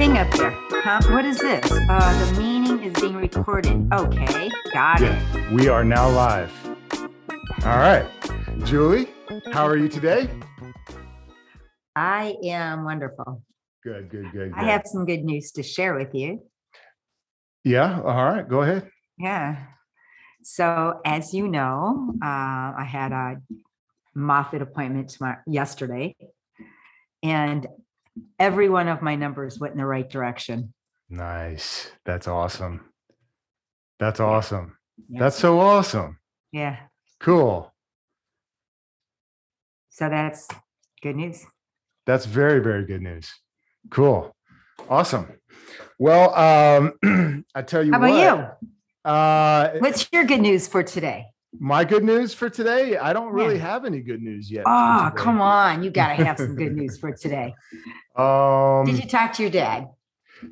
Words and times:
I 0.00 0.02
see 0.02 0.08
my 0.08 0.14
thing 0.14 0.18
up 0.18 0.30
there. 0.38 0.82
Huh? 0.82 1.00
What 1.12 1.26
is 1.26 1.38
this? 1.38 1.70
Uh, 1.70 2.32
the 2.32 2.40
meeting 2.40 2.82
is 2.82 2.98
being 2.98 3.16
recorded. 3.16 3.86
Okay, 3.92 4.50
got 4.72 5.02
it. 5.02 5.52
We 5.52 5.68
are 5.68 5.84
now 5.84 6.08
live. 6.08 6.50
All 7.66 7.78
right. 7.78 8.06
Julie, 8.64 9.08
how 9.52 9.66
are 9.66 9.76
you 9.76 9.88
today? 9.88 10.30
I 11.94 12.34
am 12.44 12.84
wonderful. 12.84 13.42
Good, 13.84 14.08
good, 14.08 14.32
good. 14.32 14.52
I 14.56 14.64
have 14.64 14.86
some 14.86 15.04
good 15.04 15.22
news 15.22 15.52
to 15.52 15.62
share 15.62 15.94
with 15.94 16.14
you. 16.14 16.46
Yeah. 17.62 18.00
All 18.00 18.24
right. 18.24 18.48
Go 18.48 18.62
ahead. 18.62 18.90
Yeah. 19.18 19.66
So, 20.42 21.00
as 21.04 21.34
you 21.34 21.46
know, 21.46 22.14
uh, 22.22 22.72
I 22.78 22.86
had 22.88 23.12
a 23.12 23.36
Moffitt 24.14 24.62
appointment 24.62 25.10
tomorrow, 25.10 25.40
yesterday, 25.46 26.16
and 27.22 27.66
every 28.38 28.68
one 28.68 28.88
of 28.88 29.02
my 29.02 29.16
numbers 29.16 29.58
went 29.58 29.72
in 29.72 29.78
the 29.78 29.86
right 29.86 30.08
direction. 30.08 30.72
Nice. 31.08 31.90
That's 32.04 32.28
awesome. 32.28 32.90
That's 33.98 34.20
awesome. 34.20 34.76
Yeah. 35.08 35.20
That's 35.20 35.36
so 35.36 35.60
awesome. 35.60 36.18
Yeah. 36.52 36.76
Cool. 37.20 37.72
So 39.90 40.08
that's 40.08 40.48
good 41.02 41.16
news. 41.16 41.44
That's 42.06 42.24
very, 42.26 42.60
very 42.60 42.84
good 42.86 43.02
news. 43.02 43.30
Cool. 43.90 44.34
Awesome. 44.88 45.28
Well, 45.98 46.34
um, 46.34 47.44
I 47.54 47.62
tell 47.62 47.84
you 47.84 47.92
How 47.92 47.98
about 47.98 48.10
what. 48.10 48.58
you? 48.62 49.10
Uh, 49.10 49.70
What's 49.80 50.08
your 50.12 50.24
good 50.24 50.40
news 50.40 50.66
for 50.66 50.82
today? 50.82 51.26
My 51.58 51.84
good 51.84 52.04
news 52.04 52.32
for 52.32 52.48
today. 52.48 52.96
I 52.96 53.12
don't 53.12 53.32
really 53.32 53.56
Yeah. 53.56 53.70
have 53.72 53.84
any 53.84 54.00
good 54.00 54.22
news 54.22 54.50
yet. 54.50 54.64
Oh, 54.66 55.10
come 55.16 55.40
on. 55.40 55.82
You 55.82 55.90
got 55.90 56.16
to 56.16 56.24
have 56.24 56.36
some 56.38 56.54
good 56.54 56.74
news 56.76 56.98
for 57.00 57.12
today. 57.12 57.54
Um, 58.16 58.84
Did 58.86 59.02
you 59.02 59.08
talk 59.08 59.32
to 59.34 59.42
your 59.42 59.50
dad? 59.50 59.88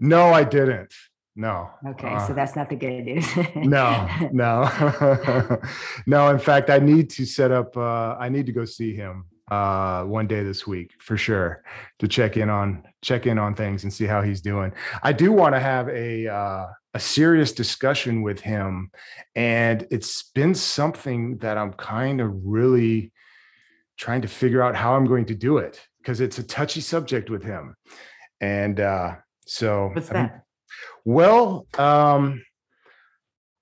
no, 0.01 0.33
I 0.33 0.45
didn't. 0.45 0.93
No. 1.37 1.71
Okay, 1.91 2.09
Uh, 2.09 2.27
so 2.27 2.33
that's 2.35 2.57
not 2.57 2.69
the 2.69 2.75
good 2.77 3.05
news. 3.05 3.27
no 3.55 4.09
no 4.33 4.69
no 6.07 6.31
in 6.31 6.39
fact 6.39 6.69
i 6.69 6.79
need 6.79 7.09
to 7.11 7.25
set 7.25 7.53
up 7.53 7.77
uh 7.77 8.17
i 8.19 8.29
need 8.29 8.45
to 8.47 8.53
go 8.53 8.65
see 8.65 8.93
him 8.95 9.25
uh 9.51 10.03
one 10.03 10.27
day 10.27 10.43
this 10.43 10.67
week 10.67 10.91
for 10.99 11.17
sure 11.17 11.63
to 12.01 12.09
check 12.09 12.37
in 12.37 12.51
on 12.51 12.83
check 13.03 13.25
in 13.27 13.39
on 13.39 13.55
things 13.55 13.85
and 13.85 13.93
see 13.93 14.05
how 14.05 14.21
he's 14.21 14.41
doing 14.41 14.73
i 15.05 15.13
do 15.13 15.31
want 15.33 15.55
to 15.55 15.61
have 15.61 15.89
a 15.91 16.27
uh 16.27 16.67
a 16.94 17.00
serious 17.00 17.53
discussion 17.53 18.22
with 18.22 18.41
him 18.41 18.91
and 19.36 19.86
it's 19.91 20.31
been 20.34 20.55
something 20.55 21.36
that 21.39 21.58
i'm 21.58 21.72
kind 21.75 22.20
of 22.20 22.33
really 22.45 23.12
trying 23.97 24.22
to 24.22 24.28
figure 24.28 24.62
out 24.62 24.75
how 24.75 24.95
i'm 24.95 25.05
going 25.06 25.27
to 25.27 25.34
do 25.34 25.58
it 25.58 25.80
because 25.98 26.20
it's 26.20 26.39
a 26.39 26.42
touchy 26.42 26.80
subject 26.80 27.28
with 27.30 27.42
him 27.42 27.75
and 28.41 28.80
uh 28.80 29.14
so 29.47 29.91
What's 29.92 30.11
I'm- 30.11 30.27
that? 30.28 30.42
well, 31.05 31.67
um, 31.78 32.42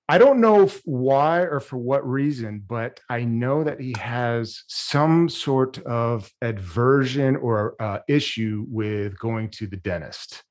I 0.08 0.18
don't 0.18 0.40
know 0.40 0.68
why 0.84 1.40
or 1.40 1.58
for 1.60 1.76
what 1.78 2.08
reason, 2.08 2.62
but 2.66 3.00
I 3.08 3.24
know 3.24 3.64
that 3.64 3.80
he 3.80 3.94
has 3.98 4.62
some 4.68 5.28
sort 5.28 5.78
of 5.78 6.30
aversion 6.42 7.34
or 7.36 7.74
uh, 7.80 8.00
issue 8.08 8.64
with 8.68 9.18
going 9.18 9.50
to 9.50 9.66
the 9.66 9.76
dentist. 9.76 10.42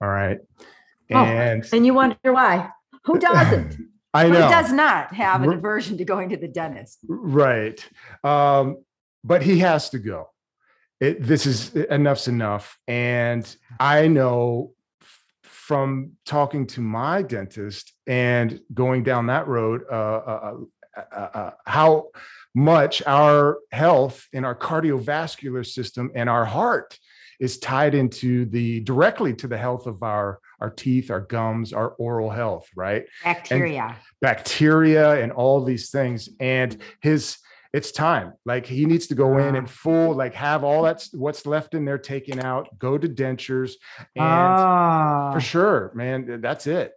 All 0.00 0.08
right. 0.08 0.38
Oh, 1.12 1.16
And 1.16 1.64
And 1.72 1.86
you 1.86 1.94
wonder 1.94 2.16
why? 2.24 2.70
Who 3.04 3.18
doesn't? 3.18 3.76
I 4.12 4.28
know. 4.28 4.42
Who 4.42 4.50
does 4.50 4.72
not 4.72 5.14
have 5.14 5.42
an 5.42 5.52
aversion 5.52 5.98
to 5.98 6.04
going 6.04 6.30
to 6.30 6.36
the 6.36 6.48
dentist? 6.48 7.00
Right. 7.06 7.86
Um, 8.24 8.78
but 9.22 9.42
he 9.42 9.58
has 9.58 9.90
to 9.90 9.98
go. 9.98 10.30
It, 11.00 11.22
this 11.22 11.44
is 11.44 11.74
enough's 11.74 12.26
enough. 12.26 12.78
And 12.88 13.44
I 13.78 14.08
know 14.08 14.72
from 15.42 16.12
talking 16.24 16.66
to 16.68 16.80
my 16.80 17.22
dentist 17.22 17.92
and 18.06 18.60
going 18.72 19.02
down 19.02 19.26
that 19.26 19.48
road, 19.48 19.82
uh, 19.90 19.94
uh, 19.94 20.54
uh, 20.96 21.00
uh, 21.14 21.28
uh, 21.34 21.50
how 21.66 22.08
much 22.54 23.02
our 23.06 23.58
health 23.72 24.26
and 24.32 24.46
our 24.46 24.54
cardiovascular 24.54 25.66
system 25.66 26.10
and 26.14 26.30
our 26.30 26.44
heart 26.44 26.98
is 27.40 27.58
tied 27.58 27.94
into 27.94 28.44
the 28.46 28.80
directly 28.80 29.34
to 29.34 29.46
the 29.46 29.58
health 29.58 29.86
of 29.86 30.02
our 30.02 30.40
our 30.60 30.70
teeth, 30.70 31.10
our 31.10 31.20
gums, 31.20 31.72
our 31.72 31.90
oral 31.90 32.30
health, 32.30 32.68
right? 32.74 33.04
Bacteria. 33.22 33.96
bacteria 34.20 35.22
and 35.22 35.32
all 35.32 35.62
these 35.62 35.90
things. 35.90 36.28
And 36.40 36.76
his 37.00 37.38
it's 37.72 37.92
time. 37.92 38.32
Like 38.46 38.64
he 38.64 38.86
needs 38.86 39.08
to 39.08 39.14
go 39.14 39.36
in 39.38 39.54
and 39.56 39.68
full 39.68 40.14
like 40.14 40.34
have 40.34 40.64
all 40.64 40.82
that's 40.82 41.12
what's 41.12 41.44
left 41.44 41.74
in 41.74 41.84
there 41.84 41.98
taken 41.98 42.40
out 42.40 42.68
go 42.78 42.96
to 42.96 43.08
dentures 43.08 43.72
and 44.14 44.58
oh, 44.58 45.30
for 45.32 45.40
sure 45.40 45.92
man 45.94 46.40
that's 46.40 46.66
it. 46.66 46.92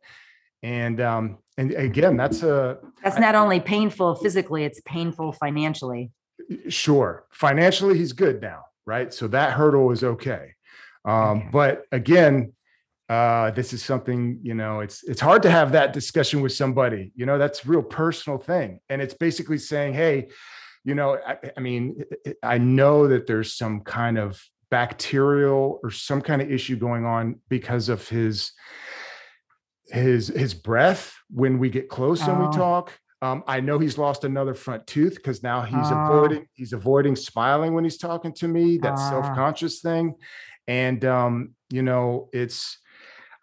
And 0.63 1.01
um 1.01 1.39
and 1.57 1.73
again 1.73 2.15
that's 2.15 2.43
a 2.43 2.79
that's 3.03 3.19
not 3.19 3.35
only 3.35 3.59
painful 3.59 4.15
physically, 4.15 4.63
it's 4.63 4.79
painful 4.85 5.33
financially. 5.33 6.11
sure. 6.69 7.25
Financially 7.31 7.97
he's 7.97 8.13
good 8.13 8.41
now 8.41 8.63
right? 8.93 9.13
So 9.13 9.27
that 9.29 9.49
hurdle 9.53 9.91
is 9.95 10.03
okay. 10.03 10.45
Um 11.05 11.49
but 11.59 11.73
again 12.01 12.53
uh 13.07 13.47
this 13.51 13.69
is 13.73 13.81
something 13.91 14.21
you 14.49 14.55
know 14.61 14.73
it's 14.85 14.97
it's 15.11 15.21
hard 15.29 15.41
to 15.43 15.49
have 15.57 15.71
that 15.71 15.93
discussion 15.99 16.37
with 16.43 16.53
somebody 16.61 17.03
you 17.19 17.25
know 17.27 17.37
that's 17.43 17.59
a 17.65 17.67
real 17.73 17.81
personal 18.01 18.37
thing. 18.51 18.69
And 18.89 18.97
it's 19.03 19.13
basically 19.27 19.59
saying 19.71 19.91
hey 19.93 20.15
you 20.89 20.95
know 20.99 21.09
i, 21.31 21.33
I 21.57 21.59
mean 21.67 22.03
i 22.55 22.57
know 22.57 23.07
that 23.11 23.23
there's 23.27 23.51
some 23.63 23.75
kind 23.97 24.17
of 24.25 24.29
bacterial 24.71 25.79
or 25.83 25.89
some 25.91 26.21
kind 26.21 26.41
of 26.41 26.47
issue 26.57 26.77
going 26.87 27.05
on 27.05 27.23
because 27.55 27.89
of 27.89 27.99
his 28.17 28.35
his 29.87 30.27
his 30.43 30.53
breath 30.53 31.03
when 31.41 31.53
we 31.59 31.69
get 31.69 31.89
close 31.89 32.21
and 32.27 32.37
we 32.39 32.45
Oh. 32.45 32.51
talk 32.51 32.85
um, 33.21 33.43
I 33.47 33.59
know 33.59 33.79
he's 33.79 33.97
lost 33.97 34.23
another 34.23 34.53
front 34.53 34.87
tooth 34.87 35.15
because 35.15 35.43
now 35.43 35.61
he's 35.61 35.91
Oh. 35.91 35.99
avoiding 36.05 36.47
he's 36.53 36.73
avoiding 36.73 37.15
smiling 37.15 37.73
when 37.73 37.83
he's 37.83 37.97
talking 37.97 38.33
to 38.33 38.47
me. 38.47 38.77
That 38.77 38.93
Ah. 38.93 39.09
self-conscious 39.09 39.81
thing, 39.81 40.15
and 40.67 41.03
um, 41.05 41.53
you 41.69 41.81
know 41.81 42.29
it's 42.33 42.77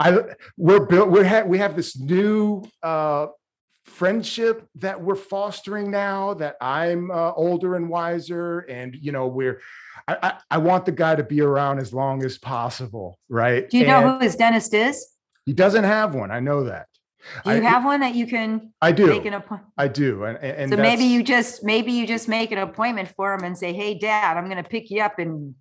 I 0.00 0.22
we're 0.56 0.86
built 0.86 1.10
we 1.10 1.24
have 1.24 1.46
we 1.46 1.58
have 1.58 1.76
this 1.76 1.98
new 1.98 2.62
uh, 2.82 3.26
friendship 3.84 4.66
that 4.76 5.00
we're 5.00 5.14
fostering 5.14 5.90
now 5.90 6.34
that 6.34 6.56
I'm 6.60 7.10
uh, 7.10 7.32
older 7.32 7.76
and 7.76 7.88
wiser, 7.88 8.60
and 8.60 8.94
you 8.96 9.12
know 9.12 9.26
we're 9.26 9.60
I, 10.08 10.16
I 10.22 10.32
I 10.52 10.58
want 10.58 10.86
the 10.86 10.92
guy 10.92 11.14
to 11.16 11.22
be 11.24 11.40
around 11.40 11.78
as 11.80 11.92
long 11.92 12.22
as 12.24 12.38
possible, 12.38 13.18
right? 13.28 13.68
Do 13.68 13.78
you 13.78 13.86
know 13.86 14.02
who 14.08 14.18
his 14.24 14.36
dentist 14.36 14.72
is? 14.74 15.12
he 15.44 15.52
doesn't 15.52 15.84
have 15.84 16.12
one? 16.14 16.30
I 16.32 16.40
know 16.40 16.64
that. 16.64 16.88
Do 17.44 17.50
you 17.54 17.56
I- 17.64 17.70
have 17.70 17.84
one 17.84 18.00
that 18.00 18.14
you 18.14 18.26
can 18.26 18.72
I 18.80 18.92
do. 18.92 19.06
make 19.06 19.24
an 19.24 19.34
appointment? 19.34 19.72
I 19.76 19.88
do, 19.88 20.24
and 20.24 20.38
and 20.38 20.70
So 20.70 20.76
maybe 20.76 21.04
you 21.04 21.22
just 21.22 21.64
maybe 21.64 21.92
you 21.92 22.06
just 22.06 22.28
make 22.28 22.52
an 22.52 22.58
appointment 22.58 23.08
for 23.08 23.34
him 23.34 23.44
and 23.44 23.56
say, 23.56 23.72
"Hey, 23.72 23.98
Dad, 23.98 24.36
I'm 24.36 24.44
going 24.48 24.62
to 24.62 24.68
pick 24.68 24.90
you 24.90 25.02
up 25.02 25.18
and 25.18 25.54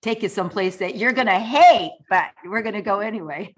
take 0.00 0.22
you 0.22 0.28
someplace 0.28 0.76
that 0.76 0.96
you're 0.96 1.12
going 1.12 1.26
to 1.26 1.38
hate, 1.38 1.90
but 2.08 2.26
we're 2.44 2.62
going 2.62 2.74
to 2.76 2.82
go 2.82 3.00
anyway." 3.00 3.52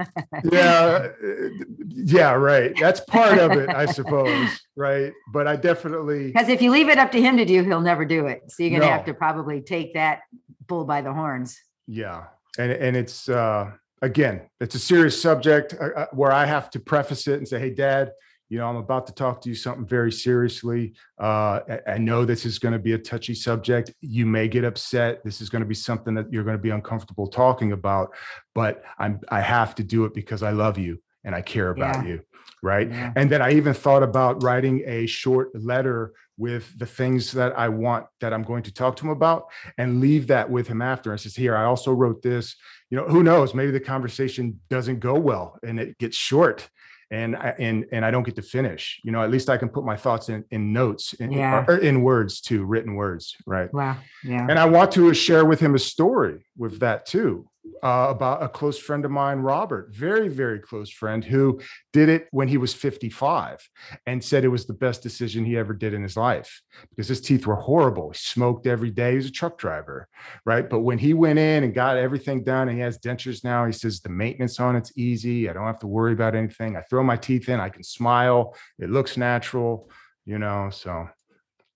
yeah 0.50 1.08
uh, 1.22 1.48
yeah 1.88 2.32
right 2.32 2.72
that's 2.80 3.00
part 3.00 3.38
of 3.38 3.52
it 3.52 3.68
i 3.68 3.84
suppose 3.84 4.48
right 4.76 5.12
but 5.32 5.46
i 5.46 5.54
definitely 5.56 6.28
Because 6.28 6.48
if 6.48 6.62
you 6.62 6.70
leave 6.70 6.88
it 6.88 6.98
up 6.98 7.12
to 7.12 7.20
him 7.20 7.36
to 7.36 7.44
do, 7.44 7.62
he'll 7.62 7.80
never 7.80 8.04
do 8.04 8.26
it. 8.26 8.40
So 8.48 8.62
you're 8.62 8.70
going 8.70 8.82
to 8.82 8.88
have 8.88 9.04
to 9.06 9.14
probably 9.14 9.60
take 9.60 9.94
that 9.94 10.20
bull 10.66 10.84
by 10.84 11.02
the 11.02 11.12
horns. 11.12 11.58
yeah 11.86 12.24
and 12.58 12.72
and 12.72 12.96
it's 12.96 13.28
uh 13.28 13.70
again 14.02 14.42
it's 14.60 14.74
a 14.74 14.78
serious 14.78 15.20
subject 15.20 15.74
uh, 15.80 15.88
uh, 15.96 16.06
where 16.12 16.32
i 16.32 16.44
have 16.44 16.70
to 16.70 16.80
preface 16.80 17.26
it 17.26 17.34
and 17.38 17.46
say 17.46 17.58
hey 17.58 17.70
dad 17.70 18.12
you 18.48 18.58
know 18.58 18.66
i'm 18.68 18.76
about 18.76 19.06
to 19.06 19.12
talk 19.12 19.40
to 19.40 19.48
you 19.48 19.54
something 19.54 19.86
very 19.86 20.10
seriously 20.12 20.94
uh 21.20 21.60
i, 21.68 21.80
I 21.94 21.98
know 21.98 22.24
this 22.24 22.46
is 22.46 22.58
going 22.58 22.72
to 22.72 22.78
be 22.78 22.92
a 22.94 22.98
touchy 22.98 23.34
subject 23.34 23.92
you 24.00 24.26
may 24.26 24.48
get 24.48 24.64
upset 24.64 25.22
this 25.24 25.40
is 25.40 25.48
going 25.50 25.62
to 25.62 25.68
be 25.68 25.74
something 25.74 26.14
that 26.14 26.32
you're 26.32 26.44
going 26.44 26.56
to 26.56 26.62
be 26.62 26.70
uncomfortable 26.70 27.26
talking 27.28 27.72
about 27.72 28.10
but 28.54 28.82
i'm 28.98 29.20
i 29.28 29.40
have 29.40 29.74
to 29.76 29.84
do 29.84 30.04
it 30.04 30.14
because 30.14 30.42
i 30.42 30.50
love 30.50 30.78
you 30.78 31.00
and 31.24 31.34
i 31.34 31.42
care 31.42 31.70
about 31.70 32.02
Yeah. 32.04 32.08
you 32.10 32.20
right 32.62 32.90
Yeah. 32.90 33.12
And 33.16 33.30
then 33.30 33.40
I 33.40 33.52
even 33.52 33.72
thought 33.72 34.02
about 34.02 34.42
writing 34.42 34.82
a 34.86 35.06
short 35.06 35.48
letter 35.54 36.12
with 36.36 36.78
the 36.78 36.86
things 36.86 37.32
that 37.32 37.58
I 37.58 37.68
want 37.68 38.06
that 38.20 38.32
I'm 38.34 38.42
going 38.42 38.62
to 38.64 38.72
talk 38.72 38.96
to 38.96 39.04
him 39.04 39.10
about 39.10 39.44
and 39.78 40.00
leave 40.00 40.26
that 40.28 40.50
with 40.50 40.66
him 40.68 40.80
after. 40.82 41.12
I 41.12 41.16
says, 41.16 41.34
here, 41.36 41.54
I 41.56 41.64
also 41.64 41.92
wrote 41.92 42.22
this. 42.22 42.56
You 42.90 42.98
know, 42.98 43.04
who 43.06 43.22
knows? 43.22 43.54
Maybe 43.54 43.70
the 43.70 43.80
conversation 43.80 44.60
doesn't 44.68 44.98
go 45.00 45.14
well 45.14 45.58
and 45.62 45.78
it 45.78 45.96
gets 45.98 46.16
short 46.16 46.68
and 47.12 47.34
I, 47.36 47.54
and 47.58 47.86
and 47.92 48.04
I 48.04 48.10
don't 48.10 48.22
get 48.22 48.36
to 48.36 48.42
finish. 48.42 49.00
You 49.04 49.10
know, 49.12 49.22
at 49.22 49.30
least 49.30 49.48
I 49.48 49.56
can 49.56 49.68
put 49.68 49.84
my 49.84 49.96
thoughts 49.96 50.28
in 50.28 50.44
in 50.50 50.72
notes 50.72 51.12
in, 51.14 51.32
Yeah. 51.32 51.64
or 51.66 51.76
in 51.78 52.02
words 52.02 52.40
too, 52.40 52.64
written 52.64 52.94
words, 52.94 53.36
right? 53.46 53.72
Wow. 53.72 53.96
Yeah. 54.24 54.46
And 54.48 54.58
I 54.58 54.66
want 54.66 54.92
to 54.92 55.12
share 55.14 55.44
with 55.44 55.60
him 55.60 55.74
a 55.74 55.78
story 55.78 56.46
with 56.56 56.78
that 56.80 57.06
too. 57.06 57.48
Uh, 57.82 58.08
about 58.10 58.42
a 58.42 58.48
close 58.48 58.78
friend 58.78 59.04
of 59.04 59.10
mine, 59.10 59.38
Robert, 59.38 59.92
very, 59.92 60.28
very 60.28 60.58
close 60.58 60.90
friend, 60.90 61.24
who 61.24 61.60
did 61.92 62.08
it 62.08 62.28
when 62.30 62.48
he 62.48 62.58
was 62.58 62.74
55 62.74 63.66
and 64.06 64.22
said 64.22 64.44
it 64.44 64.48
was 64.48 64.66
the 64.66 64.74
best 64.74 65.02
decision 65.02 65.44
he 65.44 65.56
ever 65.56 65.72
did 65.72 65.94
in 65.94 66.02
his 66.02 66.16
life 66.16 66.62
because 66.90 67.08
his 67.08 67.20
teeth 67.20 67.46
were 67.46 67.56
horrible. 67.56 68.10
He 68.10 68.18
smoked 68.18 68.66
every 68.66 68.90
day. 68.90 69.12
He 69.12 69.16
was 69.16 69.26
a 69.26 69.32
truck 69.32 69.58
driver, 69.58 70.08
right? 70.44 70.68
But 70.68 70.80
when 70.80 70.98
he 70.98 71.14
went 71.14 71.38
in 71.38 71.64
and 71.64 71.74
got 71.74 71.96
everything 71.96 72.44
done 72.44 72.68
and 72.68 72.76
he 72.76 72.82
has 72.82 72.98
dentures 72.98 73.44
now, 73.44 73.66
he 73.66 73.72
says 73.72 74.00
the 74.00 74.08
maintenance 74.08 74.60
on 74.60 74.76
it's 74.76 74.92
easy. 74.96 75.48
I 75.48 75.52
don't 75.52 75.66
have 75.66 75.80
to 75.80 75.86
worry 75.86 76.12
about 76.12 76.34
anything. 76.34 76.76
I 76.76 76.82
throw 76.82 77.02
my 77.02 77.16
teeth 77.16 77.48
in, 77.48 77.60
I 77.60 77.68
can 77.68 77.82
smile. 77.82 78.54
It 78.78 78.90
looks 78.90 79.16
natural, 79.16 79.90
you 80.26 80.38
know, 80.38 80.70
so, 80.70 81.08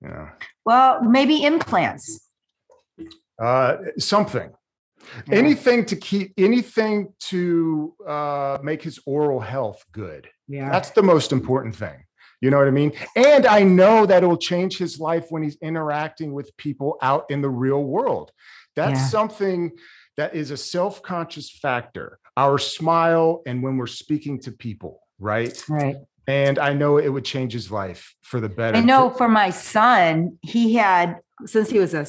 you 0.02 0.08
know. 0.08 0.28
Well, 0.64 1.02
maybe 1.02 1.44
implants. 1.44 2.28
Uh, 3.40 3.78
something 3.98 4.52
Yeah. 5.28 5.36
anything 5.38 5.84
to 5.86 5.96
keep 5.96 6.32
anything 6.38 7.12
to 7.30 7.94
uh, 8.06 8.58
make 8.62 8.82
his 8.82 8.98
oral 9.06 9.40
health 9.40 9.84
good 9.92 10.28
Yeah. 10.48 10.70
that's 10.70 10.90
the 10.90 11.02
most 11.02 11.32
important 11.32 11.74
thing 11.76 12.04
you 12.40 12.50
know 12.50 12.58
what 12.58 12.68
i 12.68 12.72
mean 12.72 12.92
and 13.16 13.46
i 13.46 13.62
know 13.62 14.06
that 14.06 14.22
it'll 14.22 14.36
change 14.52 14.76
his 14.78 14.98
life 15.00 15.26
when 15.30 15.42
he's 15.42 15.56
interacting 15.62 16.32
with 16.32 16.54
people 16.56 16.96
out 17.02 17.24
in 17.30 17.40
the 17.42 17.48
real 17.50 17.82
world 17.84 18.32
that's 18.76 19.00
Yeah. 19.00 19.06
something 19.08 19.72
that 20.16 20.34
is 20.34 20.50
a 20.50 20.56
self-conscious 20.56 21.50
factor 21.62 22.18
our 22.36 22.58
smile 22.58 23.42
and 23.46 23.62
when 23.62 23.76
we're 23.76 23.86
speaking 23.86 24.40
to 24.40 24.50
people 24.52 25.00
right 25.20 25.56
Right. 25.68 25.96
and 26.26 26.58
i 26.58 26.72
know 26.74 26.98
it 26.98 27.08
would 27.08 27.24
change 27.24 27.52
his 27.52 27.70
life 27.70 28.14
for 28.22 28.40
the 28.40 28.48
better 28.48 28.76
I 28.78 28.80
know 28.80 29.10
for 29.10 29.28
my 29.28 29.50
son, 29.50 30.38
he 30.42 30.74
had, 30.74 31.20
since 31.46 31.68
he 31.70 31.78
was 31.78 31.94
a 31.94 32.06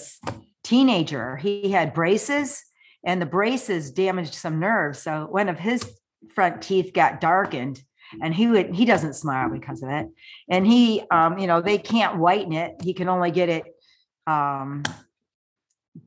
teenager, 0.63 1.37
he 1.37 1.71
had 1.71 1.93
braces 1.93 2.63
and 3.05 3.21
the 3.21 3.25
braces 3.25 3.91
damaged 3.91 4.33
some 4.33 4.59
nerves. 4.59 4.99
So 4.99 5.27
one 5.29 5.47
of 5.47 5.59
his 5.59 5.89
front 6.33 6.61
teeth 6.61 6.91
got 6.91 7.21
darkened 7.21 7.81
and 8.21 8.33
he 8.33 8.47
would, 8.47 8.73
he 8.73 8.85
doesn't 8.85 9.13
smile 9.13 9.49
because 9.49 9.83
of 9.83 9.89
it. 9.89 10.07
And 10.49 10.65
he, 10.65 11.03
um, 11.11 11.37
you 11.37 11.47
know, 11.47 11.61
they 11.61 11.77
can't 11.77 12.17
whiten 12.17 12.53
it. 12.53 12.81
He 12.81 12.93
can 12.93 13.07
only 13.07 13.31
get 13.31 13.49
it, 13.49 13.63
um, 14.27 14.83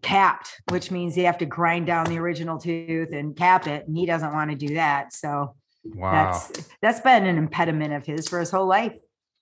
capped, 0.03 0.61
which 0.69 0.91
means 0.91 1.15
they 1.15 1.23
have 1.23 1.39
to 1.39 1.47
grind 1.47 1.87
down 1.87 2.07
the 2.07 2.19
original 2.19 2.59
tooth 2.59 3.13
and 3.13 3.37
cap 3.37 3.67
it. 3.67 3.87
And 3.87 3.97
he 3.97 4.05
doesn't 4.05 4.33
want 4.33 4.51
to 4.51 4.57
do 4.57 4.75
that. 4.75 5.13
So 5.13 5.55
wow 5.85 6.13
that's, 6.13 6.69
that's 6.83 7.01
been 7.01 7.25
an 7.25 7.39
impediment 7.39 7.95
of 7.95 8.05
his 8.05 8.29
for 8.29 8.41
his 8.41 8.51
whole 8.51 8.67
life. 8.67 8.97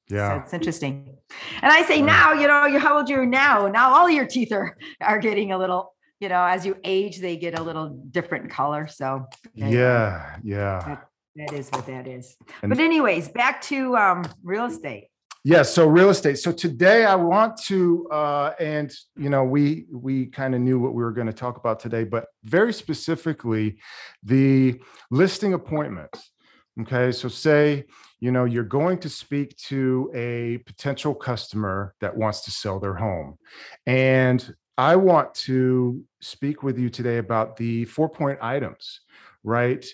So 0.08 0.14
yeah 0.14 0.42
it's 0.42 0.54
interesting. 0.54 1.16
And 1.62 1.72
I 1.72 1.82
say 1.82 2.00
now, 2.00 2.32
you 2.32 2.46
know, 2.46 2.66
you 2.66 2.78
how 2.78 2.98
old 2.98 3.08
you're 3.08 3.26
now. 3.26 3.66
Now 3.66 3.94
all 3.94 4.08
your 4.08 4.26
teeth 4.26 4.52
are 4.52 4.76
are 5.00 5.18
getting 5.18 5.50
a 5.50 5.58
little, 5.58 5.95
you 6.20 6.28
know, 6.28 6.42
as 6.44 6.64
you 6.64 6.76
age, 6.84 7.18
they 7.18 7.36
get 7.36 7.58
a 7.58 7.62
little 7.62 7.88
different 8.10 8.50
color. 8.50 8.86
So 8.86 9.26
yeah 9.54 10.36
yeah 10.42 10.98
that 11.36 11.52
is 11.52 11.68
what 11.70 11.86
that 11.86 12.06
is. 12.06 12.36
And- 12.62 12.70
but 12.70 12.80
anyways, 12.80 13.28
back 13.28 13.60
to 13.62 13.96
um 13.96 14.24
real 14.42 14.64
estate. 14.64 15.08
Yes, 15.44 15.72
so 15.72 15.86
real 15.86 16.10
estate. 16.10 16.38
So 16.38 16.50
today 16.50 17.04
I 17.04 17.14
want 17.14 17.56
to, 17.66 18.08
uh, 18.10 18.54
and 18.58 18.92
you 19.16 19.30
know, 19.30 19.44
we 19.44 19.86
we 19.92 20.26
kind 20.26 20.56
of 20.56 20.60
knew 20.60 20.80
what 20.80 20.92
we 20.92 21.04
were 21.04 21.12
going 21.12 21.28
to 21.28 21.32
talk 21.32 21.56
about 21.56 21.78
today, 21.78 22.02
but 22.02 22.26
very 22.42 22.72
specifically, 22.72 23.78
the 24.24 24.80
listing 25.12 25.54
appointments. 25.54 26.32
Okay, 26.80 27.12
so 27.12 27.28
say 27.28 27.84
you 28.18 28.32
know 28.32 28.44
you're 28.44 28.64
going 28.64 28.98
to 28.98 29.08
speak 29.08 29.56
to 29.56 30.10
a 30.14 30.58
potential 30.66 31.14
customer 31.14 31.94
that 32.00 32.16
wants 32.16 32.40
to 32.46 32.50
sell 32.50 32.80
their 32.80 32.94
home, 32.94 33.38
and 33.86 34.52
I 34.78 34.96
want 34.96 35.34
to 35.34 36.04
speak 36.20 36.62
with 36.62 36.78
you 36.78 36.90
today 36.90 37.18
about 37.18 37.56
the 37.56 37.84
four 37.86 38.08
point 38.08 38.38
items, 38.42 39.00
right? 39.42 39.84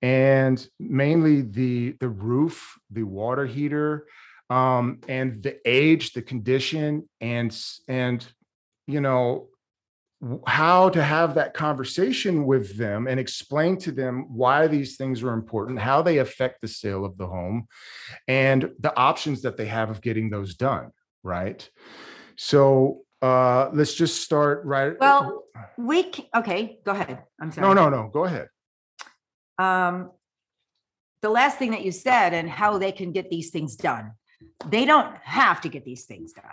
And 0.00 0.66
mainly 0.78 1.42
the 1.42 1.92
the 2.00 2.08
roof, 2.08 2.78
the 2.90 3.02
water 3.02 3.46
heater, 3.46 4.06
um, 4.48 5.00
and 5.08 5.42
the 5.42 5.58
age, 5.66 6.12
the 6.12 6.22
condition, 6.22 7.08
and 7.20 7.56
and 7.88 8.26
you 8.86 9.00
know 9.00 9.48
how 10.46 10.90
to 10.90 11.02
have 11.02 11.34
that 11.34 11.54
conversation 11.54 12.44
with 12.44 12.76
them 12.76 13.06
and 13.06 13.18
explain 13.18 13.78
to 13.78 13.90
them 13.90 14.26
why 14.28 14.66
these 14.66 14.96
things 14.96 15.22
are 15.22 15.32
important, 15.32 15.78
how 15.78 16.02
they 16.02 16.18
affect 16.18 16.60
the 16.60 16.68
sale 16.68 17.06
of 17.06 17.16
the 17.16 17.26
home, 17.26 17.66
and 18.28 18.70
the 18.80 18.94
options 18.98 19.42
that 19.42 19.56
they 19.56 19.66
have 19.66 19.90
of 19.90 20.02
getting 20.02 20.30
those 20.30 20.54
done. 20.54 20.90
Right. 21.22 21.68
So 22.36 23.02
uh, 23.22 23.70
let's 23.72 23.94
just 23.94 24.22
start 24.22 24.64
right. 24.64 24.94
Well, 24.98 25.44
We 25.76 26.10
c- 26.12 26.28
okay, 26.34 26.78
go 26.84 26.92
ahead. 26.92 27.22
I'm 27.40 27.52
sorry. 27.52 27.68
no, 27.68 27.74
no, 27.74 27.88
no. 27.90 28.08
Go 28.12 28.24
ahead. 28.24 28.48
Um 29.58 30.10
the 31.22 31.28
last 31.28 31.58
thing 31.58 31.72
that 31.72 31.82
you 31.82 31.92
said 31.92 32.32
and 32.32 32.48
how 32.48 32.78
they 32.78 32.92
can 32.92 33.12
get 33.12 33.28
these 33.28 33.50
things 33.50 33.76
done. 33.76 34.12
They 34.66 34.86
don't 34.86 35.14
have 35.22 35.60
to 35.62 35.68
get 35.68 35.84
these 35.84 36.06
things 36.06 36.32
done. 36.32 36.44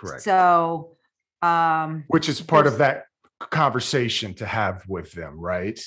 Correct. 0.00 0.22
So 0.22 0.96
um 1.42 2.04
Which 2.08 2.28
is 2.28 2.40
part 2.40 2.66
of 2.66 2.78
that 2.78 3.04
conversation 3.38 4.34
to 4.34 4.46
have 4.46 4.82
with 4.88 5.12
them, 5.12 5.38
right? 5.38 5.78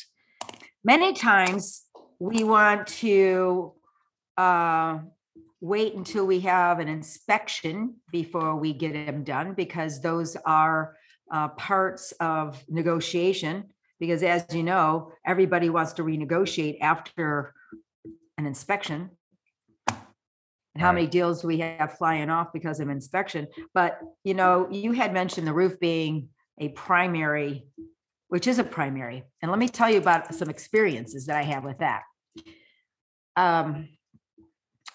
many 0.84 1.14
times 1.14 1.84
we 2.20 2.44
want 2.44 2.88
to 2.88 3.74
uh, 4.38 5.00
wait 5.62 5.94
until 5.94 6.26
we 6.26 6.40
have 6.42 6.80
an 6.80 6.88
inspection 6.88 7.96
before 8.12 8.56
we 8.56 8.74
get 8.74 8.94
them 8.94 9.24
done 9.24 9.54
because 9.54 10.02
those 10.02 10.36
are 10.46 10.96
uh, 11.32 11.48
parts 11.50 12.12
of 12.20 12.62
negotiation. 12.68 13.66
Because 14.00 14.24
as 14.24 14.46
you 14.52 14.64
know, 14.64 15.14
everybody 15.26 15.70
wants 15.70 15.94
to 15.94 16.04
renegotiate 16.04 16.80
after 16.82 17.54
an 18.38 18.46
inspection. 18.46 19.12
And 19.88 20.82
how 20.82 20.88
Right. 20.88 20.96
many 20.96 21.08
deals 21.08 21.42
do 21.42 21.48
we 21.48 21.60
have 21.60 21.98
flying 21.98 22.30
off 22.30 22.52
because 22.52 22.80
of 22.80 22.90
inspection? 22.90 23.48
But, 23.74 24.00
you 24.24 24.34
know, 24.34 24.68
you 24.72 24.94
had 24.94 25.14
mentioned 25.14 25.46
the 25.46 25.54
roof 25.54 25.80
being 25.80 26.30
a 26.60 26.70
primary 26.70 27.68
which 28.32 28.48
is 28.48 28.60
a 28.60 28.64
primary. 28.64 29.26
And 29.42 29.52
let 29.52 29.60
me 29.60 29.68
tell 29.68 29.90
you 29.90 29.98
about 29.98 30.34
some 30.34 30.50
experiences 30.50 31.26
that 31.26 31.36
I 31.36 31.42
have 31.42 31.66
with 31.66 31.80
that. 31.80 32.04
Um, 33.36 33.90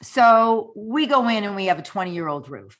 so 0.06 0.72
we 0.76 1.06
go 1.06 1.28
in 1.28 1.44
and 1.44 1.56
we 1.56 1.66
have 1.66 1.78
a 1.78 1.82
20 1.82 2.14
year 2.14 2.28
old 2.28 2.48
roof. 2.48 2.78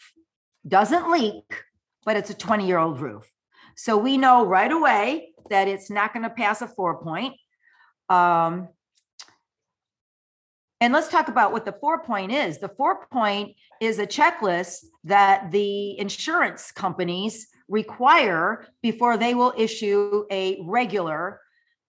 Doesn't 0.67 1.11
leak, 1.11 1.65
but 2.05 2.17
it's 2.17 2.31
a 2.31 2.35
20 2.35 2.67
year 2.67 2.79
old 2.79 3.01
roof. 3.01 3.31
So 3.77 3.97
we 3.97 4.17
know 4.17 4.47
right 4.47 4.71
away 4.71 5.35
that 5.51 5.69
it's 5.69 5.91
not 5.91 6.13
going 6.13 6.23
to 6.23 6.31
pass 6.31 6.63
a 6.63 6.69
four 6.69 7.03
point. 7.03 7.35
Um, 8.09 8.69
and 10.81 10.93
let's 10.93 11.09
talk 11.09 11.29
about 11.29 11.53
what 11.53 11.65
the 11.65 11.73
four 11.73 12.03
point 12.05 12.33
is. 12.33 12.59
The 12.59 12.69
four 12.69 13.07
point 13.07 13.57
is 13.81 13.99
a 13.99 14.07
checklist 14.07 14.85
that 15.05 15.51
the 15.51 15.99
insurance 15.99 16.71
companies 16.71 17.49
require 17.69 18.67
before 18.83 19.17
they 19.17 19.35
will 19.35 19.53
issue 19.57 20.25
a 20.31 20.61
regular 20.63 21.41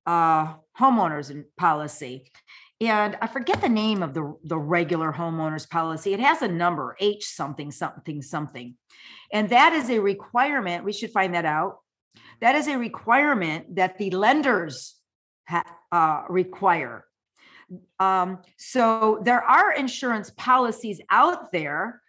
uh, 0.08 0.56
homeowners 0.80 1.44
policy. 1.58 2.32
And 2.80 3.18
I 3.22 3.28
forget 3.28 3.60
the 3.60 3.70
name 3.70 4.04
of 4.04 4.14
the, 4.14 4.36
the 4.44 4.58
regular 4.58 5.12
homeowners 5.12 5.68
policy. 5.68 6.14
It 6.14 6.20
has 6.20 6.42
a 6.42 6.48
number, 6.48 6.96
H 7.00 7.26
something, 7.26 7.72
something, 7.72 8.22
something. 8.22 8.76
And 9.34 9.50
that 9.50 9.74
is 9.74 9.90
a 9.90 10.00
requirement. 10.00 10.86
We 10.86 10.94
should 10.94 11.12
find 11.12 11.34
that 11.34 11.46
out. 11.46 11.80
That 12.40 12.56
is 12.56 12.68
a 12.68 12.78
requirement 12.78 13.76
that 13.78 13.98
the 13.98 14.12
lenders 14.12 14.96
ha- 15.48 15.64
uh, 15.92 16.24
require. 16.30 17.06
Um, 18.00 18.40
so 18.58 19.22
there 19.24 19.42
are 19.42 19.74
insurance 19.74 20.30
policies 20.38 21.02
out 21.10 21.52
there 21.52 22.02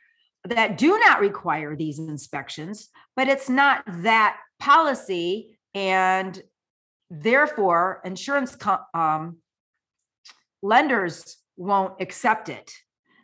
that 0.44 0.78
do 0.78 0.98
not 0.98 1.20
require 1.20 1.76
these 1.76 1.98
inspections, 1.98 2.90
but 3.16 3.28
it's 3.28 3.48
not 3.48 3.84
that 3.86 4.36
policy. 4.60 5.58
And 5.74 6.40
therefore, 7.10 8.00
insurance 8.04 8.56
um, 8.94 9.38
lenders 10.62 11.36
won't 11.56 12.00
accept 12.00 12.48
it. 12.48 12.72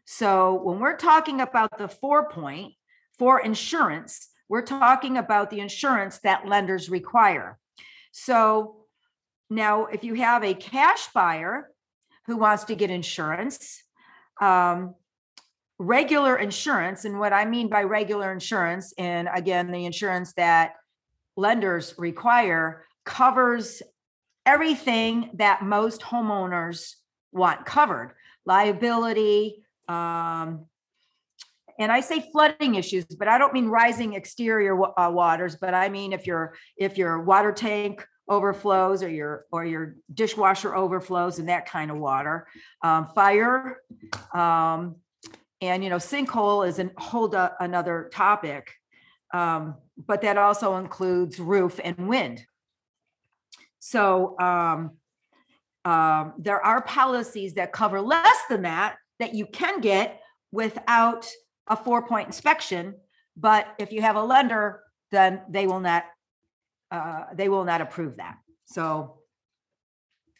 So 0.04 0.54
when 0.62 0.80
we're 0.80 0.96
talking 0.96 1.40
about 1.40 1.78
the 1.78 1.88
four 1.88 2.28
point 2.28 2.74
for 3.18 3.40
insurance, 3.40 4.28
we're 4.48 4.62
talking 4.62 5.16
about 5.16 5.50
the 5.50 5.60
insurance 5.60 6.18
that 6.18 6.46
lenders 6.46 6.90
require. 6.90 7.58
So 8.12 8.76
now, 9.50 9.86
if 9.86 10.04
you 10.04 10.14
have 10.14 10.44
a 10.44 10.54
cash 10.54 11.08
buyer 11.14 11.70
who 12.26 12.36
wants 12.36 12.64
to 12.64 12.74
get 12.74 12.90
insurance, 12.90 13.82
um, 14.40 14.94
regular 15.78 16.36
insurance, 16.36 17.04
and 17.04 17.18
what 17.18 17.32
I 17.32 17.44
mean 17.44 17.68
by 17.68 17.82
regular 17.82 18.32
insurance, 18.32 18.92
and 18.98 19.28
again, 19.32 19.70
the 19.70 19.86
insurance 19.86 20.32
that 20.34 20.74
lenders 21.36 21.94
require 21.98 22.84
covers 23.04 23.82
everything 24.46 25.30
that 25.34 25.62
most 25.62 26.00
homeowners 26.00 26.94
want 27.34 27.66
covered 27.66 28.12
liability, 28.46 29.64
um, 29.88 30.66
and 31.78 31.90
I 31.90 32.00
say 32.00 32.24
flooding 32.30 32.76
issues, 32.76 33.04
but 33.04 33.26
I 33.26 33.36
don't 33.36 33.52
mean 33.52 33.66
rising 33.66 34.14
exterior 34.14 34.80
uh, 34.98 35.10
waters, 35.10 35.56
but 35.56 35.74
I 35.74 35.88
mean 35.88 36.12
if 36.12 36.26
your 36.26 36.54
if 36.76 36.96
your 36.96 37.22
water 37.22 37.52
tank 37.52 38.06
overflows 38.28 39.02
or 39.02 39.08
your, 39.08 39.44
or 39.52 39.64
your 39.64 39.96
dishwasher 40.12 40.74
overflows 40.74 41.38
and 41.38 41.48
that 41.48 41.66
kind 41.66 41.90
of 41.90 41.98
water. 41.98 42.46
Um, 42.82 43.06
fire, 43.14 43.80
um, 44.32 44.96
and 45.60 45.82
you 45.82 45.90
know, 45.90 45.96
sinkhole 45.96 46.66
is 46.66 46.78
an 46.78 46.90
hold 46.96 47.34
up 47.34 47.56
another 47.60 48.10
topic. 48.12 48.72
Um, 49.32 49.76
but 49.96 50.22
that 50.22 50.36
also 50.36 50.76
includes 50.76 51.38
roof 51.38 51.80
and 51.82 52.08
wind. 52.08 52.44
So, 53.78 54.38
um, 54.40 54.92
um, 55.84 56.34
there 56.38 56.64
are 56.64 56.82
policies 56.82 57.54
that 57.54 57.72
cover 57.72 58.00
less 58.00 58.38
than 58.48 58.62
that, 58.62 58.96
that 59.18 59.34
you 59.34 59.46
can 59.46 59.80
get 59.80 60.20
without 60.52 61.28
a 61.66 61.76
four-point 61.76 62.26
inspection. 62.26 62.94
But 63.36 63.66
if 63.78 63.92
you 63.92 64.02
have 64.02 64.16
a 64.16 64.22
lender, 64.22 64.82
then 65.10 65.42
they 65.48 65.66
will 65.66 65.80
not, 65.80 66.04
uh, 66.90 67.24
they 67.34 67.48
will 67.48 67.64
not 67.64 67.80
approve 67.80 68.16
that. 68.16 68.36
So 68.66 69.18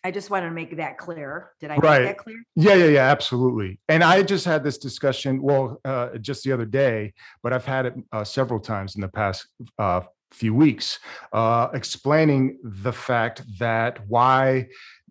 I 0.02 0.10
just 0.10 0.30
wanted 0.30 0.48
to 0.50 0.54
make 0.54 0.76
that 0.76 0.98
clear. 0.98 1.52
Did 1.60 1.70
I 1.70 1.74
make 1.74 1.82
Right. 1.82 2.04
that 2.04 2.18
clear? 2.18 2.42
Yeah, 2.56 2.74
yeah, 2.74 2.86
yeah, 2.86 3.10
absolutely. 3.10 3.80
And 3.88 4.04
I 4.04 4.22
just 4.22 4.44
had 4.44 4.62
this 4.62 4.78
discussion, 4.78 5.40
well, 5.40 5.80
uh, 5.84 6.18
just 6.18 6.44
the 6.44 6.52
other 6.52 6.66
day, 6.66 7.14
but 7.42 7.52
I've 7.52 7.64
had 7.64 7.86
it 7.86 7.94
uh, 8.12 8.24
several 8.24 8.60
times 8.60 8.96
in 8.96 9.00
the 9.00 9.08
past 9.08 9.46
uh, 9.78 10.02
few 10.30 10.52
weeks, 10.52 10.98
uh, 11.32 11.68
explaining 11.72 12.58
the 12.62 12.92
fact 12.92 13.42
that 13.58 14.00
why 14.08 14.68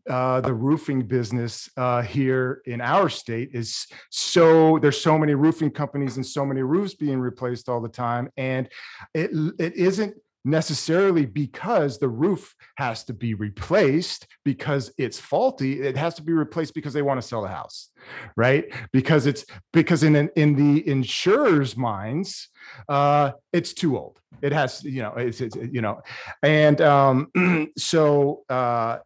uh, 0.10 0.42
the 0.42 0.54
roofing 0.54 1.02
business 1.02 1.70
uh, 1.78 2.02
here 2.02 2.62
in 2.66 2.82
our 2.82 3.10
state 3.10 3.50
is 3.54 3.88
so 4.10 4.80
there's 4.80 5.02
so 5.02 5.18
many 5.18 5.34
roofing 5.34 5.72
companies 5.72 6.18
and 6.18 6.26
so 6.26 6.46
many 6.46 6.62
roofs 6.62 6.94
being 6.94 7.20
replaced 7.20 7.70
all 7.70 7.82
the 7.82 7.90
time, 7.90 8.30
and 8.38 8.70
it 9.14 9.32
it 9.60 9.74
isn't 9.76 10.16
necessarily 10.46 11.26
because 11.26 12.00
the 12.00 12.10
roof 12.10 12.54
has 12.76 13.06
to 13.06 13.14
be 13.14 13.34
replaced 13.34 14.28
because 14.44 14.92
it's 14.98 15.18
faulty. 15.18 15.82
It 15.82 15.96
has 15.96 16.16
to 16.16 16.24
be 16.24 16.34
replaced 16.34 16.74
because 16.74 16.94
they 16.94 17.02
want 17.02 17.22
to 17.22 17.26
sell 17.26 17.42
the 17.42 17.48
house 17.48 17.92
right? 18.36 18.66
Because 18.92 19.26
it's 19.26 19.46
because 19.72 20.04
in 20.04 20.16
in 20.36 20.56
the 20.56 20.88
insurer's 20.88 21.76
minds 21.78 22.50
uh 22.90 23.32
it's 23.52 23.74
too 23.74 23.98
old. 23.98 24.20
It 24.42 24.52
has 24.52 24.84
you 24.84 25.02
know 25.02 25.14
it's, 25.16 25.42
it's 25.42 25.56
you 25.56 25.82
know 25.82 26.02
and 26.42 26.82
um 26.82 27.70
so 27.78 28.44
uh 28.50 29.00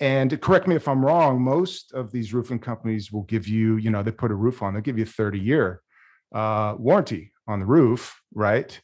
and 0.00 0.40
correct 0.40 0.66
me 0.66 0.74
if 0.74 0.88
i'm 0.88 1.04
wrong 1.04 1.40
most 1.40 1.92
of 1.92 2.10
these 2.10 2.34
roofing 2.34 2.58
companies 2.58 3.12
will 3.12 3.22
give 3.22 3.46
you 3.46 3.76
you 3.76 3.90
know 3.90 4.02
they 4.02 4.10
put 4.10 4.30
a 4.30 4.34
roof 4.34 4.62
on 4.62 4.74
they'll 4.74 4.82
give 4.82 4.98
you 4.98 5.04
a 5.04 5.06
30 5.06 5.38
year 5.38 5.80
uh 6.34 6.74
warranty 6.78 7.32
on 7.46 7.60
the 7.60 7.66
roof 7.66 8.22
right? 8.34 8.80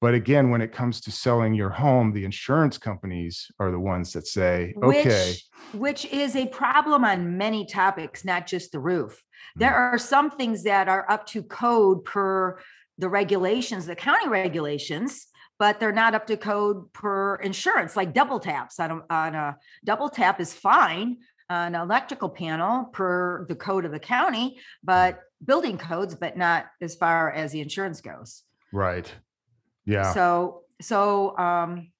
But 0.00 0.14
again, 0.14 0.50
when 0.50 0.62
it 0.62 0.72
comes 0.72 1.00
to 1.02 1.10
selling 1.10 1.54
your 1.54 1.68
home, 1.68 2.12
the 2.12 2.24
insurance 2.24 2.78
companies 2.78 3.50
are 3.58 3.70
the 3.70 3.78
ones 3.78 4.14
that 4.14 4.26
say, 4.26 4.72
okay, 4.82 5.34
Which, 5.72 6.04
which 6.04 6.06
is 6.06 6.36
a 6.36 6.46
problem 6.46 7.04
on 7.04 7.36
many 7.36 7.66
topics, 7.66 8.24
not 8.24 8.46
just 8.46 8.72
the 8.72 8.80
roof. 8.80 9.22
There 9.56 9.74
are 9.74 9.98
some 9.98 10.30
things 10.30 10.62
that 10.62 10.88
are 10.88 11.10
up 11.10 11.26
to 11.28 11.42
code 11.42 12.04
per 12.04 12.58
the 12.96 13.10
regulations, 13.10 13.86
the 13.86 13.96
county 13.96 14.28
regulations, 14.28 15.26
but 15.60 15.78
they're 15.78 15.92
not 15.92 16.14
up 16.14 16.26
to 16.26 16.38
code 16.38 16.90
per 16.94 17.36
insurance, 17.36 17.94
like 17.94 18.14
double 18.14 18.40
taps 18.40 18.80
on 18.80 18.90
a, 18.90 19.02
on 19.10 19.34
a 19.34 19.58
double 19.84 20.08
tap 20.08 20.40
is 20.40 20.54
fine 20.54 21.18
on 21.50 21.74
an 21.74 21.80
electrical 21.82 22.30
panel 22.30 22.86
per 22.86 23.44
the 23.46 23.54
code 23.54 23.84
of 23.84 23.92
the 23.92 23.98
county, 24.00 24.58
but 24.82 25.20
building 25.44 25.76
codes, 25.76 26.14
but 26.14 26.34
not 26.34 26.64
as 26.80 26.94
far 26.96 27.30
as 27.30 27.52
the 27.52 27.60
insurance 27.60 28.00
goes. 28.00 28.42
right. 28.72 29.12
Yeah. 29.84 30.12
So, 30.12 30.62
so, 30.80 31.36
um, 31.36 31.90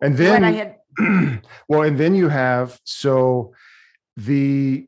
And 0.00 0.16
when 0.16 0.44
I 0.44 0.52
then, 0.52 0.74
had, 0.98 1.42
well, 1.68 1.82
and 1.82 1.98
then 1.98 2.14
you 2.14 2.28
have, 2.28 2.78
so 2.84 3.54
the, 4.16 4.86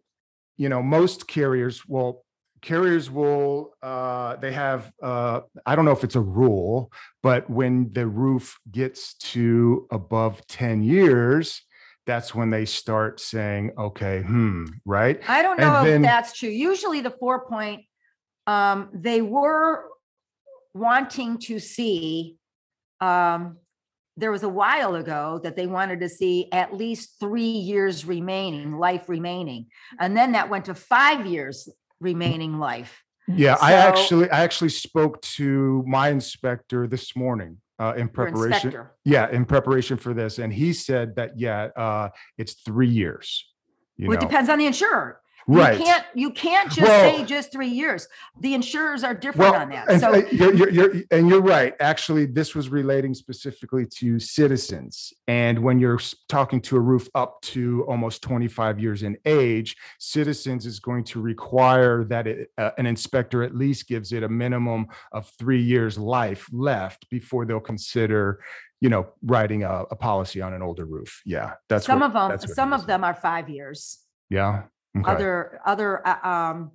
you 0.56 0.68
know, 0.68 0.82
most 0.82 1.26
carriers, 1.26 1.82
well, 1.88 2.25
carriers 2.62 3.11
will, 3.11 3.75
uh, 3.83 4.37
they 4.37 4.52
have, 4.52 4.93
uh, 5.02 5.40
I 5.67 5.76
don't 5.76 5.85
know 5.85 5.93
if 5.93 6.05
it's 6.05 6.17
a 6.17 6.21
rule, 6.21 6.93
but 7.23 7.49
when 7.49 7.93
the 7.93 8.07
roof 8.07 8.59
gets 8.71 9.14
to 9.33 9.87
above 9.90 10.47
10 10.47 10.83
years, 10.83 11.62
that's 12.07 12.35
when 12.35 12.50
they 12.50 12.64
start 12.64 13.21
saying, 13.21 13.73
okay, 13.79 14.23
hmm, 14.23 14.67
right? 14.85 15.21
I 15.29 15.43
don't 15.43 15.61
And 15.61 15.69
know 15.69 15.85
then- 15.85 16.05
if 16.05 16.11
that's 16.11 16.33
true. 16.38 16.49
Usually 16.49 17.00
the 17.00 17.11
four 17.11 17.47
point, 17.47 17.85
um, 18.47 18.90
they 18.93 19.23
were 19.23 19.85
wanting 20.75 21.38
to 21.38 21.59
see, 21.59 22.37
um, 23.00 23.59
there 24.17 24.33
was 24.33 24.43
a 24.43 24.49
while 24.49 24.97
ago 24.97 25.40
that 25.45 25.57
they 25.57 25.67
wanted 25.67 26.00
to 26.00 26.09
see 26.09 26.49
at 26.52 26.75
least 26.75 27.17
three 27.21 27.43
years 27.43 28.05
remaining, 28.05 28.76
life 28.76 29.09
remaining. 29.09 29.67
And 29.99 30.17
then 30.17 30.33
that 30.33 30.50
went 30.50 30.67
to 30.67 30.75
five 30.75 31.26
years 31.26 31.69
remaining 32.00 32.59
life. 32.59 33.04
Yeah, 33.28 33.57
I 33.61 33.75
actually, 33.75 34.30
I 34.30 34.42
actually 34.42 34.71
spoke 34.71 35.21
to 35.23 35.85
my 35.87 36.09
inspector 36.09 36.87
this 36.88 37.14
morning, 37.14 37.59
uh, 37.78 37.95
in 37.97 38.09
preparation. 38.09 38.75
Yeah, 39.04 39.30
in 39.30 39.45
preparation 39.45 39.97
for 39.97 40.12
this, 40.14 40.38
and 40.38 40.52
he 40.52 40.73
said 40.73 41.16
that 41.16 41.38
yeah, 41.38 41.69
uh, 41.76 42.09
it's 42.37 42.54
three 42.54 42.88
years. 42.88 43.47
You 43.97 44.09
Well, 44.09 44.19
it 44.19 44.21
depends 44.21 44.50
on 44.50 44.59
the 44.59 44.66
insurer. 44.66 45.21
Right? 45.47 45.78
You 45.78 45.85
can't, 45.85 46.04
you 46.14 46.30
can't 46.30 46.68
just 46.70 46.80
Well- 46.88 47.16
say 47.18 47.25
just 47.25 47.52
three 47.52 47.68
years. 47.68 48.06
The 48.40 48.54
insurers 48.54 49.04
are 49.04 49.14
different 49.14 49.52
Well, 49.52 49.61
on 49.62 49.70
that. 49.70 49.90
and, 49.90 50.00
So. 50.00 50.14
you're, 50.32 50.54
you're, 50.54 50.70
you're, 50.70 50.92
and 51.11 51.28
you're 51.28 51.40
right. 51.40 51.75
Actually, 51.80 52.26
this 52.26 52.54
was 52.54 52.68
relating 52.68 53.14
specifically 53.14 53.87
to 53.99 54.18
citizens. 54.18 55.12
And 55.28 55.59
when 55.61 55.78
you're 55.78 56.00
talking 56.28 56.61
to 56.62 56.76
a 56.76 56.80
roof 56.80 57.09
up 57.14 57.40
to 57.42 57.85
almost 57.88 58.23
25 58.23 58.78
years 58.80 59.02
in 59.02 59.16
age, 59.25 59.76
citizens 59.99 60.66
is 60.66 60.80
going 60.80 61.04
to 61.04 61.20
require 61.20 62.04
that 62.04 62.26
it, 62.26 62.50
uh, 62.59 62.70
an 62.78 62.87
inspector 62.87 63.42
at 63.42 63.54
least 63.54 63.87
gives 63.88 64.12
it 64.12 64.23
a 64.23 64.28
minimum 64.28 64.87
of 65.12 65.30
three 65.38 65.62
years 65.62 65.99
life 65.99 66.47
left 66.52 67.09
before 67.11 67.44
they'll 67.47 67.61
consider, 67.61 68.42
you 68.80 68.88
know, 68.88 69.06
writing 69.23 69.62
a, 69.64 69.85
a 69.90 69.97
policy 69.97 70.40
on 70.40 70.52
an 70.54 70.62
older 70.62 70.85
roof. 70.85 71.23
Yeah, 71.25 71.54
that's 71.68 71.87
Some 71.87 72.00
what- 72.00 72.06
of 72.06 72.12
them, 72.14 72.28
that's 72.30 72.42
what 72.44 72.50
he 72.50 72.54
some 72.54 72.73
of 72.73 72.87
them 72.87 73.04
are 73.04 73.14
five 73.14 73.49
years. 73.49 73.99
Yeah. 74.28 74.62
Okay. 74.97 75.11
Other, 75.11 75.61
other, 75.64 76.06
uh, 76.06 76.28
um, 76.28 76.73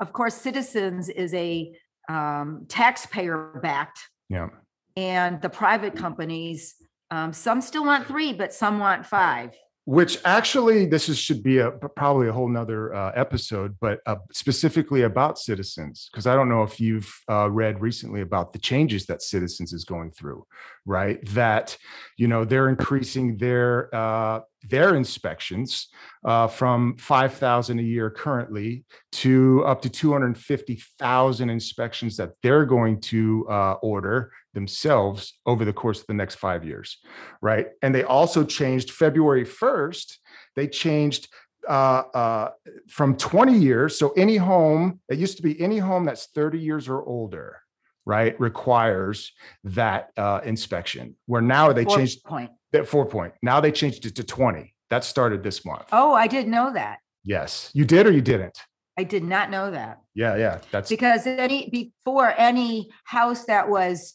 of 0.00 0.12
course, 0.12 0.34
Citizens 0.34 1.08
is 1.08 1.34
a, 1.34 1.74
um, 2.08 2.66
taxpayer 2.68 3.60
backed 3.62 3.98
yeah. 4.28 4.48
and 4.96 5.40
the 5.40 5.48
private 5.48 5.94
companies, 5.94 6.74
um, 7.10 7.32
some 7.32 7.60
still 7.60 7.84
want 7.84 8.06
three, 8.06 8.32
but 8.32 8.52
some 8.52 8.78
want 8.78 9.06
five. 9.06 9.54
Which 9.84 10.18
actually 10.24 10.86
this 10.86 11.08
is 11.08 11.18
should 11.18 11.42
be 11.42 11.58
a 11.58 11.70
probably 11.70 12.28
a 12.28 12.32
whole 12.32 12.48
nother 12.48 12.94
uh, 12.94 13.12
episode 13.14 13.76
but 13.80 14.00
uh, 14.06 14.16
specifically 14.32 15.02
about 15.02 15.38
citizens 15.38 16.08
because 16.12 16.26
i 16.26 16.34
don't 16.34 16.48
know 16.48 16.62
if 16.62 16.80
you've 16.80 17.12
uh, 17.28 17.50
read 17.50 17.80
recently 17.80 18.20
about 18.20 18.52
the 18.52 18.58
changes 18.58 19.06
that 19.06 19.22
citizens 19.22 19.72
is 19.72 19.84
going 19.84 20.10
through 20.10 20.44
right? 20.84 21.24
That 21.30 21.76
you 22.16 22.28
know 22.28 22.44
they're 22.44 22.68
increasing 22.68 23.36
their 23.36 23.94
uh, 23.94 24.40
their 24.68 24.94
inspections 24.94 25.88
uh, 26.24 26.48
from 26.48 26.96
5000 26.96 27.78
a 27.78 27.82
year 27.82 28.10
currently 28.10 28.84
to 29.12 29.64
up 29.64 29.82
to 29.82 29.88
250000 29.88 31.50
inspections 31.50 32.16
that 32.16 32.30
they're 32.42 32.66
going 32.66 33.00
to 33.00 33.46
uh, 33.48 33.72
order 33.82 34.32
themselves 34.54 35.38
over 35.46 35.64
the 35.64 35.72
course 35.72 36.00
of 36.00 36.06
the 36.06 36.14
next 36.14 36.36
five 36.36 36.64
years 36.64 36.98
right? 37.42 37.66
And 37.82 37.94
they 37.94 38.04
also 38.04 38.44
changed 38.44 38.90
February 38.90 39.44
1st, 39.44 40.16
they 40.56 40.68
changed 40.68 41.28
uh, 41.68 42.02
uh, 42.14 42.50
from 42.88 43.16
20 43.16 43.56
years. 43.58 43.98
So 43.98 44.10
any 44.16 44.36
home, 44.36 45.00
it 45.08 45.18
used 45.18 45.36
to 45.36 45.42
be 45.42 45.60
any 45.60 45.78
home 45.78 46.04
that's 46.04 46.26
30 46.34 46.58
years 46.58 46.88
or 46.88 47.02
older, 47.04 47.58
right, 48.04 48.38
requires 48.40 49.32
that 49.64 50.10
uh, 50.16 50.40
inspection. 50.44 51.16
Where 51.26 51.42
now 51.42 51.72
they 51.72 51.84
Four 51.84 51.96
changed 51.98 52.24
Point. 52.24 52.50
that 52.72 52.88
four 52.88 53.06
point. 53.06 53.34
Now 53.42 53.60
they 53.60 53.72
changed 53.72 54.06
it 54.06 54.16
to 54.16 54.24
20. 54.24 54.74
That 54.90 55.04
started 55.04 55.42
this 55.42 55.64
month. 55.64 55.84
Oh, 55.92 56.12
I 56.14 56.26
didn't 56.26 56.50
know 56.50 56.72
that. 56.72 56.98
Yes. 57.24 57.70
You 57.72 57.84
did 57.84 58.06
or 58.06 58.12
you 58.12 58.20
didn't? 58.22 58.58
I 58.98 59.04
did 59.04 59.24
not 59.24 59.50
know 59.50 59.70
that. 59.70 60.00
Yeah, 60.14 60.36
yeah. 60.36 60.58
That's 60.70 60.90
Because 60.90 61.26
any, 61.26 61.70
before 61.70 62.34
any 62.36 62.90
house 63.04 63.44
that 63.46 63.68
was 63.70 64.14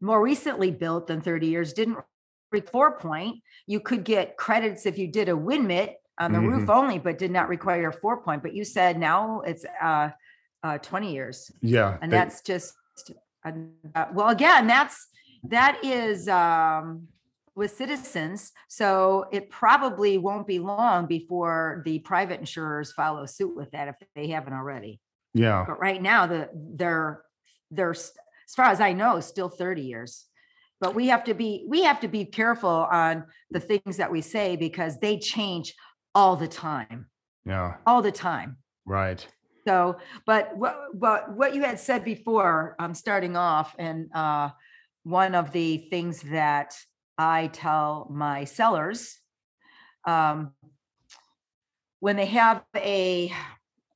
more 0.00 0.22
recently 0.22 0.70
built 0.70 1.06
than 1.06 1.20
thirty 1.20 1.46
years 1.48 1.72
didn't 1.72 1.98
four 2.72 2.98
point. 2.98 3.42
You 3.66 3.80
could 3.80 4.04
get 4.04 4.36
credits 4.36 4.86
if 4.86 4.98
you 4.98 5.06
did 5.08 5.28
a 5.28 5.36
wind 5.36 5.68
mitt 5.68 5.96
on 6.18 6.32
the 6.32 6.40
roof 6.40 6.68
only, 6.68 6.98
but 6.98 7.16
did 7.18 7.30
not 7.30 7.48
require 7.48 7.92
four 7.92 8.22
point. 8.22 8.42
But 8.42 8.54
you 8.54 8.64
said 8.64 8.98
now 8.98 9.40
it's 9.46 9.64
uh, 9.80 10.10
uh, 10.62 10.78
twenty 10.78 11.12
years. 11.12 11.50
yeah. 11.62 11.96
And 12.02 12.10
they- 12.12 12.16
that's 12.16 12.42
just, 12.42 12.74
uh, 13.44 14.06
well, 14.12 14.28
again, 14.28 14.66
that's, 14.66 15.06
that 15.44 15.82
is 15.82 16.28
um, 16.28 17.08
with 17.54 17.70
citizens. 17.70 18.52
So 18.68 19.26
it 19.32 19.48
probably 19.48 20.18
won't 20.18 20.46
be 20.46 20.58
long 20.58 21.06
before 21.06 21.82
the 21.86 22.00
private 22.00 22.40
insurers 22.40 22.92
follow 22.92 23.24
suit 23.26 23.56
with 23.56 23.70
that 23.70 23.88
if 23.88 23.94
they 24.14 24.26
haven't 24.28 24.52
already. 24.52 25.00
yeah. 25.32 25.64
But 25.66 25.80
right 25.80 26.02
now, 26.02 26.26
the, 26.26 26.50
they're, 26.52 27.22
they're, 27.70 27.94
as 28.50 28.54
far 28.56 28.66
as 28.66 28.80
I 28.80 28.92
know, 28.92 29.20
still 29.20 29.48
30 29.48 29.82
years. 29.82 30.26
but 30.80 30.94
we 30.94 31.08
have 31.08 31.22
to 31.24 31.34
be, 31.34 31.66
we 31.68 31.84
have 31.84 32.00
to 32.00 32.08
be 32.08 32.24
careful 32.24 32.88
on 32.90 33.24
the 33.50 33.60
things 33.60 33.98
that 33.98 34.10
we 34.10 34.22
say 34.22 34.56
because 34.56 34.98
they 34.98 35.18
change 35.18 35.74
all 36.14 36.36
the 36.36 36.48
time, 36.48 37.06
Yeah, 37.44 37.76
all 37.86 38.02
the 38.02 38.10
time. 38.10 38.56
right. 38.86 39.24
So, 39.68 39.98
but 40.26 40.56
what, 40.56 40.74
what, 40.92 41.36
what 41.36 41.54
you 41.54 41.62
had 41.62 41.78
said 41.78 42.02
before, 42.02 42.74
I'm 42.78 42.94
starting 42.94 43.36
off 43.36 43.76
and, 43.78 44.08
uh, 44.14 44.50
one 45.04 45.34
of 45.34 45.52
the 45.52 45.86
things 45.90 46.22
that 46.22 46.74
I 47.18 47.48
tell 47.48 48.08
my 48.10 48.44
sellers, 48.44 49.18
um, 50.06 50.52
when 52.00 52.16
they 52.16 52.26
have 52.26 52.64
a 52.74 53.32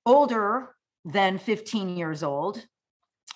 older 0.07 0.75
than 1.05 1.39
15 1.39 1.97
years 1.97 2.23
old 2.23 2.65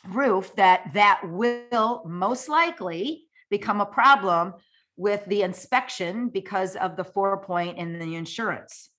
roof, 0.08 0.54
that 0.56 0.92
that 0.94 1.20
will 1.24 2.02
most 2.06 2.48
likely 2.48 3.24
become 3.50 3.80
a 3.80 3.86
problem 3.86 4.54
with 4.96 5.24
the 5.26 5.42
inspection 5.42 6.28
because 6.28 6.76
of 6.76 6.96
the 6.96 7.04
four 7.04 7.42
point 7.42 7.78
and 7.78 8.00
the 8.00 8.16
insurance. 8.16 8.90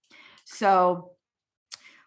So 0.46 1.12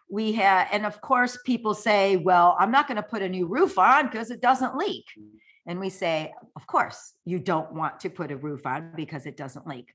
we 0.09 0.33
have, 0.33 0.67
and 0.71 0.85
of 0.85 0.99
course, 1.01 1.37
people 1.45 1.73
say, 1.73 2.17
well, 2.17 2.55
I'm 2.59 2.71
not 2.71 2.87
going 2.87 2.97
to 2.97 3.03
put 3.03 3.21
a 3.21 3.29
new 3.29 3.47
roof 3.47 3.77
on 3.77 4.07
because 4.07 4.31
it 4.31 4.41
doesn't 4.41 4.75
leak. 4.75 5.05
And 5.65 5.79
we 5.79 5.89
say, 5.89 6.33
of 6.55 6.67
course, 6.67 7.13
you 7.25 7.39
don't 7.39 7.73
want 7.73 8.01
to 8.01 8.09
put 8.09 8.31
a 8.31 8.37
roof 8.37 8.65
on 8.65 8.91
because 8.95 9.25
it 9.25 9.37
doesn't 9.37 9.65
leak. 9.65 9.93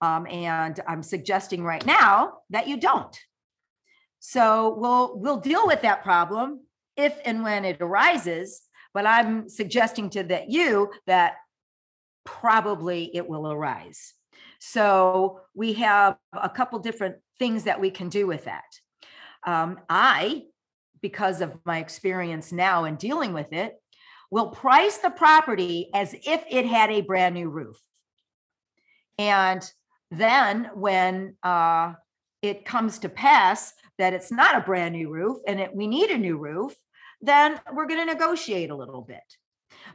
Um, 0.00 0.26
and 0.26 0.78
I'm 0.88 1.02
suggesting 1.02 1.62
right 1.62 1.84
now 1.84 2.38
that 2.50 2.68
you 2.68 2.78
don't. 2.78 3.16
So 4.20 4.74
we'll 4.78 5.18
we'll 5.18 5.40
deal 5.40 5.66
with 5.66 5.82
that 5.82 6.02
problem 6.02 6.65
if 6.96 7.18
and 7.24 7.42
when 7.42 7.64
it 7.64 7.78
arises. 7.80 8.62
But 8.94 9.06
I'm 9.06 9.48
suggesting 9.48 10.10
to 10.10 10.22
that 10.24 10.50
you 10.50 10.90
that 11.06 11.36
probably 12.24 13.10
it 13.14 13.28
will 13.28 13.50
arise. 13.50 14.14
So 14.58 15.40
we 15.54 15.74
have 15.74 16.16
a 16.32 16.48
couple 16.48 16.78
different 16.78 17.16
things 17.38 17.64
that 17.64 17.80
we 17.80 17.90
can 17.90 18.08
do 18.08 18.26
with 18.26 18.44
that. 18.44 18.64
Um, 19.46 19.78
I, 19.88 20.44
because 21.00 21.40
of 21.40 21.54
my 21.64 21.78
experience 21.78 22.52
now 22.52 22.84
in 22.84 22.96
dealing 22.96 23.32
with 23.32 23.52
it, 23.52 23.74
will 24.30 24.48
price 24.48 24.98
the 24.98 25.10
property 25.10 25.88
as 25.94 26.14
if 26.14 26.44
it 26.50 26.66
had 26.66 26.90
a 26.90 27.00
brand 27.02 27.34
new 27.34 27.48
roof. 27.48 27.78
And 29.18 29.62
then 30.10 30.70
when 30.74 31.36
uh, 31.42 31.94
it 32.42 32.64
comes 32.64 32.98
to 33.00 33.08
pass 33.08 33.72
that 33.98 34.12
it's 34.12 34.32
not 34.32 34.56
a 34.56 34.60
brand 34.60 34.94
new 34.94 35.10
roof 35.10 35.38
and 35.46 35.60
it, 35.60 35.74
we 35.74 35.86
need 35.86 36.10
a 36.10 36.18
new 36.18 36.36
roof, 36.36 36.74
then 37.20 37.60
we're 37.72 37.86
going 37.86 38.00
to 38.06 38.12
negotiate 38.12 38.70
a 38.70 38.76
little 38.76 39.02
bit. 39.02 39.22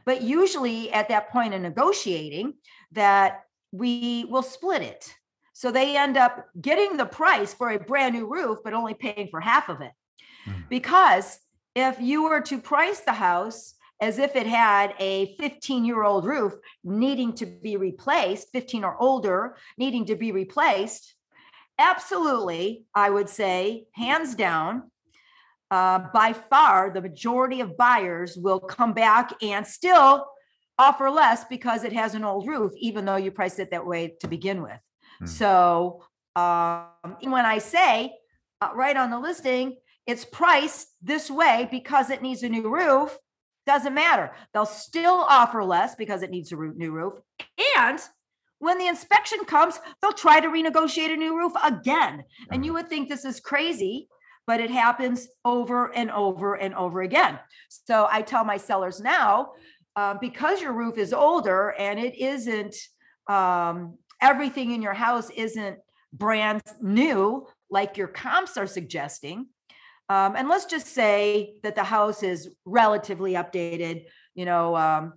But 0.04 0.22
usually 0.22 0.92
at 0.92 1.08
that 1.08 1.30
point 1.30 1.54
in 1.54 1.62
negotiating, 1.62 2.54
that 2.92 3.44
we 3.72 4.26
will 4.28 4.42
split 4.42 4.82
it. 4.82 5.14
So 5.52 5.70
they 5.70 5.96
end 5.96 6.16
up 6.16 6.46
getting 6.60 6.96
the 6.96 7.06
price 7.06 7.54
for 7.54 7.70
a 7.70 7.78
brand 7.78 8.14
new 8.14 8.26
roof, 8.26 8.58
but 8.64 8.74
only 8.74 8.94
paying 8.94 9.28
for 9.28 9.40
half 9.40 9.68
of 9.68 9.80
it. 9.80 9.92
Mhm. 10.46 10.68
Because 10.68 11.38
if 11.74 12.00
you 12.00 12.24
were 12.24 12.40
to 12.42 12.58
price 12.58 13.00
the 13.00 13.12
house 13.12 13.74
as 14.00 14.18
if 14.18 14.34
it 14.34 14.46
had 14.46 14.94
a 14.98 15.36
15 15.36 15.84
year 15.84 16.02
old 16.02 16.24
roof 16.24 16.54
needing 16.82 17.32
to 17.34 17.46
be 17.46 17.76
replaced, 17.76 18.50
15 18.52 18.84
or 18.84 19.00
older, 19.00 19.56
needing 19.78 20.04
to 20.06 20.16
be 20.16 20.32
replaced, 20.32 21.14
absolutely, 21.78 22.84
I 22.94 23.10
would 23.10 23.28
say, 23.28 23.86
hands 23.92 24.34
down, 24.34 24.90
uh, 25.72 26.00
by 26.12 26.34
far, 26.34 26.90
the 26.90 27.00
majority 27.00 27.62
of 27.62 27.78
buyers 27.78 28.36
will 28.36 28.60
come 28.60 28.92
back 28.92 29.32
and 29.42 29.66
still 29.66 30.26
offer 30.78 31.08
less 31.08 31.44
because 31.46 31.82
it 31.82 31.94
has 31.94 32.14
an 32.14 32.24
old 32.24 32.46
roof, 32.46 32.72
even 32.76 33.06
though 33.06 33.16
you 33.16 33.30
priced 33.30 33.58
it 33.58 33.70
that 33.70 33.86
way 33.86 34.14
to 34.20 34.28
begin 34.28 34.62
with. 34.62 34.78
Hmm. 35.20 35.26
So 35.26 36.04
um, 36.36 37.16
when 37.22 37.46
I 37.46 37.56
say 37.56 38.12
uh, 38.60 38.68
right 38.74 38.94
on 38.98 39.08
the 39.08 39.18
listing, 39.18 39.78
it's 40.06 40.26
priced 40.26 40.88
this 41.00 41.30
way 41.30 41.68
because 41.70 42.10
it 42.10 42.20
needs 42.20 42.42
a 42.42 42.50
new 42.50 42.68
roof, 42.68 43.16
doesn't 43.64 43.94
matter. 43.94 44.32
They'll 44.52 44.66
still 44.66 45.24
offer 45.26 45.64
less 45.64 45.94
because 45.94 46.22
it 46.22 46.30
needs 46.30 46.52
a 46.52 46.56
new 46.56 46.90
roof. 46.90 47.14
And 47.78 47.98
when 48.58 48.76
the 48.76 48.88
inspection 48.88 49.44
comes, 49.46 49.80
they'll 50.02 50.12
try 50.12 50.38
to 50.38 50.48
renegotiate 50.48 51.14
a 51.14 51.16
new 51.16 51.34
roof 51.34 51.52
again. 51.64 52.24
And 52.50 52.62
you 52.62 52.74
would 52.74 52.90
think 52.90 53.08
this 53.08 53.24
is 53.24 53.40
crazy, 53.40 54.08
but 54.46 54.60
it 54.60 54.70
happens 54.70 55.28
over 55.44 55.94
and 55.94 56.10
over 56.10 56.54
and 56.54 56.74
over 56.74 57.02
again. 57.02 57.38
So 57.68 58.08
I 58.10 58.22
tell 58.22 58.44
my 58.44 58.56
sellers 58.56 59.00
now, 59.00 59.52
uh, 59.96 60.14
because 60.20 60.60
your 60.60 60.72
roof 60.72 60.98
is 60.98 61.12
older 61.12 61.74
and 61.78 61.98
it 61.98 62.16
isn't, 62.16 62.74
um, 63.28 63.98
everything 64.20 64.72
in 64.72 64.82
your 64.82 64.94
house 64.94 65.30
isn't 65.30 65.78
brand 66.12 66.62
new 66.80 67.46
like 67.70 67.96
your 67.96 68.08
comps 68.08 68.56
are 68.56 68.66
suggesting. 68.66 69.46
Um, 70.08 70.36
and 70.36 70.48
let's 70.48 70.66
just 70.66 70.88
say 70.88 71.54
that 71.62 71.74
the 71.74 71.84
house 71.84 72.22
is 72.22 72.50
relatively 72.64 73.32
updated, 73.32 74.04
you 74.34 74.44
know, 74.44 74.76
um, 74.76 75.14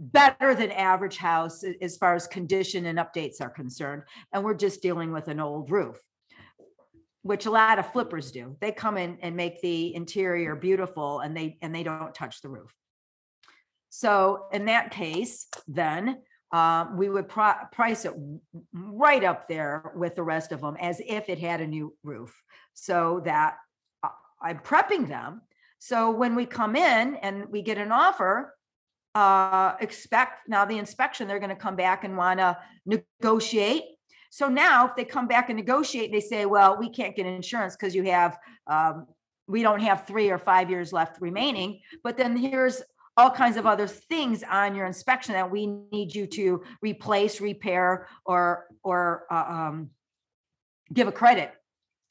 better 0.00 0.54
than 0.54 0.70
average 0.70 1.16
house 1.16 1.64
as 1.82 1.96
far 1.96 2.14
as 2.14 2.26
condition 2.26 2.86
and 2.86 2.98
updates 2.98 3.40
are 3.40 3.50
concerned. 3.50 4.02
And 4.32 4.44
we're 4.44 4.54
just 4.54 4.80
dealing 4.80 5.12
with 5.12 5.28
an 5.28 5.40
old 5.40 5.70
roof, 5.70 5.98
which 7.28 7.44
a 7.44 7.50
lot 7.50 7.78
of 7.78 7.92
flippers 7.92 8.32
do. 8.32 8.56
They 8.58 8.72
come 8.72 8.96
in 8.96 9.18
and 9.20 9.36
make 9.36 9.60
the 9.60 9.94
interior 9.94 10.56
beautiful 10.56 11.20
and 11.20 11.36
they, 11.36 11.58
and 11.60 11.74
they 11.74 11.82
don't 11.82 12.14
touch 12.14 12.40
the 12.40 12.48
roof. 12.48 12.74
So 13.90 14.46
in 14.50 14.64
that 14.64 14.92
case, 14.92 15.46
then 15.66 16.22
um, 16.52 16.96
we 16.96 17.10
would 17.10 17.28
pri- 17.28 17.66
price 17.70 18.06
it 18.06 18.14
right 18.72 19.22
up 19.22 19.46
there 19.46 19.92
with 19.94 20.16
the 20.16 20.22
rest 20.22 20.52
of 20.52 20.62
them 20.62 20.78
as 20.80 21.02
if 21.06 21.28
it 21.28 21.38
had 21.38 21.60
a 21.60 21.66
new 21.66 21.94
roof. 22.02 22.34
So 22.72 23.20
that 23.26 23.56
uh, 24.02 24.08
I'm 24.40 24.60
prepping 24.60 25.06
them. 25.06 25.42
So 25.80 26.10
when 26.10 26.34
we 26.34 26.46
come 26.46 26.76
in 26.76 27.16
and 27.16 27.50
we 27.50 27.60
get 27.60 27.76
an 27.76 27.92
offer, 27.92 28.54
uh, 29.14 29.74
expect 29.80 30.48
now 30.48 30.64
the 30.64 30.78
inspection, 30.78 31.28
they're 31.28 31.40
going 31.40 31.50
to 31.50 31.56
come 31.56 31.76
back 31.76 32.04
and 32.04 32.16
want 32.16 32.40
to 32.40 32.56
negotiate. 32.86 33.82
So 34.30 34.48
now 34.48 34.86
if 34.86 34.96
they 34.96 35.04
come 35.04 35.26
back 35.26 35.48
and 35.48 35.56
negotiate, 35.56 36.12
they 36.12 36.20
say, 36.20 36.46
well, 36.46 36.76
we 36.78 36.90
can't 36.90 37.16
get 37.16 37.26
insurance 37.26 37.76
because 37.76 37.94
you 37.94 38.04
have, 38.04 38.38
um, 38.66 39.06
we 39.46 39.62
don't 39.62 39.80
have 39.80 40.06
three 40.06 40.30
or 40.30 40.38
five 40.38 40.70
years 40.70 40.92
left 40.92 41.20
remaining. 41.20 41.80
But 42.04 42.16
then 42.16 42.36
here's 42.36 42.82
all 43.16 43.30
kinds 43.30 43.56
of 43.56 43.66
other 43.66 43.86
things 43.86 44.44
on 44.44 44.74
your 44.74 44.86
inspection 44.86 45.32
that 45.34 45.50
we 45.50 45.66
need 45.66 46.14
you 46.14 46.26
to 46.26 46.62
replace, 46.82 47.40
repair, 47.40 48.06
or, 48.24 48.66
or, 48.82 49.24
uh, 49.30 49.44
um, 49.48 49.90
give 50.92 51.08
a 51.08 51.12
credit 51.12 51.52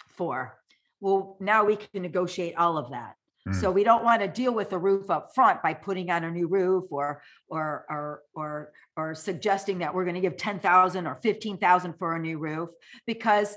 for. 0.09 0.57
Well, 0.99 1.37
now 1.39 1.63
we 1.63 1.75
can 1.75 2.01
negotiate 2.01 2.55
all 2.55 2.77
of 2.77 2.91
that. 2.91 3.15
So 3.53 3.71
we 3.71 3.83
don't 3.83 4.03
want 4.03 4.21
to 4.21 4.27
deal 4.27 4.53
with 4.53 4.69
the 4.69 4.77
roof 4.77 5.09
up 5.09 5.29
front 5.33 5.61
by 5.61 5.73
putting 5.73 6.09
on 6.11 6.23
a 6.23 6.31
new 6.31 6.47
roof 6.47 6.85
or, 6.91 7.21
or, 7.47 7.85
or, 7.89 8.21
or, 8.33 8.71
or 8.95 9.15
suggesting 9.15 9.79
that 9.79 9.93
we're 9.93 10.03
going 10.03 10.15
to 10.15 10.21
give 10.21 10.37
ten 10.37 10.59
thousand 10.59 11.07
or 11.07 11.15
fifteen 11.21 11.57
thousand 11.57 11.93
for 11.97 12.15
a 12.15 12.19
new 12.19 12.37
roof. 12.37 12.69
Because 13.05 13.55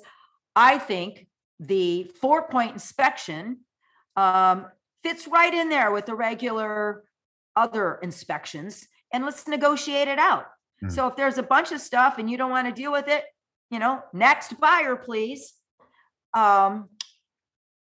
I 0.54 0.78
think 0.78 1.26
the 1.58 2.10
four-point 2.20 2.72
inspection 2.72 3.58
um, 4.16 4.66
fits 5.02 5.26
right 5.26 5.52
in 5.52 5.68
there 5.68 5.90
with 5.92 6.06
the 6.06 6.14
regular 6.14 7.04
other 7.56 7.98
inspections 8.02 8.86
and 9.12 9.24
let's 9.24 9.48
negotiate 9.48 10.08
it 10.08 10.18
out. 10.18 10.46
Hmm. 10.80 10.88
So 10.88 11.06
if 11.08 11.16
there's 11.16 11.38
a 11.38 11.42
bunch 11.42 11.72
of 11.72 11.80
stuff 11.80 12.18
and 12.18 12.30
you 12.30 12.36
don't 12.36 12.50
want 12.50 12.68
to 12.68 12.72
deal 12.72 12.92
with 12.92 13.08
it, 13.08 13.24
you 13.70 13.78
know, 13.78 14.02
next 14.12 14.58
buyer, 14.60 14.96
please. 14.96 15.52
Um, 16.32 16.88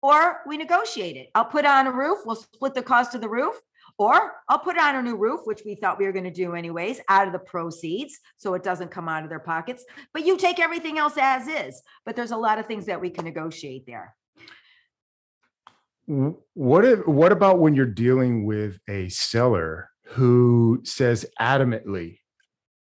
or 0.08 0.40
we 0.48 0.56
negotiate 0.56 1.18
it. 1.18 1.30
I'll 1.36 1.44
put 1.44 1.66
on 1.66 1.86
a 1.86 1.92
roof, 1.92 2.20
we'll 2.26 2.38
split 2.38 2.74
the 2.74 2.82
cost 2.82 3.14
of 3.14 3.20
the 3.20 3.28
roof, 3.28 3.56
or 3.98 4.36
I'll 4.48 4.60
put 4.60 4.78
on 4.78 4.96
a 4.96 5.02
new 5.02 5.18
roof, 5.18 5.42
which 5.44 5.64
we 5.66 5.76
thought 5.76 6.00
we 6.00 6.06
were 6.06 6.14
going 6.14 6.24
to 6.24 6.32
do 6.32 6.56
anyways, 6.56 7.02
out 7.10 7.28
of 7.28 7.34
the 7.34 7.40
proceeds, 7.40 8.18
so 8.38 8.54
it 8.54 8.64
doesn't 8.64 8.90
come 8.90 9.10
out 9.10 9.24
of 9.24 9.30
their 9.30 9.40
pockets. 9.40 9.84
But 10.14 10.26
you 10.26 10.38
take 10.38 10.62
everything 10.62 10.98
else 10.98 11.16
as 11.20 11.50
is. 11.50 11.82
But 12.06 12.16
there's 12.16 12.32
a 12.32 12.38
lot 12.38 12.58
of 12.58 12.68
things 12.68 12.86
that 12.86 13.02
we 13.02 13.10
can 13.10 13.26
negotiate 13.26 13.86
there. 13.86 14.16
What 16.54 16.86
if, 16.86 17.06
what 17.06 17.34
about 17.34 17.60
when 17.60 17.76
you're 17.76 17.86
dealing 17.86 18.46
with 18.46 18.80
a 18.88 19.10
seller 19.10 19.90
who 20.12 20.80
says 20.86 21.26
adamantly, 21.38 22.20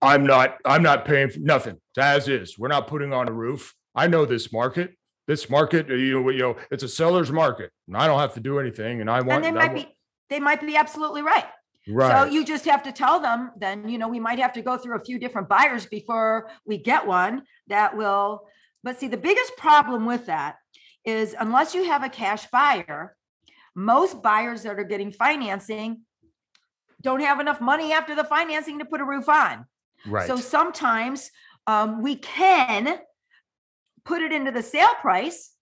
I'm 0.02 0.26
not, 0.26 0.56
I'm 0.64 0.82
not 0.82 1.04
paying 1.04 1.30
for 1.30 1.38
nothing, 1.38 1.76
as 1.96 2.26
is. 2.26 2.58
We're 2.58 2.66
not 2.66 2.88
putting 2.88 3.12
on 3.12 3.28
a 3.28 3.32
roof. 3.32 3.72
I 3.94 4.08
know 4.08 4.24
this 4.24 4.52
market. 4.52 4.96
This 5.26 5.48
market, 5.48 5.88
you 5.88 6.20
know, 6.20 6.30
you 6.30 6.40
know, 6.40 6.56
it's 6.70 6.82
a 6.82 6.88
seller's 6.88 7.32
market 7.32 7.70
and 7.88 7.96
I 7.96 8.06
don't 8.06 8.18
have 8.18 8.34
to 8.34 8.40
do 8.40 8.58
anything 8.58 9.00
and 9.00 9.10
I 9.10 9.20
want. 9.20 9.32
And 9.32 9.44
they 9.44 9.52
might 9.52 9.72
want- 9.72 9.88
be, 9.88 9.96
they 10.30 10.40
might 10.40 10.60
be 10.60 10.76
absolutely 10.76 11.22
right. 11.22 11.46
Right. 11.86 12.26
So 12.26 12.30
you 12.30 12.44
just 12.44 12.64
have 12.64 12.82
to 12.84 12.92
tell 12.92 13.20
them, 13.20 13.50
then, 13.58 13.88
you 13.88 13.98
know, 13.98 14.08
we 14.08 14.20
might 14.20 14.38
have 14.38 14.54
to 14.54 14.62
go 14.62 14.78
through 14.78 14.96
a 14.96 15.04
few 15.04 15.18
different 15.18 15.48
buyers 15.48 15.86
before 15.86 16.50
we 16.64 16.78
get 16.78 17.06
one 17.06 17.42
that 17.68 17.96
will, 17.96 18.46
but 18.82 18.98
see, 18.98 19.08
the 19.08 19.18
biggest 19.18 19.56
problem 19.56 20.06
with 20.06 20.26
that 20.26 20.56
is 21.04 21.34
unless 21.38 21.74
you 21.74 21.84
have 21.84 22.02
a 22.02 22.08
cash 22.08 22.46
buyer, 22.50 23.16
most 23.74 24.22
buyers 24.22 24.62
that 24.62 24.78
are 24.78 24.84
getting 24.84 25.12
financing 25.12 26.02
don't 27.02 27.20
have 27.20 27.38
enough 27.38 27.60
money 27.60 27.92
after 27.92 28.14
the 28.14 28.24
financing 28.24 28.78
to 28.78 28.84
put 28.84 29.00
a 29.00 29.04
roof 29.04 29.28
on. 29.28 29.66
Right. 30.06 30.26
So 30.26 30.36
sometimes 30.36 31.30
um, 31.66 32.02
we 32.02 32.16
can 32.16 32.98
put 34.04 34.22
it 34.22 34.32
into 34.32 34.50
the 34.50 34.62
sale 34.62 34.94
price 35.00 35.52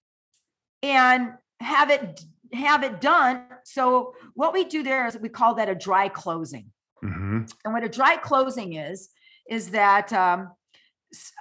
and 0.83 1.33
have 1.61 1.91
it 1.91 2.21
have 2.53 2.83
it 2.83 3.01
done. 3.01 3.45
So 3.65 4.15
what 4.35 4.53
we 4.53 4.65
do 4.65 4.83
there 4.83 5.07
is 5.07 5.17
we 5.17 5.29
call 5.29 5.55
that 5.55 5.69
a 5.69 5.75
dry 5.75 6.09
closing. 6.09 6.67
hmm 7.01 7.43
And 7.65 7.73
what 7.73 7.85
a 7.85 7.89
dry 7.89 8.17
closing 8.17 8.75
is, 8.75 9.09
is 9.49 9.71
that 9.71 10.13
um, 10.13 10.51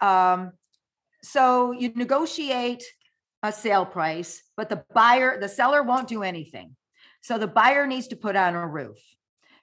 um, 0.01 0.53
so 1.23 1.71
you 1.71 1.91
negotiate 1.95 2.83
a 3.43 3.51
sale 3.51 3.85
price, 3.85 4.43
but 4.55 4.69
the 4.69 4.83
buyer, 4.93 5.39
the 5.39 5.49
seller 5.49 5.83
won't 5.83 6.07
do 6.07 6.23
anything. 6.23 6.75
So 7.21 7.37
the 7.37 7.47
buyer 7.47 7.85
needs 7.87 8.07
to 8.07 8.15
put 8.15 8.35
on 8.35 8.55
a 8.55 8.67
roof. 8.67 8.97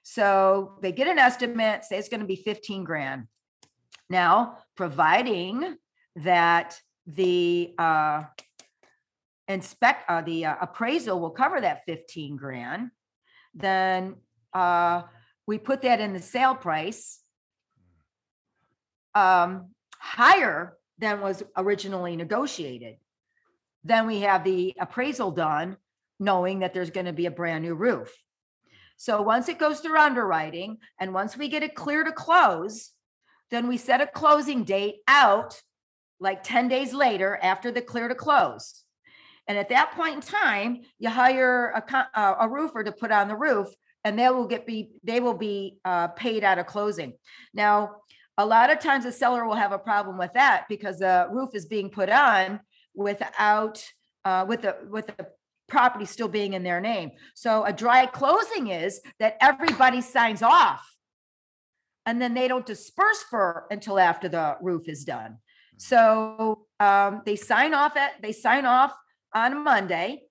So 0.03 0.77
they 0.81 0.91
get 0.91 1.07
an 1.07 1.19
estimate, 1.19 1.85
say 1.85 1.97
it's 1.97 2.09
going 2.09 2.21
to 2.21 2.25
be 2.25 2.35
15 2.35 2.83
grand. 2.83 3.27
Now, 4.09 4.59
providing 4.75 5.77
that 6.17 6.79
the 7.15 7.73
uh, 7.77 8.23
inspect, 9.47 10.09
uh, 10.09 10.21
the 10.21 10.45
uh, 10.45 10.55
appraisal 10.61 11.19
will 11.19 11.31
cover 11.31 11.59
that 11.59 11.83
15 11.85 12.35
grand, 12.35 12.91
then 13.53 14.15
uh, 14.53 15.03
we 15.47 15.57
put 15.57 15.81
that 15.81 15.99
in 15.99 16.13
the 16.13 16.21
sale 16.21 16.55
price 16.55 17.19
um, 19.15 19.69
higher 19.97 20.77
than 20.99 21.21
was 21.21 21.43
originally 21.57 22.15
negotiated. 22.15 22.97
Then 23.83 24.05
we 24.05 24.21
have 24.21 24.43
the 24.43 24.75
appraisal 24.79 25.31
done, 25.31 25.77
knowing 26.19 26.59
that 26.59 26.73
there's 26.73 26.91
going 26.91 27.05
to 27.05 27.13
be 27.13 27.25
a 27.25 27.31
brand 27.31 27.63
new 27.63 27.73
roof. 27.73 28.13
So 28.97 29.21
once 29.21 29.47
it 29.47 29.57
goes 29.57 29.79
through 29.79 29.97
underwriting 29.97 30.77
and 30.99 31.13
once 31.13 31.37
we 31.37 31.47
get 31.47 31.63
it 31.63 31.73
clear 31.73 32.03
to 32.03 32.11
close, 32.11 32.91
then 33.49 33.67
we 33.67 33.77
set 33.77 34.01
a 34.01 34.07
closing 34.07 34.65
date 34.65 34.97
out 35.07 35.59
like 36.19 36.43
10 36.43 36.67
days 36.67 36.93
later 36.93 37.39
after 37.41 37.71
the 37.71 37.81
clear 37.81 38.07
to 38.07 38.15
close. 38.15 38.83
And 39.47 39.57
at 39.57 39.69
that 39.69 39.93
point 39.93 40.15
in 40.15 40.21
time, 40.21 40.81
you 40.99 41.09
hire 41.09 41.83
a, 41.89 42.35
a 42.39 42.47
roofer 42.47 42.83
to 42.83 42.91
put 42.91 43.11
on 43.11 43.27
the 43.27 43.35
roof 43.35 43.67
and 44.03 44.17
they 44.17 44.29
will 44.29 44.47
get 44.47 44.65
be, 44.65 44.91
they 45.03 45.19
will 45.19 45.33
be 45.33 45.77
uh, 45.83 46.09
paid 46.09 46.43
out 46.43 46.59
of 46.59 46.67
closing. 46.67 47.13
Now, 47.53 47.97
a 48.37 48.45
lot 48.45 48.71
of 48.71 48.79
times 48.79 49.03
the 49.03 49.11
seller 49.11 49.45
will 49.45 49.55
have 49.55 49.71
a 49.71 49.79
problem 49.79 50.17
with 50.17 50.33
that 50.33 50.65
because 50.69 50.99
the 50.99 51.27
roof 51.31 51.49
is 51.53 51.65
being 51.65 51.89
put 51.89 52.09
on 52.09 52.59
without, 52.93 53.83
uh, 54.23 54.45
with 54.47 54.61
the, 54.61 54.77
with 54.89 55.07
the 55.07 55.27
property 55.67 56.05
still 56.05 56.27
being 56.27 56.53
in 56.53 56.63
their 56.63 56.79
name. 56.79 57.11
So 57.35 57.65
a 57.65 57.73
dry 57.73 58.05
closing 58.05 58.67
is 58.67 59.01
that 59.19 59.37
everybody 59.41 60.01
signs 60.01 60.41
off. 60.41 60.85
And 62.05 62.21
then 62.21 62.33
they 62.33 62.47
don't 62.47 62.65
disperse 62.65 63.23
for 63.29 63.65
until 63.69 63.99
after 63.99 64.29
the 64.29 64.57
roof 64.61 64.87
is 64.87 65.03
done. 65.03 65.37
So 65.79 66.65
um, 66.79 67.21
they 67.25 67.35
sign 67.35 67.73
off 67.73 67.95
at, 67.95 68.21
they 68.21 68.33
sign 68.33 68.65
off 68.65 68.93
on 69.33 69.63
Monday. 69.63 70.23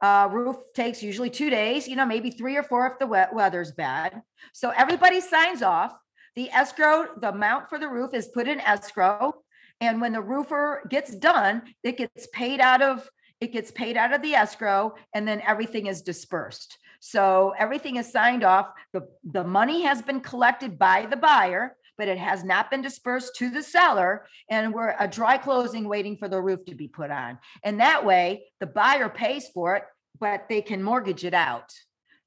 Uh, 0.00 0.28
roof 0.30 0.56
takes 0.74 1.02
usually 1.02 1.30
two 1.30 1.50
days, 1.50 1.88
you 1.88 1.96
know, 1.96 2.06
maybe 2.06 2.30
three 2.30 2.56
or 2.56 2.62
four 2.62 2.86
if 2.86 2.98
the 2.98 3.06
wet 3.06 3.34
weather's 3.34 3.72
bad. 3.72 4.22
So 4.52 4.70
everybody 4.70 5.20
signs 5.20 5.62
off. 5.62 5.94
The 6.36 6.50
escrow, 6.50 7.06
the 7.20 7.30
amount 7.30 7.68
for 7.68 7.78
the 7.78 7.88
roof 7.88 8.14
is 8.14 8.28
put 8.28 8.46
in 8.46 8.60
escrow. 8.60 9.34
And 9.80 10.00
when 10.00 10.12
the 10.12 10.22
roofer 10.22 10.86
gets 10.88 11.14
done, 11.14 11.62
it 11.82 11.96
gets 11.96 12.28
paid 12.32 12.60
out 12.60 12.82
of, 12.82 13.08
it 13.40 13.52
gets 13.52 13.70
paid 13.70 13.96
out 13.96 14.12
of 14.12 14.22
the 14.22 14.34
escrow 14.34 14.94
and 15.14 15.26
then 15.26 15.42
everything 15.46 15.86
is 15.86 16.02
dispersed. 16.02 16.78
So 17.00 17.54
everything 17.58 17.96
is 17.96 18.12
signed 18.12 18.44
off. 18.44 18.68
The, 18.92 19.08
the 19.24 19.44
money 19.44 19.82
has 19.82 20.02
been 20.02 20.20
collected 20.20 20.78
by 20.78 21.06
the 21.06 21.16
buyer, 21.16 21.76
but 22.00 22.08
it 22.08 22.16
has 22.16 22.42
not 22.42 22.70
been 22.70 22.80
dispersed 22.80 23.36
to 23.36 23.50
the 23.50 23.62
seller. 23.62 24.24
And 24.48 24.72
we're 24.72 24.94
a 24.98 25.06
dry 25.06 25.36
closing 25.36 25.86
waiting 25.86 26.16
for 26.16 26.30
the 26.30 26.40
roof 26.40 26.64
to 26.64 26.74
be 26.74 26.88
put 26.88 27.10
on. 27.10 27.38
And 27.62 27.78
that 27.80 28.06
way 28.06 28.46
the 28.58 28.66
buyer 28.66 29.10
pays 29.10 29.48
for 29.52 29.76
it, 29.76 29.82
but 30.18 30.48
they 30.48 30.62
can 30.62 30.82
mortgage 30.82 31.26
it 31.26 31.34
out. 31.34 31.70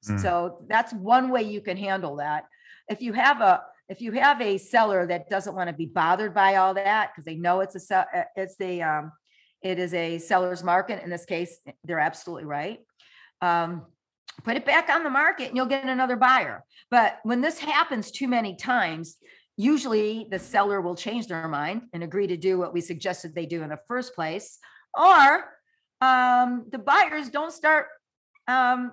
Mm. 0.07 0.21
So 0.21 0.63
that's 0.69 0.93
one 0.93 1.31
way 1.31 1.41
you 1.41 1.59
can 1.59 1.75
handle 1.75 2.17
that. 2.17 2.45
If 2.87 3.01
you 3.01 3.13
have 3.13 3.41
a, 3.41 3.63
if 3.89 3.99
you 3.99 4.11
have 4.11 4.39
a 4.41 4.59
seller 4.59 5.07
that 5.07 5.27
doesn't 5.27 5.55
want 5.55 5.69
to 5.69 5.75
be 5.75 5.87
bothered 5.87 6.35
by 6.35 6.57
all 6.57 6.75
that, 6.75 7.09
because 7.09 7.25
they 7.25 7.35
know 7.35 7.61
it's 7.61 7.89
a, 7.89 7.97
uh, 7.97 8.23
it's 8.35 8.61
a, 8.61 8.79
um, 8.81 9.11
it 9.63 9.79
is 9.79 9.95
a 9.95 10.19
seller's 10.19 10.63
market. 10.63 11.03
In 11.03 11.09
this 11.09 11.25
case, 11.25 11.57
they're 11.83 11.97
absolutely 11.99 12.45
right. 12.45 12.79
Um, 13.41 13.87
put 14.43 14.55
it 14.55 14.67
back 14.67 14.89
on 14.89 15.03
the 15.03 15.09
market 15.09 15.47
and 15.47 15.57
you'll 15.57 15.65
get 15.65 15.85
another 15.85 16.15
buyer. 16.15 16.63
But 16.91 17.17
when 17.23 17.41
this 17.41 17.57
happens 17.57 18.11
too 18.11 18.27
many 18.27 18.55
times, 18.55 19.17
usually 19.57 20.27
the 20.29 20.39
seller 20.39 20.81
will 20.81 20.95
change 20.95 21.27
their 21.27 21.47
mind 21.47 21.83
and 21.93 22.03
agree 22.03 22.27
to 22.27 22.37
do 22.37 22.57
what 22.57 22.73
we 22.73 22.81
suggested 22.81 23.33
they 23.33 23.45
do 23.45 23.63
in 23.63 23.69
the 23.69 23.79
first 23.87 24.15
place. 24.15 24.57
Or 24.97 25.45
um, 26.01 26.65
the 26.71 26.79
buyers 26.79 27.29
don't 27.29 27.51
start 27.51 27.87
um, 28.47 28.91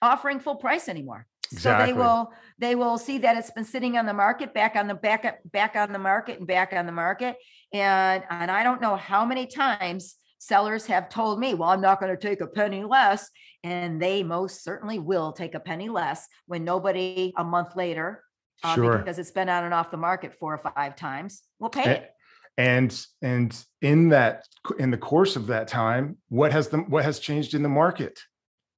offering 0.00 0.40
full 0.40 0.56
price 0.56 0.88
anymore. 0.88 1.26
So 1.50 1.56
Exactly. 1.56 1.86
they 1.86 1.98
will 1.98 2.32
they 2.58 2.74
will 2.74 2.98
see 2.98 3.18
that 3.18 3.36
it's 3.36 3.50
been 3.50 3.64
sitting 3.64 3.98
on 3.98 4.06
the 4.06 4.14
market, 4.14 4.54
back 4.54 4.76
on 4.76 4.88
the 4.88 4.94
back 4.94 5.40
back 5.52 5.76
on 5.76 5.92
the 5.92 5.98
market 5.98 6.38
and 6.38 6.46
back 6.46 6.72
on 6.72 6.86
the 6.86 6.92
market. 6.92 7.36
And 7.72 8.24
and 8.30 8.50
I 8.50 8.64
don't 8.64 8.80
know 8.80 8.96
how 8.96 9.24
many 9.24 9.46
times 9.46 10.16
sellers 10.38 10.86
have 10.86 11.08
told 11.08 11.38
me, 11.38 11.54
well, 11.54 11.70
I'm 11.70 11.80
not 11.80 12.00
going 12.00 12.14
to 12.14 12.20
take 12.20 12.40
a 12.40 12.46
penny 12.46 12.82
less. 12.84 13.30
And 13.62 14.00
they 14.00 14.22
most 14.22 14.64
certainly 14.64 14.98
will 14.98 15.32
take 15.32 15.54
a 15.54 15.60
penny 15.60 15.88
less 15.88 16.26
when 16.46 16.64
nobody 16.64 17.32
a 17.36 17.44
month 17.44 17.76
later, 17.76 18.23
uh, 18.62 18.74
Sure. 18.74 18.98
because 18.98 19.18
it's 19.18 19.30
been 19.30 19.48
on 19.48 19.64
and 19.64 19.74
off 19.74 19.90
the 19.90 19.96
market 19.96 20.34
four 20.34 20.54
or 20.54 20.58
five 20.58 20.96
times, 20.96 21.42
We'll 21.58 21.70
pay 21.70 21.84
A- 21.84 21.90
it. 21.92 22.10
and 22.56 23.06
and 23.22 23.64
in 23.82 24.10
that 24.10 24.44
in 24.78 24.90
the 24.90 24.96
course 24.98 25.34
of 25.36 25.48
that 25.48 25.66
time 25.68 26.16
what 26.28 26.52
has 26.52 26.68
the 26.68 26.78
what 26.78 27.04
has 27.04 27.18
changed 27.18 27.54
in 27.54 27.62
the 27.64 27.68
market 27.68 28.20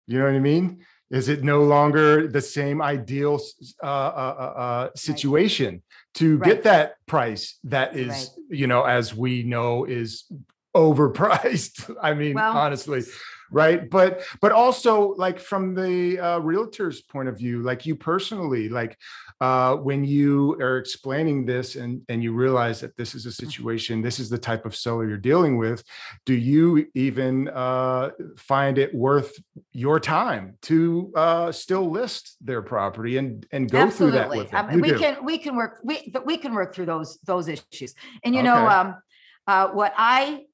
you 0.06 0.18
know 0.18 0.24
what 0.24 0.34
i 0.34 0.38
mean 0.38 0.78
is 1.10 1.28
it 1.28 1.44
no 1.44 1.62
longer 1.62 2.26
the 2.26 2.40
same 2.40 2.80
ideal 2.80 3.38
uh, 3.82 3.86
uh, 3.86 4.34
uh, 4.38 4.60
uh, 4.60 4.90
situation 4.96 5.82
to 6.14 6.38
Right. 6.38 6.46
get 6.54 6.62
that 6.64 6.94
price 7.06 7.58
that 7.64 7.94
is 7.96 8.08
Right. 8.08 8.28
you 8.60 8.66
know 8.66 8.82
as 8.84 9.14
we 9.14 9.42
know 9.42 9.84
is 9.84 10.24
overpriced 10.74 11.94
i 12.02 12.14
mean 12.14 12.34
Well, 12.34 12.56
honestly 12.56 13.02
right 13.62 13.80
but 13.96 14.10
but 14.42 14.52
also 14.62 14.92
like 15.24 15.38
from 15.50 15.62
the 15.82 16.18
uh, 16.26 16.38
realtor's 16.50 16.98
point 17.12 17.28
of 17.28 17.36
view 17.42 17.56
like 17.70 17.80
you 17.88 17.94
personally 18.10 18.68
like 18.80 18.92
uh, 19.40 19.72
when 19.88 20.00
you 20.16 20.30
are 20.66 20.76
explaining 20.84 21.38
this 21.52 21.76
and 21.76 21.92
and 22.10 22.18
you 22.24 22.30
realize 22.44 22.78
that 22.80 22.94
this 23.00 23.10
is 23.18 23.24
a 23.26 23.32
situation 23.44 24.02
this 24.08 24.18
is 24.22 24.28
the 24.28 24.42
type 24.50 24.64
of 24.68 24.74
seller 24.84 25.04
you're 25.08 25.26
dealing 25.32 25.54
with 25.64 25.80
do 26.30 26.34
you 26.34 26.86
even 26.94 27.48
uh, 27.48 28.10
find 28.52 28.74
it 28.84 28.90
worth 28.94 29.32
your 29.72 29.98
time 30.00 30.44
to 30.60 31.12
uh, 31.16 31.50
still 31.50 31.86
list 31.90 32.36
their 32.48 32.62
property 32.62 33.16
and 33.20 33.46
and 33.52 33.70
go 33.70 33.88
through 33.90 34.12
that 34.12 34.26
Absolutely. 34.26 34.38
with 34.38 34.50
them 34.50 34.66
Um, 34.66 34.74
You 34.76 34.82
we 34.82 34.88
do. 34.88 34.98
can, 34.98 35.14
we 35.24 35.36
can 35.38 35.54
work, 35.56 35.74
we, 35.88 36.10
but 36.12 36.22
we 36.30 36.36
can 36.36 36.52
work 36.54 36.74
through 36.74 36.86
those, 36.94 37.18
those 37.24 37.46
issues. 37.48 37.94
And 38.24 38.34
you 38.34 38.42
know, 38.42 38.60
um, 38.68 38.88
uh, 39.46 39.68
what 39.78 39.92
I 39.96 40.44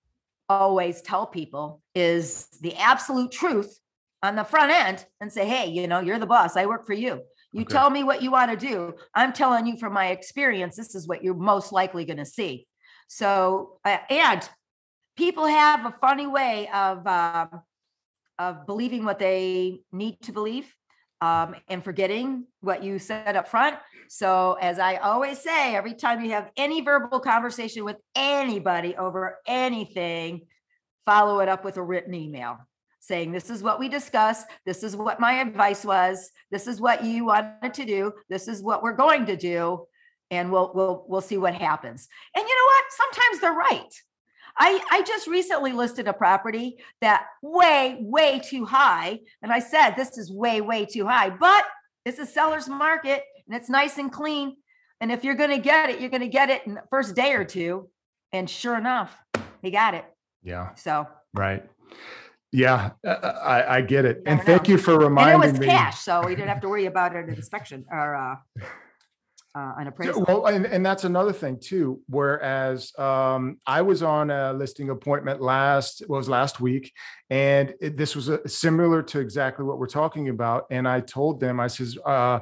always 0.61 1.03
tell 1.03 1.27
people 1.27 1.83
is 1.95 2.47
the 2.61 2.75
absolute 2.77 3.31
truth 3.33 3.79
on 4.23 4.37
the 4.37 4.45
front 4.45 4.71
end 4.71 5.05
and 5.21 5.33
say, 5.33 5.47
hey, 5.47 5.67
you 5.69 5.87
know, 5.87 6.01
you're 6.01 6.19
the 6.19 6.27
boss. 6.27 6.57
I 6.57 6.67
work 6.67 6.87
for 6.87 6.93
you. 6.95 7.23
You 7.53 7.62
Okay. 7.62 7.75
tell 7.75 7.91
me 7.91 8.03
what 8.05 8.23
you 8.23 8.31
want 8.31 8.51
to 8.51 8.57
do. 8.57 8.95
I'm 9.15 9.33
telling 9.33 9.67
you 9.67 9.77
from 9.77 9.93
my 9.93 10.09
experience, 10.09 10.77
this 10.77 10.95
is 10.95 11.07
what 11.09 11.23
you're 11.23 11.35
most 11.35 11.73
likely 11.73 12.05
going 12.05 12.19
to 12.19 12.25
see. 12.25 12.67
So, 13.09 13.79
uh, 13.85 13.99
and 14.09 14.49
people 15.17 15.47
have 15.47 15.85
a 15.85 15.95
funny 16.01 16.27
way 16.27 16.69
of, 16.73 17.07
um, 17.07 17.62
of 18.38 18.67
believing 18.67 19.05
what 19.05 19.19
they 19.19 19.81
need 19.93 20.19
to 20.23 20.33
believe 20.33 20.73
um, 21.21 21.55
and 21.69 21.85
forgetting 21.85 22.47
what 22.61 22.83
you 22.83 22.99
said 22.99 23.37
up 23.37 23.49
front. 23.49 23.77
So, 24.14 24.59
as 24.61 24.79
I 24.79 24.96
always 24.96 25.38
say, 25.38 25.75
every 25.75 25.94
time 25.94 26.22
you 26.22 26.33
have 26.33 26.51
any 26.59 26.83
verbal 26.83 27.18
conversation 27.18 27.83
with 27.83 27.96
anybody 28.14 28.94
over 28.94 29.38
anything, 29.46 30.42
follow 31.07 31.40
it 31.40 31.48
up 31.48 31.64
with 31.64 31.79
a 31.79 31.83
written 31.83 32.12
email 32.12 32.59
saying, 33.01 33.33
This 33.33 33.48
is 33.48 33.62
what 33.62 33.81
we 33.81 33.88
discussed. 33.88 34.46
This 34.66 34.83
is 34.83 34.94
what 34.94 35.18
my 35.18 35.40
advice 35.40 35.83
was. 35.83 36.31
This 36.51 36.66
is 36.66 36.79
what 36.79 37.03
you 37.03 37.25
wanted 37.25 37.72
to 37.72 37.87
do. 37.87 38.12
This 38.29 38.48
is 38.48 38.62
what 38.62 38.83
we're 38.83 38.92
going 38.92 39.25
to 39.25 39.37
do. 39.37 39.87
And 40.31 40.53
we'll 40.53 40.72
we'll 40.75 41.07
we'll 41.09 41.22
see 41.22 41.38
what 41.38 41.55
happens. 41.55 42.07
And 42.37 42.46
you 42.46 42.55
know 42.55 42.66
what? 42.66 42.85
Sometimes 42.90 43.40
they're 43.40 43.55
right. 43.55 43.94
I, 44.59 44.85
I 44.90 45.03
just 45.05 45.27
recently 45.27 45.72
listed 45.72 46.07
a 46.07 46.12
property 46.12 46.77
that 47.01 47.29
way, 47.40 47.96
way 47.98 48.42
too 48.44 48.66
high. 48.66 49.20
And 49.40 49.51
I 49.51 49.61
said, 49.61 49.92
this 49.92 50.18
is 50.18 50.31
way, 50.31 50.61
way 50.61 50.85
too 50.85 51.07
high, 51.07 51.31
but 51.31 51.64
it's 52.05 52.18
a 52.18 52.27
seller's 52.27 52.68
market 52.68 53.22
and 53.53 53.61
it's 53.61 53.69
nice 53.69 53.99
and 53.99 54.11
clean. 54.11 54.57
And 55.03 55.12
if 55.12 55.25
you're 55.25 55.35
going 55.35 55.51
to 55.51 55.59
get 55.59 55.91
it, 55.91 56.01
you're 56.01 56.09
going 56.09 56.23
to 56.23 56.29
get 56.29 56.49
it 56.49 56.67
in 56.67 56.75
the 56.75 56.83
first 56.88 57.15
day 57.15 57.35
or 57.35 57.45
two. 57.45 57.91
And 58.33 58.49
sure 58.49 58.79
enough, 58.79 59.15
he 59.61 59.71
got 59.71 59.93
it. 59.95 60.07
yeah 60.43 60.75
So 60.75 61.07
Right. 61.35 61.62
Yeah, 62.51 62.91
uh, 63.07 63.11
I, 63.11 63.77
I 63.77 63.81
get 63.83 64.05
it. 64.05 64.19
And 64.27 64.38
Never 64.38 64.43
thank 64.45 64.69
know. 64.69 64.73
you 64.73 64.79
for 64.79 64.93
And 64.93 65.03
it 65.03 65.05
reminding 65.07 65.53
was 65.53 65.61
me. 65.61 65.67
cash, 65.67 66.01
so 66.01 66.27
we 66.27 66.35
didn't 66.35 66.49
have 66.49 66.61
to 66.62 66.69
worry 66.69 66.87
about 66.87 67.17
an 67.17 67.29
inspection 67.35 67.85
or 67.91 68.15
uh, 68.15 68.37
uh, 69.55 69.73
an 69.79 69.87
appraisal. 69.87 70.25
Well, 70.27 70.47
and, 70.47 70.67
and 70.67 70.85
that's 70.85 71.05
another 71.05 71.33
thing 71.33 71.59
too. 71.59 72.03
Whereas 72.09 72.93
um, 72.99 73.59
I 73.67 73.81
was 73.81 74.03
on 74.03 74.31
a 74.31 74.53
listing 74.53 74.91
appointment 74.91 75.41
last 75.41 76.03
was 76.09 76.29
last 76.29 76.61
week, 76.61 76.93
and 77.31 77.75
it, 77.81 77.97
this 77.97 78.15
was 78.15 78.29
a, 78.29 78.47
similar 78.47 79.03
to 79.05 79.21
exactly 79.21 79.65
what 79.65 79.79
we're 79.79 79.87
talking 79.87 80.29
about. 80.29 80.67
And 80.71 80.87
I 80.87 81.01
told 81.01 81.41
them, 81.41 81.59
I 81.59 81.69
says, 81.69 81.97
uh, 82.05 82.41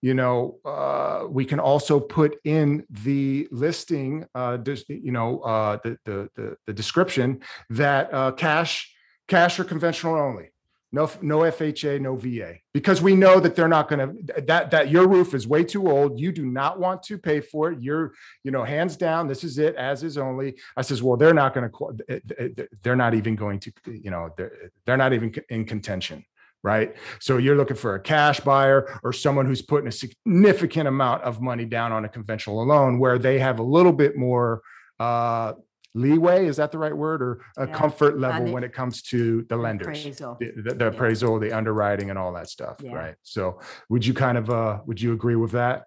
you 0.00 0.14
know, 0.14 0.58
uh, 0.64 1.26
we 1.28 1.44
can 1.44 1.58
also 1.58 1.98
put 1.98 2.38
in 2.44 2.84
the 2.88 3.48
listing, 3.50 4.26
uh, 4.34 4.56
dis- 4.56 4.88
you 4.88 5.12
know, 5.12 5.40
uh, 5.40 5.78
the, 5.82 5.98
the 6.04 6.28
the 6.36 6.56
the 6.66 6.72
description 6.72 7.40
that 7.70 8.12
uh, 8.14 8.32
cash 8.32 8.94
cash 9.26 9.58
or 9.58 9.64
conventional 9.64 10.16
only. 10.16 10.50
No, 10.90 11.10
no 11.20 11.40
FHA, 11.40 12.00
no 12.00 12.16
VA, 12.16 12.54
because 12.72 13.02
we 13.02 13.14
know 13.14 13.40
that 13.40 13.54
they're 13.54 13.68
not 13.68 13.90
going 13.90 14.24
to, 14.24 14.42
that, 14.44 14.70
that 14.70 14.90
your 14.90 15.06
roof 15.06 15.34
is 15.34 15.46
way 15.46 15.62
too 15.62 15.90
old. 15.90 16.18
You 16.18 16.32
do 16.32 16.46
not 16.46 16.80
want 16.80 17.02
to 17.02 17.18
pay 17.18 17.40
for 17.40 17.70
it. 17.70 17.82
You're, 17.82 18.14
you 18.42 18.50
know, 18.50 18.64
hands 18.64 18.96
down, 18.96 19.28
this 19.28 19.44
is 19.44 19.58
it 19.58 19.74
as 19.74 20.02
is 20.02 20.16
only. 20.16 20.56
I 20.78 20.80
says, 20.80 21.02
well, 21.02 21.18
they're 21.18 21.34
not 21.34 21.52
going 21.52 21.70
to, 21.70 22.66
they're 22.82 22.96
not 22.96 23.12
even 23.12 23.36
going 23.36 23.60
to, 23.60 23.72
you 23.84 24.10
know, 24.10 24.30
they're, 24.38 24.70
they're 24.86 24.96
not 24.96 25.12
even 25.12 25.34
in 25.50 25.66
contention. 25.66 26.24
Right. 26.64 26.96
So 27.20 27.36
you're 27.38 27.56
looking 27.56 27.76
for 27.76 27.94
a 27.94 28.00
cash 28.00 28.40
buyer 28.40 28.98
or 29.04 29.12
someone 29.12 29.46
who's 29.46 29.62
putting 29.62 29.86
a 29.86 29.92
significant 29.92 30.88
amount 30.88 31.22
of 31.22 31.40
money 31.40 31.64
down 31.64 31.92
on 31.92 32.04
a 32.04 32.08
conventional 32.08 32.66
loan 32.66 32.98
where 32.98 33.16
they 33.18 33.38
have 33.38 33.60
a 33.60 33.62
little 33.62 33.92
bit 33.92 34.16
more, 34.16 34.62
uh, 34.98 35.52
leeway. 35.94 36.46
Is 36.46 36.56
that 36.56 36.72
the 36.72 36.78
right 36.78 36.94
word 36.96 37.22
or 37.22 37.40
a 37.56 37.66
Yeah, 37.66 37.72
comfort 37.72 38.18
level 38.18 38.52
when 38.52 38.64
it 38.64 38.72
comes 38.72 39.02
to 39.02 39.42
the 39.48 39.56
lenders? 39.56 39.86
Appraisal. 40.00 40.36
the, 40.40 40.52
the- 40.62 40.74
the 40.74 40.86
appraisal, 40.88 41.38
the 41.38 41.52
underwriting 41.52 42.10
and 42.10 42.18
all 42.18 42.32
that 42.34 42.48
stuff, 42.48 42.76
Yeah. 42.80 42.94
right? 42.94 43.14
So 43.22 43.60
would 43.88 44.04
you 44.04 44.12
kind 44.12 44.36
of, 44.36 44.50
uh, 44.50 44.80
would 44.86 45.00
you 45.00 45.12
agree 45.12 45.36
with 45.36 45.52
that, 45.52 45.84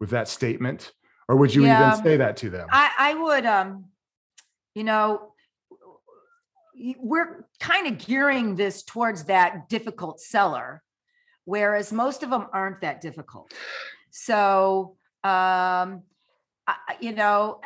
with 0.00 0.10
that 0.10 0.26
statement? 0.28 0.92
Or 1.28 1.36
would 1.36 1.54
you 1.54 1.64
Yeah. 1.64 1.88
even 1.92 2.04
say 2.04 2.16
that 2.18 2.36
to 2.38 2.50
them? 2.50 2.68
I, 2.72 2.90
I 2.98 3.14
would, 3.14 3.46
um, 3.46 3.86
you 4.74 4.82
know, 4.84 5.27
we're 6.98 7.46
kind 7.60 7.86
of 7.86 7.98
gearing 7.98 8.56
this 8.56 8.82
towards 8.82 9.24
that 9.24 9.68
difficult 9.68 10.20
seller, 10.20 10.82
whereas 11.44 11.92
most 11.92 12.22
of 12.22 12.30
them 12.30 12.46
aren't 12.52 12.80
that 12.82 13.00
difficult. 13.00 13.52
So, 14.10 14.96
um, 15.24 16.02
I, 16.66 16.96
you 17.00 17.12
know, 17.12 17.60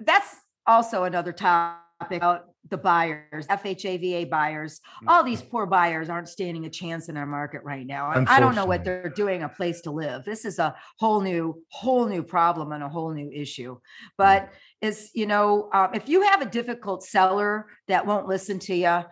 that's 0.00 0.36
also 0.66 1.04
another 1.04 1.32
topic 1.32 2.18
about 2.18 2.53
the 2.70 2.78
buyers, 2.78 3.46
FHA, 3.48 4.00
VA 4.00 4.26
buyers. 4.26 4.80
All 5.06 5.22
these 5.22 5.42
poor 5.42 5.66
buyers 5.66 6.08
aren't 6.08 6.28
standing 6.28 6.64
a 6.64 6.70
chance 6.70 7.08
in 7.08 7.16
our 7.16 7.26
market 7.26 7.62
right 7.62 7.86
now. 7.86 8.24
I- 8.26 8.40
don't 8.40 8.54
know 8.54 8.64
what 8.64 8.84
they're 8.84 9.10
doing 9.10 9.42
a 9.42 9.48
place 9.48 9.82
to 9.82 9.90
live. 9.90 10.24
This 10.24 10.44
is 10.44 10.58
a 10.58 10.74
whole 10.98 11.20
new, 11.20 11.62
whole 11.68 12.06
new 12.06 12.22
problem 12.22 12.72
and 12.72 12.82
a 12.82 12.88
whole 12.88 13.12
new 13.12 13.30
issue. 13.30 13.78
But 14.16 14.50
is, 14.80 15.10
you 15.14 15.26
know, 15.26 15.68
um, 15.72 15.90
if 15.94 16.08
you 16.08 16.22
have 16.22 16.40
a 16.42 16.46
difficult 16.46 17.02
seller 17.02 17.66
that 17.88 18.06
won't 18.06 18.28
listen 18.28 18.58
to 18.60 18.74
you, 18.74 19.04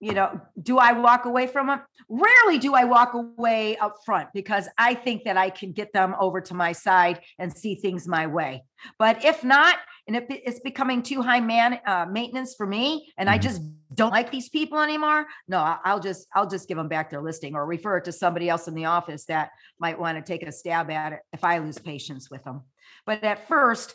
you 0.00 0.12
know, 0.12 0.40
do 0.62 0.78
I 0.78 0.92
walk 0.92 1.24
away 1.24 1.46
from 1.46 1.68
them? 1.68 1.80
Rarely 2.08 2.58
do 2.58 2.74
I 2.74 2.84
walk 2.84 3.14
away 3.14 3.76
up 3.78 3.96
front 4.04 4.28
because 4.34 4.68
I 4.76 4.94
think 4.94 5.24
that 5.24 5.36
I 5.36 5.50
can 5.50 5.72
get 5.72 5.92
them 5.92 6.14
over 6.20 6.40
to 6.42 6.54
my 6.54 6.72
side 6.72 7.20
and 7.38 7.52
see 7.52 7.74
things 7.76 8.06
my 8.06 8.26
way. 8.26 8.64
But 8.98 9.24
if 9.24 9.42
not, 9.42 9.78
and 10.06 10.16
if 10.16 10.24
it's 10.28 10.60
becoming 10.60 11.02
too 11.02 11.22
high 11.22 11.40
man 11.40 11.78
uh, 11.86 12.06
maintenance 12.10 12.54
for 12.54 12.66
me, 12.66 13.12
and 13.16 13.30
I 13.30 13.38
Mhm. 13.38 13.42
just 13.42 13.62
don't 13.94 14.10
like 14.10 14.30
these 14.30 14.48
people 14.48 14.78
anymore, 14.80 15.26
no, 15.48 15.58
I- 15.58 15.78
I'll 15.84 16.00
just 16.00 16.26
I'll 16.34 16.48
just 16.48 16.66
give 16.68 16.76
them 16.76 16.88
back 16.88 17.10
their 17.10 17.22
listing 17.22 17.54
or 17.54 17.64
refer 17.66 17.98
it 17.98 18.04
to 18.04 18.12
somebody 18.12 18.48
else 18.48 18.66
in 18.68 18.74
the 18.74 18.86
office 18.86 19.26
that 19.26 19.50
might 19.78 19.98
want 19.98 20.18
to 20.18 20.22
take 20.22 20.42
a 20.46 20.52
stab 20.52 20.90
at 20.90 21.12
it 21.12 21.20
if 21.32 21.44
I 21.44 21.58
lose 21.58 21.78
patience 21.78 22.30
with 22.30 22.42
them. 22.44 22.62
But 23.06 23.22
at 23.22 23.46
first, 23.48 23.94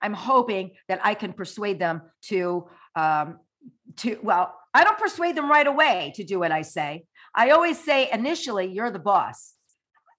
I'm 0.00 0.14
hoping 0.14 0.72
that 0.88 1.00
I 1.02 1.14
can 1.14 1.32
persuade 1.32 1.78
them 1.78 2.02
to 2.28 2.68
um, 2.96 3.40
to 3.96 4.18
well, 4.22 4.58
I 4.72 4.84
don't 4.84 4.98
persuade 4.98 5.36
them 5.36 5.50
right 5.50 5.66
away 5.66 6.12
to 6.16 6.24
do 6.24 6.38
what 6.38 6.52
I 6.52 6.62
say. 6.62 7.04
I 7.34 7.50
always 7.50 7.82
say 7.82 8.10
initially, 8.12 8.66
you're 8.66 8.90
the 8.90 8.98
boss. 8.98 9.54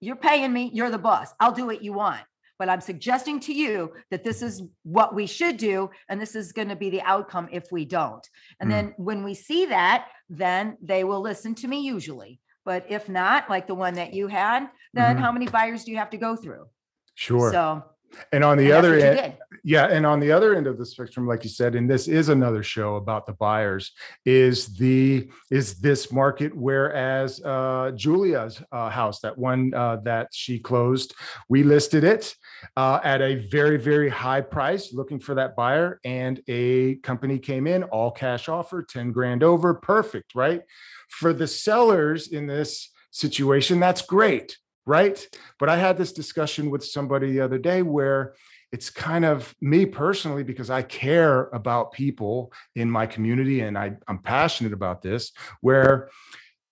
You're 0.00 0.16
paying 0.16 0.52
me, 0.52 0.70
you're 0.74 0.90
the 0.90 0.98
boss. 0.98 1.32
I'll 1.40 1.52
do 1.52 1.66
what 1.66 1.82
you 1.82 1.92
want. 1.92 2.22
But 2.58 2.68
I'm 2.68 2.80
suggesting 2.80 3.40
to 3.40 3.52
you 3.52 3.92
that 4.10 4.24
this 4.24 4.42
is 4.42 4.62
what 4.82 5.14
we 5.14 5.26
should 5.26 5.56
do, 5.56 5.90
and 6.08 6.20
this 6.20 6.34
is 6.34 6.52
going 6.52 6.68
to 6.68 6.76
be 6.76 6.90
the 6.90 7.02
outcome 7.02 7.48
if 7.52 7.64
we 7.70 7.84
don't. 7.84 8.26
And 8.60 8.70
Hmm. 8.70 8.76
then 8.76 8.94
when 8.96 9.24
we 9.24 9.34
see 9.34 9.66
that, 9.66 10.08
then 10.28 10.76
they 10.82 11.04
will 11.04 11.20
listen 11.20 11.54
to 11.56 11.68
me 11.68 11.80
usually. 11.80 12.40
But 12.64 12.86
if 12.88 13.08
not, 13.08 13.48
like 13.48 13.66
the 13.66 13.74
one 13.74 13.94
that 13.94 14.12
you 14.12 14.26
had, 14.26 14.68
then 14.92 15.16
Mhm. 15.16 15.20
how 15.20 15.32
many 15.32 15.46
buyers 15.46 15.84
do 15.84 15.90
you 15.92 15.98
have 15.98 16.10
to 16.10 16.16
go 16.16 16.34
through? 16.34 16.68
Sure. 17.14 17.52
So 17.52 17.84
And 18.32 18.42
on 18.42 18.56
the 18.56 18.66
and 18.66 18.72
other 18.72 18.94
end, 18.94 19.34
yeah, 19.62 19.86
and 19.86 20.06
on 20.06 20.20
the 20.20 20.32
other 20.32 20.54
end 20.54 20.66
of 20.66 20.78
the 20.78 20.86
spectrum, 20.86 21.26
like 21.26 21.44
you 21.44 21.50
said, 21.50 21.74
and 21.74 21.90
this 21.90 22.08
is 22.08 22.28
another 22.28 22.62
show 22.62 22.96
about 22.96 23.26
the 23.26 23.32
buyers, 23.32 23.92
is 24.24 24.74
the 24.76 25.28
is 25.50 25.80
this 25.80 26.12
market. 26.12 26.56
Whereas 26.56 27.40
uh, 27.44 27.92
Julia's 27.94 28.62
uh, 28.72 28.88
house, 28.90 29.20
that 29.20 29.36
one 29.36 29.74
uh, 29.74 29.96
that 30.04 30.28
she 30.32 30.58
closed, 30.58 31.14
we 31.48 31.62
listed 31.62 32.04
it 32.04 32.34
uh, 32.76 33.00
at 33.04 33.20
a 33.20 33.34
very 33.34 33.76
very 33.76 34.08
high 34.08 34.40
price, 34.40 34.92
looking 34.92 35.20
for 35.20 35.34
that 35.34 35.56
buyer, 35.56 36.00
and 36.04 36.40
a 36.48 36.96
company 36.96 37.38
came 37.38 37.66
in, 37.66 37.82
all 37.84 38.10
cash 38.10 38.48
offer, 38.48 38.82
ten 38.82 39.12
grand 39.12 39.42
over, 39.42 39.74
perfect, 39.74 40.34
right? 40.34 40.62
For 41.08 41.32
the 41.32 41.46
sellers 41.46 42.28
in 42.28 42.46
this 42.46 42.90
situation, 43.10 43.80
that's 43.80 44.02
great, 44.02 44.56
right? 44.86 45.26
But 45.58 45.68
I 45.68 45.76
had 45.76 45.98
this 45.98 46.12
discussion 46.12 46.70
with 46.70 46.84
somebody 46.84 47.32
the 47.32 47.40
other 47.40 47.58
day 47.58 47.82
where 47.82 48.34
it's 48.72 48.90
kind 48.90 49.24
of 49.24 49.54
me 49.60 49.86
personally 49.86 50.42
because 50.42 50.70
I 50.70 50.82
care 50.82 51.48
about 51.52 51.92
people 51.92 52.52
in 52.74 52.90
my 52.90 53.06
community 53.06 53.60
and 53.60 53.76
I, 53.76 53.96
I'm 54.08 54.18
passionate 54.18 54.72
about 54.72 55.02
this, 55.02 55.32
where 55.60 56.10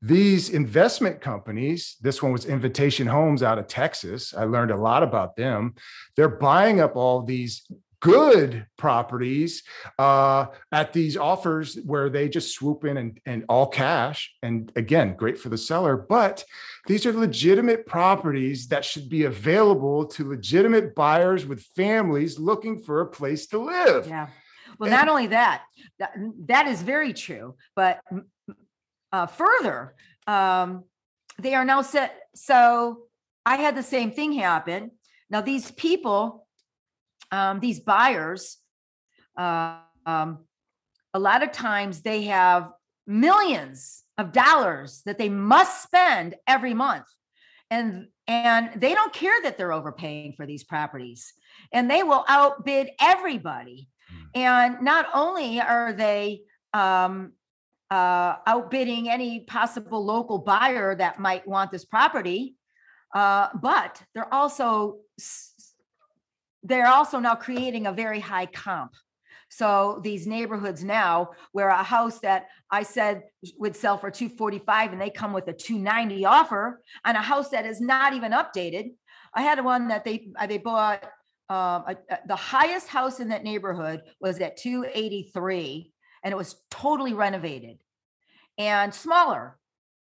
these 0.03 0.50
investment 0.50 1.22
companies, 1.22 1.96
this 2.03 2.22
one 2.22 2.31
was 2.31 2.44
Invitation 2.44 3.07
Homes 3.07 3.42
out 3.42 3.59
of 3.59 3.68
Texas. 3.68 4.35
I 4.35 4.44
learned 4.44 4.70
a 4.70 4.77
lot 4.77 5.03
about 5.03 5.35
them. 5.35 5.74
They're 6.14 6.29
buying 6.29 6.81
up 6.81 6.94
all 6.94 7.22
these 7.22 7.66
good 8.05 8.67
properties 8.77 9.62
uh, 9.99 10.45
at 10.71 10.93
these 10.93 11.17
offers 11.17 11.77
where 11.87 12.11
they 12.11 12.29
just 12.29 12.55
swoop 12.55 12.85
in 12.85 12.99
and, 12.99 13.19
and 13.25 13.47
all 13.49 13.67
cash. 13.67 14.31
And 14.43 14.71
again, 14.77 15.17
great 15.17 15.38
for 15.38 15.49
the 15.49 15.57
seller, 15.57 15.97
but 15.97 16.45
these 16.87 17.07
are 17.07 17.14
legitimate 17.14 17.87
properties 17.87 18.69
that 18.69 18.85
should 18.85 19.09
be 19.09 19.25
available 19.25 20.05
to 20.09 20.29
legitimate 20.29 20.95
buyers 20.95 21.47
with 21.47 21.62
families 21.75 22.38
looking 22.38 22.79
for 22.79 23.01
a 23.01 23.07
place 23.07 23.47
to 23.47 23.59
live. 23.59 24.07
Yeah. 24.07 24.29
Well, 24.79 24.90
And- 24.90 24.99
not 24.99 25.09
only 25.09 25.29
that, 25.29 25.62
that, 25.99 26.12
that 26.47 26.67
is 26.67 26.83
very 26.83 27.14
true, 27.14 27.55
but 27.75 28.01
uh, 29.12 29.27
further, 29.29 29.95
um, 30.27 30.85
they 31.38 31.55
are 31.55 31.64
now 31.64 31.81
set. 31.81 32.14
So 32.35 33.05
I 33.47 33.57
had 33.57 33.77
the 33.77 33.83
same 33.83 34.11
thing 34.12 34.35
happen. 34.35 34.90
Now, 35.31 35.40
these 35.40 35.71
people, 35.71 36.43
um, 37.35 37.61
these 37.61 37.81
buyers, 37.81 38.59
uh, 39.37 39.79
um, 40.07 40.44
a 41.12 41.18
lot 41.18 41.42
of 41.42 41.53
times 41.53 42.03
they 42.03 42.23
have 42.25 42.70
millions 43.07 44.05
of 44.18 44.33
dollars 44.33 45.03
that 45.07 45.18
they 45.18 45.29
must 45.29 45.83
spend 45.83 46.37
every 46.47 46.75
month. 46.75 47.07
And 47.70 48.09
and 48.27 48.81
they 48.81 48.94
don't 48.94 49.12
care 49.12 49.42
that 49.42 49.59
they're 49.59 49.73
overpaying 49.73 50.33
for 50.37 50.47
these 50.47 50.64
properties. 50.64 51.33
And 51.73 51.90
they 51.90 52.03
will 52.03 52.25
outbid 52.29 52.90
everybody. 53.01 53.88
And 54.35 54.81
not 54.81 55.07
only 55.12 55.61
are 55.61 55.92
they 55.92 56.42
um, 56.73 57.33
uh, 57.90 58.37
outbidding 58.47 59.11
any 59.11 59.40
possible 59.40 60.05
local 60.05 60.38
buyer 60.38 60.94
that 60.94 61.20
might 61.20 61.47
want 61.47 61.70
this 61.70 61.85
property, 61.85 62.57
uh, 63.14 63.49
but 63.61 64.03
they're 64.14 64.33
also 64.33 64.99
s- 65.18 65.54
they're 66.64 66.88
also 66.88 67.18
now 67.20 67.35
creating 67.35 67.87
a 67.87 67.92
very 67.92 68.20
high 68.20 68.46
comp. 68.46 68.92
So 69.50 70.00
these 70.03 70.27
neighborhoods 70.27 70.83
now, 70.83 71.31
where 71.53 71.68
a 71.68 71.83
house 71.83 72.18
that 72.20 72.46
I 72.70 72.83
said 72.83 73.22
would 73.59 73.77
sell 73.77 73.98
for 73.98 74.11
245 74.11 74.92
and 74.92 75.00
they 75.00 75.11
come 75.11 75.33
with 75.33 75.46
a 75.46 75.53
290 75.53 76.24
offer 76.24 76.83
on 77.05 77.14
a 77.14 77.22
house 77.22 77.50
that 77.50 77.66
is 77.66 77.81
not 77.81 78.14
even 78.14 78.33
updated. 78.33 78.94
I 79.33 79.42
had 79.42 79.62
one 79.64 79.88
that 79.88 80.05
they 80.05 80.29
uh, 80.38 80.46
they 80.46 80.59
bought 80.59 81.05
um, 81.50 81.85
a- 81.87 81.96
a- 82.11 82.18
the 82.27 82.37
highest 82.37 82.88
house 82.88 83.20
in 83.20 83.29
that 83.29 83.44
neighborhood 83.44 84.03
was 84.20 84.40
at 84.40 84.57
283 84.57 85.92
and 86.24 86.33
it 86.33 86.37
was 86.37 86.57
totally 86.70 87.12
renovated 87.12 87.79
and 88.59 88.94
smaller 88.94 89.59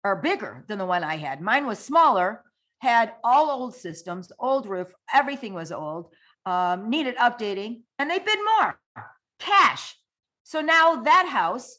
or 0.04 0.18
bigger 0.18 0.64
than 0.68 0.78
the 0.78 0.86
one 0.86 1.04
I 1.04 1.16
had. 1.18 1.42
Mine 1.42 1.66
was 1.66 1.80
smaller, 1.80 2.44
had 2.80 3.14
all 3.24 3.50
old 3.50 3.76
systems, 3.76 4.32
old 4.40 4.68
roof, 4.68 4.94
everything 5.14 5.54
was 5.54 5.72
old, 5.72 6.14
um, 6.46 6.90
needed 6.90 7.16
updating, 7.18 7.82
and 8.00 8.10
they 8.10 8.20
bid 8.20 8.40
more 8.60 8.80
cash. 9.40 9.96
So 10.44 10.62
now 10.62 10.98
that 11.04 11.28
house 11.28 11.78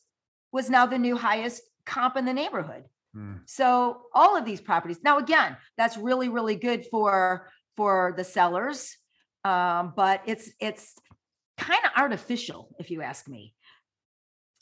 was 0.52 0.70
now 0.70 0.86
the 0.86 0.98
new 0.98 1.16
highest 1.16 1.62
comp 1.86 2.16
in 2.16 2.24
the 2.24 2.32
neighborhood. 2.32 2.84
Mm. 3.16 3.40
So 3.46 4.02
all 4.14 4.36
of 4.36 4.44
these 4.44 4.60
properties, 4.60 4.98
now 5.04 5.18
again, 5.18 5.56
that's 5.76 5.96
really, 5.96 6.28
really 6.28 6.56
good 6.56 6.86
for, 6.90 7.48
for 7.76 8.14
the 8.16 8.24
sellers. 8.24 8.96
Um, 9.44 9.92
but 9.94 10.22
it's, 10.26 10.50
it's 10.60 10.94
kind 11.58 11.84
of 11.84 11.90
artificial, 11.96 12.74
if 12.78 12.90
you 12.90 13.02
ask 13.02 13.28
me. 13.28 13.54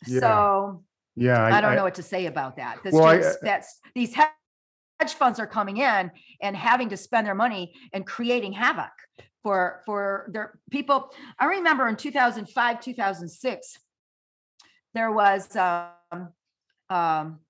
Yeah. 0.06 0.20
So 0.20 0.84
Yeah. 1.14 1.44
I 1.44 1.60
don't 1.60 1.76
know 1.76 1.84
what 1.84 1.94
to 1.94 2.02
say 2.02 2.26
about 2.26 2.56
that. 2.56 2.82
This 2.82 2.92
Well, 2.92 3.04
I- 3.04 3.22
that's, 3.42 3.78
these 3.94 4.14
he- 4.14 4.22
hedge 5.02 5.14
funds 5.14 5.40
are 5.40 5.46
coming 5.48 5.78
in 5.78 6.10
and 6.40 6.56
having 6.56 6.88
to 6.88 6.96
spend 6.96 7.26
their 7.26 7.34
money 7.34 7.74
and 7.92 8.06
creating 8.06 8.52
havoc 8.52 8.92
for, 9.42 9.82
for 9.84 10.30
their 10.32 10.58
people. 10.70 11.10
I 11.38 11.46
remember 11.46 11.88
in 11.88 11.96
two 11.96 12.12
thousand 12.12 12.48
five, 12.48 12.80
two 12.80 12.94
thousand 12.94 13.28
six, 13.28 13.76
there 14.94 15.10
was, 15.10 15.56
um, 15.56 16.28
um, 16.88 17.40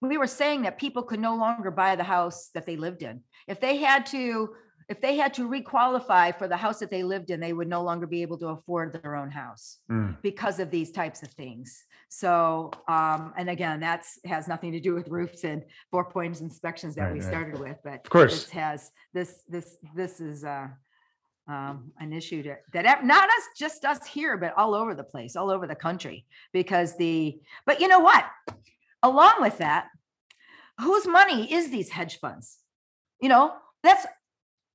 we 0.00 0.16
were 0.16 0.28
saying 0.28 0.62
that 0.62 0.78
people 0.78 1.02
could 1.02 1.20
no 1.20 1.34
longer 1.34 1.72
buy 1.72 1.96
the 1.96 2.04
house 2.04 2.50
that 2.54 2.66
they 2.66 2.76
lived 2.76 3.02
in. 3.02 3.22
If 3.48 3.60
they 3.60 3.78
had 3.78 4.06
to, 4.06 4.50
if 4.90 5.00
they 5.00 5.14
had 5.16 5.32
to 5.34 5.48
requalify 5.48 6.36
for 6.36 6.48
the 6.48 6.56
house 6.56 6.80
that 6.80 6.90
they 6.90 7.04
lived 7.04 7.30
in, 7.30 7.38
they 7.38 7.52
would 7.52 7.68
no 7.68 7.82
longer 7.82 8.06
be 8.08 8.22
able 8.22 8.36
to 8.38 8.48
afford 8.48 8.92
their 8.92 9.14
own 9.14 9.30
house 9.30 9.78
Mm. 9.88 10.20
because 10.20 10.58
of 10.58 10.68
these 10.70 10.90
types 10.90 11.22
of 11.22 11.30
things. 11.30 11.84
So, 12.08 12.72
um, 12.88 13.32
and 13.38 13.48
again, 13.48 13.78
that's, 13.78 14.18
has 14.24 14.48
nothing 14.48 14.72
to 14.72 14.80
do 14.80 14.92
with 14.92 15.06
roofs 15.08 15.44
and 15.44 15.62
four 15.92 16.04
points 16.04 16.40
inspections 16.40 16.96
that 16.96 17.04
Right, 17.04 17.12
we 17.12 17.20
right. 17.20 17.28
started 17.28 17.60
with, 17.60 17.78
but. 17.84 18.00
Of 18.04 18.10
course. 18.10 18.32
This 18.42 18.50
has, 18.50 18.90
this, 19.14 19.44
this, 19.48 19.76
this 19.94 20.20
is, 20.20 20.42
uh, 20.42 20.66
um, 21.46 21.92
an 21.98 22.12
issue 22.12 22.42
that, 22.42 22.62
that 22.72 23.04
not 23.04 23.24
us, 23.28 23.44
just 23.56 23.84
us 23.84 24.04
here, 24.06 24.36
but 24.36 24.54
all 24.56 24.74
over 24.74 24.94
the 24.96 25.04
place, 25.04 25.36
all 25.36 25.50
over 25.50 25.68
the 25.68 25.74
country. 25.76 26.26
Because 26.52 26.96
the, 26.96 27.40
but 27.64 27.80
you 27.80 27.86
know 27.86 28.00
what? 28.00 28.24
Along 29.04 29.34
with 29.40 29.58
that, 29.58 29.86
whose 30.80 31.06
money 31.06 31.52
is 31.52 31.70
these 31.70 31.90
hedge 31.90 32.18
funds? 32.18 32.58
You 33.20 33.28
know, 33.28 33.52
that's 33.84 34.04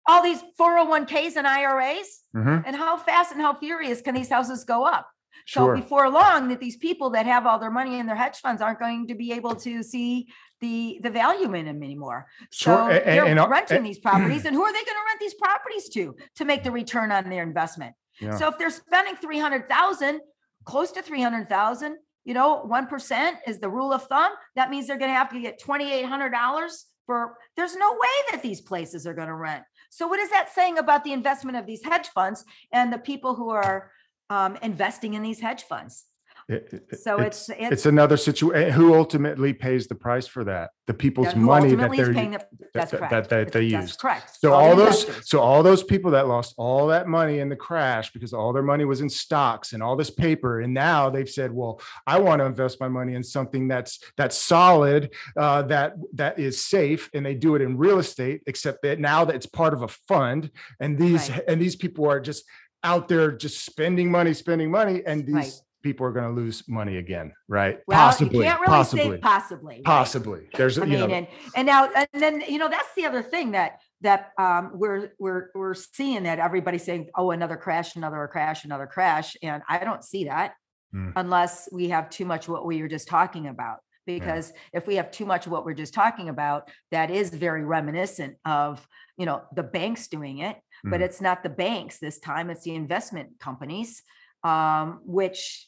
all 0.07 0.21
these 0.23 0.41
401ks 0.59 1.35
and 1.35 1.47
IRAs. 1.47 2.21
Mhm. 2.35 2.63
And 2.65 2.75
how 2.75 2.97
fast 2.97 3.31
and 3.31 3.41
how 3.41 3.53
furious 3.53 4.01
can 4.01 4.13
these 4.15 4.29
houses 4.29 4.63
go 4.63 4.85
up? 4.85 5.09
So 5.47 5.65
Sure. 5.65 5.75
before 5.75 6.09
long, 6.09 6.47
that 6.49 6.59
these 6.59 6.77
people 6.77 7.09
that 7.11 7.25
have 7.25 7.45
all 7.45 7.59
their 7.59 7.69
money 7.71 7.99
in 7.99 8.05
their 8.07 8.15
hedge 8.15 8.39
funds 8.39 8.61
aren't 8.61 8.79
going 8.79 9.07
to 9.07 9.15
be 9.15 9.31
able 9.33 9.55
to 9.55 9.83
see 9.83 10.27
the 10.61 10.99
the 11.03 11.09
value 11.09 11.53
in 11.53 11.65
them 11.65 11.83
anymore. 11.83 12.25
Sure, 12.51 12.75
So 12.75 12.87
a- 12.87 12.97
a- 12.97 13.03
they're 13.03 13.25
and, 13.25 13.49
renting 13.51 13.79
a- 13.79 13.83
these 13.83 13.99
properties, 13.99 14.45
and 14.45 14.55
who 14.55 14.63
are 14.63 14.71
they 14.71 14.83
going 14.83 14.85
to 15.01 15.05
rent 15.07 15.19
these 15.19 15.33
properties 15.35 15.89
to 15.89 16.15
to 16.35 16.45
make 16.45 16.63
the 16.63 16.71
return 16.71 17.11
on 17.11 17.29
their 17.29 17.43
investment? 17.43 17.93
Yeah. 18.19 18.35
So 18.37 18.47
if 18.47 18.57
they're 18.57 18.69
spending 18.69 19.17
three 19.17 19.37
hundred 19.39 19.67
thousand, 19.69 20.21
close 20.63 20.91
to 20.93 21.01
three 21.01 21.21
hundred 21.21 21.49
thousand, 21.49 21.97
you 22.23 22.33
know, 22.33 22.61
one 22.63 22.87
percent 22.87 23.37
is 23.45 23.59
the 23.59 23.69
rule 23.69 23.91
of 23.91 24.03
thumb. 24.07 24.31
That 24.55 24.69
means 24.69 24.87
they're 24.87 24.97
going 24.97 25.11
to 25.11 25.15
have 25.17 25.29
to 25.29 25.39
get 25.41 25.59
twenty 25.59 25.91
eight 25.91 26.05
hundred 26.05 26.29
dollars 26.29 26.85
for. 27.05 27.37
There's 27.57 27.75
no 27.75 27.91
way 27.91 28.15
that 28.31 28.41
these 28.41 28.61
places 28.61 29.05
are 29.05 29.13
going 29.13 29.27
to 29.27 29.35
rent. 29.35 29.63
So 29.95 30.07
what 30.07 30.19
is 30.19 30.29
that 30.31 30.53
saying 30.53 30.77
about 30.77 31.05
the 31.05 31.13
investment 31.13 31.55
of 31.55 31.65
these 31.65 31.81
hedge 31.81 32.09
funds 32.09 32.43
and 32.73 32.91
the 32.91 32.97
people 32.97 33.33
who 33.33 33.51
are 33.51 33.91
um, 34.29 34.57
investing 34.61 35.13
in 35.13 35.23
these 35.23 35.39
hedge 35.39 35.63
funds? 35.63 36.03
It- 36.47 36.85
it- 36.91 36.99
So 36.99 37.17
it's 37.17 37.49
it's 37.49 37.71
it's 37.71 37.85
another 37.87 38.17
situation. 38.17 38.71
Who 38.73 38.93
ultimately 38.93 39.51
pays 39.51 39.87
the 39.87 39.95
price 39.95 40.27
for 40.27 40.43
that? 40.43 40.69
The 40.85 40.93
people's 40.93 41.35
money 41.35 41.73
that 41.73 41.91
they're 41.91 42.13
paying 42.13 42.31
the- 42.31 42.45
That's 42.71 42.91
that- 42.91 42.97
correct. 42.97 43.11
that- 43.11 43.29
that 43.29 43.51
they 43.51 43.63
used. 43.63 43.99
correct. 43.99 44.37
So 44.39 44.49
the 44.49 44.53
all 44.53 44.75
those, 44.75 45.05
investors. 45.05 45.27
so 45.29 45.39
all 45.39 45.63
those 45.63 45.81
people 45.83 46.11
that 46.11 46.27
lost 46.27 46.53
all 46.57 46.85
that 46.87 47.07
money 47.07 47.39
in 47.39 47.49
the 47.49 47.55
crash 47.55 48.13
because 48.13 48.31
all 48.31 48.53
their 48.53 48.61
money 48.61 48.85
was 48.85 49.01
in 49.01 49.09
stocks 49.09 49.73
and 49.73 49.81
all 49.81 49.95
this 49.95 50.11
paper, 50.11 50.59
and 50.61 50.71
now 50.71 51.09
they've 51.09 51.27
said, 51.29 51.51
"Well, 51.51 51.81
I 52.05 52.19
want 52.19 52.41
to 52.41 52.45
invest 52.45 52.79
my 52.79 52.89
money 52.89 53.15
in 53.15 53.23
something 53.23 53.67
that's 53.67 53.99
that's 54.15 54.37
solid, 54.37 55.15
uh, 55.35 55.63
that 55.63 55.95
that 56.13 56.37
is 56.37 56.63
safe," 56.63 57.09
and 57.15 57.25
they 57.25 57.33
do 57.33 57.55
it 57.55 57.63
in 57.63 57.75
real 57.75 57.97
estate. 57.97 58.43
Except 58.45 58.83
that 58.83 58.99
now 58.99 59.25
that 59.25 59.35
it's 59.35 59.47
part 59.47 59.73
of 59.73 59.81
a 59.81 59.87
fund, 59.87 60.51
and 60.79 60.99
these 60.99 61.31
Right. 61.31 61.41
and 61.47 61.59
these 61.59 61.75
people 61.75 62.07
are 62.07 62.19
just 62.19 62.45
out 62.83 63.07
there 63.07 63.31
just 63.31 63.65
spending 63.65 64.11
money, 64.11 64.31
spending 64.35 64.69
money, 64.69 65.01
and 65.07 65.25
these 65.25 65.33
Right. 65.35 65.53
People 65.85 66.05
are 66.05 66.11
going 66.11 66.25
to 66.25 66.33
lose 66.33 66.67
money 66.67 66.97
again, 66.97 67.31
right? 67.47 67.79
Well, 67.85 67.99
possibly, 67.99 68.39
you 68.39 68.43
can't 68.43 68.59
really 68.59 68.71
possibly, 68.73 69.11
say 69.11 69.17
possibly. 69.19 69.75
right? 69.75 69.83
possibly. 69.83 70.49
There's, 70.57 70.79
I 70.79 70.85
you 70.85 70.97
mean, 70.97 70.99
know, 70.99 71.15
and, 71.15 71.27
and 71.55 71.65
now, 71.67 71.89
and 71.93 72.07
then, 72.11 72.41
you 72.49 72.57
know, 72.57 72.67
that's 72.67 72.93
the 72.95 73.05
other 73.05 73.21
thing 73.21 73.51
that, 73.51 73.81
that, 74.01 74.31
um, 74.39 74.71
we're, 74.73 75.11
we're, 75.19 75.51
we're 75.53 75.75
seeing 75.75 76.23
that 76.23 76.39
everybody's 76.39 76.83
saying, 76.83 77.09
oh, 77.15 77.29
another 77.29 77.55
crash, 77.55 77.95
another 77.95 78.27
crash, 78.27 78.65
another 78.65 78.87
crash. 78.87 79.37
And 79.43 79.61
I 79.69 79.77
don't 79.85 80.03
see 80.03 80.25
that 80.25 80.53
Hmm. 80.91 81.09
unless 81.15 81.67
we 81.73 81.89
have 81.89 82.09
too 82.09 82.25
much 82.25 82.47
what 82.47 82.65
we 82.65 82.81
were 82.81 82.87
just 82.87 83.07
talking 83.07 83.47
about. 83.47 83.79
Because 84.07 84.53
if 84.71 84.85
we 84.87 84.95
have 84.95 85.09
too 85.11 85.25
much 85.25 85.45
of 85.45 85.51
what 85.51 85.65
we're 85.65 85.73
just 85.73 85.93
talking 85.93 86.29
about, 86.29 86.69
that 86.91 87.09
is 87.11 87.31
very 87.31 87.65
reminiscent 87.65 88.37
of, 88.45 88.87
you 89.17 89.25
know, 89.25 89.41
the 89.55 89.63
banks 89.63 90.07
doing 90.07 90.37
it, 90.39 90.57
but 90.83 90.99
Mhm. 91.01 91.05
it's 91.05 91.21
not 91.21 91.41
the 91.43 91.49
banks 91.49 91.97
this 91.99 92.19
time, 92.19 92.49
it's 92.51 92.63
the 92.63 92.75
investment 92.75 93.39
companies, 93.39 94.03
um, 94.43 95.01
which 95.03 95.67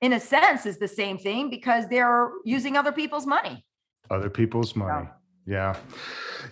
in 0.00 0.12
a 0.12 0.20
sense 0.20 0.66
is 0.66 0.78
the 0.78 0.88
same 0.88 1.18
thing 1.18 1.50
because 1.50 1.88
they're 1.88 2.30
using 2.44 2.76
other 2.76 2.92
people's 2.92 3.26
money. 3.26 3.64
other 4.10 4.30
people's 4.30 4.76
money. 4.76 5.06
So, 5.06 5.12
Yeah. 5.46 5.76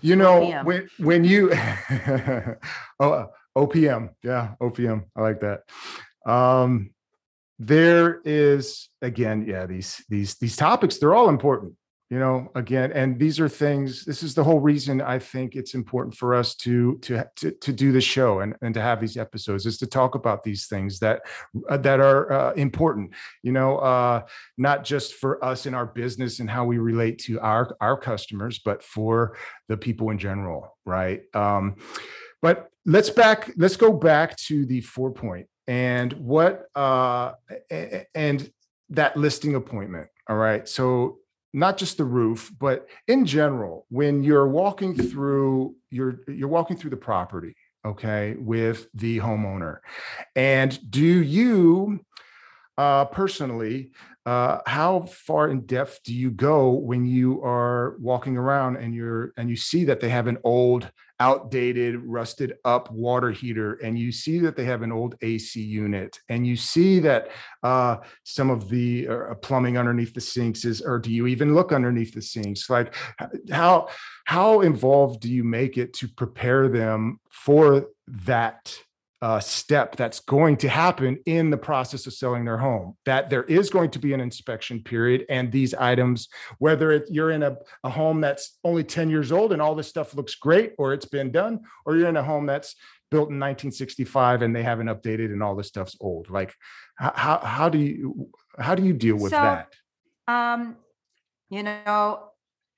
You 0.00 0.16
know, 0.16 0.40
OPM. 0.40 0.64
when 0.64 0.88
when 0.98 1.24
you 1.24 1.52
oh 3.00 3.26
OPM, 3.56 4.10
yeah, 4.22 4.54
OPM. 4.60 5.04
I 5.16 5.20
like 5.22 5.40
that. 5.40 5.60
Um 6.26 6.90
there 7.58 8.20
is 8.24 8.88
again, 9.02 9.46
yeah, 9.46 9.66
these 9.66 10.02
these 10.08 10.34
these 10.36 10.56
topics, 10.56 10.98
they're 10.98 11.14
all 11.14 11.28
important, 11.28 11.74
you 12.10 12.18
know, 12.18 12.50
again, 12.54 12.92
and 12.92 13.18
these 13.18 13.40
are 13.40 13.48
things, 13.48 14.04
this 14.04 14.22
is 14.22 14.34
the 14.34 14.44
whole 14.44 14.60
reason 14.60 15.00
I 15.00 15.18
think 15.18 15.56
it's 15.56 15.74
important 15.74 16.14
for 16.14 16.34
us 16.34 16.54
to 16.56 16.98
to 16.98 17.24
to, 17.36 17.50
to 17.50 17.72
do 17.72 17.92
the 17.92 18.00
show 18.00 18.40
and, 18.40 18.54
and 18.60 18.74
to 18.74 18.80
have 18.80 19.00
these 19.00 19.16
episodes 19.16 19.64
is 19.64 19.78
to 19.78 19.86
talk 19.86 20.14
about 20.14 20.44
these 20.44 20.66
things 20.66 20.98
that 20.98 21.22
uh, 21.70 21.78
that 21.78 22.00
are 22.00 22.30
uh, 22.30 22.52
important, 22.52 23.14
you 23.42 23.52
know, 23.52 23.78
uh 23.78 24.22
not 24.58 24.84
just 24.84 25.14
for 25.14 25.42
us 25.42 25.64
in 25.64 25.74
our 25.74 25.86
business 25.86 26.40
and 26.40 26.50
how 26.50 26.64
we 26.64 26.78
relate 26.78 27.18
to 27.20 27.40
our 27.40 27.74
our 27.80 27.96
customers 27.96 28.58
but 28.58 28.82
for 28.82 29.36
the 29.68 29.76
people 29.76 30.10
in 30.10 30.18
general 30.18 30.76
right? 30.84 31.22
Um 31.34 31.76
but 32.42 32.68
let's 32.84 33.08
back 33.08 33.50
let's 33.56 33.76
go 33.76 33.92
back 33.92 34.36
to 34.36 34.66
the 34.66 34.82
four 34.82 35.10
point 35.10 35.46
and 35.66 36.12
what 36.12 36.66
uh 36.74 37.32
and 38.14 38.52
that 38.90 39.16
listing 39.16 39.54
appointment 39.54 40.08
all 40.28 40.36
right? 40.36 40.68
So 40.68 41.18
not 41.54 41.78
just 41.78 41.96
the 41.96 42.04
roof 42.04 42.52
but 42.58 42.86
in 43.08 43.24
general 43.24 43.86
when 43.88 44.22
you're 44.22 44.48
walking 44.48 44.94
through 44.94 45.74
you're 45.90 46.20
you're 46.28 46.48
walking 46.48 46.76
through 46.76 46.90
the 46.90 46.96
property 46.96 47.54
okay 47.84 48.34
with 48.38 48.88
the 48.94 49.18
homeowner. 49.18 49.78
And 50.34 50.78
do 50.90 51.04
you 51.04 52.00
uh 52.76 53.04
personally 53.06 53.92
uh 54.26 54.58
how 54.66 55.02
far 55.02 55.48
in 55.48 55.60
depth 55.60 56.00
do 56.04 56.12
you 56.12 56.30
go 56.30 56.70
when 56.70 57.06
you 57.06 57.42
are 57.44 57.96
walking 58.00 58.36
around 58.36 58.76
and 58.76 58.94
you're 58.94 59.32
and 59.36 59.48
you 59.48 59.56
see 59.56 59.84
that 59.84 60.00
they 60.00 60.08
have 60.08 60.26
an 60.26 60.38
old 60.42 60.90
outdated 61.20 62.02
rusted 62.04 62.54
up 62.64 62.90
water 62.90 63.30
heater 63.30 63.74
and 63.74 63.98
you 63.98 64.10
see 64.10 64.38
that 64.40 64.56
they 64.56 64.64
have 64.64 64.82
an 64.82 64.92
old 64.92 65.14
AC 65.22 65.60
unit. 65.60 66.18
And 66.28 66.46
you 66.46 66.56
see 66.56 66.98
that 67.00 67.30
uh 67.62 67.98
some 68.24 68.50
of 68.50 68.68
the 68.68 69.08
uh, 69.08 69.34
plumbing 69.36 69.78
underneath 69.78 70.14
the 70.14 70.20
sinks 70.20 70.64
is 70.64 70.80
or 70.82 70.98
do 70.98 71.12
you 71.12 71.26
even 71.26 71.54
look 71.54 71.72
underneath 71.72 72.14
the 72.14 72.22
sinks? 72.22 72.68
Like 72.68 72.94
how 73.50 73.88
how 74.24 74.60
involved 74.60 75.20
do 75.20 75.30
you 75.30 75.44
make 75.44 75.78
it 75.78 75.92
to 75.94 76.08
prepare 76.08 76.68
them 76.68 77.20
for 77.30 77.88
that 78.06 78.76
uh, 79.22 79.40
step 79.40 79.96
that's 79.96 80.20
going 80.20 80.56
to 80.58 80.68
happen 80.68 81.18
in 81.26 81.50
the 81.50 81.56
process 81.56 82.06
of 82.06 82.12
selling 82.12 82.44
their 82.44 82.58
home. 82.58 82.96
That 83.06 83.30
there 83.30 83.44
is 83.44 83.70
going 83.70 83.90
to 83.90 83.98
be 83.98 84.12
an 84.12 84.20
inspection 84.20 84.82
period, 84.82 85.24
and 85.28 85.50
these 85.50 85.74
items, 85.74 86.28
whether 86.58 86.92
it, 86.92 87.04
you're 87.08 87.30
in 87.30 87.42
a, 87.42 87.56
a 87.84 87.90
home 87.90 88.20
that's 88.20 88.58
only 88.64 88.84
10 88.84 89.10
years 89.10 89.32
old 89.32 89.52
and 89.52 89.62
all 89.62 89.74
this 89.74 89.88
stuff 89.88 90.14
looks 90.14 90.34
great, 90.34 90.72
or 90.78 90.92
it's 90.92 91.06
been 91.06 91.30
done, 91.30 91.60
or 91.86 91.96
you're 91.96 92.08
in 92.08 92.16
a 92.16 92.22
home 92.22 92.46
that's 92.46 92.76
built 93.10 93.28
in 93.30 93.38
1965 93.38 94.42
and 94.42 94.54
they 94.54 94.62
haven't 94.62 94.88
updated 94.88 95.26
and 95.26 95.42
all 95.42 95.54
this 95.54 95.68
stuff's 95.68 95.96
old. 96.00 96.28
Like, 96.30 96.54
how 96.96 97.40
how 97.42 97.68
do 97.68 97.78
you 97.78 98.30
how 98.58 98.74
do 98.74 98.82
you 98.84 98.92
deal 98.92 99.16
with 99.16 99.30
So, 99.30 99.36
that? 99.36 99.72
Um, 100.26 100.76
you 101.50 101.62
know, 101.62 102.30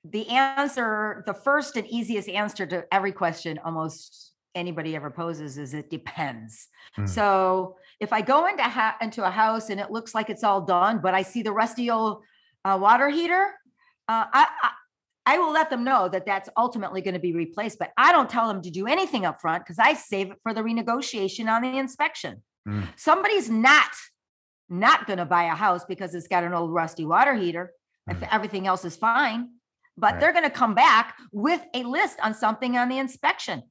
the 0.03 0.29
answer, 0.29 1.23
the 1.25 1.33
first 1.33 1.75
and 1.75 1.87
easiest 1.87 2.29
answer 2.29 2.65
to 2.65 2.85
every 2.91 3.11
question 3.11 3.59
almost 3.63 4.33
anybody 4.57 4.95
ever 4.95 5.09
poses 5.11 5.57
is 5.57 5.73
it 5.73 5.89
depends. 5.89 6.67
Mm. 6.97 7.07
So 7.07 7.77
if 7.99 8.11
I 8.11 8.21
go 8.21 8.47
into 8.47 8.63
ha- 8.63 8.97
into 9.01 9.25
a 9.25 9.29
house 9.29 9.69
and 9.69 9.79
it 9.79 9.91
looks 9.91 10.13
like 10.15 10.29
it's 10.29 10.43
all 10.43 10.61
done, 10.61 10.99
but 11.01 11.13
I 11.13 11.21
see 11.21 11.41
the 11.43 11.53
rusty 11.53 11.89
old 11.89 12.23
uh, 12.65 12.77
water 12.81 13.09
heater, 13.09 13.53
uh, 14.09 14.25
I, 14.33 14.47
I 14.63 14.69
I 15.29 15.37
will 15.39 15.51
let 15.51 15.69
them 15.69 15.83
know 15.83 16.07
that 16.09 16.25
that's 16.25 16.49
ultimately 16.55 17.01
going 17.01 17.13
to 17.13 17.19
be 17.19 17.33
replaced. 17.33 17.79
But 17.79 17.91
I 17.97 18.11
don't 18.13 18.29
tell 18.29 18.47
them 18.47 18.61
to 18.61 18.71
do 18.71 18.87
anything 18.87 19.25
up 19.25 19.41
front 19.41 19.63
because 19.63 19.77
I 19.77 19.93
save 19.93 20.31
it 20.31 20.37
for 20.41 20.53
the 20.53 20.61
renegotiation 20.61 21.49
on 21.53 21.61
the 21.61 21.77
inspection. 21.77 22.43
Mm. 22.67 22.87
Somebody's 22.95 23.49
not 23.49 23.91
not 24.69 25.05
going 25.07 25.19
to 25.19 25.25
buy 25.25 25.43
a 25.45 25.55
house 25.55 25.85
because 25.85 26.13
it's 26.15 26.27
got 26.27 26.43
an 26.43 26.53
old 26.53 26.73
rusty 26.73 27.05
water 27.05 27.33
heater 27.35 27.71
if 28.09 28.17
Mm. 28.19 28.27
everything 28.31 28.67
else 28.67 28.83
is 28.85 28.95
fine. 28.97 29.49
But 29.97 30.13
Right. 30.13 30.19
they're 30.19 30.31
going 30.33 30.43
to 30.43 30.49
come 30.63 30.75
back 30.75 31.15
with 31.31 31.61
a 31.73 31.83
list 31.83 32.19
on 32.21 32.33
something 32.33 32.77
on 32.77 32.87
the 32.89 32.97
inspection. 32.99 33.63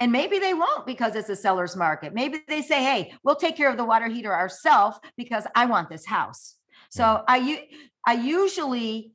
And 0.00 0.12
maybe 0.12 0.38
they 0.38 0.54
won't 0.54 0.86
because 0.86 1.16
it's 1.16 1.28
a 1.28 1.36
seller's 1.36 1.76
market. 1.76 2.14
Maybe 2.14 2.40
they 2.48 2.62
say, 2.62 2.82
hey, 2.82 3.14
we'll 3.22 3.36
take 3.36 3.56
care 3.56 3.70
of 3.70 3.76
the 3.76 3.84
water 3.84 4.08
heater 4.08 4.34
ourselves 4.34 4.98
because 5.16 5.46
I 5.54 5.66
want 5.66 5.88
this 5.88 6.06
house. 6.06 6.56
So 6.90 7.24
I, 7.26 7.66
I 8.06 8.14
usually 8.14 9.12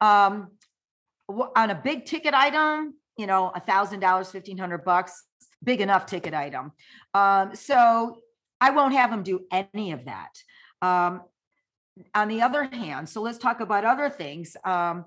um 0.00 0.50
on 1.56 1.70
a 1.70 1.74
big 1.74 2.04
ticket 2.04 2.34
item, 2.34 2.94
you 3.16 3.26
know, 3.26 3.50
a 3.54 3.60
thousand 3.60 4.00
dollars, 4.00 4.30
fifteen 4.30 4.58
hundred 4.58 4.84
bucks, 4.84 5.24
big 5.62 5.80
enough 5.80 6.04
ticket 6.06 6.34
item. 6.34 6.72
Um, 7.14 7.54
so 7.54 8.18
I 8.60 8.70
won't 8.70 8.92
have 8.92 9.10
them 9.10 9.22
do 9.22 9.46
any 9.50 9.92
of 9.92 10.04
that. 10.04 10.30
Um, 10.82 11.22
on 12.14 12.28
the 12.28 12.42
other 12.42 12.64
hand, 12.64 13.08
so 13.08 13.22
let's 13.22 13.38
talk 13.38 13.60
about 13.60 13.84
other 13.84 14.10
things. 14.10 14.56
Um, 14.64 15.06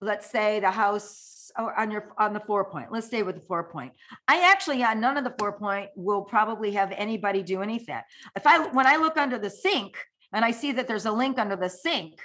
let's 0.00 0.28
say 0.30 0.60
the 0.60 0.70
house 0.70 1.41
oh, 1.58 1.70
on 1.76 1.90
your 1.90 2.12
on 2.18 2.32
the 2.32 2.40
four 2.40 2.64
point. 2.70 2.92
Let's 2.92 3.06
stay 3.06 3.22
with 3.22 3.36
the 3.36 3.40
four 3.42 3.64
point. 3.64 3.92
I 4.28 4.50
actually 4.50 4.82
on 4.82 5.00
none 5.00 5.16
of 5.16 5.24
the 5.24 5.34
four 5.38 5.52
point 5.52 5.90
will 5.96 6.22
probably 6.22 6.72
have 6.72 6.92
anybody 6.92 7.42
do 7.42 7.62
anything. 7.62 8.00
If 8.36 8.46
I 8.46 8.68
when 8.68 8.86
I 8.86 8.96
look 8.96 9.16
under 9.16 9.38
the 9.38 9.50
sink 9.50 9.96
and 10.32 10.44
I 10.44 10.50
see 10.50 10.72
that 10.72 10.88
there's 10.88 11.06
a 11.06 11.12
link 11.12 11.38
under 11.38 11.56
the 11.56 11.68
sink, 11.68 12.20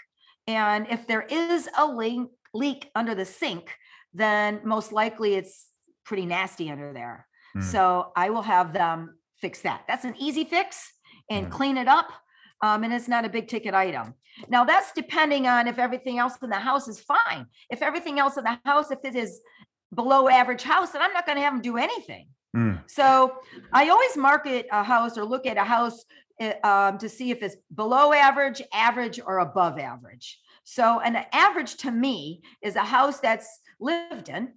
and 0.48 0.88
if 0.90 1.08
there 1.08 1.24
is 1.24 1.70
a 1.78 1.86
link 1.86 2.30
leak 2.54 2.90
under 2.96 3.14
the 3.16 3.26
sink, 3.26 3.76
then 4.14 4.62
most 4.64 4.92
likely 4.92 5.36
it's 5.36 5.70
pretty 6.06 6.26
nasty 6.26 6.70
under 6.70 6.94
there. 6.94 7.28
Hmm. 7.54 7.62
So 7.62 8.12
I 8.16 8.30
will 8.30 8.42
have 8.42 8.74
them 8.74 9.18
fix 9.42 9.62
that. 9.62 9.84
That's 9.88 10.06
an 10.06 10.16
easy 10.18 10.46
fix 10.46 10.92
and 11.30 11.48
Hmm. 11.48 11.52
clean 11.52 11.78
it 11.78 11.88
up. 11.88 12.12
Um, 12.62 12.84
and 12.84 12.92
it's 12.92 13.08
not 13.08 13.24
a 13.24 13.30
big 13.30 13.48
ticket 13.48 13.76
item. 13.76 14.16
Now 14.50 14.64
that's 14.64 14.92
depending 14.92 15.48
on 15.48 15.68
if 15.68 15.80
everything 15.80 16.20
else 16.20 16.38
in 16.42 16.50
the 16.50 16.58
house 16.58 16.88
is 16.88 17.00
fine. 17.00 17.46
If 17.70 17.82
everything 17.82 18.20
else 18.20 18.38
in 18.38 18.44
the 18.44 18.60
house, 18.66 18.92
if 18.92 19.00
it 19.04 19.16
is 19.16 19.42
below 19.94 20.28
average 20.30 20.64
house, 20.64 20.92
then 20.92 21.02
I'm 21.02 21.14
not 21.14 21.26
going 21.26 21.38
to 21.38 21.44
have 21.44 21.54
them 21.54 21.62
do 21.62 21.78
anything. 21.78 22.28
Mm, 22.56 22.82
So 22.88 23.38
I 23.74 23.90
always 23.90 24.18
market 24.18 24.68
a 24.72 24.84
house 24.84 25.18
or 25.18 25.26
look 25.26 25.46
at 25.46 25.58
a 25.58 25.64
house 25.64 26.04
uh, 26.40 26.54
um, 26.64 26.98
to 27.00 27.10
see 27.10 27.32
if 27.32 27.42
it's 27.42 27.56
below 27.74 28.14
average, 28.14 28.62
average, 28.74 29.20
or 29.26 29.40
above 29.40 29.80
average. 29.80 30.40
So 30.64 31.00
an 31.00 31.26
average 31.32 31.78
to 31.78 31.92
me 31.92 32.42
is 32.62 32.76
a 32.76 32.84
house 32.84 33.20
that's 33.20 33.62
lived 33.80 34.30
in, 34.30 34.54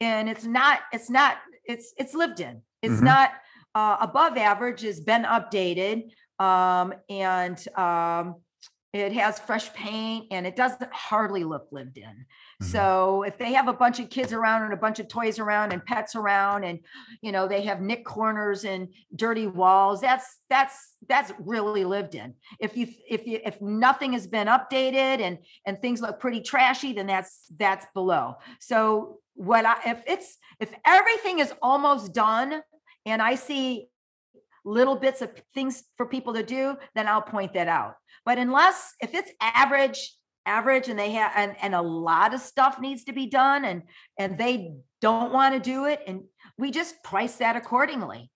and 0.00 0.28
it's 0.28 0.44
not. 0.44 0.80
It's 0.92 1.10
not. 1.10 1.36
It's 1.64 1.92
it's 1.98 2.14
lived 2.14 2.40
in. 2.40 2.62
It's 2.80 3.00
Mhm. 3.00 3.04
not 3.04 3.30
uh, 3.74 3.96
above 4.00 4.36
average. 4.36 4.82
Has 4.82 5.00
been 5.00 5.24
updated, 5.24 6.10
um, 6.38 6.94
and 7.10 7.58
um, 7.76 8.36
it 8.92 9.12
has 9.12 9.38
fresh 9.38 9.72
paint, 9.74 10.26
and 10.30 10.46
it 10.46 10.56
doesn't 10.56 10.90
hardly 10.92 11.44
look 11.44 11.68
lived 11.70 11.98
in. 11.98 12.24
Mhm. 12.62 12.66
So 12.66 13.22
if 13.22 13.36
they 13.36 13.52
have 13.52 13.68
a 13.68 13.72
bunch 13.72 14.00
of 14.00 14.08
kids 14.08 14.32
around 14.32 14.62
and 14.62 14.72
a 14.72 14.76
bunch 14.76 14.98
of 14.98 15.08
toys 15.08 15.38
around 15.38 15.72
and 15.72 15.84
pets 15.84 16.16
around 16.16 16.64
and 16.64 16.80
you 17.20 17.30
know 17.32 17.46
they 17.46 17.62
have 17.62 17.80
nick 17.80 18.04
corners 18.04 18.64
and 18.64 18.88
dirty 19.14 19.46
walls 19.46 20.00
that's 20.00 20.38
that's 20.48 20.96
that's 21.08 21.32
really 21.38 21.84
lived 21.84 22.14
in 22.14 22.34
if 22.60 22.76
you 22.76 22.88
if 23.08 23.26
you 23.26 23.40
if 23.44 23.60
nothing 23.60 24.12
has 24.12 24.26
been 24.26 24.46
updated 24.46 25.20
and 25.20 25.38
and 25.66 25.80
things 25.80 26.00
look 26.00 26.18
pretty 26.18 26.40
trashy 26.40 26.92
then 26.92 27.06
that's 27.06 27.44
that's 27.58 27.86
below 27.94 28.36
so 28.60 29.18
what 29.34 29.64
i 29.64 29.76
if 29.86 30.02
it's 30.06 30.38
if 30.60 30.72
everything 30.84 31.38
is 31.38 31.52
almost 31.62 32.12
done 32.12 32.62
and 33.06 33.22
i 33.22 33.34
see 33.34 33.88
little 34.68 34.96
bits 34.96 35.22
of 35.22 35.30
things 35.54 35.84
for 35.96 36.06
people 36.06 36.34
to 36.34 36.42
do 36.42 36.76
then 36.94 37.08
i'll 37.08 37.22
point 37.22 37.54
that 37.54 37.68
out. 37.68 37.94
But 38.24 38.38
unless 38.38 38.94
if 39.00 39.14
it's 39.14 39.30
average 39.40 40.14
average 40.44 40.88
and 40.88 40.98
they 40.98 41.12
have 41.12 41.32
and, 41.36 41.56
and 41.62 41.74
a 41.74 41.82
lot 41.82 42.34
of 42.34 42.40
stuff 42.40 42.80
needs 42.80 43.04
to 43.04 43.12
be 43.12 43.26
done 43.26 43.64
and 43.64 43.82
and 44.18 44.38
they 44.38 44.74
don't 45.00 45.32
want 45.32 45.54
to 45.54 45.60
do 45.60 45.84
it 45.86 46.00
and 46.06 46.22
we 46.56 46.70
just 46.70 47.02
price 47.02 47.36
that 47.36 47.56
accordingly 47.56 48.30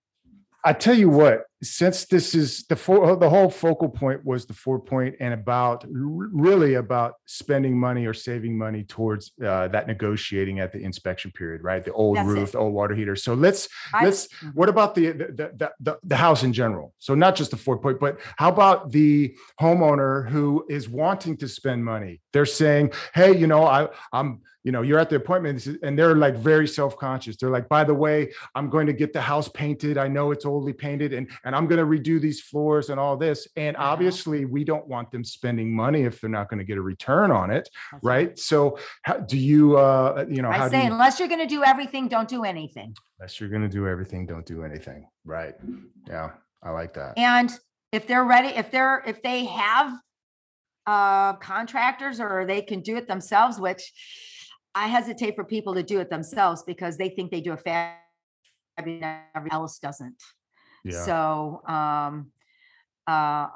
I 0.65 0.73
tell 0.73 0.97
you 0.97 1.09
what, 1.09 1.43
since 1.61 2.05
this 2.05 2.35
is 2.35 2.65
the 2.67 2.75
four, 2.75 3.15
the 3.17 3.29
whole 3.29 3.49
focal 3.49 3.89
point 3.89 4.23
was 4.25 4.45
the 4.45 4.53
four 4.53 4.79
point 4.79 5.15
and 5.19 5.33
about 5.33 5.85
really 5.89 6.75
about 6.75 7.15
spending 7.25 7.77
money 7.77 8.05
or 8.05 8.13
saving 8.13 8.57
money 8.57 8.83
towards 8.83 9.31
uh, 9.45 9.67
that 9.69 9.87
negotiating 9.87 10.59
at 10.59 10.71
the 10.71 10.79
inspection 10.81 11.31
period, 11.31 11.63
right? 11.63 11.83
The 11.83 11.91
old 11.93 12.17
That's 12.17 12.27
it. 12.29 12.31
roof, 12.31 12.51
the 12.53 12.59
old 12.59 12.73
water 12.73 12.95
heater. 12.95 13.15
So 13.15 13.33
let's 13.33 13.67
I- 13.93 14.05
let's 14.05 14.27
what 14.53 14.69
about 14.69 14.95
the 14.95 15.11
the, 15.11 15.51
the 15.57 15.71
the 15.79 15.97
the 16.03 16.15
house 16.15 16.43
in 16.43 16.53
general 16.53 16.93
so 16.99 17.13
not 17.15 17.35
just 17.35 17.51
the 17.51 17.57
four 17.57 17.77
point 17.77 17.99
but 17.99 18.19
how 18.37 18.49
about 18.49 18.91
the 18.91 19.35
homeowner 19.59 20.29
who 20.29 20.65
is 20.69 20.87
wanting 20.89 21.35
to 21.37 21.47
spend 21.47 21.83
money 21.83 22.21
they're 22.31 22.45
saying 22.45 22.91
hey 23.13 23.35
you 23.35 23.47
know 23.47 23.63
i 23.65 23.87
i'm 24.11 24.41
you 24.63 24.71
know 24.71 24.81
you're 24.81 24.99
at 24.99 25.09
the 25.09 25.15
appointment 25.17 25.65
and 25.83 25.97
they're 25.97 26.15
like 26.15 26.35
very 26.35 26.67
self-conscious 26.67 27.35
they're 27.37 27.49
like 27.49 27.67
by 27.69 27.83
the 27.83 27.93
way 27.93 28.31
i'm 28.55 28.69
going 28.69 28.87
to 28.87 28.93
get 28.93 29.11
the 29.13 29.21
house 29.21 29.49
painted 29.49 29.97
i 29.97 30.07
know 30.07 30.31
it's 30.31 30.45
oldly 30.45 30.71
painted 30.73 31.13
and 31.13 31.29
and 31.43 31.55
i'm 31.55 31.67
going 31.67 31.79
to 31.79 31.85
redo 31.85 32.19
these 32.19 32.39
floors 32.41 32.89
and 32.89 32.99
all 32.99 33.17
this 33.17 33.47
and 33.57 33.75
Uh-huh. 33.75 33.87
obviously 33.91 34.45
we 34.45 34.63
don't 34.63 34.87
want 34.87 35.11
them 35.11 35.23
spending 35.23 35.75
money 35.75 36.03
if 36.03 36.21
they're 36.21 36.29
not 36.29 36.49
going 36.49 36.59
to 36.59 36.63
get 36.65 36.77
a 36.77 36.81
return 36.81 37.29
on 37.31 37.51
it 37.51 37.69
That's 37.91 38.03
right 38.03 38.39
so 38.39 38.77
how 39.03 39.17
do 39.17 39.37
you 39.37 39.77
uh 39.77 40.25
you 40.29 40.41
know 40.41 40.51
how 40.51 40.65
i 40.65 40.69
say 40.69 40.85
you 40.85 40.91
unless 40.91 41.19
you're 41.19 41.27
going 41.27 41.41
to 41.47 41.53
do 41.57 41.63
everything 41.63 42.07
don't 42.07 42.29
do 42.29 42.43
anything 42.43 42.95
Unless 43.19 43.39
you're 43.39 43.49
gonna 43.49 43.69
do 43.69 43.87
everything, 43.87 44.25
don't 44.25 44.45
do 44.45 44.65
anything. 44.65 45.07
Right. 45.23 45.53
Yeah, 46.07 46.31
I 46.61 46.71
like 46.71 46.93
that. 46.95 47.17
and 47.17 47.49
if 47.93 48.05
they're 48.05 48.25
ready 48.25 48.49
if 48.49 48.69
they're 48.69 49.01
if 49.07 49.21
they 49.23 49.45
have 49.45 49.93
uh 50.85 51.33
contractors 51.33 52.19
or 52.19 52.45
they 52.45 52.61
can 52.61 52.81
do 52.81 52.97
it 52.97 53.07
themselves 53.07 53.59
which 53.61 53.93
i 54.75 54.87
hesitate 54.87 55.35
for 55.35 55.43
people 55.43 55.73
to 55.73 55.83
do 55.83 55.99
it 55.99 56.09
themselves 56.09 56.63
because 56.63 56.97
they 56.97 57.09
think 57.09 57.31
they 57.31 57.41
do 57.41 57.53
a 57.53 57.57
fab 57.57 57.97
everyone 58.77 59.51
else 59.51 59.79
doesn't 59.79 60.15
Yeah. 60.83 61.03
So, 61.05 61.61
um, 61.67 62.31
uh, 63.07 63.47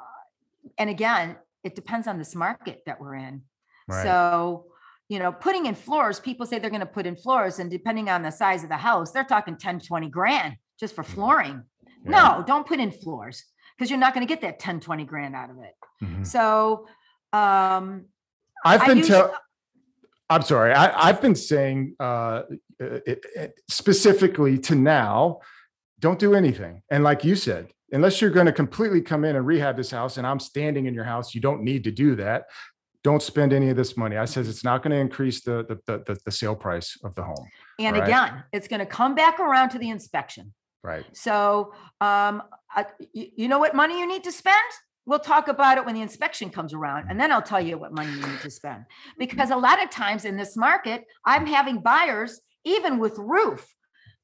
and 0.78 0.88
again, 0.90 1.36
it 1.64 1.74
depends 1.74 2.06
on 2.06 2.16
this 2.18 2.34
market 2.34 2.82
that 2.86 3.00
we're 3.00 3.16
in. 3.16 3.42
Right. 3.88 4.02
So, 4.02 4.66
you 5.08 5.18
know, 5.18 5.32
putting 5.32 5.66
in 5.66 5.74
floors, 5.74 6.20
people 6.20 6.46
say 6.46 6.58
they're 6.58 6.70
going 6.70 6.80
to 6.80 6.94
put 6.98 7.06
in 7.06 7.16
floors 7.16 7.58
and 7.58 7.70
depending 7.70 8.08
on 8.08 8.22
the 8.22 8.30
size 8.30 8.62
of 8.62 8.70
the 8.70 8.76
house, 8.76 9.10
they're 9.12 9.24
talking 9.24 9.56
10, 9.56 9.80
20 9.80 10.08
grand 10.08 10.56
just 10.80 10.94
for 10.94 11.02
flooring. 11.02 11.64
Yeah. 12.04 12.10
No, 12.16 12.44
don't 12.46 12.66
put 12.66 12.78
in 12.80 12.90
floors 12.92 13.44
because 13.76 13.90
you're 13.90 13.98
not 13.98 14.14
going 14.14 14.26
to 14.26 14.32
get 14.34 14.40
that 14.42 14.58
10, 14.58 14.80
20 14.80 15.04
grand 15.04 15.34
out 15.34 15.50
of 15.50 15.56
it. 15.58 15.74
Mhm. 16.02 16.26
So, 16.26 16.86
um, 17.32 18.06
I've 18.64 18.86
been 18.86 18.98
use- 18.98 19.08
tell. 19.08 19.34
I'm 20.30 20.42
sorry. 20.42 20.72
I, 20.74 21.08
I've 21.08 21.20
been 21.22 21.34
saying 21.34 21.94
uh, 22.00 22.02
uh, 22.04 22.42
it- 22.80 23.24
it- 23.34 23.60
specifically 23.68 24.58
to 24.58 24.74
now, 24.74 25.40
don't 26.00 26.18
do 26.18 26.34
anything. 26.34 26.82
And 26.90 27.02
like 27.02 27.24
you 27.24 27.34
said, 27.34 27.72
unless 27.92 28.20
you're 28.20 28.30
going 28.30 28.46
to 28.46 28.52
completely 28.52 29.00
come 29.00 29.24
in 29.24 29.36
and 29.36 29.46
rehab 29.46 29.76
this 29.76 29.90
house, 29.90 30.16
and 30.18 30.26
I'm 30.26 30.38
standing 30.40 30.86
in 30.86 30.94
your 30.94 31.04
house, 31.04 31.34
you 31.34 31.40
don't 31.40 31.62
need 31.62 31.84
to 31.84 31.90
do 31.90 32.14
that. 32.16 32.44
Don't 33.04 33.22
spend 33.22 33.52
any 33.52 33.70
of 33.70 33.76
this 33.76 33.96
money. 33.96 34.16
I 34.16 34.26
says 34.26 34.48
it's 34.48 34.64
not 34.64 34.82
going 34.82 34.90
to 34.90 34.98
increase 34.98 35.40
the 35.42 35.64
the, 35.64 35.78
the 35.86 36.04
the 36.14 36.20
the 36.26 36.30
sale 36.30 36.56
price 36.56 36.98
of 37.04 37.14
the 37.14 37.22
home. 37.22 37.46
and 37.78 37.96
Right. 37.96 38.04
again, 38.04 38.44
it's 38.52 38.68
going 38.68 38.80
to 38.80 38.86
come 38.86 39.14
back 39.14 39.38
around 39.40 39.70
to 39.70 39.78
the 39.78 39.88
inspection. 39.88 40.52
Right. 40.82 41.04
So, 41.16 41.72
um, 42.00 42.42
I, 42.70 42.86
you 43.12 43.48
know 43.48 43.58
what 43.58 43.74
money 43.74 43.98
you 43.98 44.06
need 44.06 44.24
to 44.24 44.32
spend? 44.32 44.56
We'll 45.08 45.18
talk 45.18 45.48
about 45.48 45.78
it 45.78 45.86
when 45.86 45.94
the 45.94 46.02
inspection 46.02 46.50
comes 46.50 46.74
around, 46.74 47.06
and 47.08 47.18
then 47.18 47.32
I'll 47.32 47.40
tell 47.40 47.62
you 47.62 47.78
what 47.78 47.94
money 47.94 48.10
you 48.12 48.26
need 48.26 48.40
to 48.42 48.50
spend. 48.50 48.84
Because 49.18 49.50
a 49.50 49.56
lot 49.56 49.82
of 49.82 49.88
times 49.88 50.26
in 50.26 50.36
this 50.36 50.54
market, 50.54 51.06
I'm 51.24 51.46
having 51.46 51.80
buyers, 51.80 52.42
even 52.64 52.98
with 52.98 53.16
roof, 53.16 53.66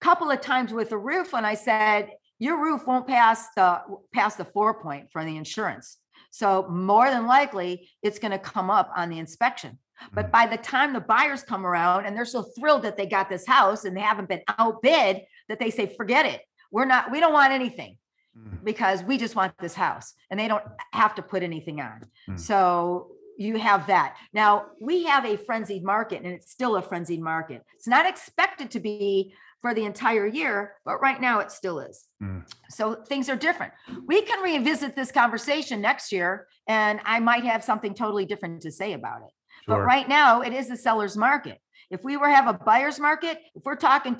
couple 0.02 0.30
of 0.30 0.42
times 0.42 0.74
with 0.74 0.92
a 0.92 0.98
roof, 0.98 1.32
when 1.32 1.46
I 1.46 1.54
said 1.54 2.10
your 2.38 2.62
roof 2.62 2.86
won't 2.86 3.06
pass 3.06 3.48
the 3.56 3.80
pass 4.12 4.36
the 4.36 4.44
four 4.44 4.82
point 4.82 5.10
for 5.10 5.24
the 5.24 5.38
insurance. 5.38 5.96
So 6.30 6.68
more 6.68 7.08
than 7.10 7.26
likely, 7.26 7.88
it's 8.02 8.18
going 8.18 8.32
to 8.32 8.38
come 8.38 8.68
up 8.68 8.90
on 8.94 9.08
the 9.08 9.18
inspection. 9.18 9.78
But 10.12 10.26
Mhm. 10.26 10.32
by 10.32 10.46
the 10.48 10.58
time 10.58 10.92
the 10.92 11.00
buyers 11.00 11.42
come 11.42 11.64
around 11.64 12.04
and 12.04 12.14
they're 12.14 12.26
so 12.26 12.42
thrilled 12.42 12.82
that 12.82 12.98
they 12.98 13.06
got 13.06 13.30
this 13.30 13.46
house 13.46 13.86
and 13.86 13.96
they 13.96 14.02
haven't 14.02 14.28
been 14.28 14.42
outbid, 14.58 15.22
that 15.48 15.58
they 15.58 15.70
say, 15.70 15.86
forget 15.96 16.26
it. 16.26 16.42
We're 16.70 16.84
not, 16.84 17.10
we 17.10 17.20
don't 17.20 17.32
want 17.32 17.52
anything 17.54 17.96
Mhm. 18.36 18.64
because 18.64 19.02
we 19.04 19.16
just 19.16 19.36
want 19.36 19.56
this 19.58 19.74
house 19.74 20.14
and 20.30 20.38
they 20.40 20.48
don't 20.48 20.64
have 20.92 21.14
to 21.14 21.22
put 21.22 21.42
anything 21.42 21.80
on. 21.80 22.04
Mm. 22.28 22.38
So 22.38 23.12
you 23.36 23.58
have 23.58 23.86
that. 23.86 24.16
Now 24.32 24.66
we 24.80 25.04
have 25.04 25.24
a 25.24 25.36
frenzied 25.36 25.84
market 25.84 26.22
and 26.22 26.32
it's 26.32 26.50
still 26.50 26.76
a 26.76 26.82
frenzied 26.82 27.20
market. 27.20 27.62
It's 27.76 27.86
not 27.86 28.06
expected 28.06 28.70
to 28.72 28.80
be 28.80 29.34
for 29.60 29.72
the 29.72 29.84
entire 29.84 30.26
year, 30.26 30.74
but 30.84 31.00
right 31.00 31.20
now 31.20 31.38
it 31.40 31.50
still 31.50 31.78
is. 31.80 32.06
Mm. 32.22 32.44
So 32.70 32.94
things 32.94 33.28
are 33.28 33.36
different. 33.36 33.72
We 34.06 34.22
can 34.22 34.42
revisit 34.42 34.94
this 34.94 35.10
conversation 35.12 35.80
next 35.80 36.12
year 36.12 36.48
and 36.66 37.00
I 37.04 37.20
might 37.20 37.44
have 37.44 37.64
something 37.64 37.94
totally 37.94 38.26
different 38.26 38.62
to 38.62 38.70
say 38.70 38.92
about 38.92 39.22
it. 39.22 39.32
But 39.66 39.80
right 39.80 40.08
now 40.08 40.42
it 40.42 40.52
is 40.52 40.70
a 40.70 40.76
seller's 40.76 41.16
market. 41.16 41.58
If 41.90 42.02
we 42.02 42.16
were 42.16 42.28
have 42.28 42.48
a 42.48 42.52
buyer's 42.52 42.98
market, 42.98 43.38
if 43.54 43.62
we're 43.64 43.76
talking 43.76 44.16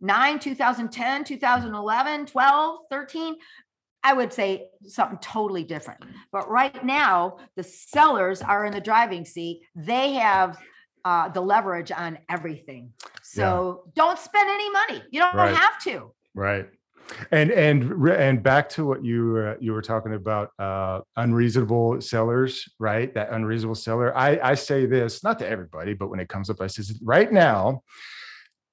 2009, 0.00 0.38
2010, 0.38 1.24
2011, 1.24 2.26
12, 2.26 2.78
13, 2.90 3.36
I 4.02 4.12
would 4.12 4.32
say 4.32 4.68
something 4.86 5.18
totally 5.18 5.64
different. 5.64 6.04
But 6.30 6.50
right 6.50 6.84
now, 6.84 7.38
the 7.56 7.62
sellers 7.62 8.42
are 8.42 8.66
in 8.66 8.72
the 8.72 8.80
driving 8.80 9.24
seat. 9.24 9.62
They 9.74 10.12
have 10.14 10.58
uh, 11.04 11.28
the 11.30 11.40
leverage 11.40 11.90
on 11.90 12.18
everything. 12.28 12.92
So 13.22 13.84
don't 13.94 14.18
spend 14.18 14.48
any 14.50 14.70
money. 14.70 15.02
You 15.10 15.20
don't 15.20 15.34
Right. 15.34 15.54
have 15.56 15.80
to. 15.84 16.12
Right. 16.34 16.68
And 17.30 17.50
and 17.50 18.08
and 18.08 18.42
back 18.42 18.70
to 18.70 18.86
what 18.86 19.04
you 19.04 19.26
were 19.26 19.58
you 19.60 19.72
were 19.74 19.82
talking 19.82 20.14
about 20.14 20.50
uh 20.58 21.00
unreasonable 21.16 22.00
sellers, 22.00 22.66
right? 22.78 23.12
That 23.12 23.30
unreasonable 23.30 23.74
seller. 23.74 24.16
I 24.16 24.40
I 24.42 24.54
say 24.54 24.86
this 24.86 25.22
not 25.22 25.38
to 25.40 25.48
everybody, 25.48 25.92
but 25.92 26.08
when 26.08 26.18
it 26.18 26.28
comes 26.30 26.48
up, 26.48 26.62
I 26.62 26.66
says 26.66 26.98
right 27.02 27.30
now, 27.30 27.82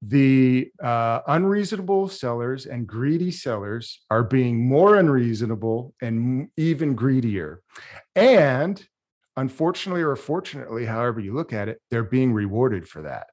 the 0.02 0.72
uh, 0.82 1.22
unreasonable 1.28 2.10
sellers 2.10 2.66
and 2.66 2.88
greedy 2.88 3.32
sellers 3.32 4.04
are 4.10 4.24
being 4.24 4.68
more 4.68 4.96
unreasonable 4.96 5.94
and 6.02 6.50
even 6.58 6.96
greedier. 6.96 7.62
And 8.16 8.84
unfortunately 9.38 10.02
or 10.02 10.16
fortunately, 10.16 10.86
however 10.86 11.20
you 11.20 11.34
look 11.34 11.54
at 11.54 11.70
it, 11.70 11.80
they're 11.92 12.04
being 12.04 12.34
rewarded 12.34 12.88
for 12.88 13.04
that 13.04 13.28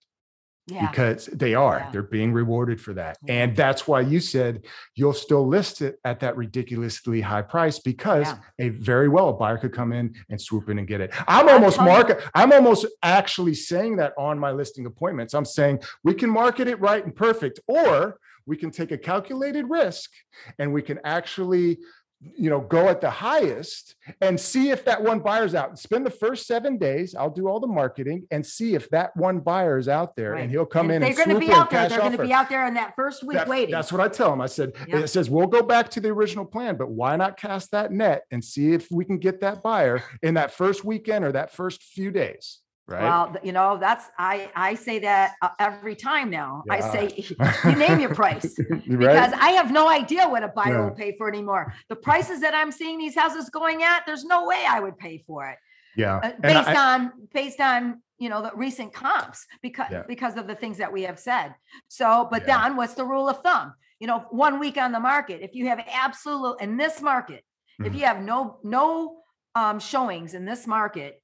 Yeah. 0.70 0.90
because 0.90 1.26
they 1.26 1.54
are 1.54 1.78
Yeah. 1.78 1.90
they're 1.90 2.02
being 2.02 2.32
rewarded 2.32 2.80
for 2.80 2.92
that 2.94 3.16
Yeah. 3.22 3.34
and 3.42 3.56
that's 3.56 3.88
why 3.88 4.00
you 4.02 4.20
said 4.20 4.64
you'll 4.94 5.12
still 5.14 5.46
list 5.46 5.80
it 5.82 5.98
at 6.04 6.20
that 6.20 6.36
ridiculously 6.36 7.20
high 7.20 7.42
price 7.42 7.78
because 7.78 8.28
a 8.58 8.68
very 8.70 9.08
well 9.08 9.30
a 9.30 9.32
buyer 9.32 9.56
could 9.56 9.72
come 9.72 9.92
in 9.92 10.14
and 10.28 10.40
swoop 10.40 10.68
in 10.68 10.78
and 10.78 10.86
get 10.86 11.00
it 11.00 11.12
i'm 11.26 11.48
almost 11.48 11.78
market 11.80 12.20
i'm 12.34 12.52
almost 12.52 12.86
actually 13.02 13.54
saying 13.54 13.96
that 13.96 14.12
on 14.18 14.38
my 14.38 14.50
listing 14.50 14.84
appointments 14.86 15.32
i'm 15.34 15.44
saying 15.44 15.80
we 16.04 16.12
can 16.12 16.28
market 16.28 16.68
it 16.68 16.78
right 16.80 17.04
and 17.04 17.16
perfect 17.16 17.60
or 17.66 18.18
we 18.46 18.56
can 18.56 18.70
take 18.70 18.92
a 18.92 18.98
calculated 18.98 19.66
risk 19.68 20.10
and 20.58 20.72
we 20.72 20.80
can 20.82 20.98
actually 21.04 21.78
you 22.20 22.50
know 22.50 22.60
go 22.60 22.88
at 22.88 23.00
the 23.00 23.08
highest 23.10 23.94
and 24.20 24.38
see 24.40 24.70
if 24.70 24.84
that 24.84 25.00
one 25.00 25.20
buyer's 25.20 25.54
out 25.54 25.78
spend 25.78 26.04
the 26.04 26.10
first 26.10 26.48
seven 26.48 26.76
days 26.76 27.14
i'll 27.14 27.30
do 27.30 27.46
all 27.46 27.60
the 27.60 27.66
marketing 27.66 28.26
and 28.32 28.44
see 28.44 28.74
if 28.74 28.90
that 28.90 29.16
one 29.16 29.38
buyer 29.38 29.78
is 29.78 29.88
out 29.88 30.16
there 30.16 30.32
Right. 30.32 30.42
and 30.42 30.50
he'll 30.50 30.66
come 30.66 30.90
And 30.90 31.04
in 31.04 31.14
they're 31.14 31.24
going 31.26 31.38
to 31.40 31.46
be 31.46 31.52
out 31.52 31.70
there. 31.70 31.88
They're 31.88 31.98
going 32.00 32.16
to 32.16 32.22
be 32.22 32.32
out 32.32 32.48
there 32.48 32.66
in 32.66 32.74
that 32.74 32.94
first 32.96 33.22
week 33.22 33.36
That- 33.36 33.46
waiting. 33.48 33.70
That's 33.72 33.92
what 33.92 34.00
I 34.00 34.08
tell 34.08 34.30
them. 34.30 34.40
I 34.40 34.46
said, 34.46 34.72
Yeah. 34.88 34.98
it 34.98 35.08
says, 35.08 35.30
we'll 35.30 35.46
go 35.46 35.62
back 35.62 35.88
to 35.90 36.00
the 36.00 36.08
original 36.08 36.44
plan, 36.44 36.76
but 36.76 36.90
why 36.90 37.14
not 37.16 37.36
cast 37.36 37.70
that 37.70 37.92
net 37.92 38.24
and 38.32 38.44
see 38.44 38.72
if 38.72 38.88
we 38.90 39.04
can 39.04 39.18
get 39.18 39.40
that 39.40 39.62
buyer 39.62 40.02
in 40.22 40.34
that 40.34 40.50
first 40.52 40.84
weekend 40.84 41.24
or 41.24 41.30
that 41.32 41.52
first 41.52 41.82
few 41.84 42.10
days, 42.10 42.58
right? 42.88 43.02
Well, 43.02 43.36
you 43.42 43.52
know, 43.52 43.76
that's 43.78 44.06
I 44.18 44.50
I 44.56 44.74
say 44.74 44.98
that 45.00 45.34
uh, 45.42 45.50
every 45.58 45.94
time 45.94 46.30
now. 46.30 46.64
I 46.70 46.80
say 46.80 47.04
you 47.64 47.76
name 47.76 48.00
your 48.00 48.14
price 48.14 48.58
Right? 48.58 48.82
because 48.88 49.32
I 49.34 49.50
have 49.50 49.70
no 49.70 49.88
idea 49.88 50.28
what 50.28 50.42
a 50.42 50.48
buyer 50.48 50.74
Yeah. 50.74 50.84
will 50.84 50.90
pay 50.96 51.14
for 51.16 51.28
anymore. 51.28 51.72
The 51.88 51.96
prices 51.96 52.40
that 52.40 52.54
I'm 52.54 52.72
seeing 52.72 52.98
these 52.98 53.14
houses 53.14 53.50
going 53.50 53.82
at, 53.82 54.04
there's 54.06 54.24
no 54.24 54.46
way 54.46 54.64
I 54.68 54.80
would 54.80 54.96
pay 54.98 55.22
for 55.26 55.48
it 55.50 55.58
Yeah. 55.96 56.16
uh, 56.16 56.32
based 56.40 56.68
I- 56.68 56.94
on 56.94 57.12
based 57.32 57.60
on 57.60 58.02
you 58.18 58.28
know 58.28 58.42
the 58.42 58.52
recent 58.56 58.92
comps 58.92 59.46
because 59.62 59.90
Yeah. 59.90 60.02
because 60.08 60.36
of 60.36 60.46
the 60.46 60.54
things 60.54 60.78
that 60.78 60.92
we 60.92 61.02
have 61.02 61.18
said. 61.18 61.54
So, 61.88 62.26
but 62.30 62.40
Yeah. 62.46 62.62
Don, 62.62 62.76
what's 62.76 62.94
the 62.94 63.04
rule 63.04 63.28
of 63.28 63.42
thumb? 63.42 63.74
You 64.00 64.06
know, 64.06 64.20
one 64.30 64.58
week 64.58 64.76
on 64.78 64.92
the 64.92 65.00
market, 65.00 65.40
if 65.42 65.54
you 65.54 65.68
have 65.68 65.80
absolute 66.06 66.56
in 66.60 66.76
this 66.76 67.00
market, 67.02 67.44
if 67.80 67.92
Mhm. 67.92 67.98
you 67.98 68.04
have 68.06 68.20
no 68.22 68.58
no 68.64 69.22
um 69.54 69.78
showings 69.80 70.34
in 70.34 70.44
this 70.44 70.66
market, 70.66 71.22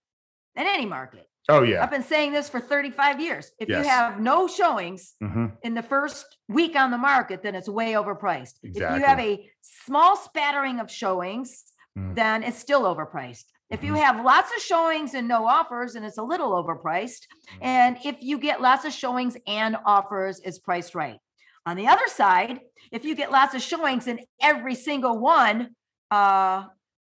in 0.57 0.67
any 0.67 0.87
market, 0.87 1.27
Oh, 1.49 1.63
yeah. 1.63 1.83
I've 1.83 1.91
been 1.91 2.03
saying 2.03 2.33
this 2.33 2.49
for 2.49 2.59
35 2.61 3.21
years. 3.21 3.53
If 3.59 3.69
Yes. 3.69 3.85
you 3.85 3.91
have 3.91 4.19
no 4.21 4.47
showings 4.49 5.15
Mhm. 5.23 5.57
in 5.63 5.75
the 5.75 5.83
first 5.83 6.39
week 6.49 6.75
on 6.75 6.91
the 6.91 6.99
market, 6.99 7.43
then 7.43 7.55
it's 7.55 7.69
way 7.69 7.93
overpriced. 7.93 8.55
If 8.63 8.77
you 8.77 8.83
have 9.05 9.21
a 9.21 9.51
small 9.61 10.17
spattering 10.17 10.81
of 10.81 10.91
showings, 10.91 11.65
Mm. 11.99 12.15
then 12.15 12.43
it's 12.43 12.59
still 12.59 12.83
overpriced. 12.83 13.45
If 13.71 13.85
you 13.85 13.93
Mhm. 13.95 14.03
have 14.03 14.25
lots 14.25 14.51
of 14.57 14.63
showings 14.63 15.15
and 15.15 15.29
no 15.29 15.47
offers, 15.47 15.95
and 15.97 16.05
it's 16.05 16.19
a 16.19 16.23
little 16.23 16.51
overpriced. 16.53 17.27
Mm. 17.57 17.59
And 17.63 17.99
if 18.05 18.17
you 18.23 18.39
get 18.39 18.61
lots 18.63 18.85
of 18.85 18.93
showings 18.93 19.37
and 19.47 19.77
offers, 19.85 20.41
it's 20.41 20.59
priced 20.59 20.95
right. 20.95 21.19
On 21.67 21.77
the 21.77 21.89
other 21.89 22.07
side, 22.09 22.61
if 22.91 23.05
you 23.05 23.15
get 23.15 23.31
lots 23.31 23.55
of 23.55 23.63
showings 23.63 24.07
and 24.07 24.21
every 24.41 24.75
single 24.75 25.19
one 25.19 25.75
uh, 26.11 26.65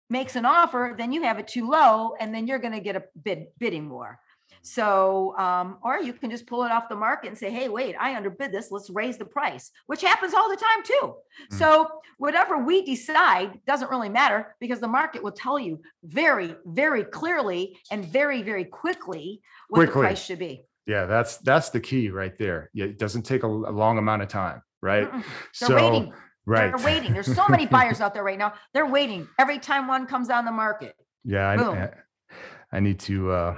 makes 0.10 0.36
an 0.36 0.46
offer, 0.46 0.96
then 0.98 1.12
you 1.12 1.24
have 1.24 1.40
it 1.40 1.48
too 1.48 1.70
low, 1.70 2.14
and 2.20 2.34
then 2.34 2.48
you're 2.48 2.60
going 2.60 2.74
to 2.74 2.80
get 2.80 2.96
a 2.96 3.04
bid 3.24 3.48
bidding 3.60 3.90
war. 3.90 4.20
So, 4.62 5.38
um, 5.38 5.78
or 5.84 6.00
you 6.00 6.12
can 6.12 6.30
just 6.30 6.46
pull 6.46 6.64
it 6.64 6.72
off 6.72 6.90
the 6.90 6.96
market 6.96 7.30
and 7.30 7.38
say, 7.38 7.50
"Hey, 7.50 7.70
wait, 7.70 7.96
I 7.98 8.16
underbid 8.16 8.52
this. 8.52 8.72
Let's 8.72 8.90
raise 8.90 9.18
the 9.18 9.26
price," 9.26 9.72
which 9.86 10.02
happens 10.02 10.34
all 10.34 10.50
the 10.50 10.58
time 10.58 10.84
too. 10.84 11.14
Mm. 11.52 11.58
So, 11.58 11.88
whatever 12.18 12.58
we 12.58 12.84
decide 12.84 13.60
doesn't 13.66 13.90
really 13.90 14.10
matter 14.10 14.56
because 14.60 14.80
the 14.80 14.88
market 14.88 15.24
will 15.24 15.32
tell 15.32 15.58
you 15.58 15.80
very, 16.04 16.56
very 16.66 17.04
clearly 17.04 17.80
and 17.90 18.06
very, 18.06 18.44
very 18.44 18.66
quickly 18.66 19.42
what 19.70 19.78
Quickly. 19.80 20.02
the 20.02 20.08
price 20.08 20.24
should 20.24 20.40
be. 20.40 20.66
Yeah. 20.86 21.06
That's, 21.06 21.38
that's 21.38 21.70
the 21.70 21.80
key 21.80 22.10
right 22.10 22.38
there. 22.38 22.70
Yeah. 22.74 22.86
It 22.86 23.00
doesn't 23.00 23.22
take 23.22 23.44
a, 23.44 23.48
a 23.48 23.48
long 23.48 23.98
amount 23.98 24.22
of 24.24 24.28
time, 24.28 24.62
right? 24.82 25.10
Waiting. 25.62 26.14
Right. 26.50 26.76
They're 26.76 26.86
waiting. 26.86 27.14
There's 27.14 27.34
so 27.36 27.48
many 27.48 27.66
buyers 27.78 28.02
out 28.02 28.14
there 28.14 28.24
right 28.24 28.38
now. 28.40 28.54
They're 28.74 28.88
waiting 28.88 29.28
every 29.38 29.60
time 29.60 29.88
one 29.88 30.08
comes 30.08 30.30
on 30.30 30.46
the 30.46 30.52
market. 30.52 30.96
Yeah. 31.24 31.48
I, 31.48 31.56
I- 31.84 31.90
I 32.72 32.80
need 32.80 33.00
to 33.02 33.32
uh, 33.32 33.58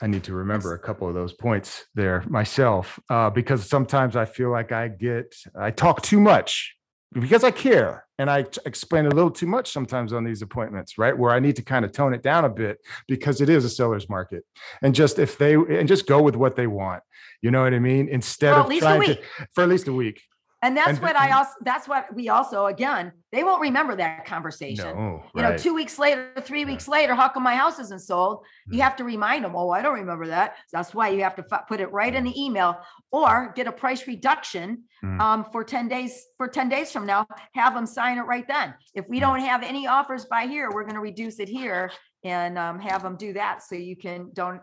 I 0.00 0.06
need 0.06 0.22
to 0.24 0.34
remember 0.34 0.74
a 0.74 0.78
couple 0.78 1.08
of 1.08 1.14
those 1.14 1.32
points 1.32 1.84
there 1.94 2.22
myself 2.28 2.98
uh, 3.10 3.28
because 3.30 3.68
sometimes 3.68 4.14
I 4.14 4.24
feel 4.24 4.50
like 4.50 4.70
I 4.72 4.86
get 4.88 5.34
I 5.58 5.72
talk 5.72 6.02
too 6.02 6.20
much 6.20 6.76
because 7.12 7.42
I 7.42 7.50
care 7.50 8.04
and 8.18 8.30
I 8.30 8.42
t- 8.42 8.60
explain 8.64 9.06
a 9.06 9.10
little 9.10 9.32
too 9.32 9.46
much 9.48 9.72
sometimes 9.72 10.12
on 10.12 10.22
these 10.24 10.42
appointments, 10.42 10.96
right? 10.96 11.16
Where 11.18 11.32
I 11.32 11.40
need 11.40 11.56
to 11.56 11.62
kind 11.62 11.84
of 11.84 11.90
tone 11.90 12.14
it 12.14 12.22
down 12.22 12.44
a 12.44 12.48
bit 12.48 12.78
because 13.08 13.40
it 13.40 13.48
is 13.48 13.64
a 13.64 13.68
seller's 13.70 14.08
market 14.08 14.44
and 14.80 14.94
just 14.94 15.18
if 15.18 15.38
they 15.38 15.54
and 15.54 15.88
just 15.88 16.06
go 16.06 16.22
with 16.22 16.36
what 16.36 16.54
they 16.54 16.68
want, 16.68 17.02
you 17.42 17.50
know 17.50 17.62
what 17.64 17.74
I 17.74 17.80
mean? 17.80 18.08
Instead 18.08 18.54
at 18.54 18.66
of 18.66 18.78
trying 18.78 19.00
week. 19.00 19.20
to 19.38 19.46
for 19.54 19.62
at 19.64 19.68
least 19.68 19.88
a 19.88 19.92
week. 19.92 20.22
And 20.64 20.76
that's 20.76 20.90
And 20.90 21.00
what 21.02 21.16
I 21.16 21.32
also, 21.32 21.50
that's 21.62 21.88
what 21.88 22.14
we 22.14 22.28
also, 22.28 22.66
again, 22.66 23.10
they 23.32 23.42
won't 23.42 23.60
remember 23.60 23.96
that 23.96 24.24
conversation. 24.24 24.86
No, 24.96 25.24
You 25.34 25.42
know, 25.42 25.56
two 25.58 25.74
weeks 25.74 25.98
later, 25.98 26.32
three 26.40 26.60
Yeah. 26.60 26.66
weeks 26.66 26.86
later, 26.86 27.16
how 27.16 27.28
come 27.28 27.42
my 27.42 27.56
house 27.56 27.80
isn't 27.80 28.00
sold? 28.02 28.46
You 28.68 28.78
Mm. 28.78 28.82
have 28.84 28.96
to 28.96 29.04
remind 29.04 29.44
them, 29.44 29.56
oh, 29.56 29.70
I 29.70 29.82
don't 29.82 29.94
remember 29.94 30.28
that. 30.28 30.56
So 30.68 30.76
That's 30.76 30.94
why 30.94 31.08
you 31.08 31.24
have 31.24 31.34
to 31.34 31.42
fu- 31.42 31.64
put 31.68 31.80
it 31.80 31.90
right 31.90 32.14
in 32.14 32.22
the 32.22 32.40
email 32.40 32.80
or 33.10 33.52
get 33.56 33.66
a 33.66 33.72
price 33.72 34.06
reduction 34.06 34.84
Mm. 35.02 35.20
um, 35.20 35.44
for 35.50 35.64
10 35.64 35.88
days, 35.88 36.24
for 36.36 36.46
10 36.46 36.68
days 36.68 36.92
from 36.92 37.06
now, 37.06 37.26
have 37.54 37.74
them 37.74 37.84
sign 37.86 38.18
it 38.18 38.22
right 38.22 38.46
then. 38.46 38.74
If 38.94 39.08
we 39.08 39.16
Mm. 39.18 39.22
don't 39.22 39.40
have 39.40 39.64
any 39.64 39.88
offers 39.88 40.26
by 40.26 40.46
here, 40.46 40.70
we're 40.70 40.84
going 40.84 40.94
to 40.94 41.00
reduce 41.00 41.40
it 41.40 41.48
here 41.48 41.90
and 42.22 42.56
um, 42.56 42.78
have 42.78 43.02
them 43.02 43.16
do 43.16 43.32
that. 43.32 43.64
So 43.64 43.74
you 43.74 43.96
can, 43.96 44.30
don't, 44.32 44.60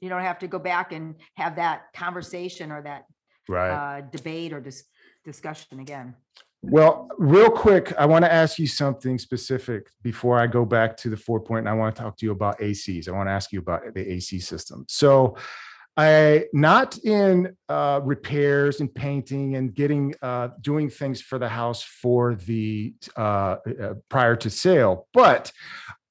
you 0.00 0.08
don't 0.08 0.22
have 0.22 0.40
to 0.40 0.48
go 0.48 0.58
back 0.58 0.90
and 0.90 1.14
have 1.36 1.56
that 1.56 1.92
conversation 1.94 2.72
or 2.72 2.82
that 2.82 3.04
right. 3.50 3.98
uh, 3.98 4.00
debate 4.02 4.52
or 4.52 4.60
dis- 4.60 4.84
discussion 5.24 5.80
again. 5.80 6.14
Well, 6.62 7.08
real 7.16 7.50
quick, 7.50 7.94
I 7.98 8.04
want 8.04 8.24
to 8.24 8.32
ask 8.32 8.58
you 8.58 8.66
something 8.66 9.18
specific 9.18 9.88
before 10.02 10.38
I 10.38 10.46
go 10.46 10.66
back 10.66 10.96
to 10.98 11.08
the 11.08 11.16
four 11.16 11.40
point. 11.40 11.60
And 11.60 11.68
I 11.70 11.72
want 11.72 11.96
to 11.96 12.02
talk 12.02 12.18
to 12.18 12.26
you 12.26 12.32
about 12.32 12.58
ACs. 12.60 13.08
I 13.08 13.12
want 13.12 13.28
to 13.28 13.32
ask 13.32 13.50
you 13.50 13.60
about 13.60 13.94
the 13.94 14.12
AC 14.12 14.40
system. 14.40 14.84
So, 14.88 15.36
I 15.96 16.44
not 16.52 16.98
in 16.98 17.56
uh, 17.68 18.00
repairs 18.02 18.80
and 18.80 18.94
painting 18.94 19.56
and 19.56 19.74
getting 19.74 20.14
uh, 20.22 20.48
doing 20.60 20.88
things 20.88 21.20
for 21.20 21.38
the 21.38 21.48
house 21.48 21.82
for 21.82 22.36
the 22.36 22.94
uh, 23.16 23.20
uh, 23.20 23.94
prior 24.08 24.36
to 24.36 24.50
sale, 24.50 25.08
but 25.12 25.50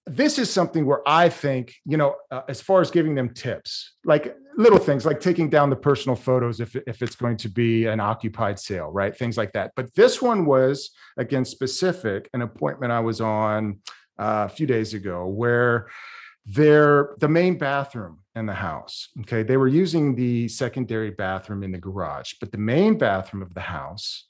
this 0.06 0.40
is 0.40 0.50
something 0.52 0.86
where 0.86 1.08
I 1.08 1.30
think, 1.30 1.76
you 1.86 1.96
know, 1.96 2.16
uh, 2.32 2.42
as 2.50 2.62
far 2.62 2.82
as 2.82 2.90
giving 2.92 3.16
them 3.16 3.30
tips, 3.30 3.94
like 4.04 4.36
little 4.60 4.78
things 4.78 5.05
like 5.05 5.22
taking 5.22 5.49
down 5.49 5.70
the 5.70 5.76
personal 5.76 6.18
photos 6.18 6.60
if, 6.60 6.76
if 6.76 7.01
it's 7.01 7.16
going 7.16 7.38
to 7.38 7.47
be 7.47 7.86
an 7.86 8.01
occupied 8.01 8.60
sale, 8.60 8.89
right? 8.89 9.18
Things 9.18 9.38
like 9.38 9.53
that. 9.53 9.72
But 9.74 9.95
this 9.95 10.22
one 10.22 10.45
was, 10.45 10.91
again, 11.18 11.45
specific, 11.45 12.30
an 12.34 12.41
appointment 12.41 12.91
I 12.91 12.99
was 12.99 13.22
on 13.22 13.80
uh, 14.20 14.47
a 14.47 14.53
few 14.53 14.68
days 14.68 14.93
ago 14.93 15.28
where 15.28 15.88
they're 16.45 17.16
the 17.20 17.30
main 17.30 17.57
bathroom 17.57 18.20
in 18.36 18.45
the 18.45 18.53
house. 18.53 19.07
Okay. 19.22 19.43
They 19.43 19.55
were 19.55 19.70
using 19.70 20.14
the 20.14 20.49
secondary 20.49 21.12
bathroom 21.12 21.64
in 21.64 21.72
the 21.72 21.78
garage, 21.78 22.34
but 22.41 22.51
the 22.51 22.57
main 22.57 22.97
bathroom 22.97 23.41
of 23.41 23.53
the 23.53 23.62
house 23.62 24.26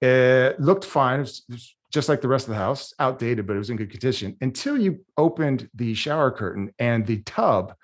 it 0.00 0.60
looked 0.60 0.84
fine. 0.84 1.20
It 1.20 1.22
was 1.48 1.74
just 1.92 2.08
like 2.08 2.20
the 2.20 2.28
rest 2.28 2.46
of 2.46 2.50
the 2.50 2.58
house, 2.58 2.94
outdated, 3.00 3.48
but 3.48 3.56
it 3.56 3.58
was 3.58 3.70
in 3.70 3.76
good 3.76 3.90
condition 3.90 4.36
until 4.40 4.76
you 4.76 5.00
opened 5.16 5.68
the 5.74 5.94
shower 5.94 6.30
curtain 6.30 6.72
and 6.78 7.04
the 7.04 7.22
tub 7.22 7.74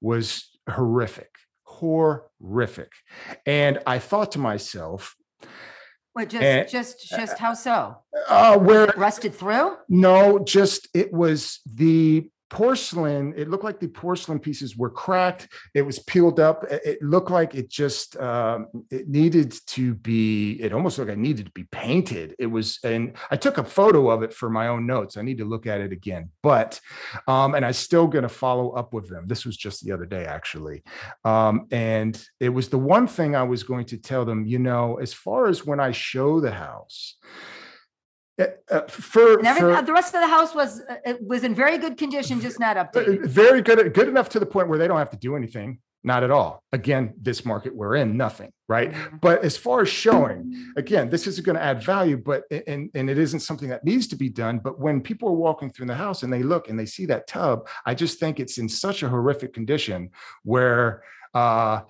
was 0.00 0.55
horrific, 0.68 1.30
horrific. 1.64 2.90
And 3.44 3.78
I 3.86 3.98
thought 3.98 4.32
to 4.32 4.38
myself, 4.38 5.14
Wait, 6.14 6.30
just, 6.30 6.42
And- 6.42 6.68
just, 6.68 7.08
just 7.10 7.38
how 7.38 7.52
so? 7.52 7.98
uh, 8.28 8.58
where 8.58 8.86
Rusted 8.96 9.34
through? 9.34 9.76
no, 9.88 10.38
just 10.38 10.88
it 10.94 11.12
was 11.12 11.60
the 11.66 12.30
porcelain 12.48 13.34
it 13.36 13.48
looked 13.48 13.64
like 13.64 13.80
the 13.80 13.88
porcelain 13.88 14.38
pieces 14.38 14.76
were 14.76 14.90
cracked. 14.90 15.48
It 15.74 15.82
was 15.82 15.98
peeled 16.00 16.40
up. 16.40 16.64
It 16.70 17.02
looked 17.02 17.30
like 17.30 17.54
it 17.54 17.68
just 17.68 18.16
um, 18.18 18.68
it 18.90 19.08
needed 19.08 19.54
to 19.68 19.94
be 19.94 20.52
it 20.60 20.72
almost 20.72 20.98
looked 20.98 21.08
like 21.08 21.18
it 21.18 21.20
needed 21.20 21.46
to 21.46 21.52
be 21.52 21.64
painted. 21.64 22.34
It 22.38 22.46
was 22.46 22.78
and 22.84 23.16
i 23.30 23.36
took 23.36 23.58
a 23.58 23.64
photo 23.64 24.10
of 24.10 24.22
it 24.22 24.32
for 24.32 24.50
my 24.50 24.68
own 24.68 24.86
notes. 24.86 25.16
I 25.16 25.22
need 25.22 25.38
to 25.38 25.44
look 25.44 25.66
at 25.66 25.80
it 25.80 25.92
again. 25.92 26.30
But 26.42 26.80
um 27.26 27.54
and 27.54 27.64
i 27.64 27.72
still 27.72 28.06
going 28.06 28.22
to 28.22 28.28
follow 28.28 28.70
up 28.70 28.92
with 28.92 29.08
them. 29.08 29.26
This 29.26 29.44
was 29.44 29.56
just 29.56 29.84
the 29.84 29.92
other 29.92 30.06
day 30.06 30.24
actually. 30.24 30.82
Um 31.24 31.66
and 31.70 32.22
it 32.40 32.50
was 32.50 32.68
the 32.68 32.78
one 32.78 33.06
thing 33.06 33.34
i 33.34 33.42
was 33.42 33.62
going 33.62 33.84
to 33.86 33.98
tell 33.98 34.24
them 34.24 34.46
you 34.46 34.58
know 34.58 34.96
as 34.96 35.12
far 35.12 35.48
as 35.48 35.64
when 35.64 35.80
i 35.80 35.90
show 35.90 36.40
the 36.40 36.50
house 36.50 37.16
uh, 38.38 38.44
uh, 38.70 38.80
for, 38.88 39.42
for 39.42 39.82
the 39.82 39.92
rest 39.92 40.14
of 40.14 40.20
the 40.20 40.28
house 40.28 40.54
was, 40.54 40.82
uh, 41.06 41.14
was 41.20 41.42
in 41.44 41.54
very 41.54 41.78
good 41.78 41.96
condition, 41.96 42.40
just 42.40 42.60
not 42.60 42.76
Uh, 42.76 42.84
updated. 42.84 43.26
very 43.26 43.62
good 43.62 43.94
good 43.94 44.08
enough 44.08 44.28
to 44.30 44.38
the 44.38 44.46
point 44.46 44.68
where 44.68 44.78
they 44.78 44.86
don't 44.88 44.98
have 44.98 45.10
to 45.10 45.16
do 45.16 45.36
anything 45.36 45.78
not 46.04 46.22
at 46.22 46.30
all 46.30 46.62
again 46.72 47.12
this 47.20 47.44
market 47.44 47.74
we're 47.74 47.96
in 47.96 48.16
nothing 48.16 48.50
right 48.68 48.92
Mhm. 48.92 49.20
but 49.20 49.42
as 49.44 49.56
far 49.56 49.80
as 49.80 49.88
showing 49.88 50.54
again 50.76 51.08
this 51.10 51.26
isn't 51.26 51.44
going 51.44 51.56
to 51.56 51.62
add 51.62 51.82
value 51.82 52.16
but 52.16 52.44
and 52.68 52.90
and 52.94 53.08
it 53.10 53.18
isn't 53.18 53.40
something 53.40 53.68
that 53.70 53.82
needs 53.84 54.06
to 54.08 54.16
be 54.16 54.28
done 54.28 54.58
but 54.58 54.78
when 54.78 55.00
people 55.00 55.28
are 55.30 55.40
walking 55.48 55.68
through 55.70 55.86
the 55.86 55.94
house 55.94 56.22
and 56.22 56.32
they 56.32 56.42
look 56.44 56.68
and 56.68 56.78
they 56.78 56.86
see 56.86 57.06
that 57.06 57.26
tub 57.26 57.66
i 57.86 57.92
just 57.94 58.20
think 58.20 58.38
it's 58.38 58.58
in 58.58 58.68
such 58.68 59.02
a 59.02 59.08
horrific 59.08 59.52
condition 59.54 60.10
where 60.44 61.02
uh 61.34 61.80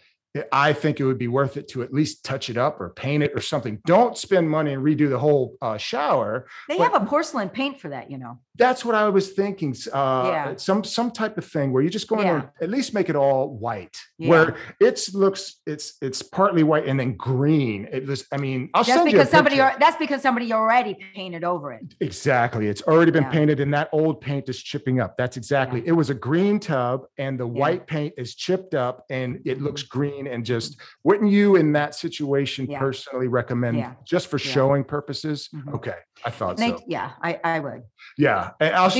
I 0.52 0.72
think 0.72 1.00
it 1.00 1.04
would 1.04 1.18
be 1.18 1.28
worth 1.28 1.56
it 1.56 1.68
to 1.68 1.82
at 1.82 1.92
least 1.92 2.24
touch 2.24 2.50
it 2.50 2.56
up 2.56 2.80
or 2.80 2.90
paint 2.90 3.22
it 3.22 3.32
or 3.34 3.40
something. 3.40 3.80
Don't 3.86 4.16
spend 4.18 4.48
money 4.50 4.72
and 4.72 4.82
redo 4.82 5.08
the 5.08 5.18
whole 5.18 5.56
uh, 5.62 5.76
shower 5.76 6.46
They 6.68 6.78
but- 6.78 6.92
have 6.92 7.02
a 7.02 7.06
porcelain 7.06 7.48
paint 7.48 7.80
for 7.80 7.88
that, 7.90 8.10
you 8.10 8.18
know. 8.18 8.38
That's 8.58 8.84
what 8.84 8.94
I 8.94 9.08
was 9.08 9.32
thinking. 9.32 9.74
Uh, 9.92 10.22
Yeah. 10.26 10.56
Some 10.56 10.84
some 10.84 11.10
type 11.10 11.36
of 11.38 11.44
thing 11.44 11.72
where 11.72 11.82
you 11.82 11.90
just 11.90 12.08
go 12.08 12.16
in 12.20 12.26
Yeah. 12.26 12.32
there, 12.38 12.52
at 12.62 12.70
least 12.70 12.94
make 12.94 13.08
it 13.08 13.16
all 13.16 13.50
white, 13.56 13.96
Yeah. 14.18 14.28
where 14.30 14.56
it's 14.80 15.14
looks 15.14 15.60
it's 15.66 15.96
it's 16.00 16.22
partly 16.22 16.62
white 16.62 16.86
and 16.86 16.98
then 16.98 17.16
green. 17.16 17.88
It 17.92 18.06
was. 18.06 18.26
I 18.32 18.36
mean, 18.38 18.70
I'll 18.74 18.84
That's 18.84 18.96
send 18.96 19.10
you 19.10 19.16
because 19.18 19.30
somebody, 19.30 19.56
picture. 19.56 19.76
that's 19.78 19.96
because 19.96 20.22
somebody 20.22 20.52
already 20.52 20.96
painted 21.14 21.44
over 21.44 21.72
it. 21.72 21.94
Exactly. 22.00 22.68
It's 22.68 22.82
already 22.82 23.10
been 23.10 23.24
Yeah. 23.24 23.30
painted 23.30 23.60
and 23.60 23.72
that 23.74 23.88
old 23.92 24.20
paint 24.20 24.48
is 24.48 24.62
chipping 24.62 25.00
up. 25.00 25.16
That's 25.16 25.36
exactly. 25.36 25.82
It 25.86 25.92
was 25.92 26.10
a 26.10 26.14
green 26.14 26.58
tub 26.60 27.06
and 27.18 27.38
the 27.38 27.46
white 27.46 27.86
paint 27.86 28.14
is 28.16 28.34
chipped 28.34 28.74
up 28.74 29.04
and 29.10 29.40
it 29.44 29.60
looks 29.60 29.82
green 29.82 30.26
and 30.26 30.44
just 30.44 30.80
wouldn't 31.04 31.30
you 31.30 31.56
in 31.56 31.72
that 31.72 31.94
situation 31.94 32.66
personally 32.68 33.28
recommend 33.28 33.84
just 34.04 34.28
for 34.28 34.38
showing 34.38 34.84
purposes? 34.84 35.48
Mhm. 35.54 35.74
Okay. 35.74 35.96
I 36.24 36.30
thought 36.30 36.56
They, 36.56 36.70
so. 36.70 36.80
yeah, 36.86 37.10
I, 37.22 37.38
I 37.44 37.60
would, 37.60 37.82
Yeah. 38.16 38.45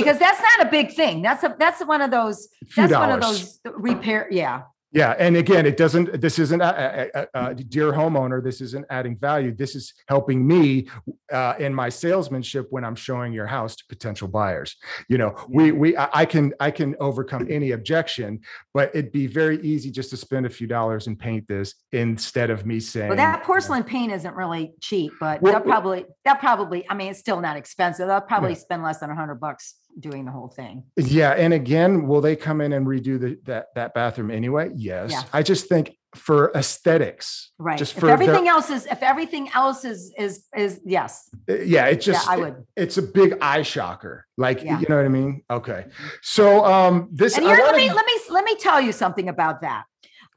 Because 0.03 0.19
that's 0.19 0.39
not 0.39 0.67
a 0.67 0.69
big 0.69 0.93
thing. 0.93 1.21
That's 1.21 1.43
a, 1.43 1.55
that's 1.57 1.85
one 1.85 2.01
of 2.01 2.11
those, 2.11 2.47
that's 2.75 2.93
one 2.93 3.11
of 3.11 3.21
those 3.21 3.59
repair, 3.65 4.27
yeah. 4.31 4.63
Yeah, 4.97 5.15
and 5.19 5.37
again, 5.37 5.67
it 5.67 5.77
doesn't. 5.77 6.19
This 6.19 6.39
isn't 6.39 6.59
a, 6.59 7.55
dear 7.69 7.91
homeowner. 7.91 8.43
This 8.43 8.61
isn't 8.61 8.83
adding 8.89 9.15
value. 9.15 9.53
This 9.53 9.75
is 9.75 9.93
helping 10.07 10.45
me 10.45 10.87
uh, 11.31 11.53
in 11.59 11.71
my 11.71 11.89
salesmanship 11.89 12.65
when 12.71 12.83
I'm 12.83 12.95
showing 12.95 13.31
your 13.31 13.45
house 13.45 13.75
to 13.75 13.83
potential 13.87 14.27
buyers. 14.27 14.75
You 15.07 15.19
know, 15.19 15.35
we 15.47 15.71
we 15.71 15.95
I 15.95 16.25
can 16.25 16.51
I 16.59 16.71
can 16.71 16.95
overcome 16.99 17.45
any 17.47 17.73
objection, 17.73 18.39
but 18.73 18.89
it'd 18.95 19.11
be 19.11 19.27
very 19.27 19.61
easy 19.61 19.91
just 19.91 20.09
to 20.09 20.17
spend 20.17 20.47
a 20.47 20.49
few 20.49 20.65
dollars 20.65 21.05
and 21.05 21.19
paint 21.19 21.47
this 21.47 21.75
instead 21.91 22.49
of 22.49 22.65
me 22.65 22.79
saying. 22.79 23.09
Well, 23.09 23.17
that 23.17 23.43
porcelain 23.43 23.83
paint 23.83 24.11
isn't 24.11 24.35
really 24.35 24.73
cheap, 24.81 25.13
but 25.19 25.43
Well, 25.43 25.53
they'll 25.53 25.61
probably, 25.61 26.05
they'll 26.25 26.35
probably, 26.35 26.89
I 26.89 26.95
mean, 26.95 27.11
it's 27.11 27.19
still 27.19 27.39
not 27.39 27.55
expensive. 27.55 28.07
They'll 28.07 28.21
probably 28.21 28.55
spend 28.55 28.81
less 28.81 28.97
than 28.97 29.11
a 29.11 29.15
hundred 29.15 29.35
bucks 29.35 29.75
doing 29.99 30.25
the 30.25 30.31
whole 30.31 30.47
thing. 30.47 30.83
Yeah, 30.95 31.31
and 31.31 31.53
again, 31.53 32.07
will 32.07 32.21
they 32.21 32.35
come 32.35 32.61
in 32.61 32.73
and 32.73 32.85
redo 32.85 33.19
the 33.19 33.39
that 33.45 33.67
that 33.75 33.93
bathroom 33.93 34.31
anyway? 34.31 34.69
Yes. 34.75 35.11
Yeah. 35.11 35.23
I 35.33 35.43
just 35.43 35.67
think 35.67 35.95
for 36.15 36.51
aesthetics, 36.55 37.51
Right. 37.59 37.77
Just 37.77 37.93
If 37.93 37.99
for 37.99 38.05
their- 38.07 38.13
everything 38.13 38.47
else 38.47 38.69
is, 38.69 38.85
if 38.87 39.03
everything 39.03 39.49
else 39.53 39.83
is, 39.85 40.13
is, 40.17 40.45
is, 40.55 40.79
yes, 40.85 41.29
uh, 41.49 41.53
yeah, 41.55 41.85
it 41.85 42.07
yeah, 42.07 42.13
just 42.13 42.27
I 42.29 42.37
would. 42.37 42.65
it's 42.75 42.97
a 42.97 43.01
big 43.01 43.37
eye 43.41 43.61
shocker. 43.61 44.25
Like, 44.37 44.63
Yeah. 44.63 44.79
you 44.79 44.87
know 44.89 44.95
what 44.95 45.05
I 45.05 45.09
mean? 45.09 45.43
Okay. 45.49 45.85
So 46.21 46.65
um 46.65 47.09
this 47.11 47.37
And 47.37 47.45
here, 47.45 47.57
let 47.57 47.75
me, 47.75 47.91
let 47.91 48.05
me, 48.05 48.13
let 48.29 48.45
me 48.45 48.55
tell 48.55 48.79
you 48.81 48.91
something 48.93 49.27
about 49.29 49.61
that. 49.61 49.83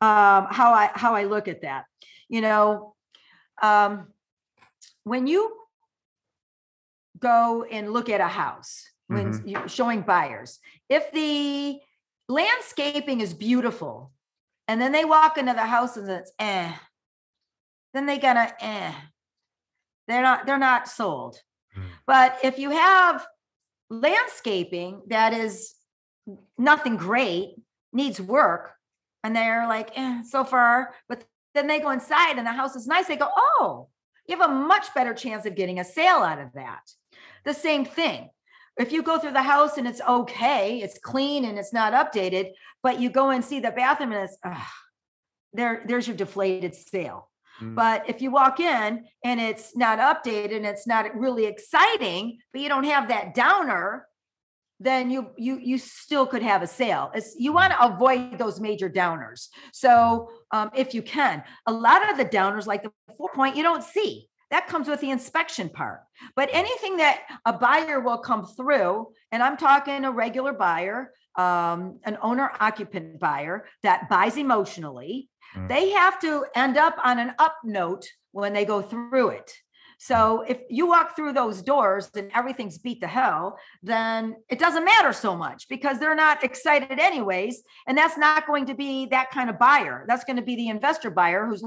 Um, 0.03 0.47
how 0.51 0.73
I, 0.73 0.91
how 0.95 1.15
I 1.15 1.25
look 1.25 1.47
at 1.49 1.63
that. 1.63 1.85
You 2.29 2.41
know, 2.41 2.95
um, 3.63 4.09
when 5.05 5.27
you 5.27 5.57
go 7.19 7.65
and 7.65 7.93
look 7.93 8.09
at 8.09 8.21
a 8.21 8.29
house, 8.29 8.90
when 9.11 9.33
Mm-hmm. 9.33 9.49
you're 9.49 9.69
showing 9.69 10.03
buyers, 10.03 10.61
if 10.89 11.11
the 11.13 11.81
landscaping 12.29 13.21
is 13.21 13.35
beautiful, 13.35 14.13
and 14.69 14.81
then 14.81 14.93
they 14.93 15.05
walk 15.05 15.37
into 15.37 15.53
the 15.53 15.67
house 15.67 15.97
and 15.97 16.09
it's 16.09 16.33
eh, 16.39 16.73
then 17.93 18.07
they 18.07 18.19
gonna 18.19 18.53
eh. 18.61 18.93
They're 20.07 20.23
not, 20.23 20.47
they're 20.47 20.59
not 20.59 20.89
sold. 20.89 21.39
Mm. 21.77 21.83
But 22.07 22.39
if 22.43 22.59
you 22.59 22.71
have 22.71 23.27
landscaping 23.91 25.03
that 25.09 25.33
is 25.33 25.75
nothing 26.57 26.97
great, 26.97 27.57
needs 27.93 28.21
work, 28.21 28.73
and 29.25 29.35
they're 29.35 29.67
like, 29.67 29.91
eh, 29.97 30.23
so 30.23 30.45
far, 30.45 30.95
but 31.09 31.25
then 31.55 31.67
they 31.67 31.81
go 31.81 31.91
inside 31.91 32.39
and 32.39 32.47
the 32.47 32.53
house 32.53 32.77
is 32.77 32.87
nice, 32.87 33.07
they 33.07 33.17
go, 33.17 33.29
oh, 33.37 33.89
you 34.27 34.39
have 34.39 34.49
a 34.49 34.55
much 34.55 34.95
better 34.95 35.15
chance 35.15 35.47
of 35.47 35.57
getting 35.57 35.81
a 35.81 35.85
sale 35.85 36.23
out 36.23 36.39
of 36.41 36.53
that. 36.55 36.83
The 37.45 37.55
same 37.55 37.85
thing. 37.85 38.31
If 38.79 38.93
you 38.93 39.03
go 39.03 39.19
through 39.19 39.33
the 39.33 39.43
house 39.43 39.77
and 39.77 39.87
it's 39.87 40.01
okay, 40.01 40.81
it's 40.81 40.99
clean 40.99 41.45
and 41.45 41.59
it's 41.59 41.73
not 41.73 41.93
updated, 41.93 42.53
but 42.83 43.01
you 43.01 43.11
go 43.11 43.31
and 43.31 43.45
see 43.45 43.61
the 43.61 43.71
bathroom 43.71 44.13
and 44.13 44.25
it's, 44.25 44.39
ugh, 44.45 44.57
there, 45.53 45.83
there's 45.87 46.07
your 46.07 46.17
deflated 46.17 46.75
sale. 46.75 47.29
Mm. 47.61 47.75
But 47.75 48.09
if 48.09 48.23
you 48.23 48.31
walk 48.31 48.61
in 48.61 49.05
and 49.25 49.41
it's 49.41 49.77
not 49.77 49.99
updated 49.99 50.57
and 50.57 50.65
it's 50.65 50.87
not 50.87 51.15
really 51.15 51.45
exciting, 51.47 52.39
but 52.53 52.63
you 52.63 52.69
don't 52.69 52.85
have 52.85 53.09
that 53.09 53.35
downer, 53.35 54.07
then 54.83 55.11
you 55.11 55.29
you 55.37 55.59
you 55.59 55.77
still 55.77 56.27
could 56.27 56.43
have 56.43 56.63
a 56.63 56.67
sale. 56.67 57.11
It's, 57.15 57.37
you 57.39 57.53
want 57.53 57.75
to 57.75 57.85
avoid 57.85 58.39
those 58.39 58.61
major 58.61 58.89
downers. 58.89 59.49
So 59.75 60.31
um, 60.53 60.71
if 60.75 60.95
you 60.95 61.03
can, 61.03 61.45
a 61.67 61.73
lot 61.73 62.09
of 62.11 62.17
the 62.17 62.25
downers, 62.25 62.67
like 62.67 62.83
the 62.85 62.91
four 63.19 63.29
point, 63.35 63.57
you 63.57 63.63
don't 63.63 63.85
see. 63.85 64.30
That 64.51 64.67
comes 64.67 64.89
with 64.89 65.01
the 65.01 65.11
inspection 65.11 65.69
part. 65.69 66.01
But 66.35 66.51
anything 66.53 66.97
that 66.99 67.23
a 67.45 67.53
buyer 67.53 68.01
will 68.01 68.19
come 68.19 68.47
through, 68.47 69.09
and 69.33 69.43
I'm 69.43 69.57
talking 69.57 70.05
a 70.05 70.11
regular 70.11 70.53
buyer, 70.53 71.13
um, 71.37 72.01
an 72.05 72.19
owner 72.23 72.51
occupant 72.61 73.21
buyer 73.21 73.67
that 73.83 74.09
buys 74.09 74.37
emotionally, 74.37 75.29
Mm. 75.57 75.69
they 75.69 75.91
have 75.91 76.21
to 76.21 76.45
end 76.55 76.77
up 76.77 76.97
on 77.03 77.19
an 77.19 77.35
up 77.39 77.57
note 77.65 78.07
when 78.33 78.53
they 78.53 78.65
go 78.65 78.83
through 78.83 79.31
it. 79.31 79.53
So 79.99 80.45
if 80.49 80.59
you 80.71 80.87
walk 80.87 81.15
through 81.15 81.35
those 81.35 81.61
doors 81.61 82.09
and 82.17 82.31
everything's 82.35 82.79
beat 82.79 83.01
to 83.03 83.07
hell, 83.07 83.59
then 83.83 84.37
it 84.49 84.59
doesn't 84.59 84.85
matter 84.85 85.13
so 85.13 85.37
much 85.37 85.69
because 85.69 85.99
they're 85.99 86.15
not 86.15 86.43
excited 86.43 86.99
anyways. 86.99 87.63
And 87.87 87.99
that's 87.99 88.17
not 88.17 88.47
going 88.47 88.67
to 88.67 88.75
be 88.75 89.07
that 89.07 89.31
kind 89.31 89.51
of 89.51 89.59
buyer. 89.59 90.05
That's 90.09 90.25
going 90.25 90.37
to 90.37 90.43
be 90.43 90.57
the 90.57 90.69
investor 90.69 91.11
buyer 91.11 91.45
who's 91.47 91.63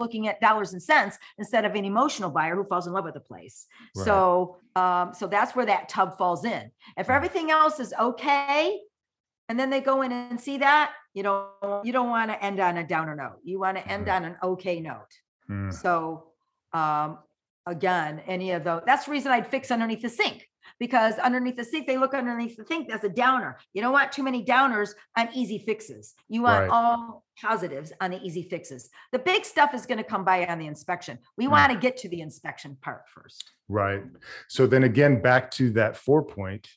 looking 0.00 0.26
at 0.26 0.40
dollars 0.40 0.72
and 0.72 0.82
cents 0.82 1.18
instead 1.38 1.64
of 1.64 1.74
an 1.76 1.84
emotional 1.84 2.30
buyer 2.30 2.56
who 2.56 2.64
falls 2.64 2.86
in 2.88 2.92
love 2.92 3.04
with 3.04 3.14
the 3.14 3.20
place. 3.20 3.66
Right. 3.94 4.04
So 4.04 4.56
um, 4.74 5.14
so 5.14 5.26
that's 5.26 5.54
where 5.54 5.66
that 5.66 5.88
tub 5.88 6.16
falls 6.18 6.44
in. 6.44 6.70
If 6.96 7.10
everything 7.10 7.50
else 7.50 7.78
is 7.78 7.92
okay, 8.00 8.80
and 9.48 9.58
then 9.58 9.68
they 9.70 9.80
go 9.80 10.02
in 10.02 10.10
and 10.12 10.40
see 10.40 10.58
that, 10.58 10.92
you 11.14 11.22
don't 11.22 11.84
you 11.84 11.92
don't 11.92 12.08
want 12.08 12.30
to 12.30 12.42
end 12.42 12.58
on 12.60 12.78
a 12.78 12.86
downer 12.86 13.14
note. 13.14 13.38
You 13.44 13.60
want 13.60 13.76
to 13.76 13.86
end 13.86 14.06
Mhm. 14.06 14.16
on 14.16 14.24
an 14.24 14.36
okay 14.42 14.80
note. 14.80 15.12
Mm. 15.48 15.72
So 15.72 16.28
um 16.72 17.18
again, 17.66 18.20
any 18.26 18.52
of 18.52 18.64
those, 18.64 18.82
that's 18.86 19.04
the 19.04 19.12
reason 19.12 19.30
I'd 19.30 19.46
fix 19.46 19.70
underneath 19.70 20.02
the 20.02 20.08
sink. 20.08 20.48
Because 20.78 21.18
underneath 21.18 21.56
the 21.56 21.64
sink, 21.64 21.86
they 21.86 21.96
look 21.96 22.14
underneath 22.14 22.56
the 22.56 22.64
sink, 22.64 22.88
that's 22.88 23.04
a 23.04 23.08
downer. 23.08 23.58
You 23.72 23.82
don't 23.82 23.92
want 23.92 24.12
too 24.12 24.22
many 24.22 24.44
downers 24.44 24.90
on 25.16 25.28
easy 25.34 25.58
fixes. 25.58 26.14
You 26.28 26.42
want 26.42 26.60
Right. 26.62 26.70
all 26.70 27.24
positives 27.40 27.92
on 28.00 28.10
the 28.10 28.20
easy 28.22 28.42
fixes. 28.42 28.90
The 29.12 29.18
big 29.18 29.44
stuff 29.44 29.74
is 29.74 29.86
going 29.86 29.98
to 29.98 30.04
come 30.04 30.24
by 30.24 30.46
on 30.46 30.58
the 30.58 30.66
inspection. 30.66 31.18
We 31.36 31.46
Mm. 31.46 31.50
want 31.50 31.72
to 31.72 31.78
get 31.78 31.96
to 31.98 32.08
the 32.08 32.20
inspection 32.20 32.76
part 32.82 33.08
first. 33.08 33.52
Right. 33.68 34.02
So 34.48 34.66
then 34.66 34.84
again, 34.84 35.22
back 35.22 35.50
to 35.52 35.70
that 35.70 35.96
four 35.96 36.24
point, 36.24 36.68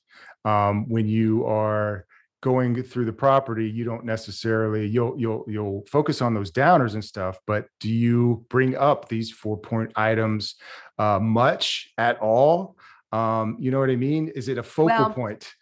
um, 0.46 0.88
when 0.89 1.08
you 1.08 1.46
are 1.46 2.06
going 2.41 2.84
through 2.84 3.06
the 3.06 3.14
property, 3.14 3.70
you 3.70 3.86
don't 3.86 4.04
necessarily 4.04 4.86
you'll 4.86 5.18
you'll 5.18 5.46
you'll 5.48 5.84
focus 5.89 6.22
on 6.22 6.34
those 6.34 6.52
downers 6.52 6.94
and 6.94 7.04
stuff, 7.04 7.39
but 7.48 7.68
do 7.80 7.89
you 7.89 8.46
bring 8.50 8.76
up 8.76 9.08
these 9.08 9.32
four 9.32 9.58
point 9.58 9.91
items 9.96 10.56
uh, 11.00 11.20
much 11.20 11.94
at 11.98 12.20
all? 12.20 12.78
Um, 13.14 13.57
you 13.59 13.70
know 13.70 13.80
what 13.80 13.91
I 13.91 13.95
mean? 13.95 14.30
Is 14.30 14.47
it 14.49 14.57
a 14.57 14.64
focal 14.64 14.88
Well, 15.05 15.09
point? 15.14 15.53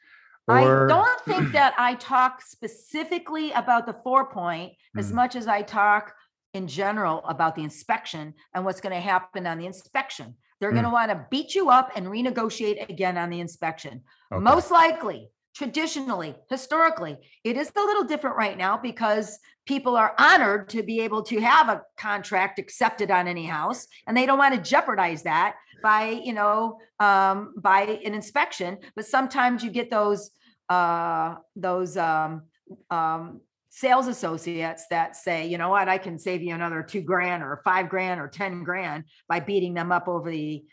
I 0.48 0.64
don't 0.64 1.22
think 1.26 1.52
that 1.54 1.74
I 1.78 1.96
talk 1.96 2.42
specifically 2.42 3.52
about 3.52 3.86
the 3.86 3.94
four 4.04 4.30
point 4.30 4.74
as 4.98 5.12
Mm. 5.12 5.16
much 5.16 5.36
as 5.36 5.48
I 5.48 5.62
talk 5.62 6.14
in 6.54 6.68
general 6.68 7.24
about 7.26 7.56
the 7.56 7.64
inspection 7.64 8.34
and 8.54 8.66
what's 8.66 8.82
going 8.82 8.94
to 8.96 9.00
happen 9.02 9.46
on 9.48 9.58
the 9.58 9.66
inspection. 9.66 10.36
They're 10.60 10.72
going 10.72 10.84
to 10.84 10.90
Mm. 10.90 11.00
want 11.00 11.12
to 11.12 11.28
beat 11.30 11.56
you 11.56 11.70
up 11.70 11.92
and 11.96 12.08
renegotiate 12.08 12.90
again 12.90 13.18
on 13.18 13.30
the 13.30 13.40
inspection. 13.40 14.04
Okay. 14.32 14.42
Most 14.44 14.72
likely, 14.72 15.30
traditionally, 15.56 16.36
historically, 16.50 17.18
it 17.44 17.58
is 17.58 17.72
a 17.76 17.80
little 17.80 18.04
different 18.04 18.38
right 18.38 18.58
now 18.58 18.78
because 18.78 19.40
people 19.66 19.96
are 19.96 20.16
honored 20.18 20.70
to 20.70 20.84
be 20.84 21.02
able 21.02 21.24
to 21.24 21.40
have 21.40 21.70
a 21.70 21.84
contract 21.98 22.60
accepted 22.60 23.12
on 23.12 23.28
any 23.28 23.46
house 23.46 23.88
and 24.08 24.16
they 24.18 24.26
don't 24.26 24.38
want 24.38 24.56
to 24.56 24.62
jeopardize 24.62 25.24
that 25.24 25.56
by, 25.84 26.10
you 26.10 26.34
know, 26.34 26.80
um, 27.00 27.54
by 27.58 27.82
an 27.82 28.14
inspection. 28.14 28.78
But 28.96 29.06
sometimes 29.06 29.64
you 29.64 29.72
get 29.72 29.90
those, 29.90 30.32
uh, 30.70 31.36
those, 31.56 31.98
um, 31.98 32.44
um, 32.90 33.42
sales 33.70 34.08
associates 34.08 34.86
that 34.90 35.16
say, 35.16 35.48
you 35.48 35.58
know 35.58 35.70
what, 35.70 35.88
I 35.88 35.98
can 35.98 36.20
save 36.20 36.42
you 36.42 36.54
another 36.54 36.84
two 36.84 37.02
grand 37.02 37.42
or 37.42 37.62
five 37.64 37.90
grand 37.90 38.20
or 38.20 38.28
10 38.28 38.64
grand 38.64 39.06
by 39.28 39.40
beating 39.40 39.74
them 39.74 39.92
up 39.92 40.08
over 40.08 40.30
the, 40.30 40.64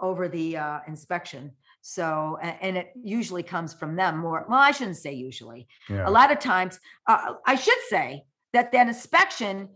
over 0.00 0.28
the, 0.28 0.56
uh, 0.56 0.78
inspection. 0.86 1.52
So, 1.86 2.38
and 2.40 2.78
it 2.78 2.92
usually 3.02 3.42
comes 3.42 3.74
from 3.74 3.94
them 3.94 4.16
more, 4.16 4.46
well, 4.48 4.58
I 4.58 4.70
shouldn't 4.70 4.96
say 4.96 5.12
usually. 5.12 5.68
Yeah. 5.90 6.08
A 6.08 6.10
lot 6.10 6.32
of 6.32 6.38
times, 6.38 6.80
uh, 7.06 7.34
I 7.46 7.56
should 7.56 7.78
say 7.90 8.22
that 8.54 8.72
that 8.72 8.88
inspection, 8.88 9.68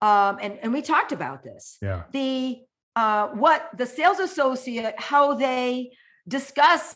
um, 0.00 0.38
and, 0.40 0.60
and 0.62 0.72
we 0.72 0.80
talked 0.80 1.10
about 1.10 1.42
this, 1.42 1.76
Yeah. 1.82 2.04
the, 2.12 2.60
uh, 2.94 3.30
what 3.30 3.68
the 3.76 3.84
sales 3.84 4.20
associate, 4.20 4.94
how 4.96 5.34
they 5.34 5.90
discuss 6.28 6.94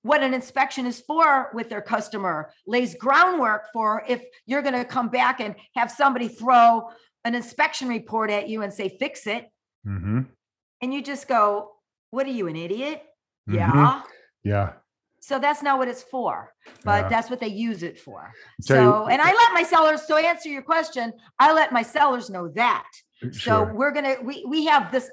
what 0.00 0.22
an 0.22 0.32
inspection 0.32 0.86
is 0.86 1.00
for 1.00 1.50
with 1.52 1.68
their 1.68 1.82
customer, 1.82 2.50
lays 2.66 2.94
groundwork 2.94 3.66
for 3.74 4.04
if 4.08 4.24
you're 4.46 4.62
gonna 4.62 4.86
come 4.86 5.10
back 5.10 5.38
and 5.38 5.54
have 5.76 5.90
somebody 5.90 6.28
throw 6.28 6.88
an 7.26 7.34
inspection 7.34 7.88
report 7.88 8.30
at 8.30 8.48
you 8.48 8.62
and 8.62 8.72
say, 8.72 8.96
fix 8.98 9.26
it, 9.26 9.50
mm-hmm. 9.86 10.22
and 10.80 10.94
you 10.94 11.02
just 11.02 11.28
go, 11.28 11.72
what 12.10 12.26
are 12.26 12.30
you, 12.30 12.48
an 12.48 12.56
idiot? 12.56 13.02
Mhm. 13.48 13.54
Yeah. 13.56 14.02
Yeah. 14.44 14.72
So 15.20 15.38
that's 15.38 15.62
not 15.62 15.78
what 15.78 15.86
it's 15.88 16.02
for, 16.02 16.52
but 16.84 17.04
Yeah. 17.04 17.08
that's 17.08 17.30
what 17.30 17.38
they 17.38 17.46
use 17.48 17.82
it 17.84 17.98
for. 18.00 18.32
Tell 18.66 18.76
you- 18.76 18.90
So, 18.90 19.06
and 19.06 19.22
I 19.22 19.32
let 19.32 19.52
my 19.54 19.62
sellers, 19.62 20.04
so 20.06 20.16
answer 20.16 20.48
your 20.48 20.62
question, 20.62 21.12
I 21.38 21.52
let 21.52 21.70
my 21.72 21.82
sellers 21.82 22.28
know 22.28 22.48
that. 22.48 22.88
Sure. 23.20 23.32
So 23.32 23.72
we're 23.72 23.92
gonna, 23.92 24.16
we, 24.22 24.44
we 24.48 24.64
have 24.66 24.90
this, 24.90 25.08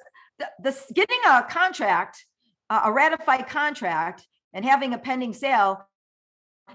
this, 0.64 0.92
getting 0.96 1.20
a 1.28 1.44
contract, 1.44 2.26
a 2.72 2.82
a 2.86 2.92
ratified 2.92 3.48
contract 3.48 4.26
and 4.54 4.66
having 4.66 4.94
a 4.94 4.98
pending 4.98 5.34
sale 5.34 5.88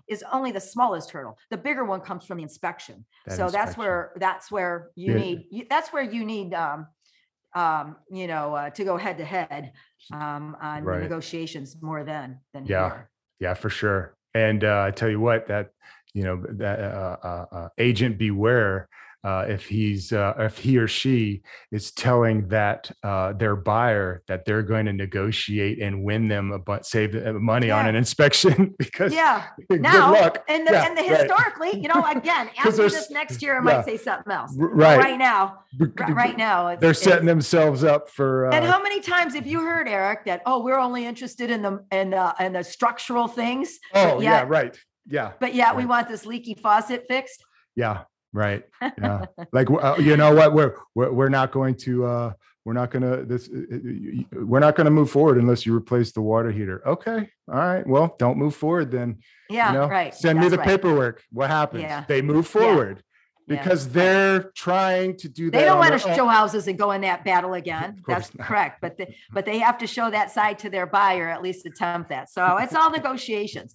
is 0.09 0.25
only 0.33 0.53
the 0.53 0.61
smallest 0.61 1.11
hurdle. 1.11 1.37
The 1.51 1.57
bigger 1.57 1.85
one 1.85 2.01
comes 2.01 2.25
from 2.25 2.37
the 2.39 2.43
inspection. 2.45 3.05
That 3.27 3.37
So 3.37 3.49
that's 3.49 3.77
where, 3.77 4.13
that's 4.17 4.51
where 4.51 4.91
you 4.95 5.13
Yeah. 5.13 5.19
need, 5.19 5.47
you- 5.51 5.67
that's 5.69 5.93
where 5.93 6.03
you 6.03 6.25
need, 6.25 6.55
um, 6.55 6.87
um, 7.55 7.97
you 8.11 8.27
know, 8.27 8.55
uh, 8.55 8.71
to 8.71 8.85
go 8.85 8.97
head 8.97 9.19
to 9.19 9.25
head, 9.25 9.73
um, 10.13 10.57
on 10.61 10.85
Right. 10.85 11.01
negotiations 11.01 11.77
more 11.81 12.05
than, 12.05 12.41
than 12.53 12.67
Yeah. 12.67 12.89
here. 12.89 13.11
Yeah, 13.41 13.55
for 13.55 13.71
sure. 13.71 14.17
And 14.35 14.65
uh, 14.65 14.85
I 14.87 14.91
tell 14.91 15.09
you 15.09 15.21
what, 15.21 15.47
that 15.49 15.71
you 16.15 16.23
know 16.25 16.45
that 16.49 16.81
uh, 16.81 17.17
uh, 17.23 17.47
uh, 17.53 17.69
agent 17.79 18.19
beware 18.19 18.89
uh, 19.25 19.47
if 19.49 19.67
he's 19.67 20.13
uh, 20.13 20.35
if 20.39 20.59
he 20.59 20.77
or 20.77 20.87
she 20.87 21.43
is 21.73 21.91
telling 21.93 22.47
that 22.49 22.91
uh, 23.03 23.33
their 23.33 23.57
buyer 23.57 24.23
that 24.29 24.45
they're 24.45 24.63
going 24.63 24.85
to 24.87 24.93
negotiate 24.93 25.81
and 25.81 26.05
win 26.05 26.29
them 26.29 26.53
a 26.53 26.59
bunch, 26.59 26.85
save 26.85 27.13
them 27.13 27.43
money 27.43 27.71
on 27.71 27.87
an 27.87 27.95
inspection 27.97 28.75
because 28.79 29.13
Yeah. 29.13 29.47
Now, 29.71 30.15
and 30.49 30.67
the, 30.67 30.73
Yeah, 30.73 30.87
and 30.87 30.97
the 30.97 31.03
right. 31.03 31.21
historically, 31.21 31.81
you 31.81 31.89
know, 31.89 32.05
again, 32.07 32.51
after 32.59 32.73
this 32.89 33.11
next 33.11 33.43
year, 33.43 33.55
I 33.55 33.57
yeah. 33.59 33.77
might 33.79 33.85
say 33.85 33.97
something 33.97 34.33
else. 34.33 34.53
Right, 34.57 34.99
Right 34.99 35.19
now, 35.19 35.61
right 35.99 36.37
now. 36.37 36.69
it's- 36.69 36.81
They're 36.81 36.95
setting 36.95 37.27
themselves 37.27 37.83
up 37.83 38.09
for. 38.11 38.51
And 38.51 38.65
Uh, 38.65 38.71
how 38.71 38.83
many 38.83 39.01
times 39.01 39.35
have 39.35 39.47
you 39.47 39.61
heard, 39.61 39.89
Eric, 39.89 40.25
that, 40.27 40.43
oh, 40.47 40.63
we're 40.63 40.79
only 40.79 41.07
interested 41.07 41.51
in 41.51 41.63
the, 41.63 41.85
in 41.91 42.11
the, 42.11 42.35
in 42.41 42.53
the 42.53 42.63
structural 42.63 43.27
things, 43.29 43.79
oh 43.95 44.21
yeah, 44.21 44.45
right. 44.47 44.79
Yeah, 45.07 45.33
but 45.41 45.55
yet 45.55 45.77
we 45.77 45.85
want 45.87 46.09
this 46.09 46.25
leaky 46.27 46.55
faucet 46.55 47.05
fixed? 47.09 47.43
yeah, 47.77 48.05
right. 48.35 48.63
Yeah, 48.83 49.25
like 49.53 49.71
uh, 49.71 49.97
you 49.99 50.17
know 50.19 50.35
what? 50.35 50.53
We're 50.53 50.75
we're 50.95 51.11
we're 51.13 51.29
not 51.31 51.51
going 51.53 51.77
to. 51.87 52.05
uh 52.07 52.33
we're 52.67 52.73
not 52.73 52.91
gonna 52.91 53.23
this. 53.27 53.51
uh, 53.51 53.59
uh, 53.77 54.45
We're 54.47 54.59
not 54.59 54.75
gonna 54.75 54.91
move 54.91 55.11
forward 55.11 55.37
unless 55.37 55.67
you 55.67 55.77
replace 55.77 56.13
the 56.13 56.23
water 56.23 56.51
heater. 56.51 56.81
Okay, 56.89 57.29
all 57.47 57.55
right. 57.59 57.87
Well, 57.87 58.17
don't 58.19 58.39
move 58.39 58.55
forward 58.57 58.91
then. 58.91 59.19
you 59.51 59.57
Yeah, 59.59 59.73
know? 59.73 59.87
right. 59.87 60.15
Send 60.15 60.41
me 60.41 60.49
the 60.49 60.57
right. 60.57 60.67
paperwork. 60.67 61.23
What 61.31 61.51
happens? 61.51 61.83
Yeah. 61.83 62.05
They 62.09 62.23
move 62.23 62.47
forward 62.47 63.03
Yeah, 63.47 63.57
because 63.59 63.85
right. 63.85 63.93
they're 63.93 64.41
trying 64.57 65.19
to 65.19 65.29
do 65.29 65.51
that. 65.51 65.59
They 65.59 65.67
don't 65.67 65.79
want 65.79 65.93
to 65.93 65.99
show 66.15 66.27
houses 66.27 66.67
and 66.67 66.79
go 66.79 66.93
in 66.93 67.03
that 67.03 67.23
battle 67.23 67.53
again. 67.63 68.01
That's 68.09 68.35
not. 68.35 68.47
correct. 68.49 68.81
But, 68.81 68.97
they- 68.97 69.15
but 69.31 69.45
they 69.45 69.59
have 69.59 69.77
to 69.85 69.87
show 69.87 70.11
that 70.11 70.31
side 70.31 70.59
to 70.61 70.71
their 70.71 70.87
buyer, 70.87 71.29
at 71.29 71.43
least 71.43 71.67
attempt 71.67 72.09
that. 72.09 72.31
So 72.31 72.57
it's 72.57 72.75
all 72.75 72.91
negotiations. 72.91 73.75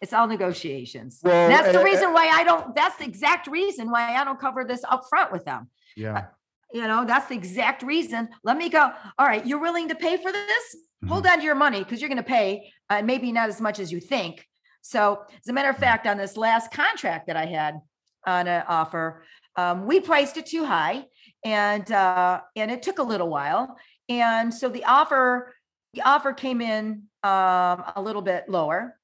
It's 0.00 0.12
all 0.12 0.26
negotiations. 0.26 1.20
Well, 1.22 1.34
And 1.34 1.52
That's 1.52 1.72
the 1.72 1.80
eh, 1.80 1.84
reason 1.84 2.12
why 2.12 2.28
I 2.28 2.44
don't, 2.44 2.74
that's 2.74 2.96
the 2.96 3.04
exact 3.04 3.46
reason 3.46 3.90
why 3.90 4.14
I 4.16 4.24
don't 4.24 4.38
cover 4.38 4.64
this 4.64 4.84
up 4.88 5.04
front 5.08 5.32
with 5.32 5.44
them. 5.44 5.70
Yeah. 5.96 6.26
You 6.72 6.82
know, 6.86 7.04
that's 7.06 7.28
the 7.28 7.34
exact 7.34 7.82
reason. 7.82 8.28
Let 8.44 8.56
me 8.58 8.68
go. 8.68 8.90
All 9.18 9.26
right, 9.26 9.46
you're 9.46 9.60
willing 9.60 9.88
to 9.88 9.94
pay 9.94 10.16
for 10.16 10.32
this? 10.32 10.76
Hold 11.08 11.26
on 11.26 11.38
to 11.38 11.44
your 11.44 11.54
money 11.54 11.78
because 11.78 12.00
you're 12.00 12.08
going 12.08 12.16
to 12.16 12.22
pay, 12.22 12.72
uh, 12.90 13.00
maybe 13.02 13.30
not 13.30 13.48
as 13.48 13.60
much 13.60 13.78
as 13.78 13.92
you 13.92 14.00
think. 14.00 14.44
So 14.82 15.22
as 15.40 15.48
a 15.48 15.52
matter 15.52 15.70
of 15.70 15.76
fact, 15.76 16.06
on 16.06 16.16
this 16.16 16.36
last 16.36 16.72
contract 16.72 17.28
that 17.28 17.36
I 17.36 17.46
had 17.46 17.80
on 18.26 18.48
an 18.48 18.64
offer, 18.68 19.24
um, 19.56 19.86
we 19.86 20.00
priced 20.00 20.36
it 20.36 20.46
too 20.46 20.64
high 20.64 21.04
and, 21.44 21.90
uh, 21.90 22.40
and 22.56 22.70
it 22.70 22.82
took 22.82 22.98
a 22.98 23.02
little 23.02 23.28
while. 23.28 23.76
And 24.08 24.52
so 24.52 24.68
the 24.68 24.84
offer, 24.84 25.54
the 25.94 26.02
offer 26.02 26.32
came 26.32 26.60
in, 26.60 27.04
um, 27.22 27.84
a 27.94 28.02
little 28.02 28.22
bit 28.22 28.48
lower, 28.48 28.98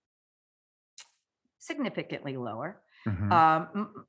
significantly 1.62 2.36
lower 2.36 2.80
Mhm. 3.06 3.32
um, 3.32 4.06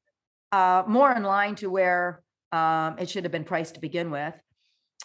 uh, 0.52 0.84
more 0.88 1.12
in 1.12 1.24
line 1.24 1.56
to 1.56 1.68
where 1.70 2.24
um, 2.52 3.00
it 3.00 3.10
should 3.10 3.24
have 3.24 3.32
been 3.32 3.44
priced 3.44 3.74
to 3.76 3.80
begin 3.80 4.12
with. 4.12 4.36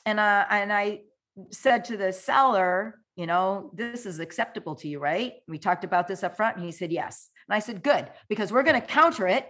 And 0.04 0.20
uh, 0.20 0.44
and 0.50 0.70
I 0.72 1.02
said 1.50 1.84
to 1.86 1.96
the 1.96 2.12
seller, 2.12 3.00
you 3.16 3.26
know, 3.26 3.70
this 3.74 4.04
is 4.04 4.18
acceptable 4.18 4.74
to 4.76 4.88
you, 4.88 4.98
right? 4.98 5.34
We 5.46 5.58
talked 5.58 5.84
about 5.84 6.08
this 6.08 6.22
up 6.22 6.36
front, 6.36 6.56
and 6.56 6.64
he 6.64 6.72
said 6.72 6.92
yes. 6.92 7.30
And 7.48 7.54
I 7.54 7.60
said, 7.60 7.82
good, 7.82 8.10
because 8.28 8.52
we're 8.52 8.62
going 8.64 8.80
to 8.80 8.86
counter 8.86 9.26
it. 9.26 9.48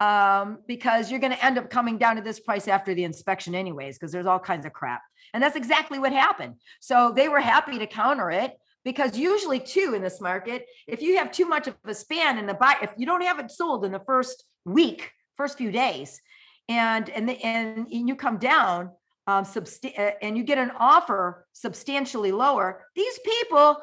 Um, 0.00 0.58
because 0.68 1.10
you're 1.10 1.18
going 1.18 1.32
to 1.32 1.44
end 1.44 1.58
up 1.58 1.70
coming 1.70 1.98
down 1.98 2.14
to 2.16 2.22
this 2.22 2.38
price 2.38 2.68
after 2.68 2.94
the 2.94 3.02
inspection, 3.02 3.56
anyways, 3.56 3.98
because 3.98 4.12
there's 4.12 4.26
all 4.26 4.38
kinds 4.38 4.64
of 4.64 4.72
crap. 4.72 5.02
And 5.34 5.42
that's 5.42 5.56
exactly 5.56 5.98
what 5.98 6.12
happened. 6.12 6.54
So 6.80 7.12
they 7.14 7.28
were 7.28 7.40
happy 7.40 7.80
to 7.80 7.86
counter 7.86 8.30
it 8.30 8.56
because 8.84 9.18
usually 9.18 9.60
too 9.60 9.94
in 9.94 10.02
this 10.02 10.20
market 10.20 10.66
if 10.86 11.02
you 11.02 11.16
have 11.16 11.30
too 11.32 11.46
much 11.46 11.66
of 11.66 11.76
a 11.84 11.94
span 11.94 12.38
in 12.38 12.46
the 12.46 12.54
buy 12.54 12.76
if 12.82 12.92
you 12.96 13.06
don't 13.06 13.22
have 13.22 13.38
it 13.38 13.50
sold 13.50 13.84
in 13.84 13.92
the 13.92 14.00
first 14.00 14.44
week 14.64 15.10
first 15.36 15.58
few 15.58 15.70
days 15.70 16.20
and 16.68 17.08
and 17.10 17.28
the, 17.28 17.32
and, 17.44 17.86
and 17.92 18.08
you 18.08 18.14
come 18.14 18.38
down 18.38 18.90
um 19.26 19.44
subst- 19.44 19.98
uh, 19.98 20.12
and 20.22 20.36
you 20.36 20.44
get 20.44 20.58
an 20.58 20.70
offer 20.78 21.46
substantially 21.52 22.32
lower 22.32 22.84
these 22.94 23.18
people 23.24 23.76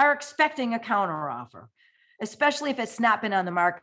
are 0.00 0.12
expecting 0.12 0.74
a 0.74 0.78
counter 0.78 1.28
offer 1.28 1.68
especially 2.20 2.70
if 2.70 2.78
it's 2.78 3.00
not 3.00 3.20
been 3.20 3.32
on 3.32 3.44
the 3.44 3.50
market 3.50 3.82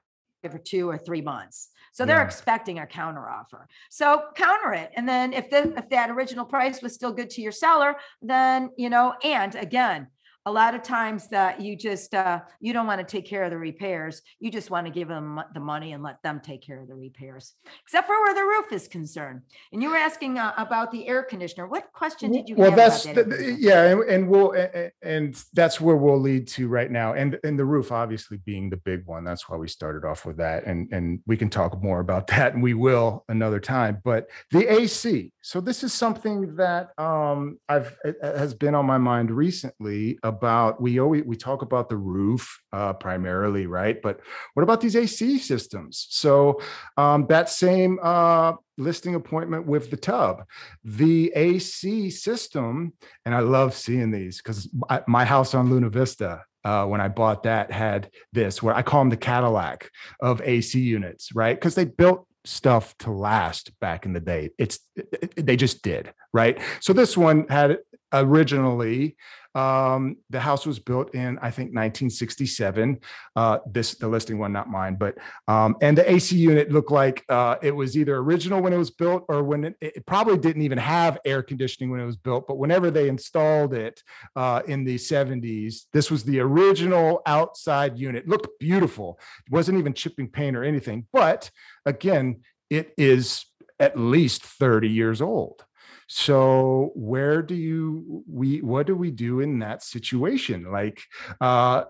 for 0.49 0.57
two 0.57 0.89
or 0.89 0.97
three 0.97 1.21
months 1.21 1.69
so 1.93 2.05
they're 2.05 2.17
Yeah. 2.17 2.25
expecting 2.25 2.79
a 2.79 2.87
counter 2.87 3.29
offer 3.29 3.67
so 3.89 4.23
counter 4.35 4.73
it 4.73 4.91
and 4.95 5.07
then 5.07 5.33
if 5.33 5.49
the 5.49 5.73
if 5.77 5.89
that 5.89 6.09
original 6.09 6.45
price 6.45 6.81
was 6.81 6.93
still 6.95 7.11
good 7.11 7.29
to 7.31 7.41
your 7.41 7.51
seller 7.51 7.95
then 8.21 8.71
you 8.75 8.89
know 8.89 9.13
and 9.23 9.53
again 9.55 10.07
a 10.47 10.51
lot 10.51 10.73
of 10.73 10.81
times 10.81 11.27
that 11.27 11.61
you 11.61 11.75
just 11.75 12.13
uh 12.15 12.39
you 12.59 12.73
don't 12.73 12.87
want 12.87 12.99
to 12.99 13.05
take 13.05 13.25
care 13.27 13.43
of 13.43 13.51
the 13.51 13.57
repairs 13.57 14.21
you 14.39 14.49
just 14.49 14.71
want 14.71 14.87
to 14.87 14.91
give 14.91 15.07
them 15.07 15.39
the 15.53 15.59
money 15.59 15.91
and 15.93 16.01
let 16.01 16.21
them 16.23 16.39
take 16.43 16.61
care 16.63 16.81
of 16.81 16.87
the 16.87 16.95
repairs. 16.95 17.53
Except 17.83 18.07
for 18.07 18.19
where 18.21 18.33
the 18.33 18.41
roof 18.41 18.71
is 18.71 18.87
concerned. 18.87 19.41
And 19.71 19.83
you 19.83 19.89
were 19.89 19.97
asking 19.97 20.39
uh, 20.39 20.53
about 20.57 20.91
the 20.91 21.07
air 21.07 21.23
conditioner. 21.23 21.67
What 21.67 21.91
question 21.93 22.31
did 22.31 22.49
you 22.49 22.55
well 22.55 22.71
that's 22.71 23.03
that 23.03 23.13
the- 23.15 23.21
air 23.21 23.25
the- 23.25 23.35
conditioner? 23.35 23.57
yeah 23.59 23.83
and, 23.91 24.01
and 24.09 24.29
we'll 24.29 24.53
a- 24.53 24.85
a- 24.85 24.91
and 25.03 25.43
that's 25.53 25.79
where 25.79 25.95
we'll 25.95 26.19
lead 26.19 26.47
to 26.49 26.67
right 26.67 26.89
now. 26.89 27.13
And 27.13 27.37
and 27.43 27.57
the 27.57 27.65
roof 27.65 27.91
obviously 27.91 28.37
being 28.37 28.69
the 28.69 28.77
big 28.77 29.05
one 29.05 29.23
that's 29.23 29.47
why 29.47 29.57
we 29.57 29.67
started 29.67 30.05
off 30.05 30.25
with 30.25 30.37
that. 30.37 30.65
And 30.65 30.91
and 30.91 31.19
we 31.27 31.37
can 31.37 31.49
talk 31.49 31.81
more 31.83 31.99
about 31.99 32.27
that 32.33 32.53
and 32.53 32.63
we 32.63 32.73
will 32.73 33.25
another 33.29 33.59
time. 33.59 33.99
But 34.03 34.27
the 34.51 34.65
ac 34.71 35.33
so 35.41 35.61
this 35.61 35.83
is 35.83 35.93
something 35.93 36.55
that 36.55 36.89
um 36.99 37.59
i've 37.69 37.95
has 38.21 38.53
been 38.53 38.75
on 38.75 38.85
my 38.85 38.97
mind 38.97 39.31
recently 39.31 40.17
about 40.35 40.81
we 40.81 40.99
always 40.99 41.23
we 41.25 41.35
talk 41.35 41.61
about 41.61 41.89
the 41.89 41.97
roof 41.97 42.43
uh 42.73 42.93
primarily 42.93 43.65
right 43.67 44.01
but 44.01 44.19
what 44.53 44.63
about 44.63 44.81
these 44.81 44.95
ac 44.95 45.37
systems 45.39 46.07
so 46.09 46.59
um 46.97 47.25
that 47.27 47.49
same 47.49 47.99
uh 48.01 48.53
listing 48.77 49.15
appointment 49.15 49.65
with 49.65 49.91
the 49.91 49.97
tub 49.97 50.43
the 50.83 51.31
AC 51.35 52.09
system, 52.09 52.93
and 53.25 53.35
I 53.35 53.39
love 53.39 53.73
seeing 53.73 54.11
these 54.11 54.37
because 54.37 54.69
my 55.07 55.25
house 55.25 55.53
on 55.53 55.69
Luna 55.69 55.89
Vista, 55.89 56.43
uh, 56.63 56.85
when 56.85 57.01
I 57.01 57.07
bought 57.07 57.43
that, 57.43 57.71
had 57.71 58.09
this 58.33 58.61
where 58.61 58.75
I 58.75 58.81
call 58.81 59.01
them 59.01 59.09
the 59.09 59.17
Cadillac 59.17 59.89
of 60.19 60.41
AC 60.41 60.79
units, 60.79 61.33
right? 61.35 61.55
Because 61.55 61.75
they 61.75 61.85
built 61.85 62.27
stuff 62.45 62.97
to 62.99 63.11
last 63.11 63.71
back 63.79 64.05
in 64.05 64.13
the 64.13 64.19
day. 64.19 64.49
It's 64.57 64.79
it- 64.95 65.33
it- 65.37 65.45
they 65.45 65.55
just 65.55 65.83
did, 65.83 66.13
right? 66.33 66.59
So 66.79 66.93
this 66.93 67.15
one 67.15 67.47
had 67.47 67.79
originally 68.13 69.15
Um, 69.55 70.17
the 70.29 70.39
house 70.39 70.65
was 70.65 70.79
built 70.79 71.13
in, 71.13 71.37
I 71.39 71.51
think, 71.51 71.69
1967. 71.69 72.99
Uh, 73.35 73.59
this 73.65 73.95
the 73.95 74.07
listing 74.07 74.37
one, 74.37 74.53
not 74.53 74.69
mine, 74.69 74.95
but 74.95 75.17
um, 75.47 75.75
and 75.81 75.97
the 75.97 76.09
AC 76.09 76.35
unit 76.35 76.71
looked 76.71 76.91
like 76.91 77.25
uh, 77.29 77.57
it 77.61 77.75
was 77.75 77.97
either 77.97 78.17
original 78.17 78.61
when 78.61 78.73
it 78.73 78.77
was 78.77 78.91
built 78.91 79.25
or 79.27 79.43
when 79.43 79.65
it, 79.65 79.75
it 79.81 80.05
probably 80.05 80.37
didn't 80.37 80.61
even 80.61 80.77
have 80.77 81.19
air 81.25 81.43
conditioning 81.43 81.91
when 81.91 81.99
it 81.99 82.05
was 82.05 82.17
built. 82.17 82.47
But 82.47 82.57
whenever 82.57 82.91
they 82.91 83.09
installed 83.09 83.73
it 83.73 84.01
uh, 84.35 84.61
in 84.67 84.83
the 84.83 84.95
70s, 84.95 85.85
this 85.93 86.09
was 86.09 86.23
the 86.23 86.39
original 86.39 87.21
outside 87.25 87.97
unit. 87.97 88.27
looked 88.27 88.59
beautiful. 88.59 89.19
It 89.45 89.51
wasn't 89.51 89.77
even 89.77 89.93
chipping 89.93 90.29
paint 90.29 90.55
or 90.55 90.63
anything. 90.63 91.07
But 91.11 91.51
again, 91.85 92.41
it 92.69 92.93
is 92.97 93.45
at 93.79 93.97
least 93.97 94.43
30 94.43 94.87
years 94.87 95.21
old. 95.21 95.65
So 96.13 96.91
where 96.93 97.41
do 97.41 97.55
you 97.55 98.21
we 98.29 98.59
what 98.61 98.85
do 98.85 98.97
we 98.97 99.11
do 99.11 99.39
in 99.39 99.59
that 99.59 99.81
situation? 99.81 100.69
Like 100.69 101.01
uh 101.39 101.85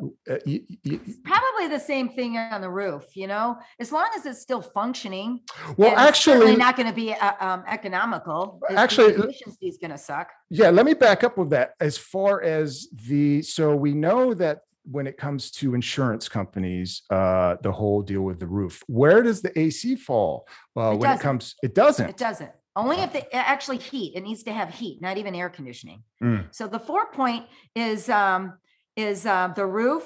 y- 0.45 0.61
y- 0.85 0.99
Probably 1.23 1.67
the 1.69 1.79
same 1.79 2.07
thing 2.09 2.37
on 2.37 2.61
the 2.61 2.69
roof, 2.69 3.05
you 3.15 3.25
know, 3.25 3.57
as 3.79 3.91
long 3.91 4.07
as 4.15 4.27
it's 4.27 4.39
still 4.39 4.61
functioning. 4.61 5.39
well 5.75 5.97
and 5.97 6.07
it's 6.09 6.19
certainly 6.19 6.51
actually 6.51 6.55
Not 6.55 6.75
going 6.77 6.87
to 6.89 6.93
be 6.93 7.13
uh, 7.15 7.31
um, 7.39 7.63
economical. 7.67 8.61
Actually, 8.69 9.13
Efficiency 9.13 9.67
is 9.67 9.77
going 9.79 9.89
to 9.89 9.97
suck. 9.97 10.27
Yeah, 10.51 10.69
let 10.69 10.85
me 10.85 10.93
back 10.93 11.23
up 11.23 11.39
with 11.39 11.49
that. 11.49 11.73
As 11.79 11.97
far 11.97 12.43
as 12.43 12.87
the, 13.07 13.41
so 13.41 13.75
we 13.75 13.93
know 13.95 14.35
that 14.35 14.59
when 14.83 15.07
it 15.07 15.17
comes 15.17 15.49
to 15.51 15.73
insurance 15.73 16.29
companies, 16.29 17.01
uh, 17.09 17.55
the 17.63 17.71
whole 17.71 18.01
deal 18.03 18.21
with 18.21 18.39
the 18.39 18.47
roof, 18.47 18.83
where 18.87 19.23
does 19.23 19.41
the 19.41 19.57
AC 19.59 19.95
fall? 19.95 20.47
Uh, 20.77 20.81
It 20.81 20.85
when 20.85 20.95
it 20.97 21.01
doesn't. 21.01 21.19
comes, 21.23 21.55
it 21.63 21.73
doesn't. 21.73 22.09
It 22.09 22.17
doesn't. 22.17 22.51
Only 22.75 22.97
if 22.97 23.11
they 23.11 23.27
actually 23.33 23.77
heat. 23.77 24.15
It 24.15 24.21
needs 24.21 24.43
to 24.43 24.53
have 24.53 24.69
heat, 24.73 25.01
not 25.01 25.17
even 25.17 25.35
air 25.35 25.49
conditioning. 25.49 26.03
Mm. 26.23 26.47
So 26.51 26.67
the 26.67 26.79
four 26.79 27.11
point 27.11 27.45
is 27.75 28.09
um 28.09 28.57
is 28.95 29.25
uh, 29.25 29.49
the 29.55 29.65
roof, 29.65 30.03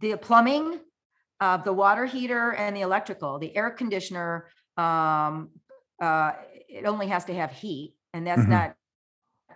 the 0.00 0.16
plumbing, 0.16 0.80
uh, 1.40 1.58
the 1.58 1.72
water 1.72 2.06
heater, 2.06 2.52
and 2.52 2.76
the 2.76 2.80
electrical. 2.82 3.38
The 3.38 3.54
air 3.56 3.70
conditioner, 3.70 4.48
um, 4.76 5.50
uh, 6.00 6.32
it 6.68 6.84
only 6.86 7.08
has 7.08 7.24
to 7.26 7.34
have 7.34 7.52
heat, 7.52 7.94
and 8.12 8.26
that's 8.26 8.42
Mhm. 8.42 8.48
not. 8.48 8.74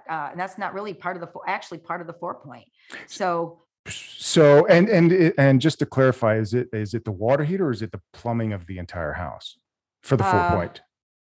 Uh, 0.08 0.28
and 0.32 0.40
that's 0.40 0.58
not 0.58 0.74
really 0.74 0.94
part 0.94 1.16
of 1.16 1.20
the 1.20 1.26
four, 1.28 1.42
actually 1.48 1.78
part 1.78 2.00
of 2.00 2.06
the 2.06 2.12
four 2.14 2.34
point. 2.42 2.66
So 3.06 3.62
So, 3.88 4.66
and, 4.66 4.88
and, 4.88 5.34
and 5.38 5.60
just 5.60 5.78
to 5.80 5.86
clarify, 5.86 6.36
is 6.38 6.54
it, 6.54 6.68
is 6.72 6.94
it 6.94 7.04
the 7.04 7.12
water 7.12 7.44
heater 7.44 7.66
or 7.66 7.70
is 7.72 7.82
it 7.82 7.92
the 7.92 8.00
plumbing 8.12 8.52
of 8.52 8.66
the 8.66 8.78
entire 8.78 9.12
house? 9.12 9.58
For 10.02 10.16
the 10.16 10.24
four 10.24 10.40
Uh, 10.40 10.50
point? 10.50 10.80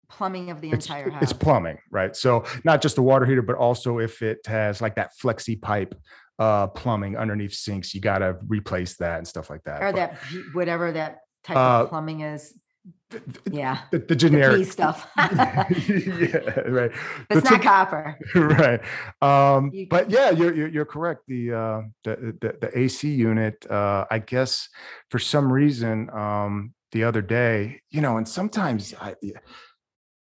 Plumbing 0.09 0.49
of 0.51 0.61
the 0.61 0.71
It's, 0.71 0.85
entire 0.85 1.09
house. 1.09 1.23
it's 1.23 1.33
plumbing, 1.33 1.77
right? 1.91 2.15
So 2.15 2.43
not 2.63 2.81
just 2.81 2.95
the 2.95 3.01
water 3.03 3.25
heater, 3.25 3.41
but 3.41 3.55
also 3.57 3.99
if 3.99 4.21
it 4.21 4.39
has 4.47 4.81
like 4.81 4.95
that 4.95 5.11
flexi 5.21 5.61
pipe, 5.61 5.95
uh, 6.39 6.67
plumbing 6.67 7.17
underneath 7.17 7.53
sinks, 7.53 7.93
you 7.95 8.01
gotta 8.01 8.37
replace 8.47 8.95
that 8.97 9.17
and 9.17 9.27
stuff 9.27 9.49
like 9.49 9.63
that. 9.63 9.81
or 9.81 9.91
But 9.91 9.95
that 9.95 10.17
whatever 10.53 10.91
that 10.91 11.19
type 11.43 11.57
Uh, 11.57 11.83
of 11.83 11.89
plumbing 11.89 12.21
is. 12.21 12.53
th- 13.09 13.23
th- 13.25 13.39
Yeah, 13.51 13.79
The, 13.91 13.99
the 13.99 14.05
the 14.05 14.15
generic. 14.15 14.57
P 14.59 14.63
stuff. 14.63 15.09
yeah, 15.17 16.59
right. 16.67 16.91
It's 17.29 17.43
The 17.43 17.51
not 17.51 17.61
copper. 17.61 18.17
right. 18.35 18.81
Um, 19.21 19.71
You- 19.73 19.87
but 19.89 20.09
yeah, 20.09 20.29
you're, 20.31 20.53
you're, 20.53 20.67
you're 20.69 20.85
correct. 20.85 21.21
The, 21.27 21.53
uh, 21.53 21.81
the, 22.03 22.35
the, 22.41 22.57
the 22.61 22.77
AC 22.79 23.09
unit, 23.09 23.65
uh, 23.69 24.05
I 24.11 24.19
guess 24.19 24.69
for 25.09 25.19
some 25.19 25.51
reason, 25.51 26.09
um, 26.11 26.73
the 26.93 27.03
other 27.03 27.21
day, 27.21 27.81
you 27.89 27.99
know, 28.01 28.17
and 28.17 28.27
sometimes 28.27 28.93
I, 29.01 29.15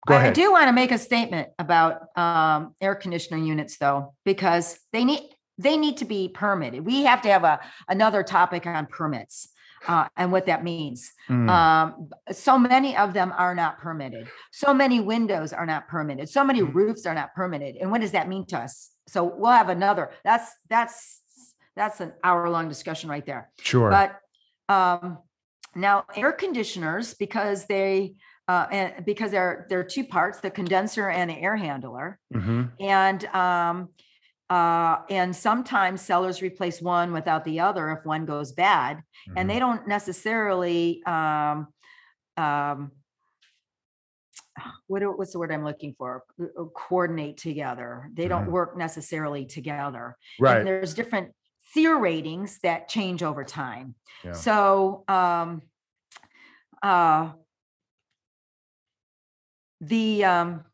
go 0.08 0.16
I 0.16 0.30
do 0.30 0.50
want 0.52 0.68
to 0.68 0.72
make 0.72 0.92
a 0.92 0.98
statement 0.98 1.48
about 1.58 2.16
um, 2.16 2.74
air 2.80 2.94
conditioner 2.94 3.38
units 3.38 3.76
though, 3.78 4.14
because 4.24 4.78
they 4.92 5.04
need, 5.04 5.22
they 5.58 5.76
need 5.76 5.96
to 5.98 6.04
be 6.04 6.28
permitted. 6.28 6.84
We 6.84 7.02
have 7.04 7.22
to 7.22 7.28
have 7.30 7.44
a, 7.44 7.60
another 7.88 8.22
topic 8.22 8.66
on 8.66 8.86
permits 8.86 9.48
uh, 9.86 10.08
and 10.16 10.32
what 10.32 10.46
that 10.46 10.64
means. 10.64 11.12
Mm, 11.28 11.48
Um, 11.48 12.10
so 12.32 12.58
many 12.58 12.96
of 12.96 13.12
them 13.12 13.32
are 13.36 13.54
not 13.54 13.78
permitted. 13.78 14.28
So 14.52 14.74
many 14.74 15.00
windows 15.00 15.52
are 15.52 15.66
not 15.66 15.88
permitted. 15.88 16.28
So 16.28 16.42
many 16.44 16.60
Mhm. 16.60 16.74
roofs 16.74 17.06
are 17.06 17.14
not 17.14 17.34
permitted. 17.34 17.76
And 17.80 17.90
what 17.90 18.00
does 18.00 18.12
that 18.12 18.28
mean 18.28 18.44
to 18.46 18.58
us? 18.58 18.90
So 19.06 19.24
we'll 19.24 19.52
have 19.52 19.68
another, 19.68 20.10
that's, 20.24 20.50
that's, 20.68 21.22
that's 21.76 22.00
an 22.00 22.12
hour 22.24 22.50
long 22.50 22.68
discussion 22.68 23.08
right 23.08 23.24
there. 23.24 23.50
sure. 23.60 23.90
But 23.90 24.18
um, 24.68 25.18
now 25.74 26.04
air 26.16 26.32
conditioners, 26.32 27.14
because 27.14 27.66
they, 27.66 28.14
uh, 28.48 28.66
and 28.72 29.04
because 29.04 29.30
there 29.30 29.42
are 29.42 29.66
they're 29.68 29.84
two 29.84 30.04
parts, 30.04 30.40
the 30.40 30.50
condenser 30.50 31.10
and 31.10 31.30
the 31.30 31.38
air 31.38 31.56
handler. 31.56 32.18
Mhm. 32.34 32.72
And, 32.80 33.24
um, 33.26 33.90
uh, 34.50 35.02
and 35.10 35.36
sometimes 35.36 36.00
sellers 36.00 36.40
replace 36.40 36.80
one 36.80 37.12
without 37.12 37.44
the 37.44 37.60
other 37.60 37.90
if 37.90 38.06
one 38.06 38.24
goes 38.24 38.52
bad 38.52 39.02
and 39.36 39.48
Mhm. 39.48 39.52
they 39.52 39.58
don't 39.58 39.86
necessarily, 39.86 41.02
um, 41.04 41.68
um, 42.38 42.92
what, 44.86 45.02
what's 45.18 45.32
the 45.32 45.38
word 45.38 45.52
I'm 45.52 45.64
looking 45.64 45.94
for? 45.98 46.24
Uh, 46.40 46.64
Coordinate 46.74 47.36
together. 47.36 48.10
They 48.14 48.26
don't 48.26 48.46
Mhm. 48.46 48.52
work 48.52 48.76
necessarily 48.76 49.44
together. 49.44 50.16
And 50.38 50.46
Right. 50.46 50.64
there's 50.64 50.94
different 50.94 51.34
SEER 51.72 51.98
ratings 51.98 52.58
that 52.60 52.88
change 52.88 53.22
over 53.22 53.44
time. 53.44 53.94
Yeah. 54.24 54.32
So, 54.32 55.04
um, 55.06 55.62
uh, 56.82 57.32
the, 59.80 60.24
um, 60.24 60.64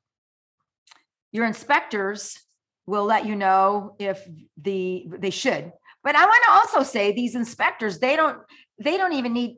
your 1.32 1.44
inspectors 1.44 2.38
will 2.86 3.04
let 3.04 3.26
you 3.26 3.34
know 3.36 3.96
if 3.98 4.26
the, 4.60 5.06
they 5.18 5.30
should. 5.30 5.72
But 6.02 6.16
I 6.16 6.24
want 6.24 6.44
to 6.44 6.50
also 6.52 6.82
say 6.82 7.12
these 7.12 7.34
inspectors, 7.34 7.98
they 7.98 8.14
don't, 8.16 8.38
they 8.78 8.96
don't 8.96 9.14
even 9.14 9.32
need, 9.32 9.56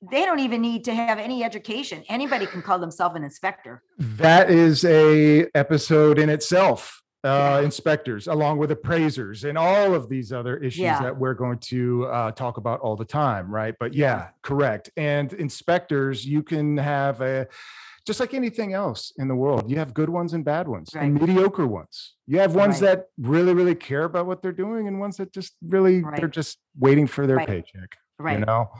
they 0.00 0.24
don't 0.24 0.38
even 0.38 0.60
need 0.62 0.84
to 0.84 0.94
have 0.94 1.18
any 1.18 1.44
education. 1.44 2.04
Anybody 2.08 2.46
can 2.46 2.62
call 2.62 2.78
themselves 2.78 3.16
an 3.16 3.24
inspector. 3.24 3.82
That 3.98 4.50
is 4.50 4.84
a 4.84 5.48
episode 5.54 6.18
in 6.18 6.30
itself. 6.30 7.02
Uh, 7.24 7.60
inspectors, 7.64 8.28
along 8.28 8.58
with 8.58 8.70
appraisers, 8.70 9.42
and 9.42 9.58
all 9.58 9.92
of 9.92 10.08
these 10.08 10.32
other 10.32 10.56
issues 10.58 10.78
Yeah. 10.78 11.02
that 11.02 11.18
we're 11.18 11.34
going 11.34 11.58
to 11.58 12.06
uh, 12.06 12.30
talk 12.30 12.58
about 12.58 12.78
all 12.78 12.94
the 12.94 13.04
time, 13.04 13.52
right? 13.52 13.74
But 13.80 13.92
yeah, 13.92 14.28
correct. 14.40 14.90
And 14.96 15.32
inspectors, 15.32 16.24
you 16.24 16.44
can 16.44 16.76
have 16.76 17.20
a 17.20 17.48
just 18.08 18.18
like 18.20 18.34
anything 18.34 18.72
else 18.72 19.12
in 19.18 19.28
the 19.28 19.34
world. 19.36 19.70
You 19.70 19.76
have 19.78 19.92
good 19.94 20.08
ones 20.08 20.32
and 20.32 20.44
bad 20.44 20.66
ones, 20.66 20.88
and 20.94 21.14
mediocre 21.14 21.66
ones. 21.66 22.14
You 22.26 22.40
have 22.40 22.54
ones 22.56 22.80
Right. 22.82 22.96
that 22.96 23.04
really, 23.18 23.54
really 23.54 23.74
care 23.76 24.04
about 24.04 24.26
what 24.26 24.42
they're 24.42 24.58
doing, 24.66 24.88
and 24.88 24.98
ones 24.98 25.18
that 25.18 25.32
just 25.32 25.52
really 25.62 26.02
they're 26.16 26.26
just 26.42 26.58
waiting 26.76 27.06
for 27.06 27.26
their 27.28 27.36
Right. 27.36 27.46
paycheck. 27.46 27.90
Right. 28.18 28.38
You 28.40 28.46
know, 28.46 28.70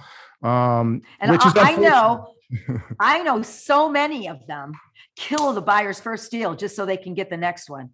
um, 0.50 1.02
And 1.20 1.30
which 1.30 1.46
is 1.46 1.52
I- 1.56 1.72
I 1.72 1.76
know- 1.76 2.34
I 2.98 3.22
know 3.22 3.42
so 3.42 3.88
many 3.90 4.28
of 4.28 4.46
them 4.46 4.72
kill 5.14 5.52
the 5.52 5.60
buyer's 5.62 6.00
first 6.00 6.30
deal 6.30 6.54
just 6.56 6.74
so 6.74 6.84
they 6.86 6.96
can 6.96 7.14
get 7.14 7.28
the 7.30 7.36
next 7.36 7.68
one. 7.70 7.90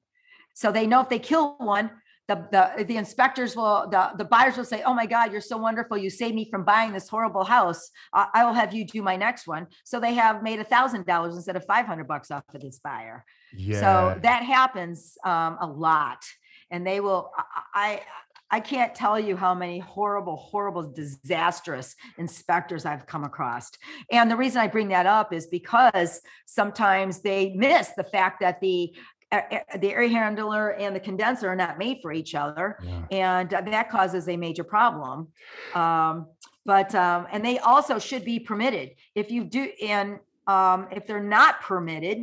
So 0.54 0.70
they 0.70 0.86
know 0.86 1.00
if 1.00 1.08
they 1.08 1.18
kill 1.18 1.56
one, 1.58 1.90
the, 2.26 2.48
the, 2.50 2.84
the 2.84 2.96
inspectors 2.96 3.54
will, 3.54 3.86
the, 3.90 4.12
the 4.16 4.24
buyers 4.24 4.56
will 4.56 4.64
say, 4.64 4.82
oh 4.84 4.94
my 4.94 5.06
God, 5.06 5.30
you're 5.30 5.40
so 5.42 5.58
wonderful. 5.58 5.98
You 5.98 6.08
saved 6.08 6.34
me 6.34 6.48
from 6.50 6.64
buying 6.64 6.92
this 6.92 7.08
horrible 7.08 7.44
house. 7.44 7.90
I, 8.12 8.28
I 8.32 8.44
will 8.46 8.54
have 8.54 8.72
you 8.72 8.86
do 8.86 9.02
my 9.02 9.16
next 9.16 9.46
one. 9.46 9.66
So 9.84 10.00
they 10.00 10.14
have 10.14 10.42
made 10.42 10.58
a 10.58 10.64
thousand 10.64 11.04
dollars 11.06 11.36
instead 11.36 11.56
of 11.56 11.64
500 11.66 12.08
bucks 12.08 12.30
off 12.30 12.44
of 12.54 12.60
this 12.62 12.78
buyer. 12.78 13.24
yeah. 13.54 13.80
So 13.80 14.20
that 14.22 14.42
happens 14.42 15.18
um, 15.24 15.58
a 15.60 15.66
lot. 15.66 16.24
And 16.70 16.86
they 16.86 17.00
will, 17.00 17.30
I, 17.74 18.00
I, 18.50 18.60
can't 18.60 18.94
tell 18.94 19.20
you 19.20 19.36
how 19.36 19.54
many 19.54 19.78
horrible, 19.78 20.36
horrible, 20.36 20.90
disastrous 20.90 21.94
inspectors 22.16 22.86
I've 22.86 23.06
come 23.06 23.22
across. 23.22 23.70
And 24.10 24.30
the 24.30 24.36
reason 24.36 24.60
I 24.60 24.66
bring 24.68 24.88
that 24.88 25.06
up 25.06 25.32
is 25.32 25.46
because 25.46 26.20
sometimes 26.46 27.20
they 27.20 27.52
miss 27.54 27.90
the 27.96 28.02
fact 28.02 28.40
that 28.40 28.60
the 28.60 28.94
the 29.80 29.90
air 29.92 30.06
handler 30.08 30.74
and 30.74 30.94
the 30.94 31.00
condenser 31.00 31.48
are 31.48 31.56
not 31.56 31.78
made 31.78 31.98
for 32.02 32.12
each 32.12 32.34
other 32.34 32.78
Yeah. 32.82 33.02
and 33.10 33.54
uh, 33.54 33.60
that 33.62 33.90
causes 33.90 34.28
a 34.28 34.36
major 34.36 34.64
problem. 34.64 35.28
Um, 35.74 36.26
but 36.66 36.94
um, 36.94 37.26
and 37.32 37.44
they 37.44 37.58
also 37.58 37.98
should 37.98 38.24
be 38.24 38.38
permitted 38.40 38.90
if 39.14 39.30
you 39.30 39.44
do, 39.44 39.68
and 39.82 40.18
um, 40.46 40.88
if 40.90 41.06
they're 41.06 41.22
not 41.22 41.60
permitted, 41.60 42.18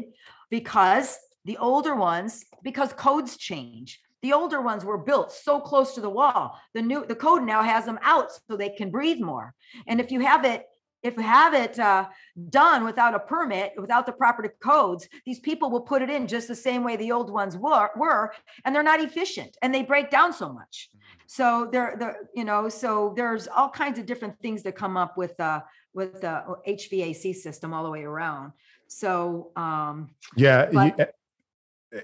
because 0.50 1.18
the 1.46 1.58
older 1.58 1.96
ones, 1.96 2.46
because 2.64 2.94
codes 2.94 3.38
change. 3.38 4.00
The 4.24 4.34
older 4.34 4.62
ones 4.62 4.86
were 4.86 5.00
built 5.00 5.32
so 5.32 5.60
close 5.60 5.96
to 5.96 6.02
the 6.02 6.10
wall. 6.10 6.60
The 6.76 6.82
new 6.82 7.06
the 7.06 7.16
code 7.16 7.44
now 7.44 7.64
has 7.64 7.86
them 7.86 8.00
out 8.04 8.28
so 8.48 8.56
they 8.56 8.70
can 8.70 8.92
breathe 8.92 9.20
more. 9.20 9.54
And 9.88 10.00
if 10.00 10.12
you 10.12 10.20
have 10.22 10.46
it, 10.46 10.66
if 11.04 11.18
we 11.18 11.24
have 11.24 11.54
it 11.54 11.80
uh, 11.80 12.08
done 12.50 12.84
without 12.84 13.16
a 13.16 13.20
permit, 13.20 13.74
without 13.78 14.06
the 14.06 14.12
proper 14.12 14.48
codes, 14.62 15.08
these 15.26 15.40
people 15.40 15.70
will 15.72 15.82
put 15.82 16.02
it 16.02 16.10
in 16.10 16.28
just 16.28 16.48
the 16.48 16.56
same 16.56 16.84
way 16.84 16.96
the 16.96 17.12
old 17.12 17.32
ones 17.32 17.58
were, 17.58 17.90
were 17.96 18.34
and 18.66 18.76
they're 18.76 18.84
not 18.84 19.00
efficient 19.02 19.58
and 19.62 19.74
they 19.74 19.84
break 19.84 20.10
down 20.10 20.32
so 20.34 20.52
much. 20.52 20.90
So 21.28 21.70
there, 21.72 22.18
you 22.36 22.44
know, 22.44 22.70
so 22.70 23.14
there's 23.16 23.48
all 23.48 23.70
kinds 23.70 23.98
of 24.00 24.06
different 24.06 24.40
things 24.42 24.64
that 24.64 24.76
come 24.76 24.98
up 24.98 25.18
with 25.18 25.40
uh 25.40 25.62
with 25.94 26.22
the 26.22 26.44
HVAC 26.68 27.36
system 27.36 27.74
all 27.74 27.84
the 27.84 27.90
way 27.90 28.04
around. 28.04 28.52
So 28.88 29.52
um 29.56 30.10
Yeah, 30.36 30.70
But- 30.72 31.16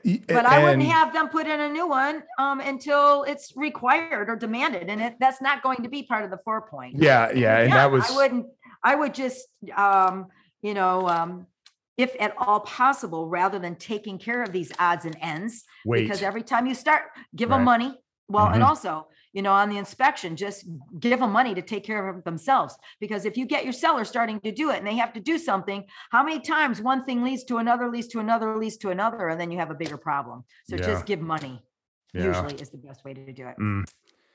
Y- 0.04 0.22
But 0.28 0.46
I 0.46 0.62
wouldn't 0.64 0.84
have 0.84 1.14
them 1.14 1.30
put 1.30 1.48
in 1.48 1.62
a 1.62 1.70
new 1.70 1.88
one 1.88 2.22
um, 2.38 2.60
until 2.60 3.24
it's 3.24 3.54
required 3.56 4.28
or 4.30 4.36
demanded, 4.36 4.90
and 4.90 5.02
it, 5.02 5.16
that's 5.18 5.42
not 5.42 5.64
going 5.64 5.82
to 5.84 5.88
be 5.88 6.04
part 6.04 6.26
of 6.26 6.30
the 6.30 6.38
four 6.40 6.62
point. 6.68 6.96
Yeah, 6.98 7.32
yeah, 7.32 7.60
and 7.60 7.72
that 7.72 7.90
was 7.90 8.12
I 8.12 8.16
wouldn't, 8.18 8.48
I 8.84 8.96
would 8.96 9.14
just, 9.14 9.48
um, 9.76 10.28
you 10.62 10.74
know, 10.74 11.08
um, 11.08 11.48
if 11.98 12.16
at 12.20 12.36
all 12.38 12.60
possible, 12.62 13.28
rather 13.28 13.58
than 13.60 13.76
taking 13.76 14.20
care 14.20 14.44
of 14.44 14.52
these 14.52 14.72
odds 14.80 15.06
and 15.06 15.18
ends, 15.22 15.64
wait. 15.86 16.04
because 16.04 16.22
every 16.22 16.44
time 16.44 16.68
you 16.68 16.76
start, 16.76 17.04
give 17.36 17.50
them 17.50 17.64
money. 17.64 17.94
Well, 18.30 18.50
and 18.50 18.62
Mhm. 18.62 18.68
also, 18.68 19.08
you 19.32 19.42
know, 19.42 19.54
on 19.54 19.70
the 19.70 19.78
inspection, 19.78 20.36
just 20.36 20.68
give 21.00 21.20
them 21.20 21.32
money 21.32 21.56
to 21.56 21.62
take 21.62 21.86
care 21.86 22.10
of 22.10 22.24
themselves. 22.26 22.78
Because 23.00 23.26
if 23.26 23.38
you 23.38 23.46
get 23.46 23.64
your 23.64 23.72
seller 23.74 24.04
starting 24.04 24.40
to 24.42 24.52
do 24.52 24.70
it 24.70 24.78
and 24.80 24.86
they 24.86 24.98
have 24.98 25.14
to 25.14 25.22
do 25.22 25.38
something, 25.38 25.86
how 26.12 26.24
many 26.24 26.40
times 26.42 26.82
one 26.82 27.06
thing 27.06 27.24
leads 27.24 27.46
to 27.46 27.58
another, 27.58 27.90
leads 27.90 28.08
to 28.10 28.20
another, 28.20 28.58
leads 28.58 28.78
to 28.78 28.90
another, 28.90 29.30
and 29.30 29.40
then 29.40 29.50
you 29.50 29.58
have 29.60 29.72
a 29.72 29.76
bigger 29.76 29.98
problem. 29.98 30.44
So 30.66 30.76
Yeah. 30.76 30.86
just 30.86 31.06
give 31.06 31.22
money. 31.22 31.64
Yeah. 32.14 32.26
Usually 32.26 32.56
is 32.56 32.70
the 32.70 32.78
best 32.78 33.04
way 33.06 33.14
to 33.14 33.32
do 33.34 33.48
it, 33.48 33.58
Mm. 33.58 33.86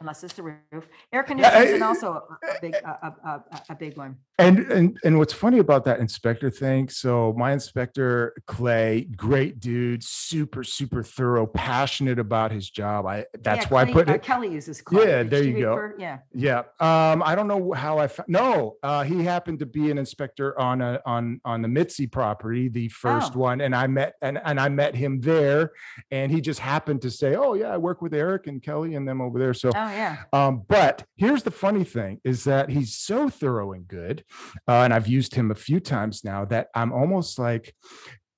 Unless 0.02 0.22
it's 0.24 0.34
the 0.34 0.42
roof. 0.42 0.88
Air 1.12 1.22
conditioning 1.22 1.68
is 1.76 1.82
also 1.82 2.12
a- 2.12 2.46
a 2.50 2.60
big, 2.60 2.74
a, 2.74 3.14
a, 3.24 3.44
a, 3.70 3.74
big 3.74 3.96
one. 3.96 4.16
And 4.38 4.58
and 4.70 4.98
and 5.04 5.18
what's 5.18 5.32
funny 5.32 5.58
about 5.58 5.84
that 5.84 6.00
inspector 6.00 6.50
thing? 6.50 6.88
So 6.88 7.32
my 7.36 7.52
inspector 7.52 8.34
Clay, 8.46 9.02
great 9.16 9.60
dude, 9.60 10.02
super 10.02 10.64
super 10.64 11.02
thorough, 11.02 11.46
passionate 11.46 12.18
about 12.18 12.50
his 12.50 12.68
job. 12.68 13.06
I 13.06 13.26
that's 13.40 13.66
Yeah, 13.66 13.68
why 13.72 13.82
I 13.82 13.92
put 13.92 14.08
uh, 14.08 14.14
it. 14.14 14.22
Kelly 14.22 14.48
uses. 14.52 14.82
Clay. 14.82 15.06
Yeah, 15.06 15.22
Did 15.22 15.30
there 15.30 15.42
you 15.44 15.60
go. 15.60 15.74
refer- 15.74 15.96
Yeah. 15.98 16.18
Yeah. 16.34 16.58
Um, 16.80 17.22
I 17.24 17.34
don't 17.34 17.46
know 17.48 17.72
how 17.72 17.98
I 17.98 18.08
found 18.08 18.28
no, 18.28 18.76
uh, 18.82 19.04
he 19.04 19.22
happened 19.24 19.60
to 19.60 19.66
be 19.66 19.90
an 19.90 19.98
inspector 19.98 20.58
on 20.58 20.80
a 20.82 21.00
on 21.06 21.40
on 21.44 21.62
the 21.62 21.68
Mitzi 21.68 22.06
property, 22.08 22.68
the 22.68 22.88
first 22.88 23.32
Oh. 23.36 23.40
one, 23.40 23.60
and 23.60 23.74
I 23.76 23.86
met 23.86 24.14
and 24.22 24.40
and 24.44 24.58
I 24.58 24.68
met 24.68 24.94
him 24.96 25.20
there, 25.20 25.70
and 26.10 26.32
he 26.32 26.40
just 26.40 26.58
happened 26.60 27.00
to 27.02 27.10
say, 27.10 27.36
Oh, 27.36 27.54
yeah, 27.54 27.68
I 27.74 27.76
work 27.78 28.02
with 28.02 28.12
Eric 28.14 28.46
and 28.48 28.60
Kelly 28.62 28.94
and 28.96 29.06
them 29.06 29.20
over 29.20 29.38
there. 29.38 29.54
So 29.54 29.68
Oh, 29.74 29.86
yeah. 29.92 30.16
um, 30.32 30.62
but 30.68 31.04
here's 31.16 31.42
the 31.42 31.50
funny 31.50 31.84
thing 31.84 32.20
is 32.24 32.44
that 32.44 32.70
he's 32.70 32.94
so 32.94 33.28
thorough 33.28 33.72
and 33.72 33.86
good, 33.86 34.24
uh, 34.68 34.82
and 34.82 34.92
I've 34.92 35.08
used 35.08 35.34
him 35.34 35.50
a 35.50 35.56
few 35.56 35.80
times 35.80 36.24
now 36.24 36.44
that 36.46 36.68
I'm 36.74 36.92
almost 36.92 37.38
like, 37.38 37.74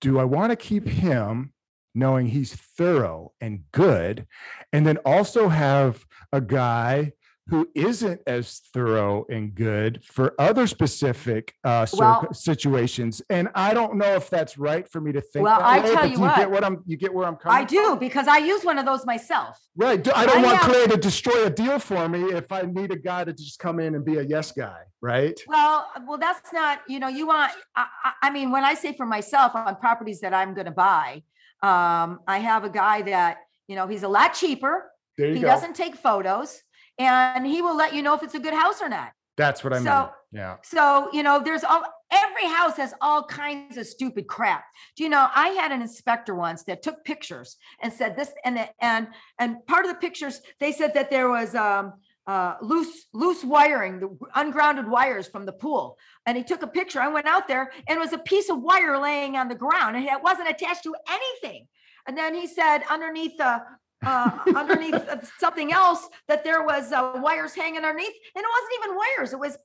do 0.00 0.18
I 0.18 0.24
want 0.24 0.50
to 0.50 0.56
keep 0.56 0.88
him 0.88 1.52
knowing 1.94 2.26
he's 2.26 2.54
thorough 2.54 3.32
and 3.40 3.64
good, 3.72 4.26
and 4.72 4.86
then 4.86 4.98
also 4.98 5.48
have 5.48 6.04
a 6.32 6.40
guy 6.40 7.12
who 7.48 7.68
isn't 7.74 8.20
as 8.26 8.60
thorough 8.72 9.26
and 9.28 9.54
good 9.54 10.02
for 10.02 10.34
other 10.38 10.66
specific 10.66 11.54
uh, 11.62 11.84
circ- 11.84 12.00
Well- 12.00 12.32
situations? 12.32 13.20
And 13.28 13.48
I 13.54 13.74
don't 13.74 13.96
know 13.96 14.14
if 14.14 14.30
that's 14.30 14.56
right 14.56 14.88
for 14.90 15.00
me 15.00 15.12
to 15.12 15.20
think. 15.20 15.44
Well, 15.44 15.60
I 15.60 15.80
way, 15.80 15.86
tell 15.86 15.94
but 15.96 16.10
you 16.10 16.16
do 16.16 16.22
get 16.22 16.38
what. 16.38 16.50
what 16.50 16.64
I'm. 16.64 16.82
You 16.86 16.96
get 16.96 17.12
where 17.12 17.26
I'm 17.26 17.36
coming. 17.36 17.58
I 17.58 17.64
do 17.64 17.96
because 18.00 18.28
I 18.28 18.38
use 18.38 18.64
one 18.64 18.78
of 18.78 18.86
those 18.86 19.04
myself. 19.04 19.58
Right. 19.76 19.98
I 20.16 20.26
don't 20.26 20.38
I 20.38 20.42
want 20.42 20.58
have- 20.58 20.70
Clay 20.70 20.86
to 20.86 20.96
destroy 20.96 21.44
a 21.44 21.50
deal 21.50 21.78
for 21.78 22.08
me 22.08 22.22
if 22.24 22.50
I 22.50 22.62
need 22.62 22.90
a 22.92 22.98
guy 22.98 23.24
to 23.24 23.32
just 23.32 23.58
come 23.58 23.78
in 23.78 23.94
and 23.94 24.04
be 24.04 24.16
a 24.18 24.22
yes 24.22 24.52
guy. 24.52 24.80
Right. 25.02 25.38
Well, 25.46 25.86
well, 26.08 26.16
that's 26.18 26.50
not, 26.52 26.80
you 26.88 26.98
know, 26.98 27.08
you 27.08 27.26
want, 27.26 27.52
I, 27.76 27.86
I, 28.22 28.30
mean, 28.30 28.50
when 28.50 28.64
I 28.64 28.72
say 28.72 28.94
for 28.96 29.04
myself 29.04 29.54
on 29.54 29.76
properties 29.76 30.20
that 30.20 30.32
I'm 30.32 30.54
gonna 30.54 30.70
buy, 30.70 31.22
um, 31.62 32.20
I 32.26 32.38
have 32.38 32.64
a 32.64 32.70
guy 32.70 33.02
that, 33.02 33.38
you 33.68 33.76
know, 33.76 33.86
he's 33.86 34.02
a 34.02 34.08
lot 34.08 34.32
cheaper. 34.32 34.90
There 35.18 35.28
you 35.28 35.34
He 35.34 35.40
go. 35.42 35.46
doesn't 35.48 35.74
take 35.76 35.96
photos 35.96 36.62
and 36.98 37.46
he 37.46 37.62
will 37.62 37.76
let 37.76 37.94
you 37.94 38.02
know 38.02 38.14
if 38.14 38.22
it's 38.22 38.34
a 38.34 38.40
good 38.40 38.54
house 38.54 38.80
or 38.80 38.88
not. 38.88 39.12
That's 39.36 39.64
what 39.64 39.72
I 39.72 39.76
mean. 39.76 39.86
So- 39.86 40.10
Yeah. 40.32 40.56
So, 40.62 41.08
you 41.12 41.22
know, 41.22 41.40
there's 41.44 41.62
all, 41.64 41.82
every 42.10 42.46
house 42.46 42.76
has 42.76 42.92
all 43.00 43.24
kinds 43.24 43.76
of 43.76 43.86
stupid 43.86 44.26
crap. 44.26 44.64
Do 44.96 45.02
you 45.04 45.08
know, 45.08 45.28
I 45.34 45.48
had 45.50 45.70
an 45.72 45.80
inspector 45.82 46.34
once 46.34 46.64
that 46.64 46.82
took 46.82 47.04
pictures 47.04 47.56
and 47.80 47.92
said 47.92 48.16
this, 48.16 48.32
and, 48.44 48.56
the- 48.56 48.68
and, 48.80 49.08
and 49.38 49.64
part 49.66 49.84
of 49.86 49.90
the 49.92 49.98
pictures, 49.98 50.40
they 50.60 50.72
said 50.72 50.94
that 50.94 51.10
there 51.10 51.28
was, 51.28 51.54
um, 51.54 51.94
uh, 52.26 52.54
loose, 52.62 53.06
loose 53.12 53.44
wiring, 53.44 54.00
the 54.00 54.08
ungrounded 54.34 54.88
wires 54.88 55.28
from 55.28 55.44
the 55.46 55.52
pool. 55.52 55.98
And 56.26 56.36
he 56.38 56.42
took 56.42 56.62
a 56.62 56.66
picture. 56.66 57.00
I 57.00 57.08
went 57.08 57.26
out 57.26 57.46
there 57.48 57.70
and 57.86 57.96
it 57.98 58.00
was 58.00 58.12
a 58.14 58.18
piece 58.18 58.48
of 58.48 58.62
wire 58.62 58.98
laying 58.98 59.36
on 59.36 59.48
the 59.48 59.54
ground 59.54 59.94
and 59.96 60.06
it 60.06 60.22
wasn't 60.22 60.48
attached 60.48 60.84
to 60.84 60.94
anything. 61.08 61.66
And 62.08 62.16
then 62.16 62.34
he 62.34 62.46
said 62.46 62.82
underneath 62.90 63.36
the, 63.36 63.62
uh, 64.04 64.38
underneath 64.56 64.94
something 65.38 65.72
else 65.72 66.08
that 66.28 66.44
there 66.44 66.64
was 66.64 66.92
uh, 66.92 67.12
wires 67.16 67.54
hanging 67.54 67.76
underneath 67.84 68.14
and 68.34 68.44
it 68.44 68.50
wasn't 68.56 68.84
even 68.84 68.96
wires. 68.96 69.32
It 69.32 69.38
was 69.38 69.58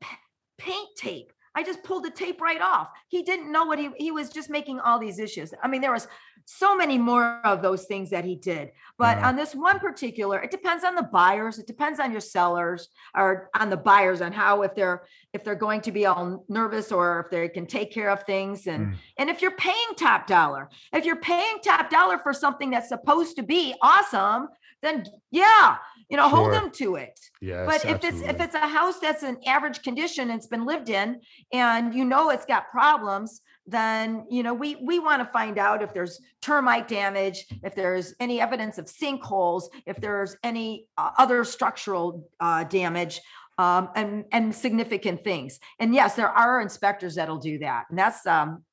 pa- 0.00 0.18
paint 0.58 0.88
tape. 0.96 1.32
I 1.54 1.62
just 1.64 1.82
pulled 1.82 2.04
the 2.04 2.10
tape 2.10 2.40
right 2.40 2.60
off. 2.60 2.88
He 3.08 3.22
didn't 3.22 3.50
know 3.50 3.64
what 3.64 3.78
he, 3.78 3.90
he 3.96 4.10
was 4.12 4.30
just 4.30 4.50
making 4.50 4.78
all 4.80 4.98
these 4.98 5.18
issues. 5.18 5.52
I 5.62 5.68
mean, 5.68 5.80
there 5.80 5.92
was 5.92 6.06
so 6.46 6.74
many 6.76 6.96
more 6.96 7.40
of 7.44 7.60
those 7.60 7.84
things 7.84 8.10
that 8.10 8.24
he 8.24 8.34
did. 8.34 8.70
But 8.98 9.18
Yeah. 9.18 9.28
on 9.28 9.36
this 9.36 9.54
one 9.54 9.78
particular, 9.78 10.40
it 10.40 10.50
depends 10.50 10.84
on 10.84 10.94
the 10.94 11.02
buyers. 11.02 11.58
It 11.58 11.66
depends 11.66 12.00
on 12.00 12.12
your 12.12 12.20
sellers 12.20 12.88
or 13.16 13.50
on 13.58 13.68
the 13.70 13.76
buyers 13.76 14.20
on 14.22 14.32
how, 14.32 14.62
if 14.62 14.74
they're, 14.74 15.02
if 15.32 15.44
they're 15.44 15.54
going 15.54 15.80
to 15.82 15.92
be 15.92 16.06
all 16.06 16.44
nervous 16.48 16.90
or 16.92 17.20
if 17.24 17.30
they 17.30 17.48
can 17.48 17.66
take 17.66 17.92
care 17.92 18.10
of 18.10 18.22
things. 18.24 18.66
And, 18.66 18.86
Mm. 18.88 18.94
and 19.18 19.30
if 19.30 19.42
you're 19.42 19.56
paying 19.56 19.94
top 19.96 20.26
dollar, 20.26 20.70
if 20.92 21.04
you're 21.04 21.16
paying 21.16 21.58
top 21.64 21.90
dollar 21.90 22.18
for 22.18 22.32
something 22.32 22.70
that's 22.70 22.88
supposed 22.88 23.36
to 23.36 23.42
be 23.42 23.74
awesome, 23.82 24.48
then 24.82 25.04
yeah, 25.30 25.76
you 26.10 26.16
know, 26.16 26.28
hold 26.28 26.52
them 26.52 26.70
to 26.72 26.96
it. 26.96 27.18
Yes. 27.40 27.66
But 27.66 27.88
if 27.88 28.04
it's 28.04 28.20
if 28.20 28.40
it's 28.40 28.54
a 28.54 28.66
house 28.66 28.98
that's 28.98 29.22
an 29.22 29.38
average 29.46 29.82
condition, 29.82 30.28
and 30.28 30.38
it's 30.38 30.48
been 30.48 30.66
lived 30.66 30.90
in, 30.90 31.20
and 31.52 31.94
you 31.94 32.04
know 32.04 32.30
it's 32.30 32.44
got 32.44 32.68
problems, 32.70 33.42
then 33.64 34.26
you 34.28 34.42
know 34.42 34.52
we 34.52 34.74
we 34.76 34.98
want 34.98 35.22
to 35.22 35.32
find 35.32 35.56
out 35.56 35.82
if 35.82 35.94
there's 35.94 36.20
termite 36.42 36.88
damage, 36.88 37.46
if 37.62 37.76
there's 37.76 38.12
any 38.18 38.40
evidence 38.40 38.76
of 38.76 38.86
sinkholes, 38.86 39.68
if 39.86 39.98
there's 39.98 40.36
any 40.42 40.86
uh, 40.98 41.10
other 41.16 41.44
structural 41.44 42.28
uh, 42.40 42.64
damage. 42.64 43.20
Um, 43.58 43.90
and 43.94 44.24
and 44.32 44.54
significant 44.54 45.22
things, 45.22 45.60
and 45.78 45.94
yes, 45.94 46.14
there 46.14 46.30
are 46.30 46.62
inspectors 46.62 47.16
that'll 47.16 47.36
do 47.36 47.58
that, 47.58 47.84
and 47.90 47.98
that's 47.98 48.26
um, 48.26 48.64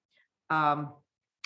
um, 0.50 0.94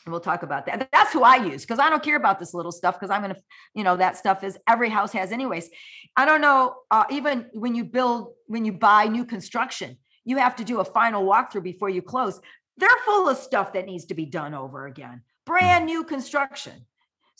we'll 0.08 0.20
talk 0.20 0.44
about 0.44 0.66
that. 0.66 0.90
That's 0.92 1.14
who 1.14 1.24
I 1.24 1.36
use 1.38 1.62
because 1.62 1.80
I 1.80 1.90
don't 1.90 2.04
care 2.04 2.16
about 2.16 2.40
this 2.40 2.54
little 2.54 2.72
stuff 2.72 3.00
because 3.00 3.12
I'm 3.12 3.22
gonna, 3.22 3.38
you 3.74 3.84
know, 3.84 3.98
that 3.98 4.18
stuff 4.18 4.44
is 4.44 4.58
every 4.68 4.90
house 4.90 5.12
has 5.14 5.32
anyways. 5.32 5.70
I 6.16 6.26
don't 6.26 6.42
know, 6.42 6.76
uh, 6.90 7.06
even 7.10 7.48
when 7.54 7.76
you 7.76 7.84
build, 7.84 8.34
when 8.48 8.66
you 8.66 8.74
buy 8.74 9.06
new 9.06 9.26
construction, 9.26 9.98
you 10.26 10.38
have 10.38 10.56
to 10.58 10.64
do 10.64 10.80
a 10.80 10.86
final 10.86 11.24
walkthrough 11.24 11.64
before 11.64 11.90
you 11.90 12.02
close. 12.02 12.40
They're 12.78 12.90
full 13.06 13.30
of 13.30 13.38
stuff 13.38 13.74
that 13.74 13.86
needs 13.86 14.06
to 14.06 14.14
be 14.14 14.26
done 14.26 14.54
over 14.54 14.86
again. 14.86 15.22
Brand 15.46 15.86
new 15.86 16.04
construction. 16.04 16.86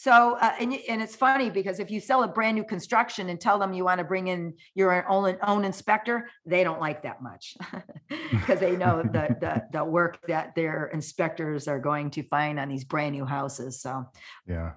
So, 0.02 0.36
uh, 0.42 0.56
and, 0.60 0.74
and 0.90 1.00
it's 1.00 1.16
funny 1.16 1.52
because 1.52 1.80
if 1.80 1.92
you 1.92 2.00
sell 2.00 2.24
a 2.24 2.28
brand 2.28 2.56
new 2.56 2.64
construction 2.64 3.30
and 3.30 3.40
tell 3.40 3.60
them 3.60 3.72
you 3.72 3.84
want 3.84 4.00
to 4.00 4.04
bring 4.04 4.30
in 4.30 4.56
your 4.74 5.08
own, 5.08 5.38
own 5.44 5.64
inspector, 5.64 6.28
they 6.44 6.64
don't 6.64 6.80
like 6.80 7.04
that 7.04 7.22
much. 7.22 7.56
Because 8.32 8.60
they 8.60 8.76
know 8.76 9.04
the, 9.04 9.38
the, 9.40 9.64
the 9.72 9.86
work 9.86 10.18
that 10.28 10.56
their 10.56 10.88
inspectors 10.88 11.68
are 11.68 11.80
going 11.80 12.10
to 12.12 12.24
find 12.24 12.60
on 12.60 12.68
these 12.68 12.84
brand 12.84 13.14
new 13.14 13.26
houses. 13.26 13.80
So 13.80 14.06
yeah. 14.48 14.72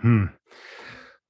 Hmm. 0.00 0.26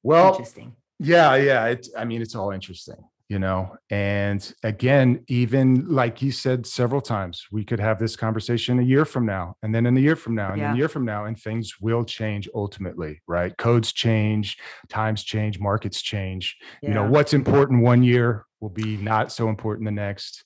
Well, 0.05 0.31
interesting. 0.31 0.77
Yeah, 1.01 1.35
yeah. 1.35 1.67
It's 1.67 1.91
I 1.99 2.05
mean, 2.05 2.23
it's 2.23 2.37
all 2.37 2.53
interesting, 2.53 3.03
you 3.29 3.39
know. 3.39 3.77
And 3.91 4.53
again, 4.63 5.25
even 5.29 5.87
like 5.89 6.23
you 6.23 6.33
said 6.33 6.67
several 6.67 7.01
times, 7.01 7.47
we 7.53 7.65
could 7.65 7.81
have 7.81 7.99
this 7.99 8.17
conversation 8.17 8.79
a 8.79 8.83
year 8.83 9.05
from 9.05 9.27
now, 9.27 9.57
and 9.63 9.75
then 9.75 9.85
in 9.87 9.97
a 9.97 10.01
year 10.01 10.17
from 10.17 10.35
now, 10.35 10.53
and 10.53 10.59
Yeah. 10.61 10.73
a 10.73 10.77
year 10.77 10.89
from 10.89 11.05
now, 11.05 11.27
and 11.27 11.39
things 11.39 11.81
will 11.81 12.05
change 12.05 12.49
ultimately, 12.55 13.21
right? 13.27 13.57
Codes 13.59 13.93
change, 13.93 14.57
times 14.89 15.23
change, 15.23 15.61
markets 15.61 16.01
change. 16.01 16.57
You 16.83 16.95
know, 16.95 17.05
what's 17.05 17.35
important 17.35 17.83
one 17.83 18.03
year 18.03 18.47
will 18.61 18.71
be 18.71 18.97
not 18.97 19.31
so 19.31 19.49
important 19.49 19.85
the 19.87 19.93
next. 19.93 20.45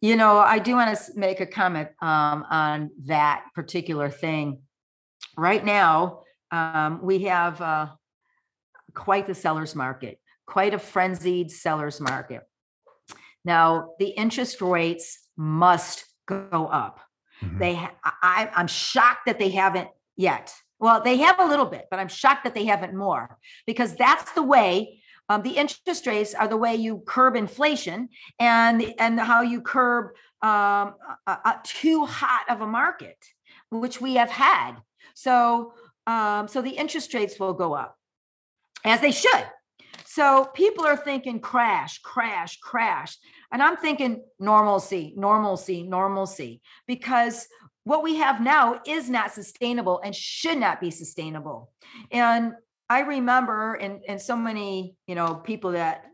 You 0.00 0.16
know, 0.16 0.38
I 0.38 0.60
do 0.60 0.74
want 0.74 0.96
to 0.96 1.12
make 1.18 1.40
a 1.40 1.46
comment 1.46 1.88
um, 2.00 2.46
on 2.48 2.90
that 3.06 3.44
particular 3.54 4.08
thing. 4.08 4.60
Right 5.36 5.64
now, 5.64 6.22
um, 6.52 7.00
we 7.02 7.24
have 7.24 7.60
uh, 7.60 7.88
quite 8.94 9.26
the 9.26 9.34
seller's 9.34 9.74
market, 9.74 10.19
quite 10.50 10.74
a 10.74 10.78
frenzied 10.78 11.48
seller's 11.50 12.00
market. 12.00 12.42
Now, 13.44 13.90
the 14.00 14.08
interest 14.08 14.60
rates 14.60 15.06
must 15.36 16.04
go 16.26 16.66
up. 16.84 16.98
Mhm. 17.42 17.58
They, 17.58 17.74
I, 18.04 18.50
I'm 18.58 18.66
shocked 18.66 19.24
that 19.26 19.38
they 19.38 19.50
haven't 19.50 19.88
yet. 20.16 20.52
Well, 20.80 21.02
they 21.02 21.18
have 21.18 21.38
a 21.38 21.46
little 21.46 21.66
bit, 21.66 21.84
but 21.90 22.00
I'm 22.00 22.08
shocked 22.08 22.44
that 22.44 22.54
they 22.54 22.64
haven't 22.64 22.94
more 22.94 23.38
because 23.66 23.94
that's 23.94 24.32
the 24.32 24.42
way. 24.42 25.02
Um, 25.28 25.42
the 25.42 25.56
interest 25.62 26.06
rates 26.06 26.34
are 26.34 26.48
the 26.48 26.56
way 26.56 26.74
you 26.74 27.02
curb 27.06 27.36
inflation 27.36 28.08
and 28.40 28.82
and 28.98 29.20
how 29.20 29.42
you 29.42 29.60
curb 29.62 30.04
um, 30.42 30.86
a, 31.26 31.34
a- 31.50 31.60
too 31.62 32.04
hot 32.06 32.44
of 32.48 32.60
a 32.62 32.66
market, 32.66 33.18
which 33.70 34.00
we 34.00 34.14
have 34.16 34.30
had. 34.30 34.72
So, 35.14 35.74
um, 36.08 36.48
so 36.48 36.60
the 36.62 36.76
interest 36.82 37.14
rates 37.14 37.38
will 37.38 37.54
go 37.54 37.74
up 37.74 37.96
as 38.84 39.00
they 39.00 39.12
should. 39.12 39.44
So 40.10 40.46
people 40.54 40.84
are 40.84 40.96
thinking 40.96 41.38
crash, 41.38 42.00
crash, 42.00 42.58
crash. 42.58 43.16
And 43.52 43.62
I'm 43.62 43.76
thinking 43.76 44.24
normalcy, 44.40 45.14
normalcy, 45.16 45.84
normalcy, 45.84 46.62
because 46.88 47.46
what 47.84 48.02
we 48.02 48.16
have 48.16 48.40
now 48.40 48.80
is 48.84 49.08
not 49.08 49.32
sustainable 49.32 50.00
and 50.02 50.12
should 50.12 50.58
not 50.58 50.80
be 50.80 50.90
sustainable. 50.90 51.70
And 52.10 52.54
I 52.88 53.02
remember, 53.02 53.74
and 53.74 54.00
and 54.08 54.20
so 54.20 54.36
many, 54.36 54.96
you 55.06 55.14
know, 55.14 55.36
people 55.36 55.72
that, 55.72 56.06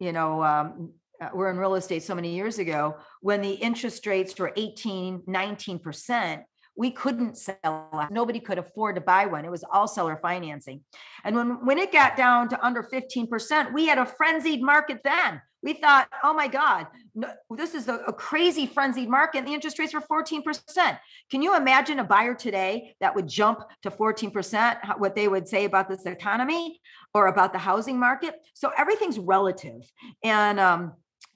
you 0.00 0.10
know, 0.10 0.42
um, 0.42 0.94
uh, 1.20 1.28
were 1.32 1.48
in 1.48 1.58
real 1.58 1.76
estate 1.76 2.02
so 2.02 2.16
many 2.16 2.34
years 2.34 2.58
ago 2.58 2.96
when 3.20 3.40
the 3.40 3.52
interest 3.52 4.04
rates 4.04 4.36
were 4.36 4.52
18, 4.56 5.22
19 5.28 5.78
percent 5.78 6.42
we 6.78 6.92
couldn't 6.92 7.36
sell 7.36 8.08
nobody 8.10 8.38
could 8.38 8.56
afford 8.56 8.94
to 8.94 9.00
buy 9.00 9.26
one. 9.26 9.44
It 9.44 9.50
was 9.50 9.64
all 9.70 9.88
seller 9.88 10.18
financing. 10.22 10.80
And 11.24 11.34
when 11.34 11.66
when 11.66 11.78
it 11.78 11.92
got 11.92 12.16
down 12.16 12.48
to 12.50 12.64
under 12.64 12.82
15% 12.82 13.74
we 13.74 13.86
had 13.86 13.98
a 13.98 14.06
frenzied 14.06 14.62
market 14.62 15.00
then. 15.04 15.42
We 15.60 15.72
thought 15.72 16.08
oh 16.22 16.32
my 16.32 16.46
god 16.46 16.86
no, 17.16 17.28
this 17.50 17.74
is 17.74 17.88
a, 17.88 17.96
a, 18.06 18.12
crazy 18.12 18.64
frenzied 18.64 19.08
market 19.08 19.38
and 19.38 19.48
the 19.48 19.52
interest 19.52 19.80
rates 19.80 19.92
were 19.92 20.00
14% 20.00 20.98
can 21.30 21.42
you 21.42 21.56
imagine 21.56 21.98
a 21.98 22.04
buyer 22.04 22.34
today 22.34 22.94
that 23.00 23.14
would 23.16 23.26
jump 23.26 23.58
to 23.82 23.90
14% 23.90 24.98
what 24.98 25.16
they 25.16 25.26
would 25.26 25.48
say 25.48 25.64
about 25.64 25.88
this 25.88 26.06
economy 26.06 26.80
or 27.12 27.26
about 27.26 27.52
the 27.52 27.58
housing 27.58 27.98
market? 27.98 28.34
So 28.54 28.70
everything's 28.76 29.18
relative. 29.18 29.80
And 30.22 30.60
um, 30.60 30.94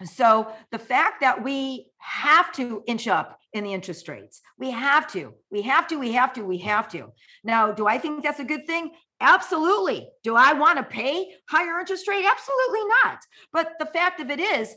so 0.09 0.53
the 0.70 0.78
fact 0.78 1.20
that 1.20 1.42
we 1.42 1.86
have 1.98 2.53
to 2.53 2.82
inch 2.86 3.09
up 3.09 3.38
in 3.53 3.64
the 3.64 3.72
interest 3.72 4.09
rates, 4.09 4.40
we 4.59 4.70
have 4.70 5.07
to, 5.12 5.34
we 5.50 5.62
have 5.62 5.86
to, 5.88 5.96
we 5.98 6.12
have 6.12 6.32
to, 6.32 6.42
we 6.42 6.59
have 6.59 6.88
to. 6.88 7.12
Now, 7.44 7.72
do 7.72 7.86
I 7.86 7.98
think 7.98 8.22
that's 8.22 8.40
a 8.40 8.44
good 8.44 8.66
thing? 8.66 8.92
Absolutely. 9.20 10.09
Do 10.24 10.34
I 10.34 10.53
want 10.53 10.78
to 10.78 10.84
pay 10.84 11.32
higher 11.48 11.78
interest 11.78 12.09
rate? 12.09 12.24
Absolutely 12.24 12.88
not. 13.05 13.18
But 13.53 13.72
the 13.78 13.86
fact 13.86 14.20
of 14.20 14.30
it 14.30 14.40
is, 14.40 14.74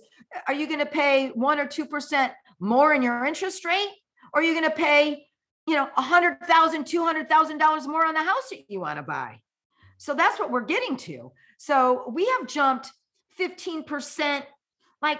are 0.47 0.53
you 0.53 0.67
going 0.67 0.79
to 0.79 0.85
pay 0.85 1.29
one 1.29 1.59
or 1.59 1.65
two 1.65 1.85
percent 1.85 2.33
more 2.59 2.93
in 2.93 3.01
your 3.01 3.25
interest 3.25 3.65
rate, 3.65 3.89
or 4.33 4.41
are 4.41 4.43
you 4.43 4.53
going 4.53 4.69
to 4.69 4.75
pay, 4.75 5.25
you 5.67 5.75
know, 5.75 5.89
a 5.97 6.01
hundred 6.01 6.39
thousand, 6.41 6.85
two 6.85 7.03
hundred 7.03 7.29
thousand 7.29 7.57
dollars 7.57 7.87
more 7.87 8.05
on 8.05 8.13
the 8.13 8.23
house 8.23 8.49
that 8.51 8.69
you 8.69 8.79
want 8.79 8.97
to 8.97 9.03
buy? 9.03 9.39
So 9.97 10.13
that's 10.13 10.39
what 10.39 10.51
we're 10.51 10.65
getting 10.65 10.97
to. 10.97 11.31
So 11.57 12.11
we 12.13 12.25
have 12.25 12.47
jumped 12.47 12.91
fifteen 13.37 13.83
percent 13.83 14.45
like 15.05 15.19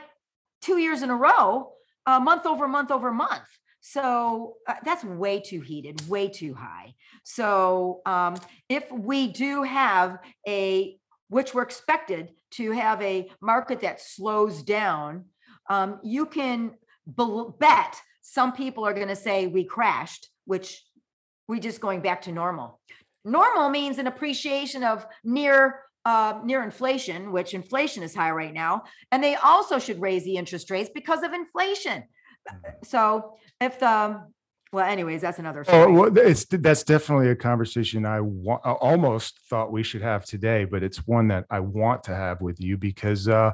two 0.61 0.77
years 0.77 1.03
in 1.03 1.09
a 1.11 1.15
row, 1.15 1.71
uh, 2.05 2.19
month 2.19 2.45
over 2.45 2.67
month 2.67 2.91
over 2.91 3.11
month. 3.11 3.49
So 3.81 4.55
uh, 4.67 4.73
that's 4.83 5.03
way 5.03 5.39
too 5.39 5.61
heated, 5.61 6.09
way 6.09 6.27
too 6.27 6.55
high. 6.55 6.95
So 7.23 8.01
um, 8.07 8.35
if 8.67 8.91
we 8.91 9.27
do 9.27 9.61
have 9.61 10.17
a, 10.47 10.97
which 11.29 11.53
we're 11.53 11.61
expected 11.61 12.31
to 12.57 12.71
have 12.71 12.99
a 13.03 13.29
market 13.41 13.81
that 13.81 14.01
slows 14.01 14.63
down, 14.63 15.25
um, 15.69 15.99
you 16.03 16.25
can 16.25 16.71
be- 17.05 17.43
bet 17.59 17.95
some 18.21 18.53
people 18.53 18.87
are 18.87 18.93
going 18.93 19.07
to 19.09 19.15
say 19.15 19.45
we 19.45 19.63
crashed, 19.63 20.29
which 20.45 20.83
we 21.47 21.59
just 21.59 21.79
going 21.79 22.01
back 22.01 22.23
to 22.23 22.31
normal. 22.31 22.79
Normal 23.23 23.69
means 23.69 23.99
an 23.99 24.07
appreciation 24.07 24.83
of 24.83 25.05
near 25.23 25.81
uh, 26.05 26.39
near 26.43 26.63
inflation, 26.63 27.31
which 27.31 27.53
inflation 27.53 28.03
is 28.03 28.13
high 28.13 28.31
right 28.31 28.53
now, 28.53 28.83
and 29.11 29.23
they 29.23 29.35
also 29.35 29.79
should 29.79 29.99
raise 29.99 30.23
the 30.23 30.35
interest 30.35 30.69
rates 30.69 30.89
because 30.93 31.23
of 31.23 31.33
inflation. 31.33 32.03
Mm-hmm. 32.49 32.69
So 32.83 33.33
if 33.59 33.79
the 33.79 34.21
well, 34.71 34.85
anyways, 34.85 35.21
that's 35.21 35.39
another. 35.39 35.63
Oh, 35.69 35.89
well, 35.89 36.17
it's 36.17 36.43
that's 36.45 36.83
definitely 36.83 37.29
a 37.29 37.35
conversation 37.35 38.05
I 38.05 38.19
wa- 38.19 38.59
I 38.65 38.71
almost 38.73 39.39
thought 39.49 39.71
we 39.71 39.83
should 39.83 40.01
have 40.01 40.25
today, 40.25 40.65
but 40.65 40.83
it's 40.83 41.07
one 41.07 41.29
that 41.29 41.45
I 41.49 41.61
want 41.61 42.03
to 42.05 42.15
have 42.15 42.41
with 42.41 42.59
you 42.59 42.77
because, 42.77 43.29
uh, 43.29 43.53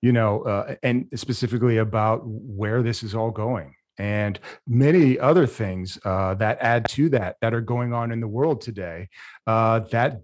you 0.00 0.12
know, 0.12 0.42
uh, 0.44 0.76
and 0.82 1.08
specifically 1.14 1.76
about 1.76 2.22
where 2.24 2.82
this 2.82 3.02
is 3.02 3.14
all 3.14 3.30
going 3.30 3.74
and 4.02 4.40
many 4.66 5.16
other 5.16 5.46
things 5.46 5.96
uh, 6.04 6.34
that 6.34 6.58
add 6.60 6.88
to 6.88 7.08
that 7.08 7.36
that 7.40 7.54
are 7.54 7.60
going 7.60 7.92
on 7.92 8.10
in 8.10 8.18
the 8.18 8.26
world 8.26 8.60
today 8.60 9.08
uh, 9.46 9.78
that 9.78 10.20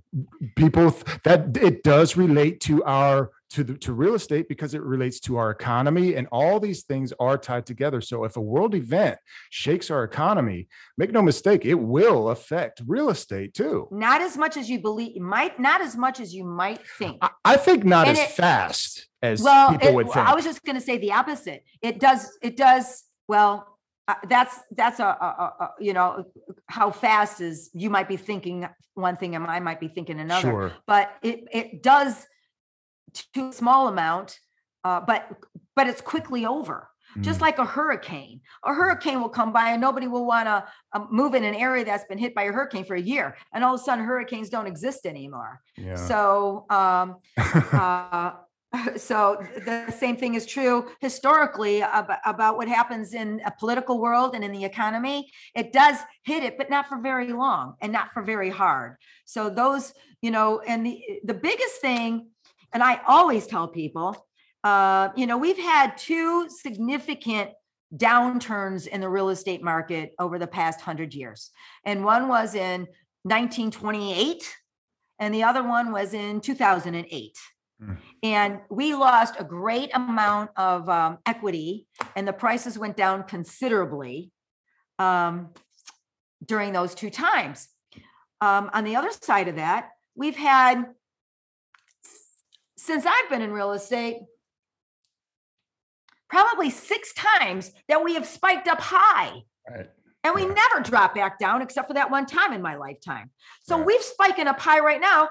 people 0.56 0.92
that 1.22 1.56
it 1.56 1.84
does 1.84 2.16
relate 2.16 2.58
to 2.60 2.82
our 2.82 3.30
to 3.50 3.62
the 3.62 3.74
to 3.74 3.92
real 3.92 4.14
estate 4.14 4.48
because 4.48 4.74
it 4.74 4.82
relates 4.82 5.20
to 5.20 5.36
our 5.36 5.50
economy 5.50 6.16
and 6.16 6.26
all 6.32 6.58
these 6.58 6.82
things 6.82 7.12
are 7.20 7.38
tied 7.38 7.66
together. 7.66 8.00
So 8.00 8.24
if 8.24 8.36
a 8.36 8.40
world 8.40 8.74
event 8.74 9.16
shakes 9.50 9.92
our 9.92 10.02
economy 10.02 10.66
make 10.98 11.12
no 11.12 11.22
mistake 11.22 11.64
it 11.64 11.74
will 11.74 12.30
affect 12.30 12.82
real 12.84 13.10
estate 13.10 13.54
too. 13.54 13.86
Not 13.92 14.20
as 14.20 14.36
much 14.36 14.56
as 14.56 14.68
you 14.68 14.80
believe 14.80 15.20
might 15.20 15.60
not 15.60 15.80
as 15.80 15.96
much 15.96 16.18
as 16.18 16.34
you 16.34 16.44
might 16.44 16.80
think. 16.98 17.18
I, 17.22 17.30
I 17.44 17.56
think 17.56 17.84
not 17.84 18.08
and 18.08 18.18
as 18.18 18.24
it, 18.24 18.30
fast 18.32 19.08
as 19.22 19.40
well, 19.40 19.70
people 19.70 19.88
it, 19.88 19.94
would 19.94 20.10
think. 20.10 20.28
i 20.28 20.34
was 20.34 20.44
just 20.44 20.64
going 20.64 20.76
to 20.76 20.82
say 20.82 20.98
the 20.98 21.12
opposite. 21.12 21.62
It 21.80 22.00
does 22.00 22.28
it 22.42 22.56
does 22.56 23.04
well 23.28 23.78
uh, 24.08 24.14
that's 24.26 24.60
that's 24.70 25.00
a, 25.00 25.04
a, 25.04 25.52
a, 25.60 25.70
you 25.78 25.92
know 25.92 26.24
how 26.66 26.90
fast 26.90 27.42
is 27.42 27.70
you 27.74 27.90
might 27.90 28.08
be 28.08 28.16
thinking 28.16 28.66
one 28.94 29.16
thing 29.16 29.36
and 29.36 29.46
I 29.46 29.60
might 29.60 29.80
be 29.80 29.88
thinking 29.88 30.18
another. 30.18 30.50
Sure. 30.50 30.72
But 30.86 31.12
it 31.22 31.44
it 31.52 31.82
does 31.82 32.26
to 33.34 33.48
a 33.48 33.52
small 33.52 33.88
amount, 33.88 34.38
uh, 34.82 35.00
but 35.00 35.28
but 35.76 35.88
it's 35.88 36.00
quickly 36.00 36.46
over. 36.46 36.88
Mm. 37.16 37.22
Just 37.22 37.40
like 37.40 37.58
a 37.58 37.64
hurricane, 37.64 38.40
a 38.64 38.72
hurricane 38.72 39.20
will 39.20 39.30
come 39.30 39.52
by 39.52 39.70
and 39.70 39.80
nobody 39.80 40.06
will 40.06 40.26
want 40.26 40.46
to 40.46 40.64
uh, 40.92 41.04
move 41.10 41.34
in 41.34 41.44
an 41.44 41.54
area 41.54 41.84
that's 41.84 42.04
been 42.04 42.18
hit 42.18 42.34
by 42.34 42.44
a 42.44 42.52
hurricane 42.52 42.84
for 42.84 42.96
a 42.96 43.00
year, 43.00 43.36
and 43.52 43.62
all 43.62 43.74
of 43.74 43.80
a 43.80 43.84
sudden 43.84 44.04
hurricanes 44.04 44.48
don't 44.48 44.66
exist 44.66 45.04
anymore. 45.04 45.60
Yeah. 45.76 45.96
So 45.96 46.66
um, 46.70 47.16
uh, 47.38 48.32
so 48.96 49.42
the 49.64 49.90
same 49.90 50.16
thing 50.16 50.34
is 50.34 50.44
true 50.44 50.88
historically 51.00 51.80
about, 51.80 52.18
about, 52.26 52.56
what 52.56 52.68
happens 52.68 53.14
in 53.14 53.40
a 53.46 53.52
political 53.58 53.98
world 53.98 54.34
and 54.34 54.44
in 54.44 54.52
the 54.52 54.64
economy. 54.64 55.30
It 55.54 55.72
does 55.72 55.96
hit 56.24 56.42
it 56.42 56.58
but 56.58 56.68
not 56.68 56.86
for 56.86 57.00
very 57.00 57.32
long 57.32 57.74
and 57.80 57.92
not 57.92 58.12
for 58.12 58.22
very 58.22 58.50
hard. 58.50 58.96
So 59.24 59.48
those 59.48 59.94
you 60.20 60.30
know 60.30 60.60
and 60.60 60.84
the 60.84 61.02
the 61.24 61.34
biggest 61.34 61.80
thing 61.80 62.28
and 62.72 62.82
i 62.82 63.00
always 63.06 63.46
tell 63.46 63.68
people 63.68 64.26
uh, 64.64 65.10
you 65.14 65.26
know 65.26 65.38
we've 65.38 65.58
had 65.58 65.96
two 65.96 66.48
significant 66.50 67.50
downturns 67.96 68.86
in 68.86 69.00
the 69.00 69.08
real 69.08 69.30
estate 69.30 69.62
market 69.62 70.12
over 70.18 70.38
the 70.38 70.46
past 70.46 70.80
100 70.80 71.14
years. 71.14 71.50
And 71.84 72.04
one 72.04 72.28
was 72.28 72.54
in 72.54 72.80
1928 73.22 74.56
and 75.18 75.34
the 75.34 75.44
other 75.44 75.62
one 75.62 75.90
was 75.90 76.12
in 76.12 76.40
2008 76.40 77.38
Mm. 77.57 77.57
And 78.22 78.60
we 78.70 78.94
lost 78.94 79.36
a 79.38 79.44
great 79.44 79.90
amount 79.94 80.50
of 80.56 80.88
um, 80.88 81.18
equity, 81.24 81.86
and 82.16 82.26
the 82.26 82.32
prices 82.32 82.78
went 82.78 82.96
down 82.96 83.22
considerably 83.22 84.32
um, 84.98 85.50
during 86.44 86.72
those 86.72 86.94
two 86.94 87.10
times. 87.10 87.68
Um, 88.40 88.70
on 88.72 88.84
the 88.84 88.96
other 88.96 89.10
side 89.10 89.48
of 89.48 89.56
that, 89.56 89.90
we've 90.16 90.36
had, 90.36 90.86
since 92.76 93.06
I've 93.06 93.30
been 93.30 93.42
in 93.42 93.52
real 93.52 93.72
estate, 93.72 94.18
probably 96.28 96.70
six 96.70 97.12
times 97.14 97.72
that 97.88 98.02
we 98.04 98.14
have 98.14 98.26
spiked 98.26 98.68
up 98.68 98.80
high. 98.80 99.42
Right. 99.68 99.88
And 100.24 100.34
we 100.34 100.46
never 100.46 100.80
drop 100.82 101.14
back 101.14 101.38
down 101.38 101.62
except 101.62 101.88
for 101.88 101.94
that 101.94 102.10
one 102.10 102.26
time 102.26 102.52
in 102.52 102.60
my 102.60 102.76
lifetime. 102.76 103.30
So 103.62 103.76
right. 103.76 103.86
we've 103.86 104.02
spiking 104.02 104.48
up 104.48 104.60
high 104.60 104.80
right 104.80 105.00
now. 105.00 105.28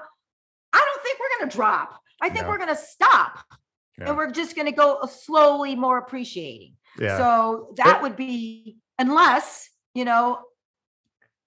I 0.72 0.78
don't 0.78 1.02
think 1.02 1.18
we're 1.18 1.38
going 1.38 1.50
to 1.50 1.56
drop. 1.56 2.00
I 2.20 2.28
think 2.28 2.46
we're 2.46 2.58
going 2.58 2.68
to 2.68 2.76
stop 2.76 3.44
yeah. 3.98 4.08
and 4.08 4.16
we're 4.16 4.30
just 4.30 4.54
going 4.56 4.66
to 4.66 4.72
go 4.72 5.00
slowly 5.06 5.74
more 5.74 5.98
appreciating. 5.98 6.74
Yeah. 6.98 7.16
So 7.16 7.74
that 7.76 8.02
would 8.02 8.16
be, 8.16 8.78
unless, 8.98 9.70
you 9.94 10.04
know, 10.04 10.40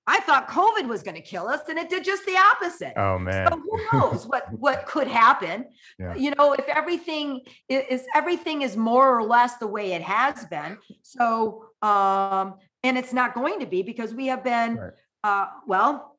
I 0.08 0.20
thought 0.20 0.50
COVID 0.50 0.88
was 0.88 1.04
going 1.04 1.16
to 1.16 1.22
kill 1.22 1.48
us 1.48 1.62
and 1.70 1.78
it 1.78 1.90
did 1.90 2.04
just 2.04 2.26
the 2.26 2.36
opposite. 2.36 2.94
Oh 2.98 3.20
man. 3.20 3.48
So 3.50 3.60
who 3.60 3.80
knows 3.94 4.26
what 4.26 4.52
what 4.52 4.86
could 4.88 5.08
happen? 5.08 5.66
Yeah. 6.00 6.16
You 6.16 6.34
know, 6.38 6.54
if 6.54 6.68
everything 6.68 7.42
is 7.70 8.04
everything 8.16 8.64
is 8.64 8.76
more 8.76 9.16
or 9.16 9.24
less 9.24 9.58
the 9.58 9.68
way 9.68 9.94
it 9.94 10.02
has 10.02 10.46
been. 10.48 10.78
So 11.04 11.66
um 11.82 12.56
and 12.84 12.98
it's 12.98 13.14
not 13.14 13.36
going 13.36 13.60
to 13.60 13.68
be 13.68 13.84
because 13.84 14.14
we 14.14 14.28
have 14.28 14.44
been 14.44 14.78
right. 14.78 14.92
uh 15.24 15.46
well 15.68 16.11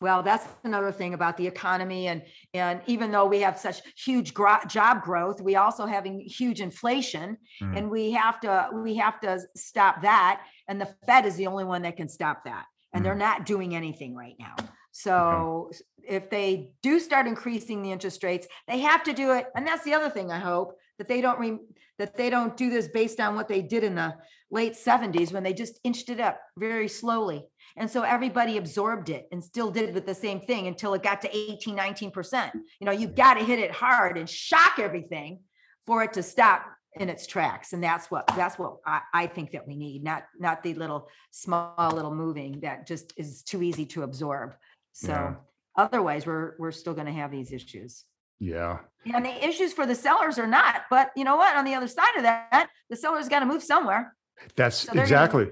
well, 0.00 0.22
that's 0.22 0.46
another 0.64 0.92
thing 0.92 1.14
about 1.14 1.36
the 1.36 1.46
economy, 1.46 2.08
and 2.08 2.22
and 2.52 2.80
even 2.86 3.10
though 3.10 3.24
we 3.24 3.40
have 3.40 3.58
such 3.58 3.80
huge 3.96 4.34
gro- 4.34 4.64
job 4.68 5.02
growth, 5.02 5.40
we 5.40 5.56
also 5.56 5.86
having 5.86 6.20
huge 6.20 6.60
inflation, 6.60 7.38
mm. 7.62 7.76
and 7.76 7.90
we 7.90 8.10
have 8.12 8.38
to 8.40 8.68
we 8.74 8.96
have 8.96 9.20
to 9.20 9.40
stop 9.56 10.02
that. 10.02 10.42
And 10.68 10.80
the 10.80 10.92
Fed 11.06 11.24
is 11.24 11.36
the 11.36 11.46
only 11.46 11.64
one 11.64 11.82
that 11.82 11.96
can 11.96 12.08
stop 12.08 12.44
that, 12.44 12.66
and 12.92 13.00
mm. 13.00 13.04
they're 13.04 13.14
not 13.14 13.46
doing 13.46 13.74
anything 13.74 14.14
right 14.14 14.36
now. 14.38 14.54
So 14.92 15.70
okay. 15.70 16.16
if 16.16 16.30
they 16.30 16.70
do 16.82 17.00
start 17.00 17.26
increasing 17.26 17.82
the 17.82 17.92
interest 17.92 18.22
rates, 18.22 18.46
they 18.68 18.80
have 18.80 19.02
to 19.04 19.12
do 19.12 19.32
it, 19.32 19.46
and 19.54 19.66
that's 19.66 19.84
the 19.84 19.94
other 19.94 20.10
thing. 20.10 20.30
I 20.30 20.38
hope 20.38 20.76
that 20.98 21.08
they 21.08 21.20
don't 21.20 21.38
re- 21.38 21.58
that 21.98 22.16
they 22.16 22.28
don't 22.28 22.56
do 22.56 22.68
this 22.68 22.88
based 22.88 23.20
on 23.20 23.34
what 23.34 23.48
they 23.48 23.62
did 23.62 23.82
in 23.82 23.94
the 23.94 24.14
late 24.50 24.74
70s 24.74 25.32
when 25.32 25.42
they 25.42 25.52
just 25.52 25.80
inched 25.82 26.08
it 26.08 26.20
up 26.20 26.38
very 26.56 26.88
slowly 26.88 27.44
and 27.76 27.90
so 27.90 28.02
everybody 28.02 28.56
absorbed 28.56 29.10
it 29.10 29.28
and 29.32 29.42
still 29.42 29.70
did 29.70 29.94
with 29.94 30.06
the 30.06 30.14
same 30.14 30.40
thing 30.40 30.66
until 30.66 30.94
it 30.94 31.02
got 31.02 31.20
to 31.22 31.36
18, 31.36 31.76
19%. 31.76 32.50
You 32.80 32.86
know, 32.86 32.92
you 32.92 33.06
got 33.06 33.34
to 33.34 33.44
hit 33.44 33.58
it 33.58 33.70
hard 33.70 34.16
and 34.16 34.28
shock 34.28 34.78
everything 34.78 35.40
for 35.86 36.02
it 36.02 36.14
to 36.14 36.22
stop 36.22 36.64
in 36.98 37.10
its 37.10 37.26
tracks. 37.26 37.74
And 37.74 37.84
that's 37.84 38.10
what, 38.10 38.26
that's 38.28 38.58
what 38.58 38.76
I, 38.86 39.00
I 39.12 39.26
think 39.26 39.50
that 39.50 39.68
we 39.68 39.76
need, 39.76 40.02
not, 40.02 40.24
not 40.38 40.62
the 40.62 40.72
little, 40.72 41.08
small 41.30 41.90
little 41.92 42.14
moving 42.14 42.60
that 42.60 42.86
just 42.86 43.12
is 43.18 43.42
too 43.42 43.62
easy 43.62 43.84
to 43.86 44.02
absorb. 44.02 44.54
Yeah. 45.02 45.06
So 45.06 45.36
otherwise, 45.76 46.26
we're, 46.26 46.54
we're 46.58 46.72
still 46.72 46.94
gonna 46.94 47.12
have 47.12 47.30
these 47.30 47.52
issues. 47.52 48.04
Yeah. 48.40 48.78
And 49.14 49.24
the 49.24 49.46
issues 49.46 49.74
for 49.74 49.84
the 49.84 49.94
sellers 49.94 50.38
are 50.38 50.46
not, 50.46 50.82
but 50.90 51.10
you 51.16 51.24
know 51.24 51.36
what? 51.36 51.56
On 51.56 51.64
the 51.64 51.74
other 51.74 51.88
side 51.88 52.16
of 52.16 52.22
that, 52.22 52.68
the 52.88 52.96
seller's 52.96 53.28
got 53.28 53.40
to 53.40 53.46
move 53.46 53.62
somewhere. 53.62 54.14
That's 54.56 54.78
So 54.78 54.86
they're 54.86 54.94
gonna- 54.94 55.02
exactly. 55.04 55.46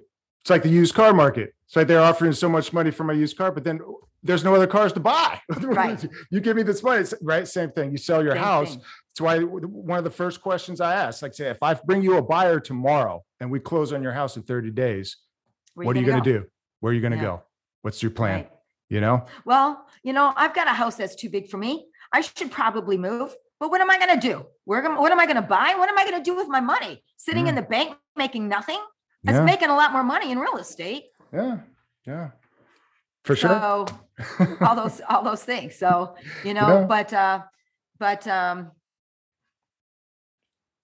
It's 0.44 0.50
like 0.50 0.62
the 0.62 0.68
used 0.68 0.94
car 0.94 1.14
market. 1.14 1.54
It's 1.66 1.74
like 1.74 1.86
they're 1.86 2.02
offering 2.02 2.34
so 2.34 2.50
much 2.50 2.70
money 2.74 2.90
for 2.90 3.02
my 3.02 3.14
used 3.14 3.38
car, 3.38 3.50
but 3.50 3.64
then 3.64 3.80
there's 4.22 4.44
no 4.44 4.54
other 4.54 4.66
cars 4.66 4.92
to 4.92 5.00
buy. 5.00 5.40
Right. 5.62 6.06
you 6.30 6.40
give 6.40 6.54
me 6.54 6.62
this 6.62 6.82
money, 6.82 7.00
it's- 7.00 7.14
right? 7.22 7.48
Same 7.48 7.70
thing. 7.70 7.90
You 7.92 7.96
sell 7.96 8.22
your 8.22 8.34
Same 8.34 8.42
house. 8.42 8.70
thing. 8.72 8.82
That's 9.08 9.20
why 9.22 9.38
one 9.38 9.96
of 9.96 10.04
the 10.04 10.10
first 10.10 10.42
questions 10.42 10.82
I 10.82 10.92
ask, 10.96 11.22
like 11.22 11.32
say, 11.32 11.48
if 11.48 11.62
I 11.62 11.72
bring 11.72 12.02
you 12.02 12.18
a 12.18 12.22
buyer 12.22 12.60
tomorrow 12.60 13.24
and 13.40 13.50
we 13.50 13.58
close 13.58 13.94
on 13.94 14.02
your 14.02 14.12
house 14.12 14.36
in 14.36 14.42
30 14.42 14.70
days, 14.72 15.16
Where 15.72 15.86
what 15.86 15.96
are 15.96 16.00
you 16.00 16.04
going 16.04 16.18
gonna 16.22 16.40
do? 16.40 16.46
Where 16.80 16.90
are 16.90 16.94
you 16.94 17.00
going 17.00 17.12
to 17.12 17.16
Yeah. 17.16 17.22
go? 17.22 17.42
What's 17.80 18.02
your 18.02 18.10
plan? 18.10 18.40
Right. 18.40 18.50
You 18.90 19.00
know? 19.00 19.24
Well, 19.46 19.86
you 20.02 20.12
know, 20.12 20.34
I've 20.36 20.54
got 20.54 20.66
a 20.66 20.74
house 20.74 20.96
that's 20.96 21.14
too 21.14 21.30
big 21.30 21.48
for 21.48 21.56
me. 21.56 21.86
I 22.12 22.20
should 22.20 22.52
probably 22.52 22.98
move. 22.98 23.34
But 23.58 23.70
what 23.70 23.80
am 23.80 23.90
I 23.90 23.98
going 23.98 24.20
to 24.20 24.28
do? 24.28 24.44
Where 24.66 24.82
what 24.94 25.10
am 25.10 25.18
I 25.18 25.24
going 25.24 25.36
to 25.36 25.42
buy? 25.42 25.74
What 25.78 25.88
am 25.88 25.98
I 25.98 26.04
going 26.04 26.22
to 26.22 26.22
do 26.22 26.36
with 26.36 26.48
my 26.48 26.60
money? 26.60 27.02
Sitting 27.16 27.46
in 27.46 27.54
mm. 27.54 27.56
the 27.56 27.62
bank 27.62 27.96
making 28.14 28.48
nothing? 28.48 28.80
That's. 29.24 29.36
Yeah. 29.36 29.44
making 29.44 29.70
a 29.70 29.74
lot 29.76 29.92
more 29.92 30.04
money 30.04 30.30
in 30.30 30.38
real 30.38 30.56
estate. 30.58 31.04
Yeah. 31.32 31.58
Yeah. 32.06 32.30
For 33.24 33.34
sure. 33.34 33.48
So 33.50 33.86
all 34.60 34.76
those 34.76 35.00
all 35.08 35.24
those 35.24 35.42
things. 35.42 35.76
So, 35.76 36.14
you 36.44 36.54
know, 36.54 36.80
know? 36.80 36.86
but 36.86 37.12
uh 37.12 37.40
but 37.98 38.26
um 38.28 38.70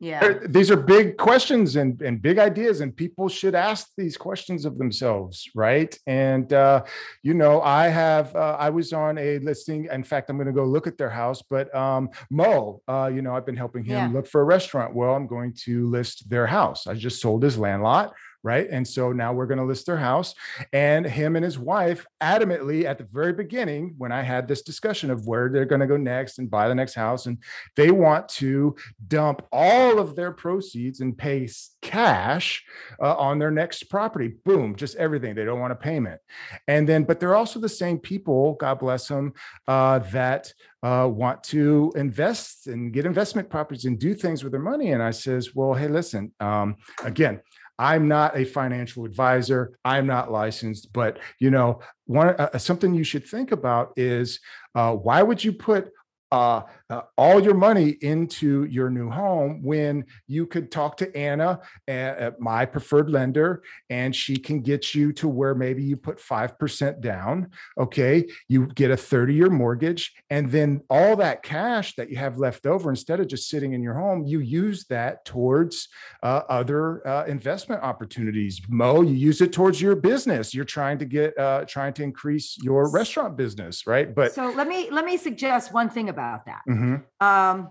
yeah. 0.02 0.38
These 0.48 0.70
are 0.70 0.76
big 0.78 1.18
questions 1.18 1.76
and, 1.76 2.00
and 2.00 2.22
big 2.22 2.38
ideas, 2.38 2.80
and 2.80 2.96
people 2.96 3.28
should 3.28 3.54
ask 3.54 3.88
these 3.98 4.16
questions 4.16 4.64
of 4.64 4.78
themselves, 4.78 5.50
right? 5.54 5.94
And 6.06 6.50
uh, 6.54 6.84
you 7.22 7.34
know, 7.34 7.60
I 7.60 7.88
have 7.88 8.34
uh, 8.34 8.56
I 8.58 8.70
was 8.70 8.94
on 8.94 9.18
a 9.18 9.38
listing. 9.40 9.88
In 9.92 10.02
fact, 10.02 10.30
I'm 10.30 10.38
going 10.38 10.46
to 10.46 10.54
go 10.54 10.64
look 10.64 10.86
at 10.86 10.96
their 10.96 11.10
house. 11.10 11.42
But 11.42 11.72
um, 11.74 12.08
Mo, 12.30 12.80
uh, 12.88 13.10
you 13.12 13.20
know, 13.20 13.36
I've 13.36 13.44
been 13.44 13.58
helping 13.58 13.84
him 13.84 13.96
Yeah. 13.96 14.08
look 14.08 14.26
for 14.26 14.40
a 14.40 14.44
restaurant. 14.44 14.94
Well, 14.94 15.14
I'm 15.14 15.26
going 15.26 15.52
to 15.66 15.86
list 15.90 16.30
their 16.30 16.46
house. 16.46 16.86
I 16.86 16.94
just 16.94 17.20
sold 17.20 17.42
his 17.42 17.58
land 17.58 17.82
lot, 17.82 18.14
right? 18.42 18.68
And 18.70 18.86
so 18.86 19.12
now 19.12 19.32
we're 19.32 19.46
going 19.46 19.58
to 19.58 19.64
list 19.64 19.86
their 19.86 19.96
house. 19.96 20.34
And 20.72 21.04
him 21.04 21.36
and 21.36 21.44
his 21.44 21.58
wife 21.58 22.06
adamantly 22.22 22.84
at 22.84 22.98
the 22.98 23.06
very 23.12 23.32
beginning, 23.32 23.94
when 23.98 24.12
I 24.12 24.22
had 24.22 24.48
this 24.48 24.62
discussion 24.62 25.10
of 25.10 25.26
where 25.26 25.48
they're 25.48 25.64
going 25.64 25.80
to 25.80 25.86
go 25.86 25.96
next 25.96 26.38
and 26.38 26.50
buy 26.50 26.68
the 26.68 26.74
next 26.74 26.94
house, 26.94 27.26
and 27.26 27.38
they 27.76 27.90
want 27.90 28.28
to 28.30 28.76
dump 29.08 29.46
all 29.52 29.98
of 29.98 30.16
their 30.16 30.32
proceeds 30.32 31.00
and 31.00 31.16
pay 31.16 31.48
cash 31.82 32.64
uh, 33.00 33.16
on 33.16 33.38
their 33.38 33.50
next 33.50 33.84
property. 33.84 34.34
Boom, 34.44 34.76
just 34.76 34.96
everything. 34.96 35.34
They 35.34 35.44
don't 35.44 35.60
want 35.60 35.72
a 35.72 35.76
payment. 35.76 36.20
And 36.68 36.88
then, 36.88 37.04
but 37.04 37.20
they're 37.20 37.34
also 37.34 37.60
the 37.60 37.68
same 37.68 37.98
people, 37.98 38.54
God 38.54 38.78
bless 38.78 39.08
them, 39.08 39.32
uh, 39.68 40.00
that 40.10 40.52
uh, 40.82 41.08
want 41.10 41.42
to 41.44 41.92
invest 41.96 42.66
and 42.66 42.92
get 42.92 43.04
investment 43.04 43.50
properties 43.50 43.84
and 43.84 43.98
do 43.98 44.14
things 44.14 44.42
with 44.42 44.52
their 44.52 44.60
money. 44.60 44.92
And 44.92 45.02
I 45.02 45.10
says, 45.10 45.54
well, 45.54 45.74
hey, 45.74 45.88
listen, 45.88 46.32
um, 46.40 46.76
again, 47.04 47.40
I'm 47.80 48.08
not 48.08 48.36
a 48.36 48.44
financial 48.44 49.06
advisor. 49.06 49.78
I'm 49.86 50.06
not 50.06 50.30
licensed, 50.30 50.92
but 50.92 51.18
you 51.38 51.50
know, 51.50 51.80
one 52.04 52.28
uh, 52.28 52.58
something 52.58 52.92
you 52.92 53.04
should 53.04 53.26
think 53.26 53.52
about 53.52 53.94
is 53.96 54.38
uh, 54.74 54.92
why 54.92 55.22
would 55.22 55.42
you 55.42 55.54
put 55.54 55.90
uh, 56.32 56.62
uh, 56.88 57.02
all 57.16 57.42
your 57.42 57.54
money 57.54 57.96
into 58.02 58.64
your 58.64 58.88
new 58.88 59.10
home 59.10 59.62
when 59.62 60.04
you 60.28 60.46
could 60.46 60.70
talk 60.70 60.96
to 60.96 61.16
Anna, 61.16 61.60
uh, 61.88 62.30
my 62.38 62.64
preferred 62.64 63.10
lender, 63.10 63.62
and 63.88 64.14
she 64.14 64.36
can 64.36 64.60
get 64.60 64.94
you 64.94 65.12
to 65.12 65.28
where 65.28 65.54
maybe 65.54 65.82
you 65.82 65.96
put 65.96 66.18
5% 66.18 67.00
down. 67.00 67.50
Okay. 67.78 68.28
You 68.48 68.66
get 68.66 68.90
a 68.90 68.96
30 68.96 69.34
year 69.34 69.50
mortgage, 69.50 70.12
and 70.30 70.50
then 70.50 70.82
all 70.88 71.16
that 71.16 71.42
cash 71.42 71.96
that 71.96 72.10
you 72.10 72.16
have 72.16 72.38
left 72.38 72.66
over, 72.66 72.90
instead 72.90 73.18
of 73.18 73.26
just 73.26 73.48
sitting 73.48 73.72
in 73.72 73.82
your 73.82 73.94
home, 73.94 74.24
you 74.24 74.40
use 74.40 74.84
that 74.86 75.24
towards 75.24 75.88
uh, 76.22 76.42
other 76.48 77.06
uh, 77.06 77.24
investment 77.24 77.82
opportunities. 77.82 78.60
Mo, 78.68 79.02
you 79.02 79.14
use 79.14 79.40
it 79.40 79.52
towards 79.52 79.80
your 79.80 79.96
business. 79.96 80.54
You're 80.54 80.64
trying 80.64 80.98
to 80.98 81.04
get, 81.04 81.36
uh, 81.38 81.64
trying 81.66 81.92
to 81.94 82.02
increase 82.04 82.56
your 82.62 82.90
restaurant 82.90 83.36
business, 83.36 83.86
right? 83.86 84.14
But 84.14 84.32
So 84.32 84.52
let 84.56 84.68
me 84.68 84.90
let 84.90 85.04
me 85.04 85.16
suggest 85.16 85.72
one 85.72 85.88
thing 85.88 86.08
about 86.08 86.19
that. 86.46 86.62
Mhm. 86.68 87.04
Um, 87.20 87.70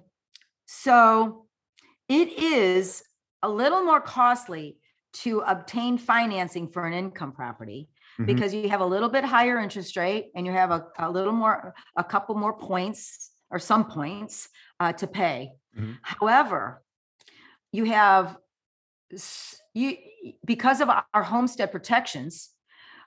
so 0.66 1.48
it 2.08 2.30
is 2.34 3.04
a 3.42 3.50
little 3.50 3.84
more 3.84 4.02
costly 4.02 4.78
to 5.12 5.40
obtain 5.42 5.98
financing 5.98 6.68
for 6.68 6.86
an 6.86 6.94
income 6.94 7.32
property 7.32 7.90
Mhm. 8.18 8.26
because 8.26 8.54
you 8.54 8.70
have 8.70 8.82
a 8.82 8.86
little 8.86 9.10
bit 9.10 9.24
higher 9.24 9.58
interest 9.60 9.96
rate 9.98 10.32
and 10.36 10.46
you 10.46 10.52
have 10.52 10.72
a, 10.72 10.88
a 11.00 11.10
little 11.10 11.34
more, 11.34 11.74
a 11.96 12.04
couple 12.04 12.36
more 12.36 12.54
points 12.58 13.32
or 13.50 13.60
some 13.60 13.86
points 13.90 14.50
uh, 14.80 14.94
to 14.94 15.08
pay. 15.08 15.52
Mhm. 15.76 15.98
However, 16.04 16.84
you 17.72 17.86
have 17.86 18.38
you 19.74 19.98
because 20.46 20.82
of 20.82 20.90
our 20.90 21.24
homestead 21.24 21.72
protections, 21.72 22.52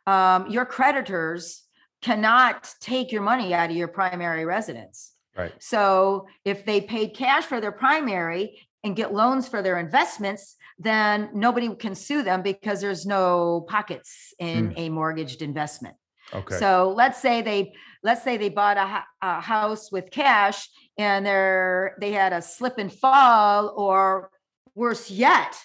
um, 0.06 0.48
your 0.50 0.66
creditors 0.66 1.64
cannot 2.00 2.74
take 2.80 3.12
your 3.12 3.22
money 3.22 3.54
out 3.54 3.70
of 3.70 3.76
your 3.76 3.88
primary 3.88 4.44
residence. 4.44 5.11
Right. 5.36 5.52
So 5.58 6.26
if 6.44 6.64
they 6.64 6.80
paid 6.80 7.14
cash 7.14 7.44
for 7.44 7.60
their 7.60 7.72
primary 7.72 8.60
and 8.84 8.96
get 8.96 9.14
loans 9.14 9.48
for 9.48 9.62
their 9.62 9.78
investments, 9.78 10.56
then 10.78 11.30
nobody 11.32 11.74
can 11.76 11.94
sue 11.94 12.22
them 12.22 12.42
because 12.42 12.80
there's 12.80 13.06
no 13.06 13.64
pockets 13.68 14.34
in 14.38 14.74
a 14.76 14.88
mortgaged 14.88 15.42
investment. 15.42 15.96
Okay. 16.34 16.56
So 16.56 16.92
let's 16.96 17.20
say 17.20 17.42
they, 17.42 17.72
let's 18.02 18.22
say 18.22 18.36
they 18.36 18.48
bought 18.48 18.76
a, 18.76 19.04
a 19.22 19.40
house 19.40 19.92
with 19.92 20.10
cash 20.10 20.68
and 20.98 21.24
they're, 21.24 21.96
they 22.00 22.12
had 22.12 22.32
a 22.32 22.42
slip 22.42 22.78
and 22.78 22.92
fall 22.92 23.74
or 23.76 24.30
worse 24.74 25.10
yet, 25.10 25.56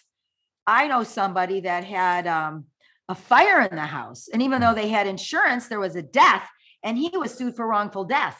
I 0.65 0.87
know 0.87 1.03
somebody 1.03 1.61
that 1.61 1.85
had 1.85 2.27
um, 2.27 2.65
a 3.07 3.15
fire 3.15 3.61
in 3.61 3.75
the 3.75 3.81
house. 3.81 4.27
And 4.31 4.41
even 4.41 4.61
though 4.61 4.73
they 4.73 4.89
had 4.89 5.07
insurance, 5.07 5.67
there 5.67 5.79
was 5.79 5.95
a 5.95 6.01
death 6.01 6.47
and 6.83 6.97
he 6.97 7.09
was 7.17 7.33
sued 7.33 7.55
for 7.55 7.65
wrongful 7.65 8.03
death. 8.03 8.39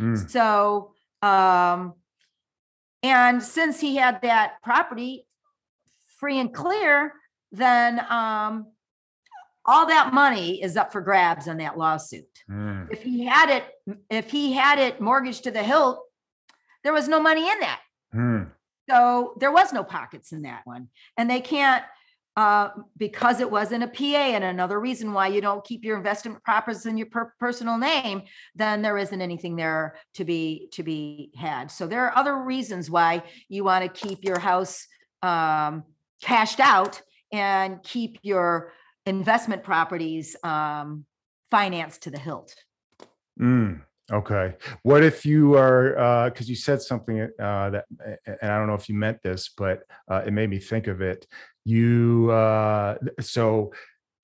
Mm, 0.00 0.30
So, 0.30 0.94
um, 1.22 1.94
and 3.02 3.42
since 3.42 3.80
he 3.80 3.96
had 3.96 4.22
that 4.22 4.54
property 4.62 5.26
free 6.18 6.38
and 6.38 6.52
clear, 6.52 7.12
then, 7.52 8.00
um, 8.10 8.66
all 9.66 9.86
that 9.86 10.12
money 10.14 10.62
is 10.62 10.76
up 10.76 10.90
for 10.90 11.00
grabs 11.00 11.46
on 11.46 11.58
that 11.58 11.76
lawsuit. 11.78 12.26
mm, 12.50 12.90
If 12.90 13.02
he 13.02 13.24
had 13.26 13.50
it, 13.50 13.64
if 14.08 14.30
he 14.30 14.52
had 14.54 14.78
it 14.78 15.00
mortgaged 15.00 15.44
to 15.44 15.50
the 15.50 15.62
hilt, 15.62 16.00
there 16.82 16.92
was 16.94 17.08
no 17.08 17.20
money 17.20 17.48
in 17.48 17.60
that. 17.60 17.80
mm. 18.14 18.50
So 18.88 19.34
there 19.38 19.52
was 19.52 19.72
no 19.72 19.84
pockets 19.84 20.32
in 20.32 20.42
that 20.42 20.62
one. 20.64 20.88
And 21.16 21.30
they 21.30 21.40
can't, 21.40 21.84
uh, 22.36 22.70
because 22.96 23.40
it 23.40 23.50
wasn't 23.50 23.82
a 23.82 23.88
PA 23.88 24.04
and 24.04 24.44
another 24.44 24.78
reason 24.80 25.12
why 25.12 25.26
you 25.26 25.40
don't 25.40 25.64
keep 25.64 25.84
your 25.84 25.96
investment 25.96 26.42
properties 26.44 26.86
in 26.86 26.96
your 26.96 27.08
per- 27.08 27.34
personal 27.40 27.76
name, 27.76 28.22
then 28.54 28.82
there 28.82 28.96
isn't 28.96 29.20
anything 29.20 29.56
there 29.56 29.96
to 30.14 30.24
be, 30.24 30.68
to 30.72 30.82
be 30.82 31.32
had. 31.36 31.70
So 31.70 31.86
there 31.86 32.06
are 32.06 32.16
other 32.16 32.36
reasons 32.36 32.90
why 32.90 33.22
you 33.48 33.64
want 33.64 33.82
to 33.82 34.06
keep 34.06 34.24
your 34.24 34.38
house, 34.38 34.86
um, 35.22 35.84
cashed 36.22 36.60
out 36.60 37.02
and 37.32 37.82
keep 37.82 38.18
your 38.22 38.72
investment 39.06 39.62
properties, 39.62 40.36
um, 40.44 41.04
financed 41.50 42.02
to 42.02 42.10
the 42.10 42.18
hilt. 42.18 42.54
Mm, 43.40 43.82
okay. 44.12 44.54
What 44.82 45.02
if 45.02 45.26
you 45.26 45.56
are, 45.56 45.98
uh, 45.98 46.30
because 46.30 46.48
you 46.48 46.56
said 46.56 46.80
something 46.80 47.22
uh, 47.22 47.70
that, 47.70 47.84
and 48.26 48.50
I 48.52 48.58
don't 48.58 48.66
know 48.68 48.74
if 48.74 48.88
you 48.88 48.94
meant 48.94 49.22
this, 49.22 49.50
but 49.56 49.82
uh, 50.08 50.22
it 50.26 50.32
made 50.32 50.50
me 50.50 50.58
think 50.58 50.86
of 50.86 51.00
it. 51.00 51.26
You, 51.70 52.30
uh, 52.30 52.96
so 53.20 53.72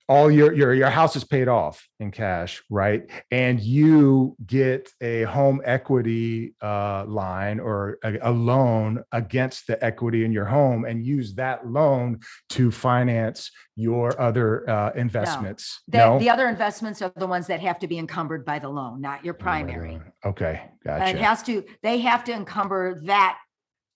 all 0.09 0.31
your 0.31 0.52
your 0.60 0.73
your 0.73 0.89
house 1.01 1.16
is 1.16 1.24
paid 1.24 1.48
off 1.48 1.77
in 1.98 2.09
cash, 2.12 2.62
right? 2.70 3.02
And 3.32 3.60
you 3.60 4.36
get 4.47 4.82
a 5.01 5.23
home 5.24 5.60
equity 5.64 6.55
uh, 6.62 7.05
line 7.06 7.59
or 7.59 7.98
a, 8.05 8.31
a 8.31 8.32
loan 8.51 9.02
against 9.10 9.66
the 9.66 9.77
equity 9.85 10.24
in 10.24 10.32
your 10.32 10.44
home, 10.44 10.85
and 10.89 11.05
use 11.05 11.35
that 11.35 11.66
loan 11.66 12.20
to 12.51 12.70
finance 12.70 13.51
your 13.74 14.06
other 14.28 14.48
uh, 14.70 14.93
investments. 14.94 15.82
The, 15.89 16.18
the 16.18 16.31
other 16.31 16.48
investments 16.48 17.02
are 17.02 17.12
the 17.16 17.27
ones 17.27 17.47
that 17.48 17.60
have 17.60 17.78
to 17.81 17.89
be 17.89 17.98
encumbered 17.98 18.44
by 18.44 18.59
the 18.60 18.68
loan, 18.68 19.01
not 19.01 19.24
your 19.24 19.35
Uh, 19.35 19.39
primary. 19.48 20.01
Okay, 20.24 20.55
It 20.62 20.85
gotcha. 20.86 21.18
has 21.18 21.43
to, 21.44 21.64
they 21.82 21.98
have 21.98 22.23
to 22.24 22.32
encumber 22.32 23.01
that, 23.06 23.39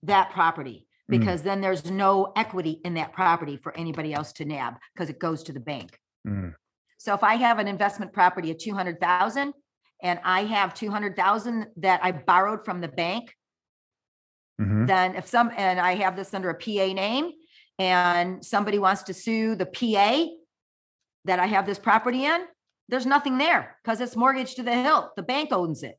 that 0.03 0.31
property 0.31 0.87
Mm. 1.11 1.19
because 1.19 1.43
then 1.43 1.61
there's 1.61 1.91
no 1.91 2.33
equity 2.37 2.81
in 2.85 2.95
that 2.95 3.13
property 3.13 3.57
for 3.57 3.77
anybody 3.77 4.15
else 4.15 4.33
to 4.35 4.45
nab 4.45 4.75
because 4.95 5.11
it 5.11 5.19
goes 5.19 5.43
to 5.45 5.53
the 5.53 5.61
bank. 5.61 5.99
Mm, 6.27 6.55
So 6.99 7.15
if 7.15 7.23
I 7.25 7.35
have 7.37 7.59
an 7.59 7.67
investment 7.69 8.13
property 8.13 8.51
of 8.51 8.59
two 8.59 8.75
hundred 8.75 9.01
thousand 9.01 9.55
and 10.03 10.21
I 10.25 10.45
have 10.45 10.75
two 10.75 10.91
hundred 10.91 11.17
thousand 11.17 11.67
that 11.79 12.01
I 12.03 12.13
borrowed 12.13 12.65
from 12.65 12.81
the 12.81 12.89
bank, 12.89 13.35
Mhm. 14.61 14.87
then 14.87 15.17
if 15.17 15.27
some, 15.27 15.51
and 15.57 15.81
I 15.81 15.95
have 15.97 16.17
this 16.17 16.35
under 16.35 16.51
a 16.51 16.55
PA 16.55 16.93
name 16.93 17.33
and 17.79 18.45
somebody 18.45 18.79
wants 18.79 19.05
to 19.05 19.15
sue 19.15 19.55
the 19.55 19.67
PA 19.67 20.29
that 21.25 21.39
I 21.41 21.47
have 21.47 21.67
this 21.67 21.79
property 21.79 22.27
in, 22.27 22.47
there's 22.89 23.07
nothing 23.07 23.39
there 23.39 23.79
because 23.83 24.01
it's 24.01 24.17
mortgaged 24.17 24.57
to 24.57 24.63
the 24.63 24.75
hilt. 24.75 25.17
The 25.17 25.23
bank 25.23 25.53
owns 25.53 25.83
it. 25.83 25.99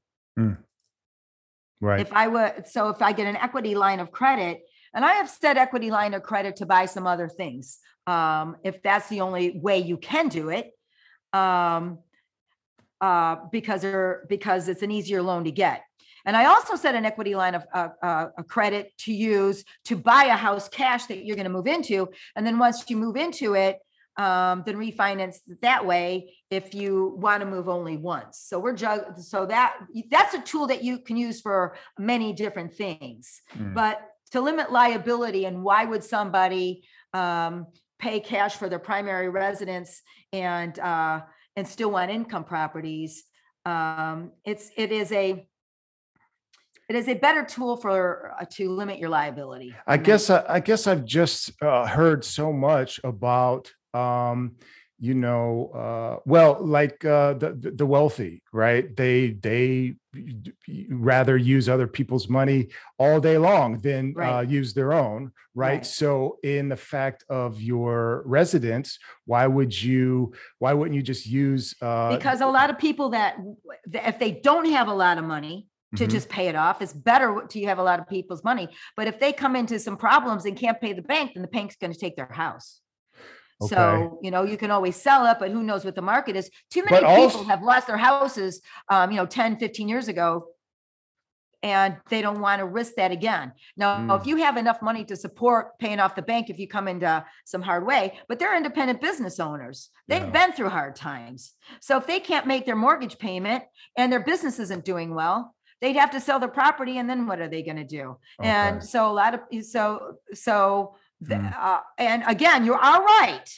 Right. 1.83 1.99
If 2.01 2.13
I 2.13 2.27
would, 2.27 2.67
so 2.67 2.89
if 2.89 3.01
I 3.01 3.11
get 3.11 3.25
an 3.25 3.35
equity 3.38 3.73
line 3.73 3.99
of 3.99 4.11
credit, 4.11 4.61
and 4.93 5.05
I 5.05 5.13
have 5.13 5.30
said 5.30 5.57
equity 5.57 5.91
line 5.91 6.13
of 6.13 6.23
credit 6.23 6.57
to 6.57 6.65
buy 6.65 6.85
some 6.85 7.07
other 7.07 7.27
things, 7.27 7.80
um, 8.07 8.57
if 8.63 8.81
that's 8.81 9.09
the 9.09 9.22
only 9.22 9.59
way 9.59 9.80
you 9.80 9.97
can 9.97 10.27
do 10.27 10.49
it. 10.49 10.72
Um, 11.34 11.99
uh, 12.99 13.38
because 13.51 13.84
because 14.27 14.68
it's 14.68 14.84
an 14.84 14.91
easier 14.91 15.23
loan 15.23 15.43
to 15.43 15.51
get. 15.51 15.81
And 16.23 16.38
I 16.38 16.45
also 16.45 16.76
said 16.76 16.93
an 16.93 17.03
equity 17.03 17.34
line 17.34 17.55
of, 17.55 17.65
uh, 17.73 17.89
uh, 18.03 18.27
a 18.38 18.43
credit 18.43 18.95
to 18.99 19.13
use 19.13 19.63
to 19.85 19.95
buy 19.95 20.26
a 20.26 20.35
house 20.35 20.69
cash 20.69 21.07
that 21.07 21.26
you're 21.26 21.35
gonna 21.35 21.49
move 21.49 21.65
into. 21.65 22.09
And 22.35 22.45
then 22.45 22.59
once 22.59 22.88
you 22.89 22.97
move 22.97 23.15
into 23.15 23.55
it, 23.55 23.80
um, 24.18 24.63
then 24.65 24.76
refinance 24.76 25.38
that 25.61 25.85
way 25.85 26.34
if 26.49 26.76
you 26.76 27.15
want 27.18 27.41
to 27.41 27.47
move 27.47 27.69
only 27.69 27.97
once. 27.97 28.38
So 28.38 28.59
we're 28.59 28.76
jug, 28.76 29.19
so 29.19 29.45
that, 29.45 29.77
that's 30.11 30.34
a 30.34 30.41
tool 30.41 30.68
that 30.68 30.84
you 30.84 30.99
can 30.99 31.18
use 31.18 31.41
for 31.41 31.76
many 31.97 32.34
different 32.34 32.73
things. 32.73 33.41
Mm. 33.57 33.73
But 33.73 34.01
to 34.31 34.41
limit 34.41 34.71
liability 34.71 35.45
and 35.45 35.63
why 35.63 35.85
would 35.85 36.03
somebody 36.03 36.83
um, 37.13 37.67
pay 37.99 38.19
cash 38.19 38.55
for 38.55 38.69
their 38.69 38.79
primary 38.79 39.29
residence 39.29 40.01
and 40.33 40.77
uh, 40.79 41.21
and 41.55 41.67
still 41.67 41.91
want 41.91 42.11
income 42.11 42.43
properties? 42.43 43.23
Um, 43.65 44.31
it's 44.43 44.71
it 44.77 44.91
is 44.91 45.11
a 45.11 45.47
it 46.89 46.95
is 46.95 47.07
a 47.07 47.13
better 47.13 47.45
tool 47.45 47.77
for 47.77 48.33
uh, 48.39 48.45
to 48.51 48.69
limit 48.69 48.99
your 48.99 49.09
liability. 49.09 49.73
I 49.87 49.97
guess 49.97 50.29
I, 50.29 50.43
I 50.47 50.59
guess 50.59 50.87
I've 50.87 51.05
just 51.05 51.51
uh, 51.61 51.85
heard 51.87 52.25
so 52.25 52.51
much 52.51 52.99
about 53.03 53.71
um, 53.93 54.55
you 54.99 55.13
know 55.13 55.71
uh, 55.73 56.21
well 56.25 56.57
like 56.59 57.03
uh, 57.05 57.33
the 57.33 57.53
the- 57.53 57.71
the 57.71 57.85
wealthy 57.85 58.43
right 58.53 58.95
they 58.95 59.31
they 59.31 59.95
rather 60.89 61.38
use 61.38 61.69
other 61.69 61.88
people's 61.88 62.27
money 62.27 62.67
all 62.97 63.19
day 63.19 63.38
long 63.38 63.79
than 63.79 64.13
uh, 64.19 64.41
use 64.41 64.73
their 64.73 64.93
own 64.93 65.31
right? 65.55 65.67
Right. 65.75 65.85
so 65.85 66.38
in 66.43 66.69
the 66.69 66.75
fact 66.75 67.23
of 67.29 67.61
your 67.61 68.23
residence 68.25 68.99
why 69.25 69.47
would 69.47 69.79
you 69.81 70.33
why 70.59 70.73
wouldn't 70.73 70.95
you 70.95 71.01
just 71.01 71.25
use 71.25 71.75
uh, 71.81 72.15
because 72.15 72.41
a 72.41 72.45
lot 72.47 72.69
of 72.69 72.77
people 72.77 73.09
that 73.11 73.38
if 73.93 74.19
they 74.19 74.31
don't 74.31 74.69
have 74.69 74.88
a 74.88 74.93
lot 74.93 75.17
of 75.17 75.23
money 75.23 75.67
to 75.95 76.05
Mhm. 76.05 76.09
just 76.09 76.29
pay 76.29 76.47
it 76.47 76.55
off 76.55 76.81
it's 76.81 76.93
better 76.93 77.45
to 77.49 77.59
you 77.59 77.67
have 77.67 77.79
a 77.79 77.83
lot 77.83 77.99
of 77.99 78.07
people's 78.07 78.43
money 78.43 78.67
but 78.97 79.07
if 79.07 79.19
they 79.19 79.31
come 79.33 79.55
into 79.55 79.79
some 79.79 79.97
problems 79.97 80.45
and 80.45 80.57
can't 80.57 80.79
pay 80.81 80.93
the 80.93 81.01
bank 81.01 81.31
then 81.33 81.41
the 81.41 81.47
bank's 81.49 81.75
going 81.77 81.91
to 81.93 81.99
take 81.99 82.15
their 82.17 82.31
house 82.31 82.80
Okay. 83.61 83.75
so 83.75 84.19
you 84.21 84.31
know 84.31 84.43
you 84.43 84.57
can 84.57 84.71
always 84.71 84.95
sell 84.95 85.25
it 85.27 85.38
but 85.39 85.51
who 85.51 85.61
knows 85.63 85.85
what 85.85 85.95
the 85.95 86.01
market 86.01 86.35
is 86.35 86.49
too 86.69 86.83
many 86.83 87.01
But 87.01 87.15
people 87.29 87.43
have 87.45 87.61
lost 87.61 87.88
their 87.88 87.97
houses 87.97 88.61
um, 88.89 89.11
you 89.11 89.17
know 89.17 89.25
10 89.25 89.57
15 89.57 89.88
years 89.88 90.07
ago 90.07 90.47
and 91.63 91.97
they 92.09 92.23
don't 92.23 92.39
want 92.41 92.59
to 92.59 92.65
risk 92.65 92.95
that 92.95 93.11
again 93.11 93.51
now 93.77 93.99
Mm. 93.99 94.19
if 94.19 94.25
you 94.25 94.38
have 94.38 94.57
enough 94.57 94.81
money 94.81 95.05
to 95.05 95.15
support 95.15 95.77
paying 95.77 95.99
off 95.99 96.15
the 96.15 96.21
bank 96.23 96.49
if 96.49 96.57
you 96.57 96.67
come 96.67 96.88
into 96.88 97.23
some 97.45 97.61
hard 97.61 97.85
way 97.85 98.19
but 98.27 98.39
they're 98.39 98.57
independent 98.57 98.99
business 98.99 99.39
owners 99.39 99.89
they've 100.07 100.23
Yeah. 100.23 100.31
been 100.31 100.53
through 100.53 100.69
hard 100.69 100.95
times 100.95 101.53
so 101.79 101.97
if 101.97 102.07
they 102.07 102.19
can't 102.19 102.47
make 102.47 102.65
their 102.65 102.75
mortgage 102.75 103.19
payment 103.19 103.63
and 103.97 104.11
their 104.11 104.23
business 104.23 104.57
isn't 104.59 104.85
doing 104.85 105.13
well 105.13 105.53
they'd 105.81 105.95
have 105.97 106.11
to 106.11 106.19
sell 106.19 106.39
their 106.39 106.49
property 106.49 106.97
and 106.99 107.07
then 107.09 107.27
what 107.27 107.39
are 107.39 107.47
they 107.47 107.61
going 107.63 107.77
to 107.77 107.83
do 107.83 108.17
and 108.39 108.83
so 108.83 109.09
a 109.11 109.13
lot 109.13 109.33
of 109.35 109.41
so 109.63 110.15
so 110.33 110.95
Mm. 111.23 111.53
uh, 111.57 111.80
and 111.98 112.23
again 112.27 112.65
you 112.65 112.73
are 112.73 113.03
right. 113.03 113.49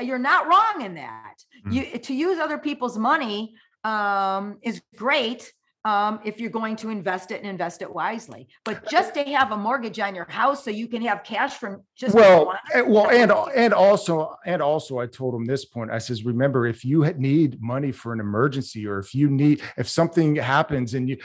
You're 0.00 0.18
not 0.18 0.46
wrong 0.46 0.82
in 0.84 0.94
that. 0.96 1.36
Mm. 1.66 1.72
you 1.72 1.98
to 1.98 2.14
use 2.14 2.38
other 2.38 2.58
people's 2.58 2.98
money 2.98 3.54
um 3.84 4.58
is 4.62 4.82
great 4.96 5.50
um 5.86 6.20
if 6.22 6.38
you're 6.38 6.50
going 6.50 6.76
to 6.76 6.90
invest 6.90 7.30
it 7.30 7.40
and 7.40 7.46
invest 7.46 7.80
it 7.80 7.90
wisely. 7.90 8.46
But 8.66 8.86
just 8.90 9.14
to 9.14 9.24
have 9.24 9.52
a 9.52 9.56
mortgage 9.56 9.98
on 9.98 10.14
your 10.14 10.28
house 10.28 10.62
so 10.64 10.70
you 10.70 10.86
can 10.86 11.00
have 11.02 11.24
cash 11.24 11.54
from 11.54 11.82
just 11.96 12.14
well 12.14 12.54
eh, 12.74 12.82
well 12.82 13.08
and 13.08 13.32
and 13.56 13.72
also 13.72 14.36
and 14.44 14.60
also 14.60 14.98
i 14.98 15.06
told 15.06 15.34
him 15.34 15.46
this 15.46 15.64
point 15.64 15.90
i 15.90 15.98
says 15.98 16.24
remember 16.24 16.66
if 16.66 16.84
you 16.84 17.06
need 17.16 17.60
money 17.62 17.92
for 17.92 18.12
an 18.12 18.20
emergency 18.20 18.86
or 18.86 18.98
if 18.98 19.14
you 19.14 19.30
need 19.30 19.62
if 19.78 19.88
something 19.88 20.36
happens 20.36 20.92
and 20.92 21.08
you 21.08 21.16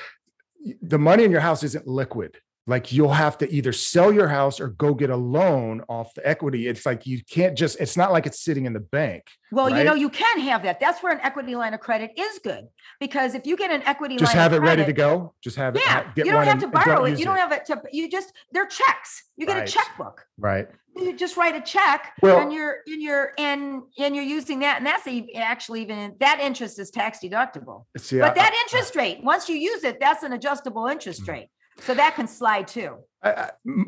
the 0.81 0.97
money 0.97 1.23
in 1.23 1.31
your 1.31 1.41
house 1.41 1.61
isn't 1.63 1.87
liquid 1.87 2.37
like 2.67 2.91
you'll 2.91 3.13
have 3.13 3.37
to 3.37 3.51
either 3.53 3.71
sell 3.71 4.11
your 4.11 4.27
house 4.27 4.59
or 4.59 4.69
go 4.69 4.93
get 4.93 5.09
a 5.11 5.15
loan 5.15 5.81
off 5.87 6.13
the 6.15 6.27
equity. 6.27 6.67
It's 6.67 6.85
like 6.85 7.05
you 7.05 7.21
can't 7.29 7.55
just 7.57 7.79
it's 7.79 7.95
not 7.95 8.11
like 8.11 8.25
it's 8.25 8.39
sitting 8.43 8.65
in 8.65 8.73
the 8.73 8.79
bank 8.79 9.27
well 9.51 9.69
you 9.69 9.83
know 9.83 9.93
you 9.93 10.09
can 10.09 10.39
have 10.39 10.63
that. 10.63 10.79
That's 10.79 11.01
where 11.03 11.13
an 11.13 11.19
equity 11.21 11.55
line 11.55 11.73
of 11.75 11.79
credit 11.79 12.11
is 12.17 12.39
good 12.43 12.67
because 12.99 13.35
if 13.35 13.45
you 13.45 13.55
get 13.55 13.69
an 13.71 13.83
equity 13.83 14.13
line, 14.15 14.19
just 14.19 14.33
line 14.33 14.41
have 14.43 14.53
of 14.53 14.63
it 14.63 14.65
ready 14.65 14.81
to 14.81 14.85
credit- 14.85 14.95
go. 14.97 15.33
Just 15.43 15.55
have 15.57 15.75
it 15.75 15.83
yeah 15.85 16.09
you 16.15 16.23
don't 16.25 16.43
have 16.45 16.59
to 16.59 16.67
borrow 16.67 17.05
it. 17.05 17.19
you 17.19 17.25
don't 17.25 17.37
have 17.37 17.51
it 17.51 17.65
to 17.65 17.81
you 17.91 18.09
just 18.09 18.33
they're 18.51 18.65
checks. 18.65 19.23
You 19.37 19.45
get 19.45 19.57
Right. 19.57 19.69
a 19.69 19.71
checkbook. 19.71 20.25
Right. 20.39 20.67
You 20.97 21.15
just 21.15 21.35
write 21.37 21.55
a 21.55 21.61
check 21.61 22.13
Well- 22.21 22.39
and 22.39 22.51
you're 22.53 22.77
and 22.87 23.01
you're 23.01 23.33
and 23.37 23.83
and 23.99 24.15
you're 24.15 24.23
using 24.25 24.59
that 24.59 24.77
and 24.77 24.85
that's 24.87 25.05
e- 25.07 25.33
actually 25.35 25.81
even 25.83 26.15
that 26.19 26.39
interest 26.41 26.79
is 26.79 26.89
tax 26.89 27.19
deductible. 27.23 27.85
See 27.97 28.19
but 28.19 28.31
I- 28.31 28.33
that 28.33 28.53
interest 28.65 28.95
rate 28.95 29.19
once 29.23 29.47
you 29.49 29.55
use 29.55 29.83
it 29.83 29.99
that's 29.99 30.23
an 30.23 30.33
adjustable 30.33 30.87
interest 30.87 31.23
Mm. 31.25 31.27
rate 31.33 31.49
so 31.79 31.93
that 31.93 32.15
can 32.15 32.27
slide 32.27 32.67
too 32.67 32.97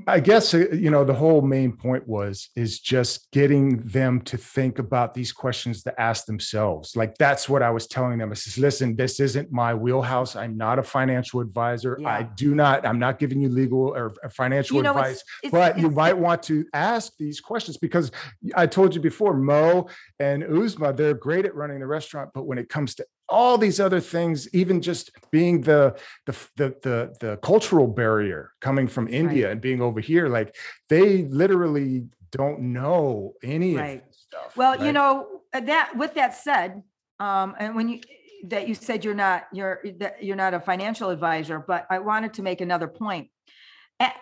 I 0.08 0.20
guess 0.20 0.56
uh, 0.56 0.66
you 0.72 0.90
know 0.90 1.04
the 1.04 1.14
whole 1.14 1.44
main 1.44 1.72
point 1.72 2.08
was 2.08 2.50
is 2.56 2.80
just 2.80 3.30
getting 3.32 3.78
them 3.86 4.20
to 4.22 4.36
think 4.36 4.80
about 4.80 5.14
these 5.14 5.32
questions 5.32 5.84
to 5.84 6.02
ask 6.02 6.26
themselves. 6.26 6.96
Like 6.96 7.16
that's 7.20 7.48
what 7.48 7.62
I 7.62 7.70
was 7.70 7.86
telling 7.86 8.18
them. 8.18 8.32
I 8.32 8.34
says, 8.34 8.58
listen, 8.58 8.96
this 8.96 9.20
isn't 9.20 9.52
my 9.52 9.76
wheelhouse. 9.76 10.36
I'm 10.36 10.58
not 10.58 10.80
a 10.80 10.84
financial 10.84 11.40
advisor. 11.40 12.00
I 12.04 12.24
do 12.24 12.56
not. 12.56 12.84
I'm 12.84 12.98
not 12.98 13.20
giving 13.20 13.40
you 13.40 13.50
legal 13.50 13.96
or 13.96 14.16
financial 14.32 14.78
you 14.78 14.84
know 14.84 14.92
advice. 14.98 15.18
it's, 15.18 15.24
it's, 15.44 15.52
But 15.52 15.78
you 15.78 15.86
it's- 15.86 15.96
might 15.96 16.18
want 16.18 16.42
to 16.44 16.66
ask 16.74 17.14
these 17.20 17.40
questions 17.40 17.78
because 17.78 18.10
I 18.56 18.66
told 18.66 18.96
you 18.96 19.02
before, 19.02 19.36
Mo 19.36 19.88
and 20.20 20.42
Uzma, 20.42 20.98
they're 20.98 21.14
great 21.14 21.46
at 21.46 21.54
running 21.54 21.80
the 21.80 21.88
restaurant, 21.88 22.32
but 22.34 22.48
when 22.48 22.58
it 22.58 22.70
comes 22.70 22.96
to 22.96 23.06
all 23.30 23.58
these 23.58 23.80
other 23.80 24.00
things, 24.00 24.48
even 24.54 24.82
just 24.82 25.12
being 25.32 25.62
the 25.62 25.98
the 26.26 26.36
the 26.56 26.76
the, 26.82 27.16
the 27.20 27.38
cultural 27.38 27.88
barrier 27.88 28.52
coming 28.62 28.88
from 28.88 29.08
India 29.08 29.52
and 29.52 29.62
being 29.62 29.82
over 29.82 30.00
here, 30.00 30.28
like 30.30 30.56
they 30.90 31.24
literally 31.24 32.06
don't 32.32 32.60
know 32.60 33.34
any 33.44 33.76
Right. 33.76 34.02
of 34.02 34.08
this 34.08 34.18
stuff. 34.28 34.58
well 34.58 34.86
you 34.86 34.92
know 34.92 35.42
uh, 35.54 35.62
that 35.62 35.96
with 35.96 36.14
that 36.16 36.36
said 36.36 36.84
um 37.22 37.56
and 37.58 37.74
when 37.74 37.88
you 37.88 38.02
that 38.44 38.68
you 38.68 38.76
said 38.76 39.06
you're 39.06 39.14
not 39.16 39.48
you're 39.54 39.80
that 40.00 40.22
you're 40.22 40.36
not 40.36 40.54
a 40.54 40.60
financial 40.60 41.10
advisor 41.10 41.58
but 41.66 41.88
i 41.90 42.00
wanted 42.00 42.34
to 42.34 42.42
make 42.42 42.60
another 42.60 42.88
point 42.88 43.30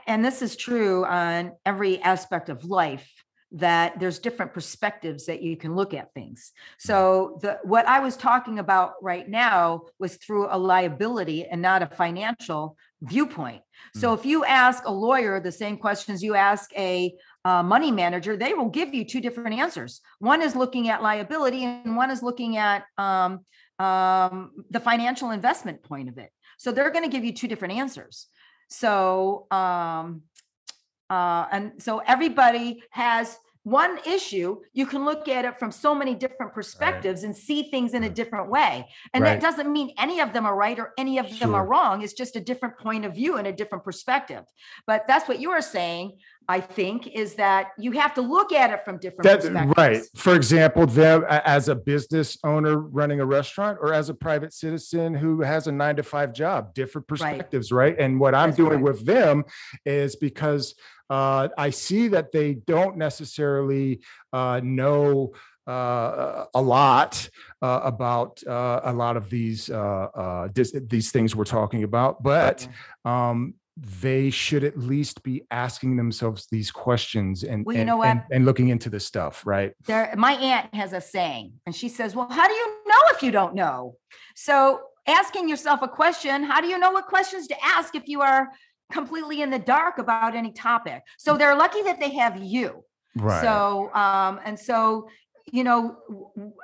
and 0.08 0.24
this 0.24 0.44
is 0.44 0.56
true 0.56 1.04
on 1.04 1.54
every 1.66 2.00
aspect 2.02 2.50
of 2.50 2.64
life 2.64 3.15
that 3.56 4.00
there's 4.00 4.20
different 4.20 4.54
perspectives 4.54 5.26
that 5.26 5.42
you 5.42 5.58
can 5.58 5.76
look 5.76 5.94
at 5.94 6.14
things 6.14 6.52
so 6.78 7.40
the 7.42 7.58
what 7.64 7.88
i 7.88 8.00
was 8.00 8.16
talking 8.16 8.60
about 8.60 8.94
right 9.02 9.28
now 9.30 9.82
was 10.00 10.18
through 10.18 10.48
a 10.50 10.58
liability 10.58 11.46
and 11.46 11.62
not 11.62 11.82
a 11.82 11.88
financial 11.88 12.78
viewpoint 13.02 13.62
so 13.96 14.14
if 14.14 14.26
you 14.26 14.46
ask 14.46 14.86
a 14.86 14.92
lawyer 14.92 15.40
the 15.40 15.52
same 15.52 15.78
questions 15.78 16.22
you 16.22 16.36
ask 16.36 16.70
a 16.78 17.16
uh, 17.46 17.62
money 17.62 17.92
manager, 17.92 18.36
they 18.36 18.56
will 18.56 18.70
give 18.70 18.94
you 18.94 19.06
two 19.06 19.22
different 19.22 19.58
answers. 19.58 20.02
One 20.18 20.42
is 20.42 20.56
looking 20.56 20.90
at 20.90 21.04
liability, 21.04 21.64
and 21.64 21.96
one 21.96 22.10
is 22.10 22.24
looking 22.24 22.58
at 22.58 22.86
um, 22.98 23.46
um, 23.78 24.52
the 24.72 24.80
financial 24.80 25.30
investment 25.30 25.84
point 25.84 26.10
of 26.10 26.18
it. 26.18 26.32
So 26.58 26.72
they're 26.72 26.90
going 26.90 27.04
to 27.04 27.10
give 27.10 27.24
you 27.24 27.34
two 27.34 27.48
different 27.48 27.76
answers. 27.76 28.28
So, 28.70 29.46
um, 29.52 30.24
uh, 31.08 31.46
and 31.52 31.74
so 31.78 32.00
everybody 32.00 32.82
has 32.90 33.38
one 33.66 33.98
issue. 34.06 34.62
You 34.74 34.86
can 34.86 35.06
look 35.06 35.28
at 35.28 35.44
it 35.44 35.58
from 35.58 35.72
so 35.72 35.96
many 35.96 36.14
different 36.14 36.54
perspectives 36.54 37.24
and 37.24 37.36
see 37.36 37.64
things 37.64 37.96
in 37.96 38.04
a 38.04 38.10
different 38.10 38.48
way. 38.48 38.88
And 39.12 39.24
Right. 39.24 39.32
that 39.32 39.42
doesn't 39.42 39.74
mean 39.74 39.92
any 39.98 40.20
of 40.20 40.34
them 40.34 40.46
are 40.46 40.56
right 40.56 40.78
or 40.78 40.94
any 41.00 41.18
of 41.18 41.40
them 41.40 41.56
are 41.56 41.66
wrong. 41.66 42.04
It's 42.04 42.14
just 42.14 42.36
a 42.36 42.40
different 42.40 42.78
point 42.78 43.06
of 43.06 43.16
view 43.16 43.38
and 43.38 43.48
a 43.48 43.52
different 43.52 43.84
perspective. 43.84 44.46
But 44.86 45.08
that's 45.08 45.28
what 45.28 45.40
you 45.40 45.50
are 45.50 45.64
saying, 45.64 46.20
I 46.48 46.60
think, 46.60 47.08
is 47.08 47.36
that 47.36 47.70
you 47.78 47.92
have 47.94 48.14
to 48.16 48.22
look 48.22 48.52
at 48.52 48.72
it 48.72 48.86
from 48.86 48.98
different 48.98 49.24
That, 49.24 49.42
perspectives. 49.42 49.74
right. 49.78 50.02
For 50.16 50.36
example, 50.36 50.86
them 50.86 51.26
as 51.28 51.70
a 51.70 51.76
business 51.76 52.38
owner 52.44 52.78
running 52.78 53.20
a 53.20 53.26
restaurant 53.26 53.80
or 53.82 53.94
as 53.94 54.10
a 54.10 54.14
private 54.14 54.54
citizen 54.54 55.14
who 55.14 55.42
has 55.42 55.68
a 55.68 55.72
nine 55.72 55.96
to 55.96 56.04
five 56.04 56.34
job, 56.34 56.74
different 56.74 57.08
perspectives, 57.08 57.72
right? 57.72 57.96
And 57.98 58.20
what 58.20 58.36
I'm 58.36 58.50
That's 58.50 58.58
doing 58.58 58.82
correct. 58.82 58.84
with 59.00 59.06
them 59.06 59.44
is 59.86 60.16
because 60.16 60.76
uh, 61.10 61.50
I 61.58 61.70
see 61.72 62.08
that 62.10 62.32
they 62.32 62.56
don't 62.56 62.98
necessarily 62.98 64.02
uh, 64.34 64.62
know 64.64 65.34
uh, 65.68 66.46
a 66.54 66.62
lot 66.62 67.28
uh, 67.62 67.82
about 67.84 68.42
uh, 68.48 68.82
a 68.84 68.94
lot 68.94 69.18
of 69.18 69.30
these 69.30 69.70
uh, 69.70 69.74
uh, 70.14 70.48
dis- 70.50 70.76
these 70.88 71.12
things 71.12 71.36
we're 71.36 71.44
talking 71.44 71.84
about, 71.84 72.22
but 72.22 72.68
um, 73.04 73.56
they 73.78 74.30
should 74.30 74.64
at 74.64 74.78
least 74.78 75.22
be 75.24 75.44
asking 75.52 75.98
themselves 75.98 76.48
these 76.50 76.72
questions 76.72 77.44
and 77.44 77.66
Well, 77.66 77.76
you 77.76 77.82
and, 77.82 77.88
know 77.88 77.98
what? 77.98 78.08
and, 78.08 78.22
and 78.32 78.46
looking 78.46 78.70
into 78.70 78.90
this 78.90 79.06
stuff, 79.06 79.46
right? 79.46 79.74
there 79.86 80.14
my 80.18 80.34
aunt 80.34 80.74
has 80.74 80.94
a 80.94 81.02
saying 81.02 81.54
and 81.66 81.76
she 81.76 81.90
says 81.90 82.16
well 82.16 82.28
how 82.30 82.48
do 82.48 82.54
you 82.54 82.68
know 82.88 83.02
if 83.14 83.22
you 83.22 83.32
don't 83.32 83.54
know 83.54 83.96
so 84.36 84.80
asking 85.08 85.50
yourself 85.50 85.82
a 85.82 85.88
question 85.88 86.44
how 86.44 86.62
do 86.62 86.68
you 86.68 86.80
know 86.80 86.92
what 86.92 87.06
questions 87.08 87.48
to 87.48 87.56
ask 87.64 87.96
if 87.96 88.08
you 88.08 88.22
are 88.22 88.50
completely 88.92 89.42
in 89.42 89.50
the 89.50 89.60
dark 89.60 89.98
about 89.98 90.36
any 90.36 90.52
topic 90.54 91.02
so 91.18 91.38
they're 91.38 91.56
lucky 91.56 91.82
that 91.84 92.00
they 92.00 92.12
have 92.12 92.38
you 92.42 92.84
Right. 93.18 93.42
so 93.42 93.94
um 93.94 94.40
and 94.46 94.58
so 94.60 95.10
you 95.52 95.64
know 95.64 95.98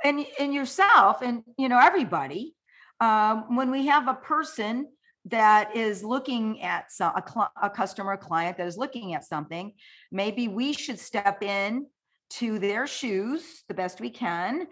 and 0.04 0.26
and 0.40 0.54
yourself 0.54 1.22
and 1.22 1.44
you 1.58 1.68
know 1.70 1.80
everybody 1.80 2.54
um 3.02 3.56
when 3.58 3.70
we 3.72 3.88
have 3.88 4.08
a 4.08 4.14
person 4.14 4.88
that 5.26 5.76
is 5.76 6.04
looking 6.04 6.62
at 6.62 6.92
some 6.92 7.14
a, 7.16 7.22
cli- 7.22 7.46
a 7.62 7.70
customer 7.70 8.18
client 8.18 8.58
that 8.58 8.68
is 8.68 8.78
looking 8.78 9.14
at 9.14 9.24
something 9.24 9.74
maybe 10.12 10.48
we 10.48 10.74
should 10.74 11.00
step 11.00 11.44
in 11.44 11.86
to 12.32 12.58
their 12.60 12.88
shoes 12.88 13.64
the 13.68 13.74
best 13.74 14.00
we 14.02 14.10
can 14.10 14.66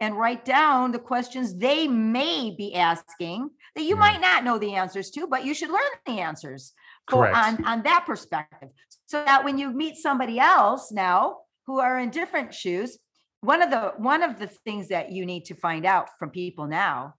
and 0.00 0.16
write 0.18 0.44
down 0.44 0.90
the 0.90 0.98
questions 0.98 1.56
they 1.56 1.86
may 1.86 2.52
be 2.56 2.74
asking 2.74 3.48
that 3.76 3.84
you 3.84 3.94
Mm. 3.94 4.00
might 4.00 4.20
not 4.20 4.42
know 4.44 4.58
the 4.58 4.74
answers 4.74 5.10
to 5.10 5.26
but 5.28 5.44
you 5.44 5.54
should 5.54 5.70
learn 5.70 5.80
the 6.06 6.18
answers 6.20 6.72
for 7.08 7.26
Correct. 7.26 7.36
on 7.36 7.64
on 7.64 7.82
that 7.84 8.04
perspective 8.06 8.70
so 9.06 9.22
that 9.24 9.44
when 9.44 9.56
you 9.58 9.70
meet 9.70 9.96
somebody 9.96 10.40
else 10.40 10.90
now 10.90 11.38
who 11.66 11.78
are 11.78 11.98
in 12.00 12.10
different 12.10 12.52
shoes 12.52 12.98
one 13.40 13.62
of 13.62 13.70
the 13.70 13.92
one 13.98 14.22
of 14.22 14.38
the 14.40 14.46
things 14.48 14.88
that 14.88 15.12
you 15.12 15.24
need 15.26 15.44
to 15.44 15.54
find 15.54 15.84
out 15.86 16.08
from 16.18 16.30
people 16.30 16.66
now 16.66 17.14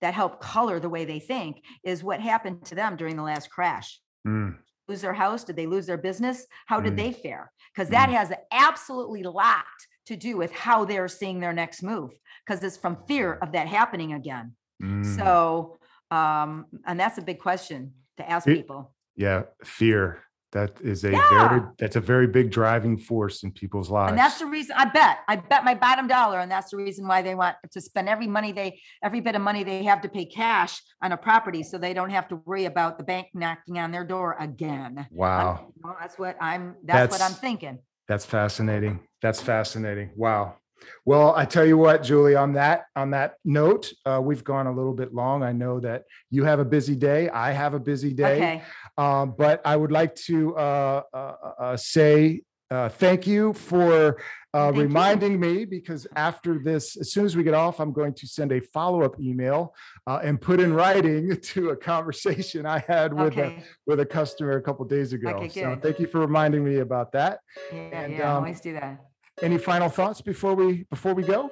that 0.00 0.14
help 0.14 0.40
color 0.40 0.78
the 0.80 0.88
way 0.88 1.04
they 1.04 1.18
think 1.18 1.62
is 1.84 2.04
what 2.04 2.20
happened 2.20 2.64
to 2.66 2.74
them 2.74 2.96
during 2.96 3.16
the 3.16 3.22
last 3.22 3.50
crash. 3.50 4.00
Mm, 4.26 4.56
lose 4.88 5.00
their 5.00 5.12
house? 5.12 5.44
Did 5.44 5.56
they 5.56 5.66
lose 5.66 5.86
their 5.86 5.98
business? 5.98 6.46
How 6.66 6.80
did 6.80 6.94
Mm. 6.94 6.96
they 6.96 7.12
fare? 7.12 7.52
Because 7.74 7.90
that 7.90 8.08
has 8.08 8.32
absolutely 8.52 9.22
a 9.22 9.30
lot 9.30 9.64
to 10.06 10.16
do 10.16 10.36
with 10.36 10.52
how 10.52 10.84
they're 10.84 11.08
seeing 11.08 11.40
their 11.40 11.52
next 11.52 11.82
move 11.82 12.10
because 12.46 12.62
it's 12.64 12.76
from 12.76 12.96
fear 13.06 13.34
of 13.34 13.52
that 13.52 13.68
happening 13.68 14.12
again. 14.14 14.54
Mm. 14.82 15.04
so 15.16 15.76
um 16.12 16.66
and 16.86 16.98
that's 17.00 17.18
a 17.18 17.22
big 17.22 17.40
question 17.40 17.92
to 18.16 18.30
ask 18.30 18.46
It- 18.46 18.54
people. 18.56 18.94
Yeah, 19.16 19.42
fear. 19.64 20.22
That 20.52 20.80
is 20.80 21.04
a 21.04 21.10
very 21.10 21.60
that's 21.78 21.96
a 21.96 22.00
very 22.00 22.26
big 22.26 22.50
driving 22.50 22.96
force 22.96 23.42
in 23.42 23.52
people's 23.52 23.90
lives. 23.90 24.12
And 24.12 24.18
that's 24.18 24.38
the 24.38 24.46
reason 24.46 24.76
I 24.78 24.86
bet, 24.86 25.18
I 25.28 25.36
bet 25.36 25.62
my 25.62 25.74
bottom 25.74 26.08
dollar. 26.08 26.40
And 26.40 26.50
that's 26.50 26.70
the 26.70 26.78
reason 26.78 27.06
why 27.06 27.20
they 27.20 27.34
want 27.34 27.56
to 27.70 27.80
spend 27.82 28.08
every 28.08 28.26
money 28.26 28.52
they, 28.52 28.80
every 29.02 29.20
bit 29.20 29.34
of 29.34 29.42
money 29.42 29.62
they 29.62 29.82
have 29.84 30.00
to 30.02 30.08
pay 30.08 30.24
cash 30.24 30.80
on 31.02 31.12
a 31.12 31.18
property. 31.18 31.62
So 31.62 31.76
they 31.76 31.92
don't 31.92 32.08
have 32.10 32.28
to 32.28 32.36
worry 32.46 32.64
about 32.64 32.96
the 32.96 33.04
bank 33.04 33.28
knocking 33.34 33.78
on 33.78 33.90
their 33.90 34.04
door 34.04 34.36
again. 34.40 35.06
Wow. 35.10 35.72
well, 35.82 35.96
That's 36.00 36.18
what 36.18 36.36
I'm, 36.40 36.76
that's 36.82 37.12
what 37.12 37.20
I'm 37.20 37.36
thinking. 37.36 37.80
That's 38.06 38.24
fascinating. 38.24 39.00
That's 39.20 39.42
fascinating. 39.42 40.12
Wow. 40.16 40.56
Well, 41.04 41.34
I 41.34 41.44
tell 41.44 41.64
you 41.64 41.76
what, 41.76 42.02
Julie, 42.02 42.34
on 42.34 42.52
that 42.54 42.84
on 42.96 43.10
that 43.10 43.34
note, 43.44 43.92
uh, 44.04 44.20
we've 44.22 44.44
gone 44.44 44.66
a 44.66 44.72
little 44.72 44.94
bit 44.94 45.14
long. 45.14 45.42
I 45.42 45.52
know 45.52 45.80
that 45.80 46.04
you 46.30 46.44
have 46.44 46.60
a 46.60 46.64
busy 46.64 46.96
day. 46.96 47.28
I 47.28 47.52
have 47.52 47.74
a 47.74 47.80
busy 47.80 48.12
day. 48.12 48.36
Okay. 48.36 48.62
Um, 48.96 49.34
but 49.36 49.60
I 49.64 49.76
would 49.76 49.92
like 49.92 50.14
to 50.26 50.56
uh, 50.56 51.02
uh, 51.12 51.34
uh, 51.58 51.76
say 51.76 52.42
uh, 52.70 52.88
thank 52.88 53.26
you 53.26 53.54
for 53.54 54.20
uh, 54.52 54.66
Thank 54.66 54.76
you. 54.76 54.82
reminding 54.82 55.40
me 55.40 55.64
because 55.64 56.06
after 56.16 56.58
this, 56.58 56.96
as 56.96 57.12
soon 57.12 57.24
as 57.24 57.36
we 57.36 57.42
get 57.42 57.54
off, 57.54 57.80
I'm 57.80 57.92
going 57.92 58.12
to 58.14 58.26
send 58.26 58.52
a 58.52 58.60
follow 58.60 59.02
up 59.02 59.18
email 59.20 59.74
uh, 60.06 60.20
and 60.22 60.40
put 60.40 60.60
in 60.60 60.74
writing 60.74 61.34
to 61.42 61.70
a 61.70 61.76
conversation 61.76 62.66
I 62.66 62.84
had 62.86 63.14
with 63.14 63.36
a, 63.38 63.62
with 63.86 64.00
a 64.00 64.06
customer 64.06 64.52
a 64.52 64.62
couple 64.62 64.84
days 64.84 65.12
ago. 65.12 65.30
Okay, 65.30 65.48
so 65.48 65.78
thank 65.80 65.98
you 65.98 66.06
for 66.06 66.20
reminding 66.20 66.62
me 66.64 66.78
about 66.78 67.12
that. 67.12 67.40
Yeah, 67.72 67.78
And, 67.78 68.12
yeah, 68.12 68.30
um, 68.30 68.38
always 68.38 68.60
do 68.60 68.74
that. 68.74 69.00
Any 69.42 69.58
final 69.58 69.88
thoughts 69.88 70.20
before 70.20 70.54
we 70.54 70.84
before 70.90 71.14
we 71.14 71.22
go? 71.22 71.50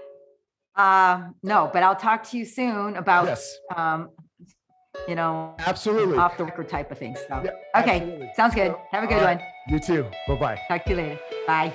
Uh, 0.75 1.29
no, 1.43 1.71
but 1.73 1.83
I'll 1.83 1.97
talk 1.97 2.23
to 2.31 2.37
you 2.39 2.45
soon 2.45 2.97
about, 2.97 3.25
Yes, 3.27 3.57
um, 3.75 4.11
you 5.09 5.15
know, 5.15 5.55
absolutely. 5.61 6.19
off 6.19 6.37
the 6.37 6.45
record 6.45 6.69
type 6.69 6.91
of 6.91 6.99
things. 6.99 7.19
So, 7.29 7.41
Yeah, 7.43 7.53
okay, 7.81 8.01
absolutely. 8.01 8.31
sounds 8.37 8.55
good. 8.55 8.75
Have 8.91 9.05
a 9.05 9.07
good 9.07 9.23
right. 9.23 9.39
one. 9.39 9.47
You 9.69 9.79
too. 9.79 10.07
Bye 10.29 10.35
bye. 10.35 10.61
Talk 10.69 10.85
to 10.85 10.91
you 10.91 10.97
later. 10.97 11.19
Bye. 11.47 11.73